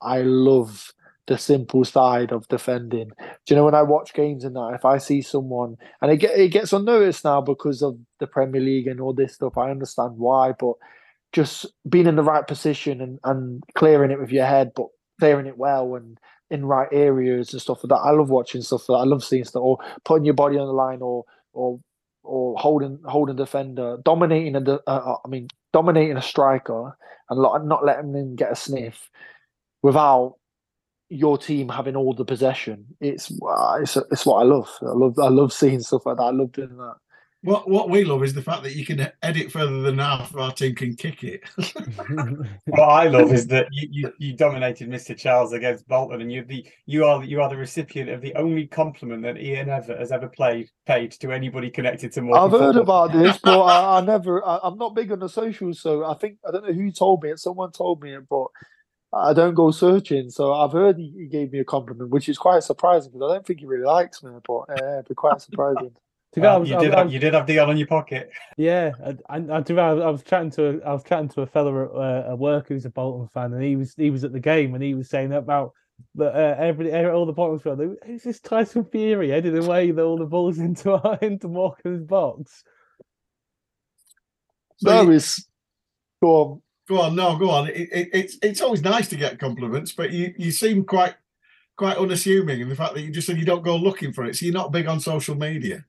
I 0.00 0.22
love 0.22 0.92
the 1.28 1.38
simple 1.38 1.84
side 1.84 2.32
of 2.32 2.48
defending. 2.48 3.08
Do 3.08 3.14
you 3.48 3.56
know 3.56 3.64
when 3.64 3.74
I 3.74 3.82
watch 3.82 4.14
games 4.14 4.44
and 4.44 4.56
that, 4.56 4.72
if 4.74 4.84
I 4.84 4.98
see 4.98 5.20
someone 5.20 5.76
and 6.00 6.10
it 6.10 6.16
get 6.16 6.38
it 6.38 6.48
gets 6.48 6.72
unnoticed 6.72 7.24
now 7.24 7.40
because 7.40 7.82
of 7.82 7.98
the 8.18 8.26
Premier 8.26 8.60
League 8.60 8.86
and 8.86 9.00
all 9.00 9.12
this 9.12 9.34
stuff, 9.34 9.58
I 9.58 9.70
understand 9.70 10.16
why, 10.16 10.52
but 10.58 10.74
just 11.32 11.66
being 11.88 12.06
in 12.06 12.16
the 12.16 12.22
right 12.22 12.46
position 12.46 13.00
and, 13.00 13.18
and 13.24 13.62
clearing 13.74 14.10
it 14.10 14.20
with 14.20 14.30
your 14.30 14.46
head, 14.46 14.72
but 14.74 14.86
clearing 15.20 15.46
it 15.46 15.58
well 15.58 15.94
and 15.94 16.18
in 16.50 16.64
right 16.64 16.88
areas 16.92 17.52
and 17.52 17.60
stuff 17.60 17.84
like 17.84 17.90
that. 17.90 18.06
I 18.08 18.10
love 18.12 18.30
watching 18.30 18.62
stuff 18.62 18.88
like 18.88 18.98
that. 18.98 19.02
I 19.02 19.10
love 19.10 19.22
seeing 19.22 19.44
stuff 19.44 19.62
or 19.62 19.78
putting 20.04 20.24
your 20.24 20.34
body 20.34 20.56
on 20.56 20.66
the 20.66 20.72
line 20.72 21.02
or 21.02 21.24
or 21.52 21.80
or 22.22 22.56
holding 22.58 22.98
holding 23.04 23.36
defender, 23.36 23.98
dominating 24.04 24.56
a 24.56 24.60
uh, 24.60 24.80
uh, 24.86 25.16
I 25.24 25.28
mean 25.28 25.48
dominating 25.72 26.16
a 26.16 26.22
striker 26.22 26.96
and 27.30 27.68
not 27.68 27.84
letting 27.84 28.12
them 28.12 28.36
get 28.36 28.52
a 28.52 28.56
sniff 28.56 29.10
without 29.82 30.36
your 31.10 31.38
team 31.38 31.68
having 31.68 31.96
all 31.96 32.14
the 32.14 32.24
possession. 32.24 32.86
It's 33.00 33.30
uh, 33.30 33.78
it's 33.82 33.96
it's 33.96 34.26
what 34.26 34.36
I 34.36 34.44
love. 34.44 34.70
I 34.82 34.92
love 34.92 35.18
I 35.18 35.28
love 35.28 35.52
seeing 35.52 35.80
stuff 35.80 36.06
like 36.06 36.16
that. 36.16 36.22
I 36.22 36.30
love 36.30 36.52
doing 36.52 36.76
that. 36.76 36.96
What 37.42 37.70
what 37.70 37.88
we 37.88 38.04
love 38.04 38.24
is 38.24 38.34
the 38.34 38.42
fact 38.42 38.64
that 38.64 38.74
you 38.74 38.84
can 38.84 39.10
edit 39.22 39.52
further 39.52 39.80
than 39.82 39.98
half 39.98 40.30
of 40.30 40.40
our 40.40 40.52
team 40.52 40.74
can 40.74 40.96
kick 40.96 41.22
it. 41.22 41.42
What 42.66 42.80
I 42.80 43.08
love 43.08 43.32
is 43.32 43.46
that 43.48 43.68
you, 43.70 43.88
you, 43.90 44.12
you 44.18 44.32
dominated 44.34 44.88
Mr. 44.88 45.16
Charles 45.16 45.52
against 45.52 45.86
Bolton, 45.88 46.20
and 46.20 46.32
you 46.32 46.44
the 46.44 46.66
you 46.86 47.04
are 47.04 47.22
you 47.22 47.40
are 47.40 47.48
the 47.48 47.56
recipient 47.56 48.10
of 48.10 48.20
the 48.20 48.34
only 48.34 48.66
compliment 48.66 49.22
that 49.22 49.38
Ian 49.38 49.68
ever 49.68 49.96
has 49.96 50.10
ever 50.10 50.28
played 50.28 50.68
paid 50.86 51.12
to 51.12 51.32
anybody 51.32 51.70
connected 51.70 52.12
to 52.12 52.22
Morecambe. 52.22 52.54
I've 52.54 52.60
heard 52.60 52.76
about 52.76 53.12
this, 53.12 53.38
but 53.42 53.60
I, 53.60 53.98
I 53.98 54.00
never. 54.00 54.44
I, 54.44 54.58
I'm 54.64 54.76
not 54.76 54.94
big 54.94 55.12
on 55.12 55.20
the 55.20 55.28
socials, 55.28 55.80
so 55.80 56.04
I 56.04 56.14
think 56.14 56.38
I 56.46 56.50
don't 56.50 56.66
know 56.66 56.72
who 56.72 56.90
told 56.90 57.22
me 57.22 57.30
it. 57.30 57.38
Someone 57.38 57.70
told 57.70 58.02
me 58.02 58.14
it, 58.14 58.28
but 58.28 58.48
I 59.12 59.32
don't 59.32 59.54
go 59.54 59.70
searching. 59.70 60.28
So 60.30 60.52
I've 60.52 60.72
heard 60.72 60.98
he, 60.98 61.12
he 61.16 61.26
gave 61.26 61.52
me 61.52 61.60
a 61.60 61.64
compliment, 61.64 62.10
which 62.10 62.28
is 62.28 62.36
quite 62.36 62.64
surprising 62.64 63.12
because 63.12 63.30
I 63.30 63.34
don't 63.34 63.46
think 63.46 63.60
he 63.60 63.66
really 63.66 63.86
likes 63.86 64.22
me. 64.22 64.32
But 64.46 64.70
uh, 64.70 64.92
it'd 64.94 65.08
be 65.08 65.14
quite 65.14 65.40
surprising. 65.40 65.92
To 66.38 66.42
be 66.42 66.46
honest, 66.46 66.60
was- 66.60 66.70
you 66.70 66.76
I 66.76 66.80
did 66.80 66.88
was- 66.88 66.96
have, 66.98 67.12
you 67.12 67.18
did 67.18 67.34
have 67.34 67.46
Dion 67.46 67.68
on 67.70 67.76
your 67.76 67.86
pocket. 67.86 68.30
Yeah, 68.56 68.92
I, 69.04 69.36
I, 69.36 69.38
I, 69.38 69.58
I 69.60 70.10
was- 70.10 70.22
chatting 70.22 70.50
to 70.52 70.80
a, 70.82 70.88
I 70.88 70.92
was 70.92 71.04
chatting 71.04 71.28
to 71.30 71.42
a 71.42 71.46
fellow 71.46 71.84
at 71.84 71.90
uh, 72.28 72.32
at 72.32 72.38
work 72.38 72.68
who's 72.68 72.84
a 72.84 72.90
Bolton 72.90 73.28
fan, 73.28 73.52
and 73.52 73.62
he 73.62 73.76
was 73.76 73.94
he 73.96 74.10
was 74.10 74.24
at 74.24 74.32
the 74.32 74.40
game, 74.40 74.74
and 74.74 74.82
he 74.82 74.94
was 74.94 75.08
saying 75.08 75.32
about 75.32 75.72
that 76.14 76.34
uh, 76.34 76.54
every, 76.62 76.90
every 76.92 77.10
all 77.10 77.26
the 77.26 77.32
Bolton 77.32 77.58
fans, 77.58 77.98
who's 78.06 78.22
this 78.22 78.40
Tyson 78.40 78.84
Fury 78.84 79.30
heading 79.30 79.56
away 79.58 79.90
the, 79.90 80.02
all 80.02 80.16
the 80.16 80.26
balls 80.26 80.58
into 80.60 81.18
into 81.22 81.48
Morecambe's 81.48 82.04
box? 82.04 82.62
So 84.78 85.04
no, 85.04 85.10
it's 85.10 85.44
go 86.22 86.28
on. 86.42 86.62
Go 86.88 87.00
on, 87.02 87.14
no, 87.16 87.36
go 87.36 87.50
on. 87.50 87.68
It, 87.68 87.76
it, 87.92 88.08
it's 88.14 88.38
it's 88.42 88.62
always 88.62 88.80
nice 88.82 89.08
to 89.08 89.16
get 89.16 89.38
compliments, 89.38 89.92
but 89.92 90.10
you 90.10 90.32
you 90.38 90.50
seem 90.50 90.84
quite 90.84 91.14
quite 91.76 91.98
unassuming 91.98 92.60
in 92.60 92.68
the 92.68 92.74
fact 92.74 92.94
that 92.94 93.02
you 93.02 93.10
just 93.10 93.26
said 93.26 93.36
you 93.38 93.44
don't 93.44 93.62
go 93.62 93.76
looking 93.76 94.12
for 94.12 94.24
it. 94.24 94.36
So 94.36 94.46
you're 94.46 94.54
not 94.54 94.72
big 94.72 94.86
on 94.86 94.98
social 94.98 95.34
media. 95.34 95.84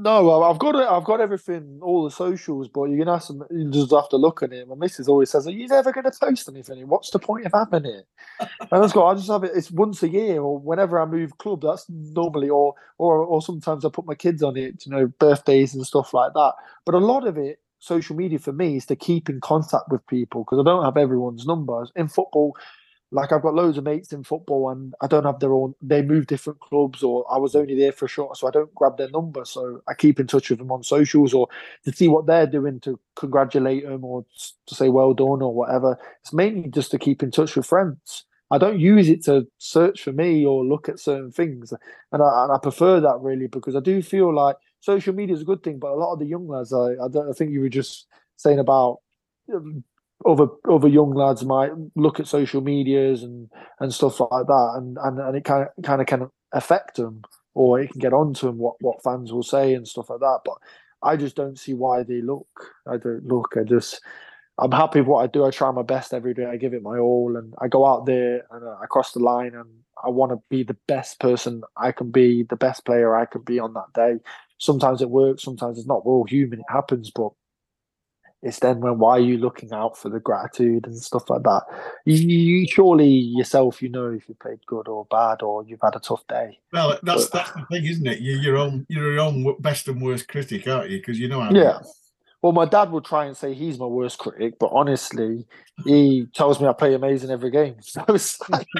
No, 0.00 0.42
I've 0.44 0.58
got 0.58 0.76
it. 0.76 0.88
I've 0.88 1.04
got 1.04 1.20
everything, 1.20 1.80
all 1.82 2.04
the 2.04 2.10
socials, 2.12 2.68
but 2.68 2.84
you 2.84 2.98
can 2.98 3.08
ask 3.08 3.28
them. 3.28 3.42
You 3.50 3.70
just 3.70 3.90
have 3.92 4.08
to 4.10 4.16
look 4.16 4.42
at 4.42 4.52
it. 4.52 4.68
My 4.68 4.74
missus 4.76 5.08
always 5.08 5.30
says, 5.30 5.46
"Are 5.46 5.50
you 5.50 5.68
never 5.68 5.92
going 5.92 6.04
to 6.04 6.12
post 6.18 6.48
anything? 6.48 6.88
What's 6.88 7.10
the 7.10 7.18
point 7.18 7.46
of 7.46 7.52
having 7.52 7.84
it?" 7.84 8.06
And 8.60 8.68
I 8.72 8.80
just 8.82 8.94
go, 8.94 9.06
"I 9.06 9.14
just 9.14 9.28
have 9.30 9.44
it. 9.44 9.52
It's 9.54 9.70
once 9.70 10.02
a 10.02 10.08
year, 10.08 10.42
or 10.42 10.58
whenever 10.58 11.00
I 11.00 11.06
move 11.06 11.38
club. 11.38 11.62
That's 11.62 11.86
normally, 11.90 12.48
or 12.50 12.74
or 12.98 13.18
or 13.24 13.42
sometimes 13.42 13.84
I 13.84 13.90
put 13.90 14.06
my 14.06 14.14
kids 14.16 14.42
on 14.42 14.56
it. 14.56 14.86
You 14.86 14.92
know, 14.92 15.06
birthdays 15.18 15.74
and 15.74 15.86
stuff 15.86 16.14
like 16.14 16.34
that. 16.34 16.54
But 16.86 16.94
a 16.96 16.98
lot 16.98 17.26
of 17.26 17.38
it, 17.38 17.60
social 17.80 18.16
media 18.16 18.38
for 18.38 18.52
me, 18.52 18.76
is 18.76 18.86
to 18.86 18.96
keep 18.96 19.30
in 19.30 19.40
contact 19.40 19.90
with 19.90 20.06
people 20.08 20.44
because 20.44 20.60
I 20.60 20.64
don't 20.64 20.84
have 20.84 20.96
everyone's 20.96 21.46
numbers 21.46 21.92
in 21.96 22.08
football. 22.08 22.56
Like 23.12 23.32
I've 23.32 23.42
got 23.42 23.54
loads 23.54 23.76
of 23.76 23.84
mates 23.84 24.12
in 24.12 24.22
football, 24.22 24.70
and 24.70 24.94
I 25.00 25.08
don't 25.08 25.24
have 25.24 25.40
their 25.40 25.52
own. 25.52 25.74
They 25.82 26.00
move 26.00 26.28
different 26.28 26.60
clubs, 26.60 27.02
or 27.02 27.24
I 27.32 27.38
was 27.38 27.56
only 27.56 27.74
there 27.76 27.90
for 27.92 28.04
a 28.04 28.08
short, 28.08 28.36
so 28.36 28.46
I 28.46 28.52
don't 28.52 28.72
grab 28.74 28.98
their 28.98 29.10
number. 29.10 29.44
So 29.44 29.82
I 29.88 29.94
keep 29.94 30.20
in 30.20 30.28
touch 30.28 30.50
with 30.50 30.60
them 30.60 30.70
on 30.70 30.84
socials, 30.84 31.34
or 31.34 31.48
to 31.84 31.92
see 31.92 32.06
what 32.06 32.26
they're 32.26 32.46
doing 32.46 32.78
to 32.80 33.00
congratulate 33.16 33.84
them, 33.84 34.04
or 34.04 34.24
to 34.66 34.74
say 34.74 34.88
well 34.90 35.12
done, 35.12 35.42
or 35.42 35.52
whatever. 35.52 35.98
It's 36.22 36.32
mainly 36.32 36.68
just 36.68 36.92
to 36.92 36.98
keep 36.98 37.22
in 37.22 37.32
touch 37.32 37.56
with 37.56 37.66
friends. 37.66 38.24
I 38.52 38.58
don't 38.58 38.80
use 38.80 39.08
it 39.08 39.24
to 39.24 39.46
search 39.58 40.02
for 40.02 40.12
me 40.12 40.44
or 40.44 40.64
look 40.64 40.88
at 40.88 41.00
certain 41.00 41.32
things, 41.32 41.72
and 42.12 42.22
I, 42.22 42.44
and 42.44 42.52
I 42.52 42.58
prefer 42.58 43.00
that 43.00 43.18
really 43.20 43.48
because 43.48 43.74
I 43.74 43.80
do 43.80 44.02
feel 44.02 44.32
like 44.32 44.56
social 44.80 45.14
media 45.14 45.34
is 45.34 45.42
a 45.42 45.44
good 45.44 45.62
thing, 45.64 45.78
but 45.78 45.92
a 45.92 45.94
lot 45.94 46.12
of 46.12 46.20
the 46.20 46.26
young 46.26 46.46
lads, 46.46 46.72
I 46.72 46.94
I, 46.94 47.06
I 47.06 47.32
think 47.32 47.50
you 47.50 47.60
were 47.60 47.68
just 47.68 48.06
saying 48.36 48.60
about. 48.60 49.00
Um, 49.52 49.82
other 50.26 50.46
other 50.70 50.88
young 50.88 51.12
lads 51.14 51.44
might 51.44 51.70
look 51.96 52.20
at 52.20 52.26
social 52.26 52.60
medias 52.60 53.22
and 53.22 53.48
and 53.80 53.92
stuff 53.92 54.20
like 54.20 54.46
that, 54.46 54.72
and 54.76 54.98
and, 55.02 55.18
and 55.18 55.36
it 55.36 55.44
kind 55.44 55.66
of 55.66 55.84
kind 55.84 56.00
of 56.00 56.06
can 56.06 56.30
affect 56.52 56.96
them, 56.96 57.22
or 57.54 57.80
it 57.80 57.90
can 57.90 58.00
get 58.00 58.12
onto 58.12 58.46
them 58.46 58.58
what 58.58 58.76
what 58.80 59.02
fans 59.02 59.32
will 59.32 59.42
say 59.42 59.74
and 59.74 59.88
stuff 59.88 60.10
like 60.10 60.20
that. 60.20 60.40
But 60.44 60.58
I 61.02 61.16
just 61.16 61.36
don't 61.36 61.58
see 61.58 61.74
why 61.74 62.02
they 62.02 62.20
look. 62.20 62.48
I 62.86 62.96
don't 62.96 63.24
look. 63.24 63.54
I 63.58 63.64
just 63.64 64.00
I'm 64.58 64.72
happy 64.72 65.00
with 65.00 65.08
what 65.08 65.24
I 65.24 65.26
do. 65.26 65.44
I 65.44 65.50
try 65.50 65.70
my 65.70 65.82
best 65.82 66.12
every 66.12 66.34
day. 66.34 66.44
I 66.44 66.56
give 66.56 66.74
it 66.74 66.82
my 66.82 66.98
all, 66.98 67.36
and 67.36 67.54
I 67.60 67.68
go 67.68 67.86
out 67.86 68.06
there 68.06 68.44
and 68.50 68.64
I 68.68 68.86
cross 68.86 69.12
the 69.12 69.20
line, 69.20 69.54
and 69.54 69.68
I 70.04 70.10
want 70.10 70.32
to 70.32 70.42
be 70.50 70.62
the 70.62 70.76
best 70.86 71.18
person 71.20 71.62
I 71.76 71.92
can 71.92 72.10
be, 72.10 72.42
the 72.42 72.56
best 72.56 72.84
player 72.84 73.16
I 73.16 73.24
can 73.24 73.42
be 73.42 73.58
on 73.58 73.72
that 73.74 73.92
day. 73.94 74.16
Sometimes 74.58 75.00
it 75.00 75.08
works, 75.08 75.42
sometimes 75.42 75.78
it's 75.78 75.86
not. 75.86 76.04
We're 76.04 76.12
all 76.12 76.24
human. 76.24 76.60
It 76.60 76.66
happens, 76.68 77.10
but 77.10 77.30
it's 78.42 78.58
then 78.60 78.80
when 78.80 78.98
why 78.98 79.12
are 79.12 79.20
you 79.20 79.36
looking 79.36 79.72
out 79.72 79.98
for 79.98 80.08
the 80.08 80.20
gratitude 80.20 80.86
and 80.86 80.96
stuff 80.96 81.28
like 81.28 81.42
that? 81.42 81.62
You, 82.06 82.16
you 82.16 82.66
surely 82.66 83.08
yourself, 83.08 83.82
you 83.82 83.90
know 83.90 84.10
if 84.12 84.28
you 84.28 84.34
played 84.34 84.64
good 84.66 84.88
or 84.88 85.04
bad 85.10 85.42
or 85.42 85.62
you've 85.64 85.82
had 85.82 85.94
a 85.94 86.00
tough 86.00 86.26
day. 86.26 86.58
Well, 86.72 86.98
that's 87.02 87.28
that's 87.28 87.52
the 87.52 87.66
thing, 87.70 87.84
isn't 87.84 88.06
it? 88.06 88.20
You're 88.20 88.38
your 88.38 88.56
own 88.56 88.86
you're 88.88 89.12
your 89.12 89.20
own 89.20 89.56
best 89.60 89.88
and 89.88 90.00
worst 90.00 90.28
critic, 90.28 90.66
aren't 90.66 90.90
you? 90.90 90.98
Because 90.98 91.18
you 91.18 91.28
know 91.28 91.40
how. 91.40 91.52
Yeah. 91.52 91.80
Well, 92.40 92.52
my 92.52 92.64
dad 92.64 92.90
will 92.90 93.02
try 93.02 93.26
and 93.26 93.36
say 93.36 93.52
he's 93.52 93.78
my 93.78 93.84
worst 93.84 94.18
critic, 94.18 94.58
but 94.58 94.70
honestly, 94.72 95.46
he 95.84 96.26
tells 96.34 96.58
me 96.58 96.66
I 96.66 96.72
play 96.72 96.94
amazing 96.94 97.30
every 97.30 97.50
game. 97.50 97.76
So 97.82 98.02
it's 98.08 98.40
like, 98.48 98.66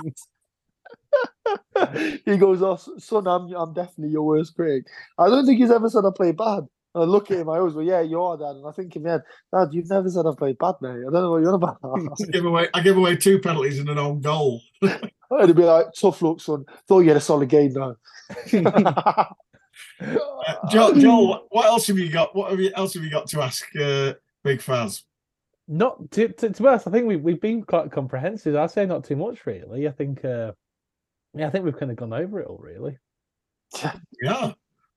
he 2.25 2.37
goes, 2.37 2.63
"Oh, 2.63 2.79
son, 2.99 3.27
I'm 3.27 3.53
I'm 3.55 3.75
definitely 3.75 4.13
your 4.13 4.23
worst 4.23 4.55
critic." 4.55 4.87
I 5.19 5.29
don't 5.29 5.47
think 5.47 5.59
he's 5.59 5.71
ever 5.71 5.89
said 5.89 6.05
I 6.05 6.11
play 6.15 6.33
bad. 6.33 6.67
I 6.95 7.01
look 7.01 7.31
at 7.31 7.39
him, 7.39 7.49
I 7.49 7.59
always 7.59 7.75
go, 7.75 7.81
"Yeah, 7.81 8.01
you 8.01 8.21
are, 8.21 8.37
Dad." 8.37 8.57
And 8.57 8.67
I 8.67 8.73
think 8.73 8.97
in 8.97 9.05
my 9.05 9.11
head, 9.11 9.23
Dad, 9.53 9.69
you've 9.73 9.89
never 9.89 10.11
said 10.11 10.27
I've 10.27 10.37
played 10.37 10.59
bad, 10.59 10.75
mate. 10.81 10.91
I 10.91 11.11
don't 11.11 11.13
know 11.13 11.31
what 11.31 11.43
you're 11.43 11.55
about. 11.55 11.79
I 11.85 12.31
give 12.31 12.45
away 12.45 12.69
I 12.75 12.81
give 12.81 12.97
away 12.97 13.17
two 13.17 13.39
penalties 13.39 13.79
and 13.79 13.89
an 13.89 13.99
own 13.99 14.21
goal. 14.21 14.61
And 15.33 15.47
he'd 15.47 15.55
be 15.55 15.63
like, 15.63 15.87
"Tough 15.97 16.21
luck, 16.23 16.41
son. 16.41 16.65
Thought 16.89 17.03
you 17.03 17.09
had 17.09 17.17
a 17.17 17.21
solid 17.21 17.49
game, 17.49 17.73
though." 17.73 17.97
Uh, 20.01 20.69
Joel, 20.71 20.95
Joel, 20.95 21.47
what 21.51 21.67
else 21.67 21.87
have 21.87 21.99
you 21.99 22.11
got? 22.11 22.35
What 22.35 22.51
have 22.51 22.61
you, 22.61 22.71
else 22.75 22.95
have 22.95 23.05
you 23.05 23.11
got 23.11 23.27
to 23.29 23.43
ask 23.43 23.65
uh, 23.77 24.15
Big 24.43 24.61
Faz? 24.61 25.05
Not 25.69 26.11
to, 26.13 26.29
to, 26.29 26.51
to 26.51 26.63
be 26.63 26.69
honest, 26.69 26.87
I 26.87 26.91
think 26.91 27.07
we've 27.07 27.21
we've 27.21 27.41
been 27.41 27.63
quite 27.63 27.93
comprehensive. 27.93 28.57
I'd 28.57 28.71
say 28.71 28.87
not 28.87 29.05
too 29.05 29.17
much 29.17 29.47
really. 29.47 29.87
I 29.87 29.93
think, 29.93 30.25
uh, 30.25 30.53
yeah, 31.35 31.47
I 31.47 31.51
think 31.51 31.65
we've 31.65 31.79
kind 31.79 31.93
of 31.93 31.97
gone 31.97 32.13
over 32.13 32.41
it 32.41 32.47
all 32.47 32.59
really. 32.59 32.99
Yeah. 34.23 34.53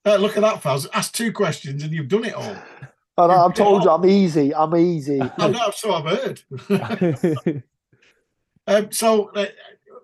Uh, 0.05 0.17
look 0.17 0.35
at 0.35 0.41
that, 0.41 0.61
Faz. 0.61 0.87
Ask 0.93 1.13
two 1.13 1.31
questions 1.31 1.83
and 1.83 1.93
you've 1.93 2.09
done 2.09 2.25
it 2.25 2.33
all. 2.33 2.55
I, 3.17 3.25
I've 3.25 3.53
told 3.53 3.83
you, 3.83 3.91
I'm 3.91 4.05
easy. 4.05 4.53
I'm 4.55 4.75
easy. 4.75 5.21
I 5.37 5.47
know, 5.47 5.71
so 5.71 5.93
I've 5.93 6.17
heard. 6.17 7.63
Um, 8.67 8.91
so, 8.91 9.29
uh, 9.35 9.47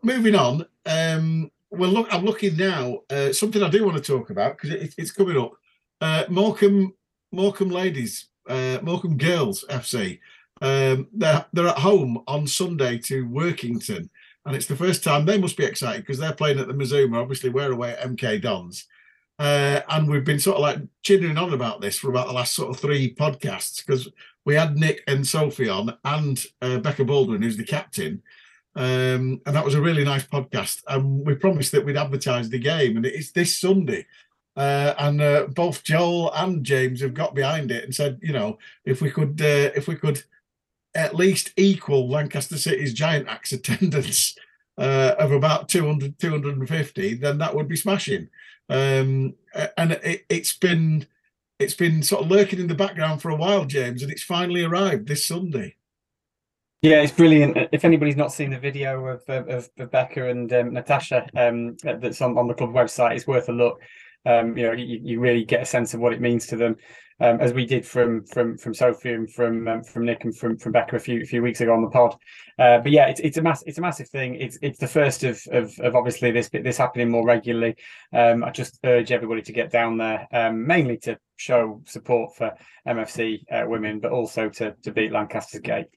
moving 0.03 0.35
on. 0.35 0.65
Um, 0.85 1.51
well, 1.71 1.91
look, 1.91 2.13
I'm 2.13 2.25
looking 2.25 2.57
now. 2.57 2.99
Uh, 3.09 3.31
something 3.31 3.63
I 3.63 3.69
do 3.69 3.85
want 3.85 3.97
to 3.97 4.03
talk 4.03 4.29
about 4.29 4.57
because 4.57 4.71
it, 4.71 4.95
it's 4.97 5.11
coming 5.11 5.37
up. 5.37 5.53
Uh, 6.01 6.25
Morecambe, 6.29 6.93
Morecambe 7.31 7.69
ladies, 7.69 8.27
uh, 8.47 8.79
Morecambe 8.81 9.17
girls 9.17 9.63
FC. 9.69 10.19
Um, 10.61 11.07
they're 11.13 11.45
they're 11.53 11.67
at 11.67 11.77
home 11.77 12.21
on 12.27 12.47
Sunday 12.47 12.97
to 12.99 13.25
Workington, 13.27 14.09
and 14.45 14.55
it's 14.55 14.65
the 14.65 14.75
first 14.75 15.03
time 15.03 15.25
they 15.25 15.37
must 15.37 15.55
be 15.55 15.63
excited 15.63 16.01
because 16.01 16.19
they're 16.19 16.33
playing 16.33 16.59
at 16.59 16.67
the 16.67 16.73
Mazuma. 16.73 17.21
Obviously, 17.21 17.49
we're 17.49 17.71
away 17.71 17.91
at 17.91 18.01
MK 18.01 18.41
Dons. 18.41 18.85
Uh, 19.39 19.81
and 19.89 20.09
we've 20.09 20.25
been 20.25 20.39
sort 20.39 20.57
of 20.57 20.61
like 20.61 20.79
chittering 21.01 21.37
on 21.37 21.53
about 21.53 21.79
this 21.79 21.97
for 21.97 22.09
about 22.09 22.27
the 22.27 22.33
last 22.33 22.53
sort 22.53 22.69
of 22.69 22.79
three 22.79 23.15
podcasts 23.15 23.83
because 23.85 24.09
we 24.43 24.53
had 24.53 24.75
Nick 24.75 25.01
and 25.07 25.25
Sophie 25.25 25.69
on 25.69 25.97
and 26.03 26.43
uh, 26.61 26.77
Becca 26.79 27.05
Baldwin, 27.05 27.41
who's 27.41 27.55
the 27.55 27.63
captain. 27.63 28.21
Um, 28.75 29.41
and 29.45 29.55
that 29.55 29.63
was 29.63 29.75
a 29.75 29.81
really 29.81 30.03
nice 30.03 30.25
podcast. 30.25 30.83
And 30.87 31.25
we 31.25 31.35
promised 31.35 31.71
that 31.71 31.85
we'd 31.85 31.97
advertise 31.97 32.49
the 32.49 32.59
game, 32.59 32.97
and 32.97 33.05
it's 33.05 33.31
this 33.31 33.57
Sunday. 33.57 34.05
Uh, 34.57 34.93
and 34.99 35.21
uh, 35.21 35.47
both 35.55 35.83
Joel 35.83 36.33
and 36.33 36.65
James 36.65 36.99
have 37.01 37.13
got 37.13 37.33
behind 37.33 37.71
it 37.71 37.85
and 37.85 37.95
said, 37.95 38.19
you 38.21 38.33
know, 38.33 38.57
if 38.83 39.01
we 39.01 39.09
could, 39.09 39.41
uh, 39.41 39.71
if 39.73 39.87
we 39.87 39.95
could 39.95 40.21
at 40.95 41.15
least 41.15 41.53
equal 41.55 42.09
Lancaster 42.09 42.57
City's 42.57 42.93
giant 42.93 43.29
axe 43.29 43.53
attendance 43.53 44.35
uh, 44.79 45.15
of 45.19 45.31
about 45.31 45.69
200, 45.69 46.17
250, 46.17 47.15
then 47.15 47.37
that 47.37 47.53
would 47.53 47.67
be 47.67 47.75
smashing. 47.75 48.29
Um, 48.69 49.35
and 49.77 49.91
it, 49.91 50.25
it's 50.29 50.53
been, 50.53 51.05
it's 51.59 51.73
been 51.73 52.01
sort 52.01 52.23
of 52.23 52.31
lurking 52.31 52.59
in 52.59 52.67
the 52.67 52.75
background 52.75 53.21
for 53.21 53.29
a 53.29 53.35
while, 53.35 53.65
James, 53.65 54.01
and 54.01 54.11
it's 54.11 54.23
finally 54.23 54.63
arrived 54.63 55.07
this 55.07 55.25
Sunday. 55.25 55.75
Yeah, 56.81 57.01
it's 57.01 57.11
brilliant. 57.11 57.57
If 57.73 57.83
anybody's 57.83 58.15
not 58.15 58.31
seen 58.31 58.51
the 58.51 58.59
video 58.59 59.05
of 59.05 59.21
of, 59.27 59.69
of 59.77 59.91
Becca 59.91 60.29
and 60.29 60.51
um, 60.53 60.73
Natasha 60.73 61.27
um, 61.35 61.75
that's 61.83 62.21
on, 62.21 62.37
on 62.37 62.47
the 62.47 62.53
club 62.53 62.71
website, 62.71 63.17
it's 63.17 63.27
worth 63.27 63.49
a 63.49 63.51
look. 63.51 63.81
Um, 64.25 64.57
you 64.57 64.63
know, 64.63 64.71
you, 64.71 64.99
you 65.03 65.19
really 65.19 65.43
get 65.43 65.61
a 65.61 65.65
sense 65.65 65.93
of 65.93 65.99
what 65.99 66.13
it 66.13 66.21
means 66.21 66.47
to 66.47 66.55
them, 66.55 66.77
um, 67.21 67.39
as 67.39 67.53
we 67.53 67.65
did 67.65 67.85
from 67.85 68.23
from 68.25 68.57
from 68.57 68.73
Sophie 68.73 69.13
and 69.13 69.31
from 69.31 69.67
um, 69.67 69.83
from 69.83 70.05
Nick 70.05 70.23
and 70.23 70.35
from 70.35 70.57
from 70.57 70.71
Becca 70.71 70.95
a 70.95 70.99
few 70.99 71.25
few 71.25 71.41
weeks 71.41 71.61
ago 71.61 71.73
on 71.73 71.81
the 71.81 71.89
pod. 71.89 72.15
Uh, 72.57 72.79
but 72.79 72.91
yeah, 72.91 73.07
it's 73.07 73.19
it's 73.19 73.37
a 73.37 73.41
mass 73.41 73.63
it's 73.65 73.77
a 73.77 73.81
massive 73.81 74.09
thing. 74.09 74.35
It's 74.35 74.57
it's 74.61 74.79
the 74.79 74.87
first 74.87 75.23
of 75.23 75.41
of, 75.51 75.77
of 75.79 75.95
obviously 75.95 76.31
this 76.31 76.49
this 76.49 76.77
happening 76.77 77.09
more 77.09 77.25
regularly. 77.25 77.75
Um, 78.13 78.43
I 78.43 78.51
just 78.51 78.79
urge 78.83 79.11
everybody 79.11 79.41
to 79.41 79.53
get 79.53 79.71
down 79.71 79.97
there, 79.97 80.27
um, 80.31 80.65
mainly 80.65 80.97
to 80.99 81.17
show 81.37 81.81
support 81.85 82.35
for 82.35 82.53
MFC 82.87 83.43
uh, 83.51 83.67
women, 83.67 83.99
but 83.99 84.11
also 84.11 84.49
to 84.49 84.75
to 84.83 84.91
beat 84.91 85.11
Lancaster's 85.11 85.61
Gate. 85.61 85.87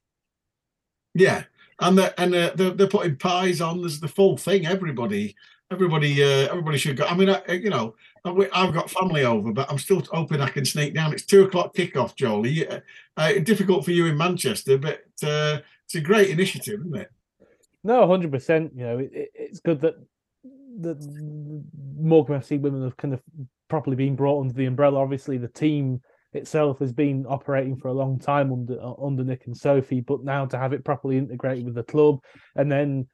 Yeah, 1.15 1.45
and 1.79 1.99
the, 1.99 2.21
and 2.21 2.35
uh, 2.35 2.53
they're, 2.55 2.71
they're 2.71 2.87
putting 2.87 3.17
pies 3.17 3.61
on. 3.61 3.81
There's 3.81 4.01
the 4.01 4.09
full 4.09 4.37
thing. 4.37 4.67
Everybody, 4.67 5.37
everybody, 5.71 6.23
uh, 6.23 6.49
everybody 6.49 6.79
should 6.79 6.97
go. 6.97 7.05
I 7.05 7.15
mean, 7.15 7.31
I, 7.31 7.43
you 7.53 7.71
know, 7.71 7.95
I've 8.25 8.73
got 8.73 8.91
family 8.91 9.25
over, 9.25 9.53
but 9.53 9.71
I'm 9.71 9.79
still 9.79 10.01
hoping 10.13 10.41
I 10.41 10.49
can 10.49 10.65
sneak 10.65 10.95
down. 10.95 11.13
It's 11.13 11.25
two 11.27 11.45
o'clock 11.45 11.75
kickoff, 11.75 12.15
Jolie. 12.15 12.67
Uh, 12.69 12.81
uh, 13.17 13.33
difficult 13.41 13.85
for 13.85 13.91
you 13.91 14.07
in 14.07 14.17
Manchester, 14.17 14.79
but 14.79 15.01
uh, 15.25 15.59
it's 15.85 15.97
a 15.97 16.01
great 16.01 16.31
initiative, 16.31 16.81
isn't 16.81 16.97
it? 16.97 17.11
No, 17.83 18.07
hundred 18.07 18.31
percent. 18.31 18.73
You 18.77 18.85
know, 18.85 18.99
it, 18.99 19.11
it- 19.13 19.31
it's 19.35 19.61
good 19.61 19.81
that 19.81 19.95
the 20.81 20.95
Morecambe 21.99 22.41
FC 22.41 22.61
women 22.61 22.83
have 22.85 22.97
kind 22.97 23.13
of 23.13 23.21
properly 23.69 23.97
been 23.97 24.17
brought 24.17 24.41
under 24.41 24.55
the 24.55 24.67
umbrella. 24.67 25.01
Obviously, 25.01 25.37
the 25.37 25.49
team 25.49 26.01
itself 26.33 26.79
has 26.79 26.93
been 26.93 27.27
operating 27.29 27.77
for 27.77 27.89
a 27.89 27.93
long 27.93 28.19
time 28.21 28.53
under 28.53 28.81
uh, 28.81 28.95
under 29.05 29.25
Nick 29.25 29.47
and 29.47 29.57
Sophie, 29.57 30.01
but 30.01 30.23
now 30.23 30.47
to 30.47 30.57
have 30.59 30.73
it 30.73 30.85
properly 30.85 31.19
integrated 31.19 31.65
with 31.65 31.75
the 31.75 31.83
club, 31.83 32.21
and 32.55 32.71
then 32.71 33.09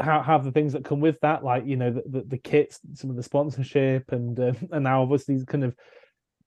ha- 0.00 0.22
have 0.22 0.44
the 0.44 0.52
things 0.52 0.72
that 0.72 0.84
come 0.84 1.00
with 1.00 1.20
that, 1.20 1.44
like 1.44 1.66
you 1.66 1.76
know 1.76 1.92
the 1.92 2.02
the, 2.06 2.20
the 2.22 2.38
kits, 2.38 2.80
some 2.94 3.10
of 3.10 3.16
the 3.16 3.22
sponsorship, 3.22 4.12
and 4.12 4.38
uh, 4.38 4.52
and 4.72 4.84
now 4.84 5.02
obviously 5.02 5.44
kind 5.44 5.64
of 5.64 5.74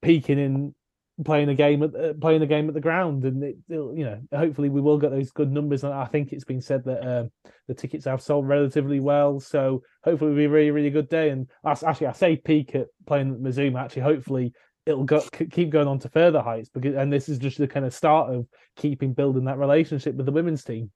peaking 0.01 0.39
in 0.39 0.75
playing 1.23 1.49
a 1.49 1.55
game 1.55 1.83
at 1.83 1.95
uh, 1.95 2.13
playing 2.19 2.41
a 2.41 2.47
game 2.47 2.67
at 2.67 2.73
the 2.73 2.81
ground, 2.81 3.25
and 3.25 3.43
it, 3.43 3.57
you 3.69 4.03
know 4.03 4.19
hopefully 4.35 4.69
we 4.69 4.81
will 4.81 4.97
get 4.97 5.11
those 5.11 5.31
good 5.31 5.51
numbers. 5.51 5.83
And 5.83 5.93
I 5.93 6.05
think 6.05 6.31
it's 6.31 6.45
been 6.45 6.61
said 6.61 6.83
that 6.85 7.07
um, 7.07 7.31
the 7.67 7.73
tickets 7.73 8.05
have 8.05 8.21
sold 8.21 8.47
relatively 8.47 8.99
well, 8.99 9.39
so 9.39 9.83
hopefully 10.03 10.31
it'll 10.31 10.41
be 10.41 10.45
a 10.45 10.49
really 10.49 10.71
really 10.71 10.89
good 10.89 11.09
day. 11.09 11.29
And 11.29 11.49
actually, 11.65 12.07
I 12.07 12.13
say 12.13 12.35
peak 12.37 12.75
at 12.75 12.87
playing 13.05 13.33
at 13.33 13.39
Mazuma. 13.39 13.79
Actually, 13.79 14.03
hopefully 14.03 14.53
it'll 14.85 15.03
go 15.03 15.21
keep 15.51 15.69
going 15.69 15.87
on 15.87 15.99
to 15.99 16.09
further 16.09 16.41
heights 16.41 16.69
because 16.69 16.95
and 16.95 17.13
this 17.13 17.29
is 17.29 17.37
just 17.37 17.57
the 17.57 17.67
kind 17.67 17.85
of 17.85 17.93
start 17.93 18.33
of 18.33 18.47
keeping 18.75 19.13
building 19.13 19.45
that 19.45 19.59
relationship 19.59 20.15
with 20.15 20.25
the 20.25 20.31
women's 20.31 20.63
team. 20.63 20.91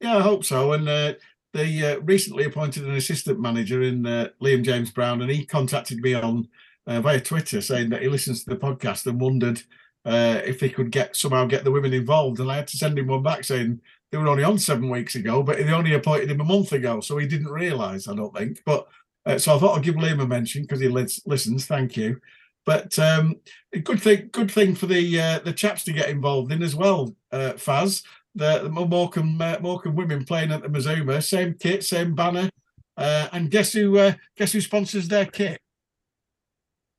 Yeah, 0.00 0.18
I 0.18 0.20
hope 0.20 0.44
so. 0.44 0.72
And 0.72 0.88
uh, 0.88 1.14
they 1.54 1.92
uh, 1.92 2.00
recently 2.00 2.44
appointed 2.44 2.84
an 2.84 2.94
assistant 2.94 3.40
manager 3.40 3.82
in 3.82 4.06
uh, 4.06 4.28
Liam 4.42 4.62
James 4.62 4.90
Brown, 4.90 5.22
and 5.22 5.30
he 5.30 5.46
contacted 5.46 6.00
me 6.00 6.14
on 6.14 6.48
uh, 6.86 7.00
via 7.00 7.20
Twitter 7.20 7.60
saying 7.60 7.90
that 7.90 8.02
he 8.02 8.08
listens 8.08 8.44
to 8.44 8.50
the 8.50 8.56
podcast 8.56 9.06
and 9.06 9.20
wondered 9.20 9.62
uh, 10.04 10.40
if 10.44 10.60
he 10.60 10.68
could 10.68 10.90
get 10.90 11.16
somehow 11.16 11.46
get 11.46 11.64
the 11.64 11.70
women 11.70 11.92
involved. 11.92 12.40
And 12.40 12.50
I 12.50 12.56
had 12.56 12.68
to 12.68 12.76
send 12.76 12.98
him 12.98 13.08
one 13.08 13.22
back 13.22 13.44
saying 13.44 13.80
they 14.10 14.18
were 14.18 14.28
only 14.28 14.44
on 14.44 14.58
seven 14.58 14.88
weeks 14.90 15.14
ago, 15.14 15.42
but 15.42 15.56
they 15.58 15.72
only 15.72 15.94
appointed 15.94 16.30
him 16.30 16.40
a 16.40 16.44
month 16.44 16.72
ago, 16.72 17.00
so 17.00 17.18
he 17.18 17.26
didn't 17.26 17.48
realise. 17.50 18.08
I 18.08 18.14
don't 18.14 18.34
think. 18.36 18.62
But 18.64 18.86
uh, 19.26 19.38
so 19.38 19.54
I 19.54 19.58
thought 19.58 19.76
I'd 19.76 19.84
give 19.84 19.96
Liam 19.96 20.22
a 20.22 20.26
mention 20.26 20.62
because 20.62 20.80
he 20.80 20.88
lis- 20.88 21.26
listens. 21.26 21.66
Thank 21.66 21.96
you. 21.96 22.20
But 22.64 22.98
um, 22.98 23.36
good 23.84 24.02
thing, 24.02 24.28
good 24.30 24.50
thing 24.50 24.74
for 24.74 24.86
the 24.86 25.20
uh, 25.20 25.38
the 25.38 25.54
chaps 25.54 25.84
to 25.84 25.92
get 25.92 26.10
involved 26.10 26.52
in 26.52 26.62
as 26.62 26.76
well. 26.76 27.14
Faz, 27.32 28.02
the, 28.38 28.60
the 28.62 28.68
Morecambe 28.68 29.40
uh, 29.40 29.56
Morecambe 29.60 29.96
women 29.96 30.24
playing 30.24 30.52
at 30.52 30.62
the 30.62 30.68
Mazuma, 30.68 31.20
same 31.20 31.54
kit, 31.54 31.84
same 31.84 32.14
banner, 32.14 32.48
uh, 32.96 33.28
and 33.32 33.50
guess 33.50 33.72
who 33.72 33.98
uh, 33.98 34.12
guess 34.36 34.52
who 34.52 34.60
sponsors 34.60 35.08
their 35.08 35.26
kit? 35.26 35.60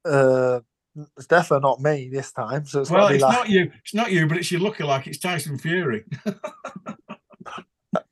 Uh, 0.06 0.60
it's 1.16 1.28
definitely 1.28 1.68
not 1.68 1.80
me 1.82 2.10
this 2.12 2.32
time. 2.34 2.66
So 2.66 2.82
it's 2.82 2.92
well, 2.92 3.08
it's 3.08 3.24
like, 3.24 3.34
not 3.34 3.50
you, 3.50 3.72
it's 3.84 3.94
not 3.94 4.12
you, 4.12 4.28
but 4.28 4.38
it's 4.38 4.52
your 4.52 4.62
lookalike. 4.62 5.08
It's 5.08 5.18
Tyson 5.18 5.58
Fury. 5.58 6.04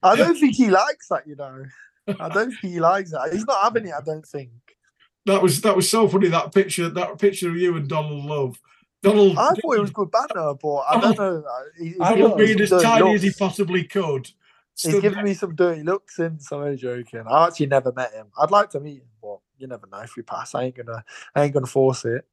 I 0.01 0.15
don't 0.15 0.39
think 0.39 0.55
he 0.55 0.69
likes 0.69 1.09
that. 1.09 1.28
You 1.28 1.36
know, 1.36 1.65
I 2.19 2.30
don't 2.30 2.51
think 2.51 2.73
he 2.73 2.80
likes 2.80 3.11
that. 3.11 3.34
He's 3.34 3.45
not 3.45 3.61
having 3.61 3.88
it. 3.88 3.93
I 3.93 4.01
don't 4.05 4.25
think. 4.25 4.51
That 5.25 5.41
was 5.41 5.59
that 5.61 5.75
was 5.75 5.89
so 5.89 6.07
funny. 6.07 6.30
That 6.30 6.53
picture, 6.53 6.88
that 6.88 7.19
picture 7.19 7.49
of 7.49 7.57
you 7.57 7.75
and 7.75 7.89
Donald 7.89 8.23
Love. 8.23 8.57
Donald, 9.03 9.37
I 9.37 9.53
thought 9.53 9.77
it 9.77 9.81
was 9.81 9.91
good 9.91 10.11
banner, 10.11 10.53
but 10.55 10.77
I 10.77 10.99
don't 10.99 11.17
know. 11.17 11.43
He, 11.77 11.85
he's 11.85 12.01
I 12.01 12.15
giving 12.15 12.29
thought 12.29 12.39
me 12.39 12.45
being 12.45 12.61
as 12.61 12.69
tiny 12.69 13.13
as 13.13 13.21
he 13.21 13.31
possibly 13.31 13.83
could. 13.83 14.29
He's 14.81 14.99
giving 14.99 15.23
me 15.23 15.33
some 15.33 15.55
dirty 15.55 15.83
looks 15.83 16.15
since 16.15 16.51
I'm 16.51 16.61
only 16.61 16.77
joking. 16.77 17.23
I 17.27 17.47
actually 17.47 17.67
never 17.67 17.91
met 17.93 18.13
him. 18.13 18.27
I'd 18.37 18.51
like 18.51 18.69
to 18.71 18.79
meet 18.79 19.01
him, 19.01 19.07
but 19.21 19.39
you 19.57 19.67
never 19.67 19.87
know 19.87 19.99
if 19.99 20.15
we 20.15 20.23
pass. 20.23 20.53
I 20.55 20.65
ain't 20.65 20.75
gonna 20.75 21.03
I 21.35 21.43
ain't 21.43 21.53
gonna 21.53 21.67
force 21.67 22.05
it. 22.05 22.25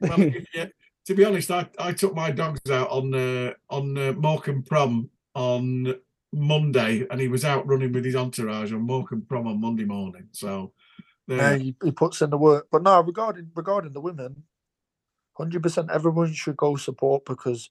Well, 0.00 0.18
to 1.06 1.14
be 1.14 1.24
honest, 1.24 1.50
I, 1.50 1.68
I 1.78 1.92
took 1.92 2.14
my 2.14 2.30
dogs 2.30 2.60
out 2.70 2.90
on 2.90 3.14
uh, 3.14 3.52
on 3.70 3.96
uh, 3.96 4.12
Morecambe 4.12 4.62
Prom 4.62 5.10
on 5.34 5.94
Monday, 6.32 7.06
and 7.10 7.20
he 7.20 7.28
was 7.28 7.44
out 7.44 7.66
running 7.66 7.92
with 7.92 8.04
his 8.04 8.16
entourage 8.16 8.72
on 8.72 8.82
Morecambe 8.82 9.26
Prom 9.28 9.46
on 9.46 9.60
Monday 9.60 9.84
morning. 9.84 10.28
So, 10.32 10.72
Uh, 11.28 11.36
there. 11.36 11.56
he, 11.58 11.76
he 11.82 11.90
puts 11.90 12.22
in 12.22 12.30
the 12.30 12.38
work. 12.38 12.68
But 12.70 12.82
no, 12.82 13.00
regarding 13.00 13.50
regarding 13.54 13.92
the 13.92 14.00
women, 14.00 14.42
hundred 15.36 15.62
percent 15.62 15.90
everyone 15.90 16.32
should 16.32 16.56
go 16.56 16.76
support 16.76 17.24
because 17.24 17.70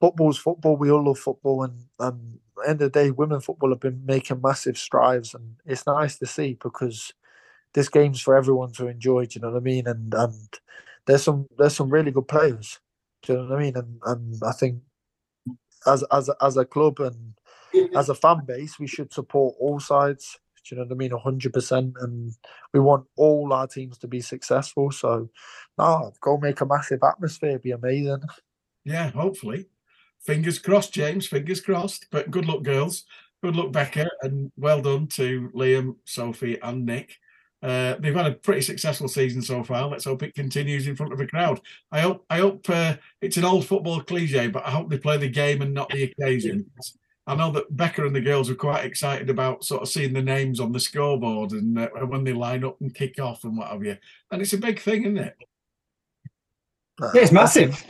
football's 0.00 0.38
football. 0.38 0.76
We 0.76 0.90
all 0.90 1.04
love 1.04 1.18
football, 1.18 1.62
and 1.64 1.86
and 1.98 2.38
at 2.58 2.64
the 2.64 2.70
end 2.70 2.82
of 2.82 2.92
the 2.92 2.98
day, 3.00 3.10
women 3.10 3.40
football 3.40 3.70
have 3.70 3.80
been 3.80 4.04
making 4.04 4.40
massive 4.42 4.78
strides, 4.78 5.34
and 5.34 5.56
it's 5.64 5.86
nice 5.86 6.18
to 6.18 6.26
see 6.26 6.58
because 6.62 7.12
this 7.74 7.88
game's 7.88 8.20
for 8.20 8.36
everyone 8.36 8.72
to 8.72 8.88
enjoy. 8.88 9.26
Do 9.26 9.38
you 9.38 9.42
know 9.42 9.50
what 9.52 9.58
I 9.58 9.60
mean? 9.60 9.86
And 9.86 10.12
and 10.14 10.58
there's 11.06 11.22
some 11.22 11.46
there's 11.58 11.76
some 11.76 11.90
really 11.90 12.10
good 12.10 12.28
players. 12.28 12.80
Do 13.22 13.32
you 13.32 13.38
know 13.38 13.48
what 13.48 13.58
I 13.58 13.62
mean? 13.62 13.76
And 13.76 14.00
and 14.04 14.42
I 14.44 14.52
think 14.52 14.80
as 15.86 16.04
as 16.12 16.30
as 16.40 16.56
a 16.56 16.64
club 16.64 17.00
and 17.00 17.34
as 17.94 18.08
a 18.08 18.14
fan 18.14 18.44
base, 18.46 18.78
we 18.78 18.86
should 18.86 19.12
support 19.12 19.56
all 19.60 19.80
sides. 19.80 20.38
Do 20.68 20.74
you 20.74 20.80
know 20.80 20.86
what 20.86 20.94
I 20.94 20.96
mean? 20.96 21.10
hundred 21.12 21.52
percent, 21.52 21.94
and 22.00 22.32
we 22.72 22.80
want 22.80 23.06
all 23.16 23.52
our 23.52 23.66
teams 23.66 23.98
to 23.98 24.08
be 24.08 24.20
successful. 24.20 24.90
So, 24.90 25.28
no, 25.78 26.12
go 26.20 26.38
make 26.38 26.60
a 26.60 26.66
massive 26.66 27.00
atmosphere. 27.02 27.50
It'd 27.50 27.62
be 27.62 27.70
amazing. 27.70 28.22
Yeah, 28.84 29.10
hopefully. 29.10 29.66
Fingers 30.24 30.58
crossed, 30.58 30.92
James. 30.92 31.28
Fingers 31.28 31.60
crossed. 31.60 32.06
But 32.10 32.30
good 32.30 32.46
luck, 32.46 32.62
girls. 32.62 33.04
Good 33.44 33.54
luck, 33.54 33.70
Becca, 33.70 34.08
and 34.22 34.50
well 34.56 34.82
done 34.82 35.06
to 35.08 35.50
Liam, 35.54 35.96
Sophie, 36.04 36.58
and 36.60 36.84
Nick. 36.84 37.16
Uh, 37.62 37.94
they've 38.00 38.14
had 38.14 38.26
a 38.26 38.32
pretty 38.32 38.60
successful 38.60 39.08
season 39.08 39.42
so 39.42 39.62
far. 39.62 39.88
Let's 39.88 40.04
hope 40.04 40.22
it 40.22 40.34
continues 40.34 40.86
in 40.88 40.96
front 40.96 41.12
of 41.12 41.20
a 41.20 41.26
crowd. 41.26 41.60
I 41.92 42.00
hope. 42.00 42.24
I 42.28 42.38
hope 42.38 42.68
uh, 42.68 42.96
it's 43.20 43.36
an 43.36 43.44
old 43.44 43.66
football 43.66 44.00
cliche, 44.00 44.48
but 44.48 44.66
I 44.66 44.70
hope 44.70 44.90
they 44.90 44.98
play 44.98 45.16
the 45.16 45.28
game 45.28 45.62
and 45.62 45.72
not 45.72 45.88
the 45.90 46.04
occasion. 46.04 46.70
I 47.26 47.34
know 47.34 47.50
that 47.52 47.76
Becca 47.76 48.06
and 48.06 48.14
the 48.14 48.20
girls 48.20 48.48
are 48.48 48.54
quite 48.54 48.84
excited 48.84 49.30
about 49.30 49.64
sort 49.64 49.82
of 49.82 49.88
seeing 49.88 50.12
the 50.12 50.22
names 50.22 50.60
on 50.60 50.72
the 50.72 50.78
scoreboard 50.78 51.52
and 51.52 51.78
uh, 51.78 51.88
when 52.06 52.22
they 52.22 52.32
line 52.32 52.62
up 52.62 52.80
and 52.80 52.94
kick 52.94 53.18
off 53.18 53.42
and 53.44 53.56
what 53.56 53.70
have 53.70 53.84
you. 53.84 53.96
And 54.30 54.40
it's 54.40 54.52
a 54.52 54.58
big 54.58 54.78
thing, 54.78 55.02
isn't 55.02 55.18
it? 55.18 55.36
Yeah, 57.00 57.10
it's 57.22 57.32
massive. 57.32 57.84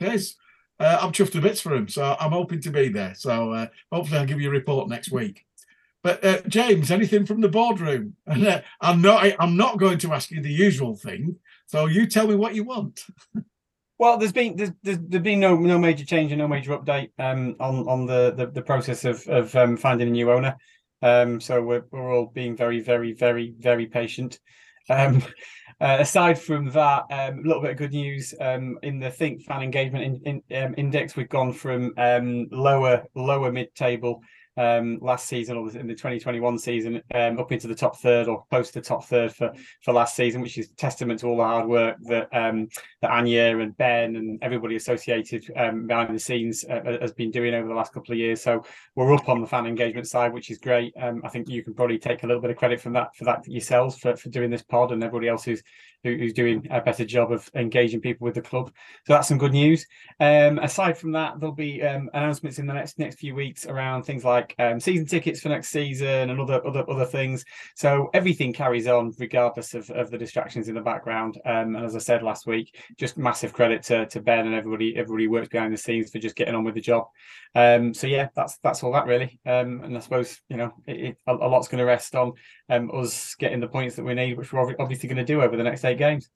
It 0.00 0.12
is. 0.14 0.36
Uh, 0.80 0.98
I'm 1.02 1.12
chuffed 1.12 1.32
to 1.32 1.40
bits 1.40 1.60
for 1.60 1.74
him, 1.74 1.88
so 1.88 2.16
I'm 2.18 2.32
hoping 2.32 2.60
to 2.62 2.70
be 2.70 2.88
there. 2.88 3.14
So 3.14 3.52
uh, 3.52 3.66
hopefully 3.92 4.18
I'll 4.18 4.26
give 4.26 4.40
you 4.40 4.48
a 4.48 4.52
report 4.52 4.88
next 4.88 5.10
week. 5.10 5.44
But 6.02 6.24
uh, 6.24 6.40
James, 6.48 6.90
anything 6.90 7.26
from 7.26 7.40
the 7.40 7.48
boardroom? 7.48 8.14
And 8.26 8.46
uh, 8.46 8.60
I'm 8.80 9.02
not. 9.02 9.26
I'm 9.40 9.56
not 9.56 9.78
going 9.78 9.98
to 9.98 10.12
ask 10.12 10.30
you 10.30 10.40
the 10.40 10.52
usual 10.52 10.94
thing. 10.94 11.36
So 11.66 11.86
you 11.86 12.06
tell 12.06 12.28
me 12.28 12.36
what 12.36 12.54
you 12.54 12.64
want. 12.64 13.04
Well, 13.98 14.16
there's 14.16 14.32
been 14.32 14.54
there's, 14.54 14.70
there's, 14.82 14.98
been 14.98 15.40
no 15.40 15.56
no 15.56 15.76
major 15.76 16.04
change 16.04 16.30
and 16.30 16.38
no 16.38 16.46
major 16.46 16.76
update 16.78 17.10
um, 17.18 17.56
on 17.58 17.88
on 17.88 18.06
the 18.06 18.32
the, 18.32 18.46
the 18.46 18.62
process 18.62 19.04
of 19.04 19.26
of 19.26 19.54
um, 19.56 19.76
finding 19.76 20.08
a 20.08 20.12
new 20.12 20.30
owner. 20.30 20.56
Um, 21.02 21.40
so 21.40 21.60
we're 21.60 21.84
we're 21.90 22.14
all 22.14 22.26
being 22.26 22.56
very 22.56 22.80
very 22.80 23.12
very 23.12 23.54
very 23.58 23.86
patient. 23.86 24.38
Um, 24.88 25.22
uh, 25.80 25.96
aside 25.98 26.38
from 26.38 26.70
that, 26.70 27.04
um, 27.10 27.40
a 27.40 27.42
little 27.42 27.60
bit 27.60 27.72
of 27.72 27.76
good 27.76 27.92
news 27.92 28.34
um, 28.40 28.78
in 28.84 29.00
the 29.00 29.10
Think 29.10 29.42
fan 29.42 29.62
engagement 29.62 30.22
in, 30.24 30.42
in, 30.48 30.64
um, 30.64 30.74
index. 30.78 31.16
We've 31.16 31.28
gone 31.28 31.52
from 31.52 31.92
lower 32.52 33.04
lower 33.16 33.50
mid 33.50 33.74
table 33.74 34.22
um, 34.58 34.98
last 35.00 35.28
season 35.28 35.56
or 35.56 35.70
in 35.70 35.86
the 35.86 35.94
2021 35.94 36.58
season 36.58 37.00
um, 37.14 37.38
up 37.38 37.52
into 37.52 37.68
the 37.68 37.74
top 37.74 37.96
third 37.98 38.28
or 38.28 38.44
close 38.50 38.68
to 38.68 38.80
the 38.80 38.84
top 38.84 39.04
third 39.04 39.32
for 39.32 39.52
for 39.82 39.92
last 39.94 40.16
season, 40.16 40.40
which 40.40 40.58
is 40.58 40.68
testament 40.76 41.20
to 41.20 41.26
all 41.26 41.36
the 41.36 41.44
hard 41.44 41.68
work 41.68 41.96
that 42.02 42.28
um, 42.32 42.68
that 43.00 43.10
Anya 43.10 43.58
and 43.58 43.76
Ben 43.76 44.16
and 44.16 44.38
everybody 44.42 44.76
associated 44.76 45.44
um, 45.56 45.86
behind 45.86 46.14
the 46.14 46.18
scenes 46.18 46.64
uh, 46.64 46.98
has 47.00 47.12
been 47.12 47.30
doing 47.30 47.54
over 47.54 47.68
the 47.68 47.74
last 47.74 47.92
couple 47.92 48.12
of 48.12 48.18
years. 48.18 48.42
So 48.42 48.64
we're 48.96 49.14
up 49.14 49.28
on 49.28 49.40
the 49.40 49.46
fan 49.46 49.66
engagement 49.66 50.08
side, 50.08 50.32
which 50.32 50.50
is 50.50 50.58
great. 50.58 50.92
Um, 51.00 51.22
I 51.24 51.28
think 51.28 51.48
you 51.48 51.62
can 51.62 51.74
probably 51.74 51.98
take 51.98 52.24
a 52.24 52.26
little 52.26 52.42
bit 52.42 52.50
of 52.50 52.56
credit 52.56 52.80
from 52.80 52.92
that 52.94 53.14
for 53.14 53.24
that 53.24 53.46
yourselves 53.46 53.98
for, 53.98 54.16
for 54.16 54.28
doing 54.28 54.50
this 54.50 54.62
pod 54.62 54.92
and 54.92 55.02
everybody 55.02 55.28
else 55.28 55.44
who's 55.44 55.62
who, 56.04 56.16
who's 56.16 56.32
doing 56.32 56.66
a 56.70 56.80
better 56.80 57.04
job 57.04 57.32
of 57.32 57.48
engaging 57.54 58.00
people 58.00 58.24
with 58.24 58.34
the 58.34 58.42
club. 58.42 58.72
So 59.06 59.12
that's 59.12 59.28
some 59.28 59.38
good 59.38 59.52
news. 59.52 59.86
Um, 60.20 60.58
aside 60.58 60.98
from 60.98 61.12
that, 61.12 61.38
there'll 61.38 61.54
be 61.54 61.82
um, 61.82 62.10
announcements 62.14 62.58
in 62.58 62.66
the 62.66 62.74
next 62.74 62.98
next 62.98 63.16
few 63.16 63.34
weeks 63.34 63.66
around 63.66 64.02
things 64.02 64.24
like 64.24 64.54
um, 64.58 64.80
season 64.80 65.06
tickets 65.06 65.40
for 65.40 65.48
next 65.48 65.68
season 65.68 66.30
and 66.30 66.40
other 66.40 66.64
other 66.66 66.84
other 66.88 67.04
things. 67.04 67.44
So 67.76 68.10
everything 68.14 68.52
carries 68.52 68.86
on 68.86 69.12
regardless 69.18 69.74
of, 69.74 69.90
of 69.90 70.10
the 70.10 70.18
distractions 70.18 70.68
in 70.68 70.74
the 70.74 70.80
background. 70.80 71.40
Um, 71.44 71.76
and 71.76 71.84
as 71.84 71.96
I 71.96 72.00
said 72.00 72.22
last 72.22 72.46
week, 72.46 72.76
just 72.96 73.18
massive 73.18 73.52
credit 73.52 73.82
to, 73.84 74.06
to 74.06 74.20
Ben 74.20 74.46
and 74.46 74.54
everybody 74.54 74.96
everybody 74.96 75.28
works 75.28 75.48
behind 75.48 75.72
the 75.72 75.78
scenes 75.78 76.10
for 76.10 76.18
just 76.18 76.36
getting 76.36 76.54
on 76.54 76.64
with 76.64 76.74
the 76.74 76.80
job. 76.80 77.06
Um, 77.54 77.94
so 77.94 78.06
yeah, 78.06 78.28
that's 78.34 78.58
that's 78.58 78.82
all 78.82 78.92
that 78.92 79.06
really. 79.06 79.38
Um, 79.46 79.82
and 79.82 79.96
I 79.96 80.00
suppose 80.00 80.40
you 80.48 80.56
know 80.56 80.72
it, 80.86 81.00
it, 81.00 81.16
a, 81.26 81.34
a 81.34 81.48
lot's 81.48 81.68
going 81.68 81.78
to 81.78 81.84
rest 81.84 82.14
on 82.14 82.32
um, 82.68 82.90
us 82.94 83.34
getting 83.36 83.60
the 83.60 83.68
points 83.68 83.96
that 83.96 84.04
we 84.04 84.14
need, 84.14 84.36
which 84.36 84.52
we're 84.52 84.74
obviously 84.78 85.08
going 85.08 85.16
to 85.16 85.24
do 85.24 85.42
over 85.42 85.56
the 85.56 85.62
next 85.62 85.84
eight 85.84 85.97
games. 85.98 86.28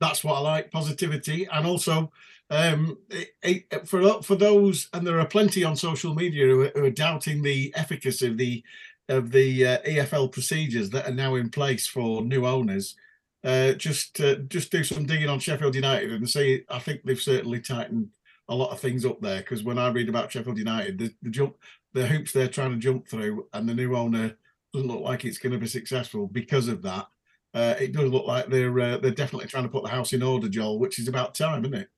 That's 0.00 0.24
what 0.24 0.34
I 0.34 0.40
like: 0.40 0.70
positivity, 0.70 1.46
and 1.52 1.66
also 1.66 2.10
um, 2.50 2.98
it, 3.10 3.30
it, 3.70 3.88
for 3.88 4.22
for 4.22 4.34
those, 4.36 4.88
and 4.92 5.06
there 5.06 5.20
are 5.20 5.26
plenty 5.26 5.64
on 5.64 5.76
social 5.76 6.14
media 6.14 6.46
who, 6.46 6.62
are- 6.62 6.72
who 6.74 6.84
are 6.84 6.90
doubting 6.90 7.42
the 7.42 7.72
efficacy 7.76 8.26
of 8.26 8.36
the 8.36 8.64
of 9.08 9.30
the 9.30 9.66
uh, 9.66 9.78
EFL 9.82 10.32
procedures 10.32 10.90
that 10.90 11.08
are 11.08 11.14
now 11.14 11.34
in 11.36 11.50
place 11.50 11.86
for 11.86 12.22
new 12.22 12.46
owners, 12.46 12.96
uh, 13.44 13.72
just 13.72 14.20
uh, 14.20 14.36
just 14.48 14.70
do 14.72 14.84
some 14.84 15.06
digging 15.06 15.28
on 15.28 15.38
Sheffield 15.40 15.74
United 15.74 16.12
and 16.12 16.28
see. 16.28 16.62
I 16.68 16.78
think 16.78 17.02
they've 17.04 17.20
certainly 17.20 17.60
tightened 17.60 18.10
a 18.48 18.54
lot 18.54 18.70
of 18.70 18.80
things 18.80 19.04
up 19.06 19.20
there 19.20 19.38
because 19.38 19.62
when 19.62 19.78
I 19.78 19.88
read 19.90 20.08
about 20.08 20.32
Sheffield 20.32 20.58
United, 20.58 20.98
the, 20.98 21.14
the 21.22 21.30
jump, 21.30 21.56
the 21.92 22.06
hoops 22.06 22.32
they're 22.32 22.48
trying 22.48 22.72
to 22.72 22.76
jump 22.76 23.06
through, 23.08 23.46
and 23.52 23.68
the 23.68 23.74
new 23.74 23.96
owner 23.96 24.36
doesn't 24.72 24.88
look 24.88 25.00
like 25.02 25.24
it's 25.24 25.38
going 25.38 25.52
to 25.52 25.58
be 25.58 25.66
successful 25.66 26.26
because 26.26 26.68
of 26.68 26.82
that. 26.82 27.06
Uh, 27.54 27.74
it 27.78 27.92
does 27.92 28.10
look 28.10 28.26
like 28.26 28.48
they're 28.48 28.80
uh, 28.80 28.96
they're 28.96 29.10
definitely 29.10 29.46
trying 29.46 29.64
to 29.64 29.68
put 29.68 29.82
the 29.84 29.90
house 29.90 30.12
in 30.12 30.22
order, 30.22 30.48
Joel, 30.48 30.78
which 30.78 30.98
is 30.98 31.08
about 31.08 31.34
time, 31.34 31.64
isn't 31.64 31.74
it? 31.74 31.88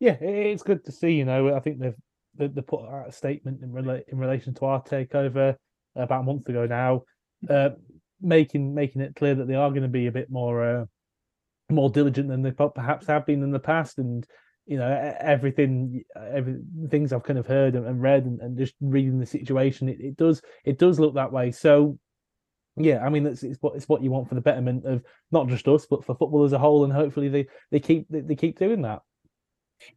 Yeah, 0.00 0.16
it's 0.20 0.62
good 0.62 0.84
to 0.86 0.92
see. 0.92 1.12
You 1.12 1.24
know, 1.24 1.54
I 1.54 1.60
think 1.60 1.78
they've 1.78 1.94
they, 2.34 2.46
they 2.48 2.62
put 2.62 2.88
out 2.88 3.08
a 3.08 3.12
statement 3.12 3.62
in 3.62 3.70
rela- 3.70 4.04
in 4.08 4.18
relation 4.18 4.54
to 4.54 4.64
our 4.64 4.82
takeover 4.82 5.54
about 5.94 6.20
a 6.20 6.24
month 6.24 6.48
ago 6.48 6.66
now, 6.66 7.02
uh, 7.50 7.70
making 8.20 8.74
making 8.74 9.02
it 9.02 9.16
clear 9.16 9.34
that 9.34 9.48
they 9.48 9.54
are 9.54 9.70
going 9.70 9.82
to 9.82 9.88
be 9.88 10.06
a 10.06 10.12
bit 10.12 10.30
more 10.30 10.64
uh, 10.64 10.84
more 11.70 11.90
diligent 11.90 12.28
than 12.28 12.42
they 12.42 12.52
perhaps 12.52 13.06
have 13.06 13.26
been 13.26 13.42
in 13.42 13.50
the 13.50 13.58
past, 13.58 13.98
and 13.98 14.26
you 14.64 14.78
know 14.78 15.14
everything 15.20 16.02
every 16.16 16.56
things 16.90 17.12
I've 17.12 17.22
kind 17.22 17.38
of 17.38 17.46
heard 17.46 17.74
and, 17.74 17.86
and 17.86 18.00
read 18.00 18.24
and, 18.24 18.40
and 18.40 18.56
just 18.56 18.74
reading 18.80 19.18
the 19.18 19.26
situation, 19.26 19.90
it, 19.90 20.00
it 20.00 20.16
does 20.16 20.40
it 20.64 20.78
does 20.78 20.98
look 20.98 21.16
that 21.16 21.32
way. 21.32 21.50
So. 21.50 21.98
Yeah, 22.76 23.04
I 23.04 23.08
mean 23.08 23.26
it's, 23.26 23.42
it's 23.42 23.60
what 23.62 23.74
it's 23.74 23.88
what 23.88 24.02
you 24.02 24.10
want 24.10 24.28
for 24.28 24.34
the 24.34 24.40
betterment 24.40 24.84
of 24.84 25.02
not 25.30 25.48
just 25.48 25.66
us, 25.68 25.86
but 25.86 26.04
for 26.04 26.14
football 26.14 26.44
as 26.44 26.52
a 26.52 26.58
whole, 26.58 26.84
and 26.84 26.92
hopefully 26.92 27.28
they 27.28 27.46
they 27.70 27.80
keep 27.80 28.06
they, 28.10 28.20
they 28.20 28.36
keep 28.36 28.58
doing 28.58 28.82
that. 28.82 29.02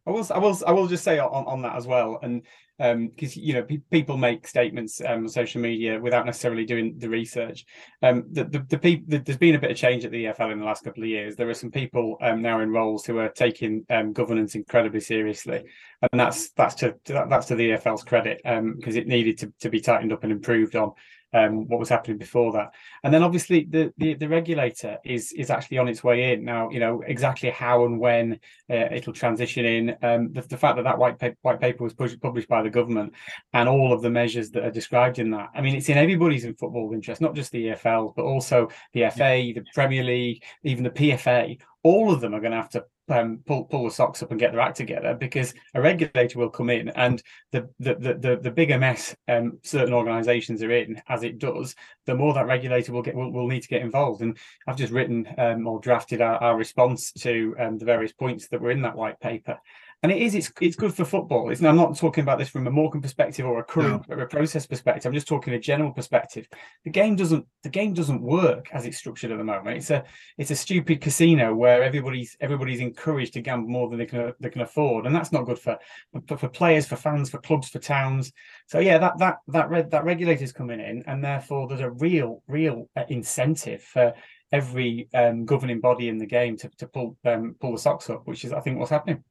I 0.06 0.10
will, 0.10 0.26
I 0.30 0.38
will, 0.38 0.58
I 0.66 0.72
will 0.72 0.86
just 0.86 1.04
say 1.04 1.18
on, 1.18 1.46
on 1.46 1.62
that 1.62 1.76
as 1.76 1.86
well, 1.86 2.18
and 2.22 2.42
because 2.78 3.36
you 3.36 3.52
know 3.52 3.62
pe- 3.62 3.82
people 3.90 4.16
make 4.16 4.46
statements 4.46 5.02
um, 5.02 5.24
on 5.24 5.28
social 5.28 5.60
media 5.60 6.00
without 6.00 6.24
necessarily 6.24 6.64
doing 6.64 6.94
the 6.96 7.08
research. 7.08 7.66
Um, 8.02 8.24
the 8.30 8.44
the, 8.44 8.58
the, 8.60 9.02
the 9.06 9.18
there's 9.18 9.38
been 9.38 9.54
a 9.54 9.58
bit 9.58 9.70
of 9.70 9.76
change 9.76 10.04
at 10.04 10.10
the 10.10 10.24
EFL 10.24 10.52
in 10.52 10.58
the 10.58 10.64
last 10.64 10.84
couple 10.84 11.02
of 11.02 11.08
years. 11.08 11.36
There 11.36 11.48
are 11.48 11.54
some 11.54 11.70
people 11.70 12.16
um, 12.22 12.40
now 12.40 12.60
in 12.60 12.70
roles 12.70 13.04
who 13.04 13.18
are 13.18 13.28
taking 13.28 13.84
um, 13.90 14.12
governance 14.12 14.54
incredibly 14.54 15.00
seriously, 15.00 15.62
and 16.10 16.18
that's 16.20 16.50
that's 16.52 16.74
to 16.76 16.94
that, 17.06 17.28
that's 17.28 17.46
to 17.46 17.54
the 17.54 17.70
EFL's 17.70 18.04
credit 18.04 18.40
because 18.76 18.96
it 18.96 19.06
needed 19.06 19.38
to, 19.38 19.52
to 19.60 19.68
be 19.68 19.80
tightened 19.80 20.12
up 20.12 20.22
and 20.22 20.32
improved 20.32 20.76
on 20.76 20.92
um, 21.32 21.68
what 21.68 21.80
was 21.80 21.88
happening 21.88 22.18
before 22.18 22.52
that. 22.52 22.72
And 23.04 23.12
then 23.12 23.22
obviously 23.22 23.66
the, 23.68 23.92
the 23.98 24.14
the 24.14 24.28
regulator 24.28 24.98
is 25.04 25.32
is 25.32 25.50
actually 25.50 25.78
on 25.78 25.88
its 25.88 26.02
way 26.02 26.32
in 26.32 26.44
now. 26.44 26.70
You 26.70 26.80
know 26.80 27.02
exactly 27.06 27.50
how 27.50 27.84
and 27.84 27.98
when 27.98 28.40
uh, 28.70 28.88
it'll 28.90 29.12
transition 29.12 29.64
in. 29.64 29.96
Um, 30.02 30.32
the, 30.32 30.42
the 30.42 30.56
fact 30.56 30.76
that 30.76 30.84
that 30.84 30.98
white 30.98 31.18
paper, 31.18 31.36
white 31.42 31.60
paper 31.60 31.84
was 31.84 31.94
pushed, 31.94 32.20
published 32.20 32.48
by 32.48 32.62
the 32.62 32.70
government 32.70 33.14
and 33.52 33.68
all 33.68 33.92
of 33.92 34.02
the 34.02 34.10
measures 34.10 34.50
that 34.50 34.64
are 34.64 34.70
described 34.70 35.18
in 35.18 35.30
that. 35.30 35.50
I 35.54 35.60
mean, 35.60 35.76
it's 35.76 35.88
in 35.88 35.98
everybody's 35.98 36.44
in 36.44 36.54
football 36.54 36.92
interest, 36.92 37.20
not 37.20 37.34
just 37.34 37.52
the 37.52 37.68
EFL, 37.68 38.14
but 38.14 38.24
also 38.24 38.68
the 38.92 39.10
FA, 39.10 39.52
the 39.54 39.64
Premier 39.74 40.02
League, 40.02 40.44
even 40.64 40.84
the 40.84 40.90
PFA. 40.90 41.58
All 41.82 42.12
of 42.12 42.20
them 42.20 42.34
are 42.34 42.40
going 42.40 42.52
to 42.52 42.58
have 42.58 42.70
to 42.70 42.84
um, 43.10 43.40
pull 43.46 43.64
pull 43.64 43.84
the 43.84 43.90
socks 43.90 44.22
up 44.22 44.30
and 44.30 44.40
get 44.40 44.52
their 44.52 44.60
act 44.60 44.76
together 44.76 45.14
because 45.14 45.54
a 45.74 45.80
regulator 45.80 46.38
will 46.38 46.50
come 46.50 46.70
in 46.70 46.88
and 46.90 47.22
the 47.52 47.68
the 47.78 47.94
the 47.94 48.38
the, 48.42 48.50
bigger 48.50 48.78
mess 48.78 49.14
um, 49.28 49.58
certain 49.62 49.94
organisations 49.94 50.62
are 50.62 50.72
in 50.72 51.00
as 51.08 51.22
it 51.22 51.38
does, 51.38 51.74
the 52.06 52.14
more 52.14 52.34
that 52.34 52.46
regulator 52.46 52.92
will 52.92 53.02
get 53.02 53.14
will, 53.14 53.32
will 53.32 53.48
need 53.48 53.62
to 53.62 53.68
get 53.68 53.82
involved. 53.82 54.22
And 54.22 54.36
I've 54.66 54.76
just 54.76 54.92
written 54.92 55.26
um, 55.38 55.66
or 55.66 55.80
drafted 55.80 56.20
our, 56.20 56.36
our 56.36 56.56
response 56.56 57.12
to 57.12 57.54
um, 57.58 57.78
the 57.78 57.84
various 57.84 58.12
points 58.12 58.48
that 58.48 58.60
were 58.60 58.70
in 58.70 58.82
that 58.82 58.96
white 58.96 59.20
paper. 59.20 59.58
And 60.02 60.10
it 60.10 60.22
is, 60.22 60.34
it's 60.34 60.50
it's 60.62 60.76
good 60.76 60.94
for 60.94 61.04
football. 61.04 61.50
It's, 61.50 61.62
I'm 61.62 61.76
not 61.76 61.94
talking 61.94 62.22
about 62.22 62.38
this 62.38 62.48
from 62.48 62.66
a 62.66 62.70
Morecambe 62.70 63.02
perspective 63.02 63.44
or 63.44 63.58
a 63.58 63.64
current 63.64 64.06
or 64.08 64.18
a 64.20 64.26
process 64.26 64.66
perspective. 64.66 65.06
I'm 65.06 65.12
just 65.12 65.28
talking 65.28 65.52
a 65.52 65.58
general 65.58 65.92
perspective. 65.92 66.48
The 66.84 66.90
game 66.90 67.16
doesn't 67.16 67.46
the 67.64 67.68
game 67.68 67.92
doesn't 67.92 68.22
work 68.22 68.68
as 68.72 68.86
it's 68.86 68.96
structured 68.96 69.30
at 69.30 69.36
the 69.36 69.44
moment. 69.44 69.76
It's 69.76 69.90
a 69.90 70.04
it's 70.38 70.50
a 70.50 70.56
stupid 70.56 71.02
casino 71.02 71.54
where 71.54 71.82
everybody's 71.82 72.34
everybody's 72.40 72.80
encouraged 72.80 73.34
to 73.34 73.42
gamble 73.42 73.68
more 73.68 73.90
than 73.90 73.98
they 73.98 74.06
can 74.06 74.32
they 74.40 74.48
can 74.48 74.62
afford, 74.62 75.04
and 75.04 75.14
that's 75.14 75.32
not 75.32 75.44
good 75.44 75.58
for 75.58 75.78
for, 76.26 76.38
for 76.38 76.48
players, 76.48 76.86
for 76.86 76.96
fans, 76.96 77.28
for 77.28 77.38
clubs, 77.38 77.68
for 77.68 77.78
towns. 77.78 78.32
So 78.68 78.78
yeah, 78.78 78.96
that 78.96 79.18
that 79.18 79.36
that 79.48 79.68
red 79.68 79.90
that 79.90 80.04
regulator's 80.04 80.52
coming 80.52 80.80
in, 80.80 81.04
and 81.08 81.22
therefore 81.22 81.68
there's 81.68 81.80
a 81.80 81.90
real 81.90 82.42
real 82.48 82.88
uh, 82.96 83.04
incentive 83.10 83.82
for 83.82 84.14
every 84.50 85.08
um, 85.12 85.44
governing 85.44 85.80
body 85.80 86.08
in 86.08 86.16
the 86.16 86.26
game 86.26 86.56
to, 86.56 86.70
to 86.78 86.86
pull 86.86 87.18
um, 87.26 87.54
pull 87.60 87.72
the 87.72 87.78
socks 87.78 88.08
up, 88.08 88.26
which 88.26 88.46
is 88.46 88.52
I 88.54 88.60
think 88.60 88.78
what's 88.78 88.90
happening. 88.90 89.22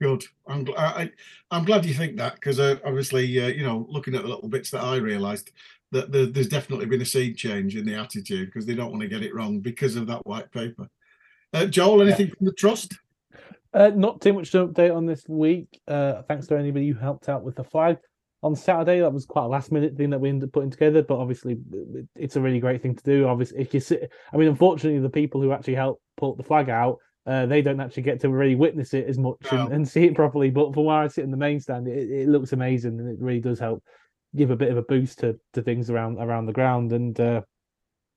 Good. 0.00 0.24
I'm 0.46 0.64
gl- 0.64 0.78
I, 0.78 1.10
am 1.50 1.64
glad 1.64 1.84
you 1.84 1.94
think 1.94 2.16
that 2.16 2.34
because 2.34 2.60
uh, 2.60 2.76
obviously, 2.84 3.42
uh, 3.42 3.48
you 3.48 3.64
know, 3.64 3.86
looking 3.88 4.14
at 4.14 4.22
the 4.22 4.28
little 4.28 4.48
bits 4.48 4.70
that 4.70 4.82
I 4.82 4.96
realised 4.96 5.52
that 5.92 6.12
there, 6.12 6.26
there's 6.26 6.48
definitely 6.48 6.86
been 6.86 7.02
a 7.02 7.06
seed 7.06 7.36
change 7.36 7.76
in 7.76 7.84
the 7.84 7.94
attitude 7.94 8.46
because 8.46 8.66
they 8.66 8.74
don't 8.74 8.90
want 8.90 9.02
to 9.02 9.08
get 9.08 9.22
it 9.22 9.34
wrong 9.34 9.60
because 9.60 9.96
of 9.96 10.06
that 10.06 10.24
white 10.26 10.50
paper. 10.52 10.88
Uh, 11.52 11.66
Joel, 11.66 12.02
anything 12.02 12.28
from 12.28 12.46
the 12.46 12.52
trust? 12.52 12.94
Uh, 13.72 13.90
not 13.94 14.20
too 14.20 14.32
much 14.32 14.50
to 14.52 14.66
update 14.66 14.94
on 14.94 15.06
this 15.06 15.24
week. 15.28 15.80
Uh, 15.86 16.22
thanks 16.22 16.46
to 16.48 16.56
anybody 16.56 16.88
who 16.88 16.98
helped 16.98 17.28
out 17.28 17.42
with 17.42 17.56
the 17.56 17.64
flag 17.64 17.98
on 18.42 18.56
Saturday. 18.56 19.00
That 19.00 19.12
was 19.12 19.26
quite 19.26 19.44
a 19.44 19.48
last 19.48 19.70
minute 19.70 19.96
thing 19.96 20.10
that 20.10 20.20
we 20.20 20.28
ended 20.28 20.48
up 20.48 20.52
putting 20.52 20.70
together, 20.70 21.02
but 21.02 21.18
obviously 21.18 21.58
it's 22.16 22.36
a 22.36 22.40
really 22.40 22.60
great 22.60 22.82
thing 22.82 22.96
to 22.96 23.04
do. 23.04 23.26
Obviously, 23.26 23.60
if 23.60 23.74
you 23.74 23.80
sit, 23.80 24.10
I 24.32 24.36
mean, 24.36 24.48
unfortunately, 24.48 25.00
the 25.00 25.10
people 25.10 25.40
who 25.40 25.52
actually 25.52 25.74
helped 25.74 26.02
put 26.16 26.36
the 26.36 26.42
flag 26.42 26.68
out, 26.68 26.98
uh, 27.30 27.46
they 27.46 27.62
don't 27.62 27.80
actually 27.80 28.02
get 28.02 28.20
to 28.20 28.28
really 28.28 28.56
witness 28.56 28.92
it 28.92 29.06
as 29.06 29.16
much 29.16 29.38
No. 29.52 29.66
and, 29.66 29.72
and 29.72 29.88
see 29.88 30.04
it 30.04 30.16
properly. 30.16 30.50
But 30.50 30.74
from 30.74 30.84
where 30.86 30.96
I 30.96 31.06
sit 31.08 31.22
in 31.22 31.30
the 31.30 31.36
main 31.36 31.60
stand, 31.60 31.86
it, 31.86 32.10
it 32.10 32.28
looks 32.28 32.52
amazing 32.52 32.98
and 32.98 33.08
it 33.08 33.22
really 33.22 33.40
does 33.40 33.60
help 33.60 33.84
give 34.34 34.50
a 34.50 34.56
bit 34.56 34.70
of 34.70 34.76
a 34.76 34.82
boost 34.82 35.20
to, 35.20 35.38
to 35.52 35.62
things 35.62 35.90
around 35.90 36.18
around 36.18 36.46
the 36.46 36.52
ground. 36.52 36.92
And 36.92 37.18
uh, 37.20 37.42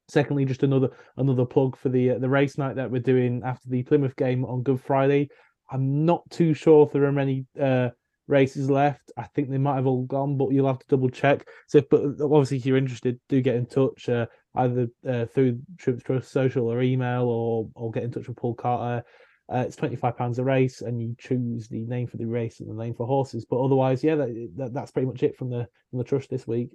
secondly, 0.09 0.45
just 0.45 0.63
another 0.63 0.89
another 1.17 1.45
plug 1.45 1.77
for 1.77 1.89
the 1.89 2.11
uh, 2.11 2.17
the 2.17 2.29
race 2.29 2.57
night 2.57 2.75
that 2.77 2.89
we're 2.89 3.01
doing 3.01 3.41
after 3.45 3.69
the 3.69 3.83
Plymouth 3.83 4.15
game 4.15 4.45
on 4.45 4.63
Good 4.63 4.81
Friday. 4.81 5.29
I'm 5.71 6.05
not 6.05 6.27
too 6.31 6.55
sure 6.55 6.85
if 6.85 6.91
there 6.91 7.05
are 7.05 7.11
many 7.11 7.45
uh, 7.59 7.89
races 8.27 8.69
left. 8.69 9.11
I 9.17 9.23
think 9.35 9.49
they 9.49 9.57
might 9.59 9.75
have 9.75 9.87
all 9.87 10.03
gone, 10.05 10.37
but 10.37 10.51
you'll 10.51 10.67
have 10.67 10.79
to 10.79 10.87
double 10.87 11.09
check. 11.09 11.47
So, 11.67 11.81
but 11.89 12.01
obviously, 12.21 12.57
if 12.57 12.65
you're 12.65 12.77
interested, 12.77 13.19
do 13.29 13.41
get 13.41 13.55
in 13.55 13.65
touch 13.67 14.09
uh, 14.09 14.25
either 14.55 14.87
uh, 15.07 15.25
through 15.25 15.59
Shrimps 15.77 16.03
Trust 16.03 16.31
social 16.31 16.67
or 16.67 16.81
email, 16.81 17.23
or 17.23 17.69
or 17.75 17.91
get 17.91 18.03
in 18.03 18.11
touch 18.11 18.27
with 18.27 18.37
Paul 18.37 18.55
Carter. 18.55 19.05
Uh, 19.53 19.63
it's 19.67 19.75
twenty 19.75 19.95
five 19.95 20.17
pounds 20.17 20.39
a 20.39 20.43
race, 20.43 20.81
and 20.81 21.01
you 21.01 21.15
choose 21.19 21.67
the 21.67 21.85
name 21.85 22.07
for 22.07 22.17
the 22.17 22.25
race 22.25 22.59
and 22.59 22.69
the 22.69 22.83
name 22.83 22.93
for 22.93 23.05
horses. 23.05 23.45
But 23.45 23.63
otherwise, 23.63 24.03
yeah, 24.03 24.15
that, 24.15 24.51
that, 24.57 24.73
that's 24.73 24.91
pretty 24.91 25.07
much 25.07 25.23
it 25.23 25.37
from 25.37 25.49
the 25.49 25.67
from 25.89 25.99
the 25.99 26.05
trust 26.05 26.29
this 26.29 26.47
week. 26.47 26.69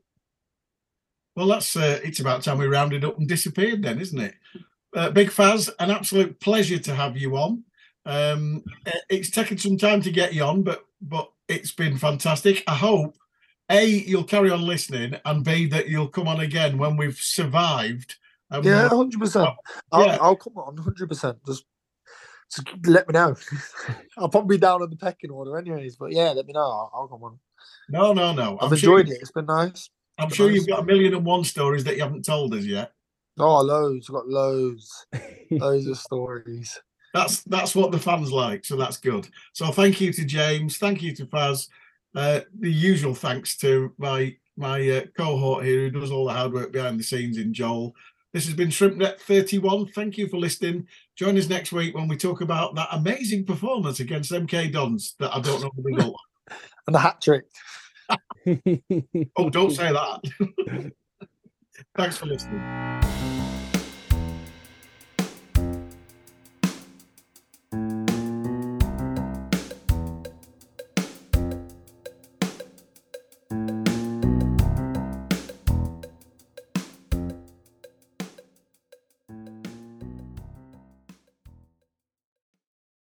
Well, 1.34 1.46
that's 1.46 1.76
uh, 1.76 2.00
it's 2.02 2.20
about 2.20 2.42
time 2.42 2.58
we 2.58 2.66
rounded 2.66 3.04
up 3.04 3.18
and 3.18 3.28
disappeared, 3.28 3.82
then, 3.82 4.00
isn't 4.00 4.20
it? 4.20 4.34
Uh, 4.94 5.10
Big 5.10 5.28
Faz, 5.28 5.70
an 5.78 5.90
absolute 5.90 6.40
pleasure 6.40 6.78
to 6.78 6.94
have 6.94 7.16
you 7.16 7.36
on. 7.36 7.62
Um, 8.04 8.64
uh, 8.86 8.92
it's 9.08 9.30
taken 9.30 9.58
some 9.58 9.76
time 9.76 10.02
to 10.02 10.10
get 10.10 10.34
you 10.34 10.42
on, 10.42 10.62
but 10.62 10.84
but 11.00 11.30
it's 11.48 11.72
been 11.72 11.96
fantastic. 11.96 12.64
I 12.66 12.74
hope 12.74 13.16
a 13.70 13.84
you'll 13.84 14.24
carry 14.24 14.50
on 14.50 14.62
listening, 14.62 15.14
and 15.24 15.44
b 15.44 15.66
that 15.66 15.88
you'll 15.88 16.08
come 16.08 16.28
on 16.28 16.40
again 16.40 16.78
when 16.78 16.96
we've 16.96 17.18
survived. 17.18 18.16
Yeah, 18.62 18.88
hundred 18.88 19.20
percent. 19.20 19.50
Oh, 19.92 20.04
yeah. 20.04 20.12
I'll, 20.16 20.22
I'll 20.22 20.36
come 20.36 20.56
on, 20.56 20.76
hundred 20.78 21.08
percent. 21.08 21.38
Just, 21.44 21.64
just 22.54 22.68
let 22.86 23.06
me 23.06 23.12
know. 23.12 23.36
I'll 24.18 24.30
probably 24.30 24.56
be 24.56 24.60
down 24.60 24.82
on 24.82 24.90
the 24.90 24.96
pecking 24.96 25.30
order, 25.30 25.58
anyways. 25.58 25.96
But 25.96 26.12
yeah, 26.12 26.30
let 26.30 26.46
me 26.46 26.54
know. 26.54 26.60
I'll, 26.60 26.90
I'll 26.94 27.08
come 27.08 27.22
on. 27.24 27.38
no, 27.90 28.12
no, 28.12 28.32
no. 28.32 28.58
I've 28.60 28.72
I'm 28.72 28.78
sure, 28.78 29.00
enjoyed 29.00 29.14
it. 29.14 29.20
It's 29.20 29.32
been 29.32 29.46
nice. 29.46 29.90
I'm 30.18 30.28
been 30.28 30.36
sure 30.36 30.48
nice. 30.48 30.56
you've 30.56 30.68
got 30.68 30.80
a 30.80 30.84
million 30.84 31.14
and 31.14 31.26
one 31.26 31.44
stories 31.44 31.84
that 31.84 31.96
you 31.96 32.02
haven't 32.02 32.24
told 32.24 32.54
us 32.54 32.64
yet. 32.64 32.92
Oh, 33.38 33.60
loads. 33.60 34.08
I've 34.08 34.14
got 34.14 34.28
loads, 34.28 35.06
loads 35.50 35.86
of 35.86 35.98
stories. 35.98 36.80
That's 37.14 37.42
that's 37.44 37.74
what 37.74 37.90
the 37.90 37.98
fans 37.98 38.30
like, 38.30 38.64
so 38.64 38.76
that's 38.76 38.98
good. 38.98 39.28
So 39.52 39.70
thank 39.72 40.00
you 40.00 40.12
to 40.12 40.24
James, 40.24 40.76
thank 40.78 41.02
you 41.02 41.14
to 41.16 41.26
Faz. 41.26 41.68
Uh, 42.14 42.40
the 42.58 42.70
usual 42.70 43.14
thanks 43.14 43.56
to 43.58 43.92
my 43.98 44.36
my 44.56 44.88
uh, 44.90 45.02
cohort 45.16 45.64
here 45.64 45.82
who 45.82 45.90
does 45.90 46.10
all 46.10 46.26
the 46.26 46.32
hard 46.32 46.52
work 46.52 46.72
behind 46.72 46.98
the 46.98 47.04
scenes 47.04 47.38
in 47.38 47.54
Joel. 47.54 47.94
This 48.32 48.44
has 48.44 48.54
been 48.54 48.68
ShrimpNet 48.68 49.20
31. 49.20 49.88
Thank 49.88 50.18
you 50.18 50.28
for 50.28 50.36
listening. 50.36 50.86
Join 51.16 51.38
us 51.38 51.48
next 51.48 51.72
week 51.72 51.94
when 51.94 52.08
we 52.08 52.16
talk 52.16 52.40
about 52.40 52.74
that 52.74 52.88
amazing 52.92 53.46
performance 53.46 54.00
against 54.00 54.32
MK 54.32 54.72
Dons 54.72 55.14
that 55.18 55.34
I 55.34 55.40
don't 55.40 55.62
know 55.62 55.70
the 55.76 55.82
result. 55.82 56.16
And 56.86 56.94
the 56.94 57.00
hat 57.00 57.20
trick. 57.20 57.44
oh, 59.36 59.50
don't 59.50 59.70
say 59.70 59.92
that. 59.92 60.92
Thanks 61.94 62.16
for 62.16 62.24
listening. 62.24 63.37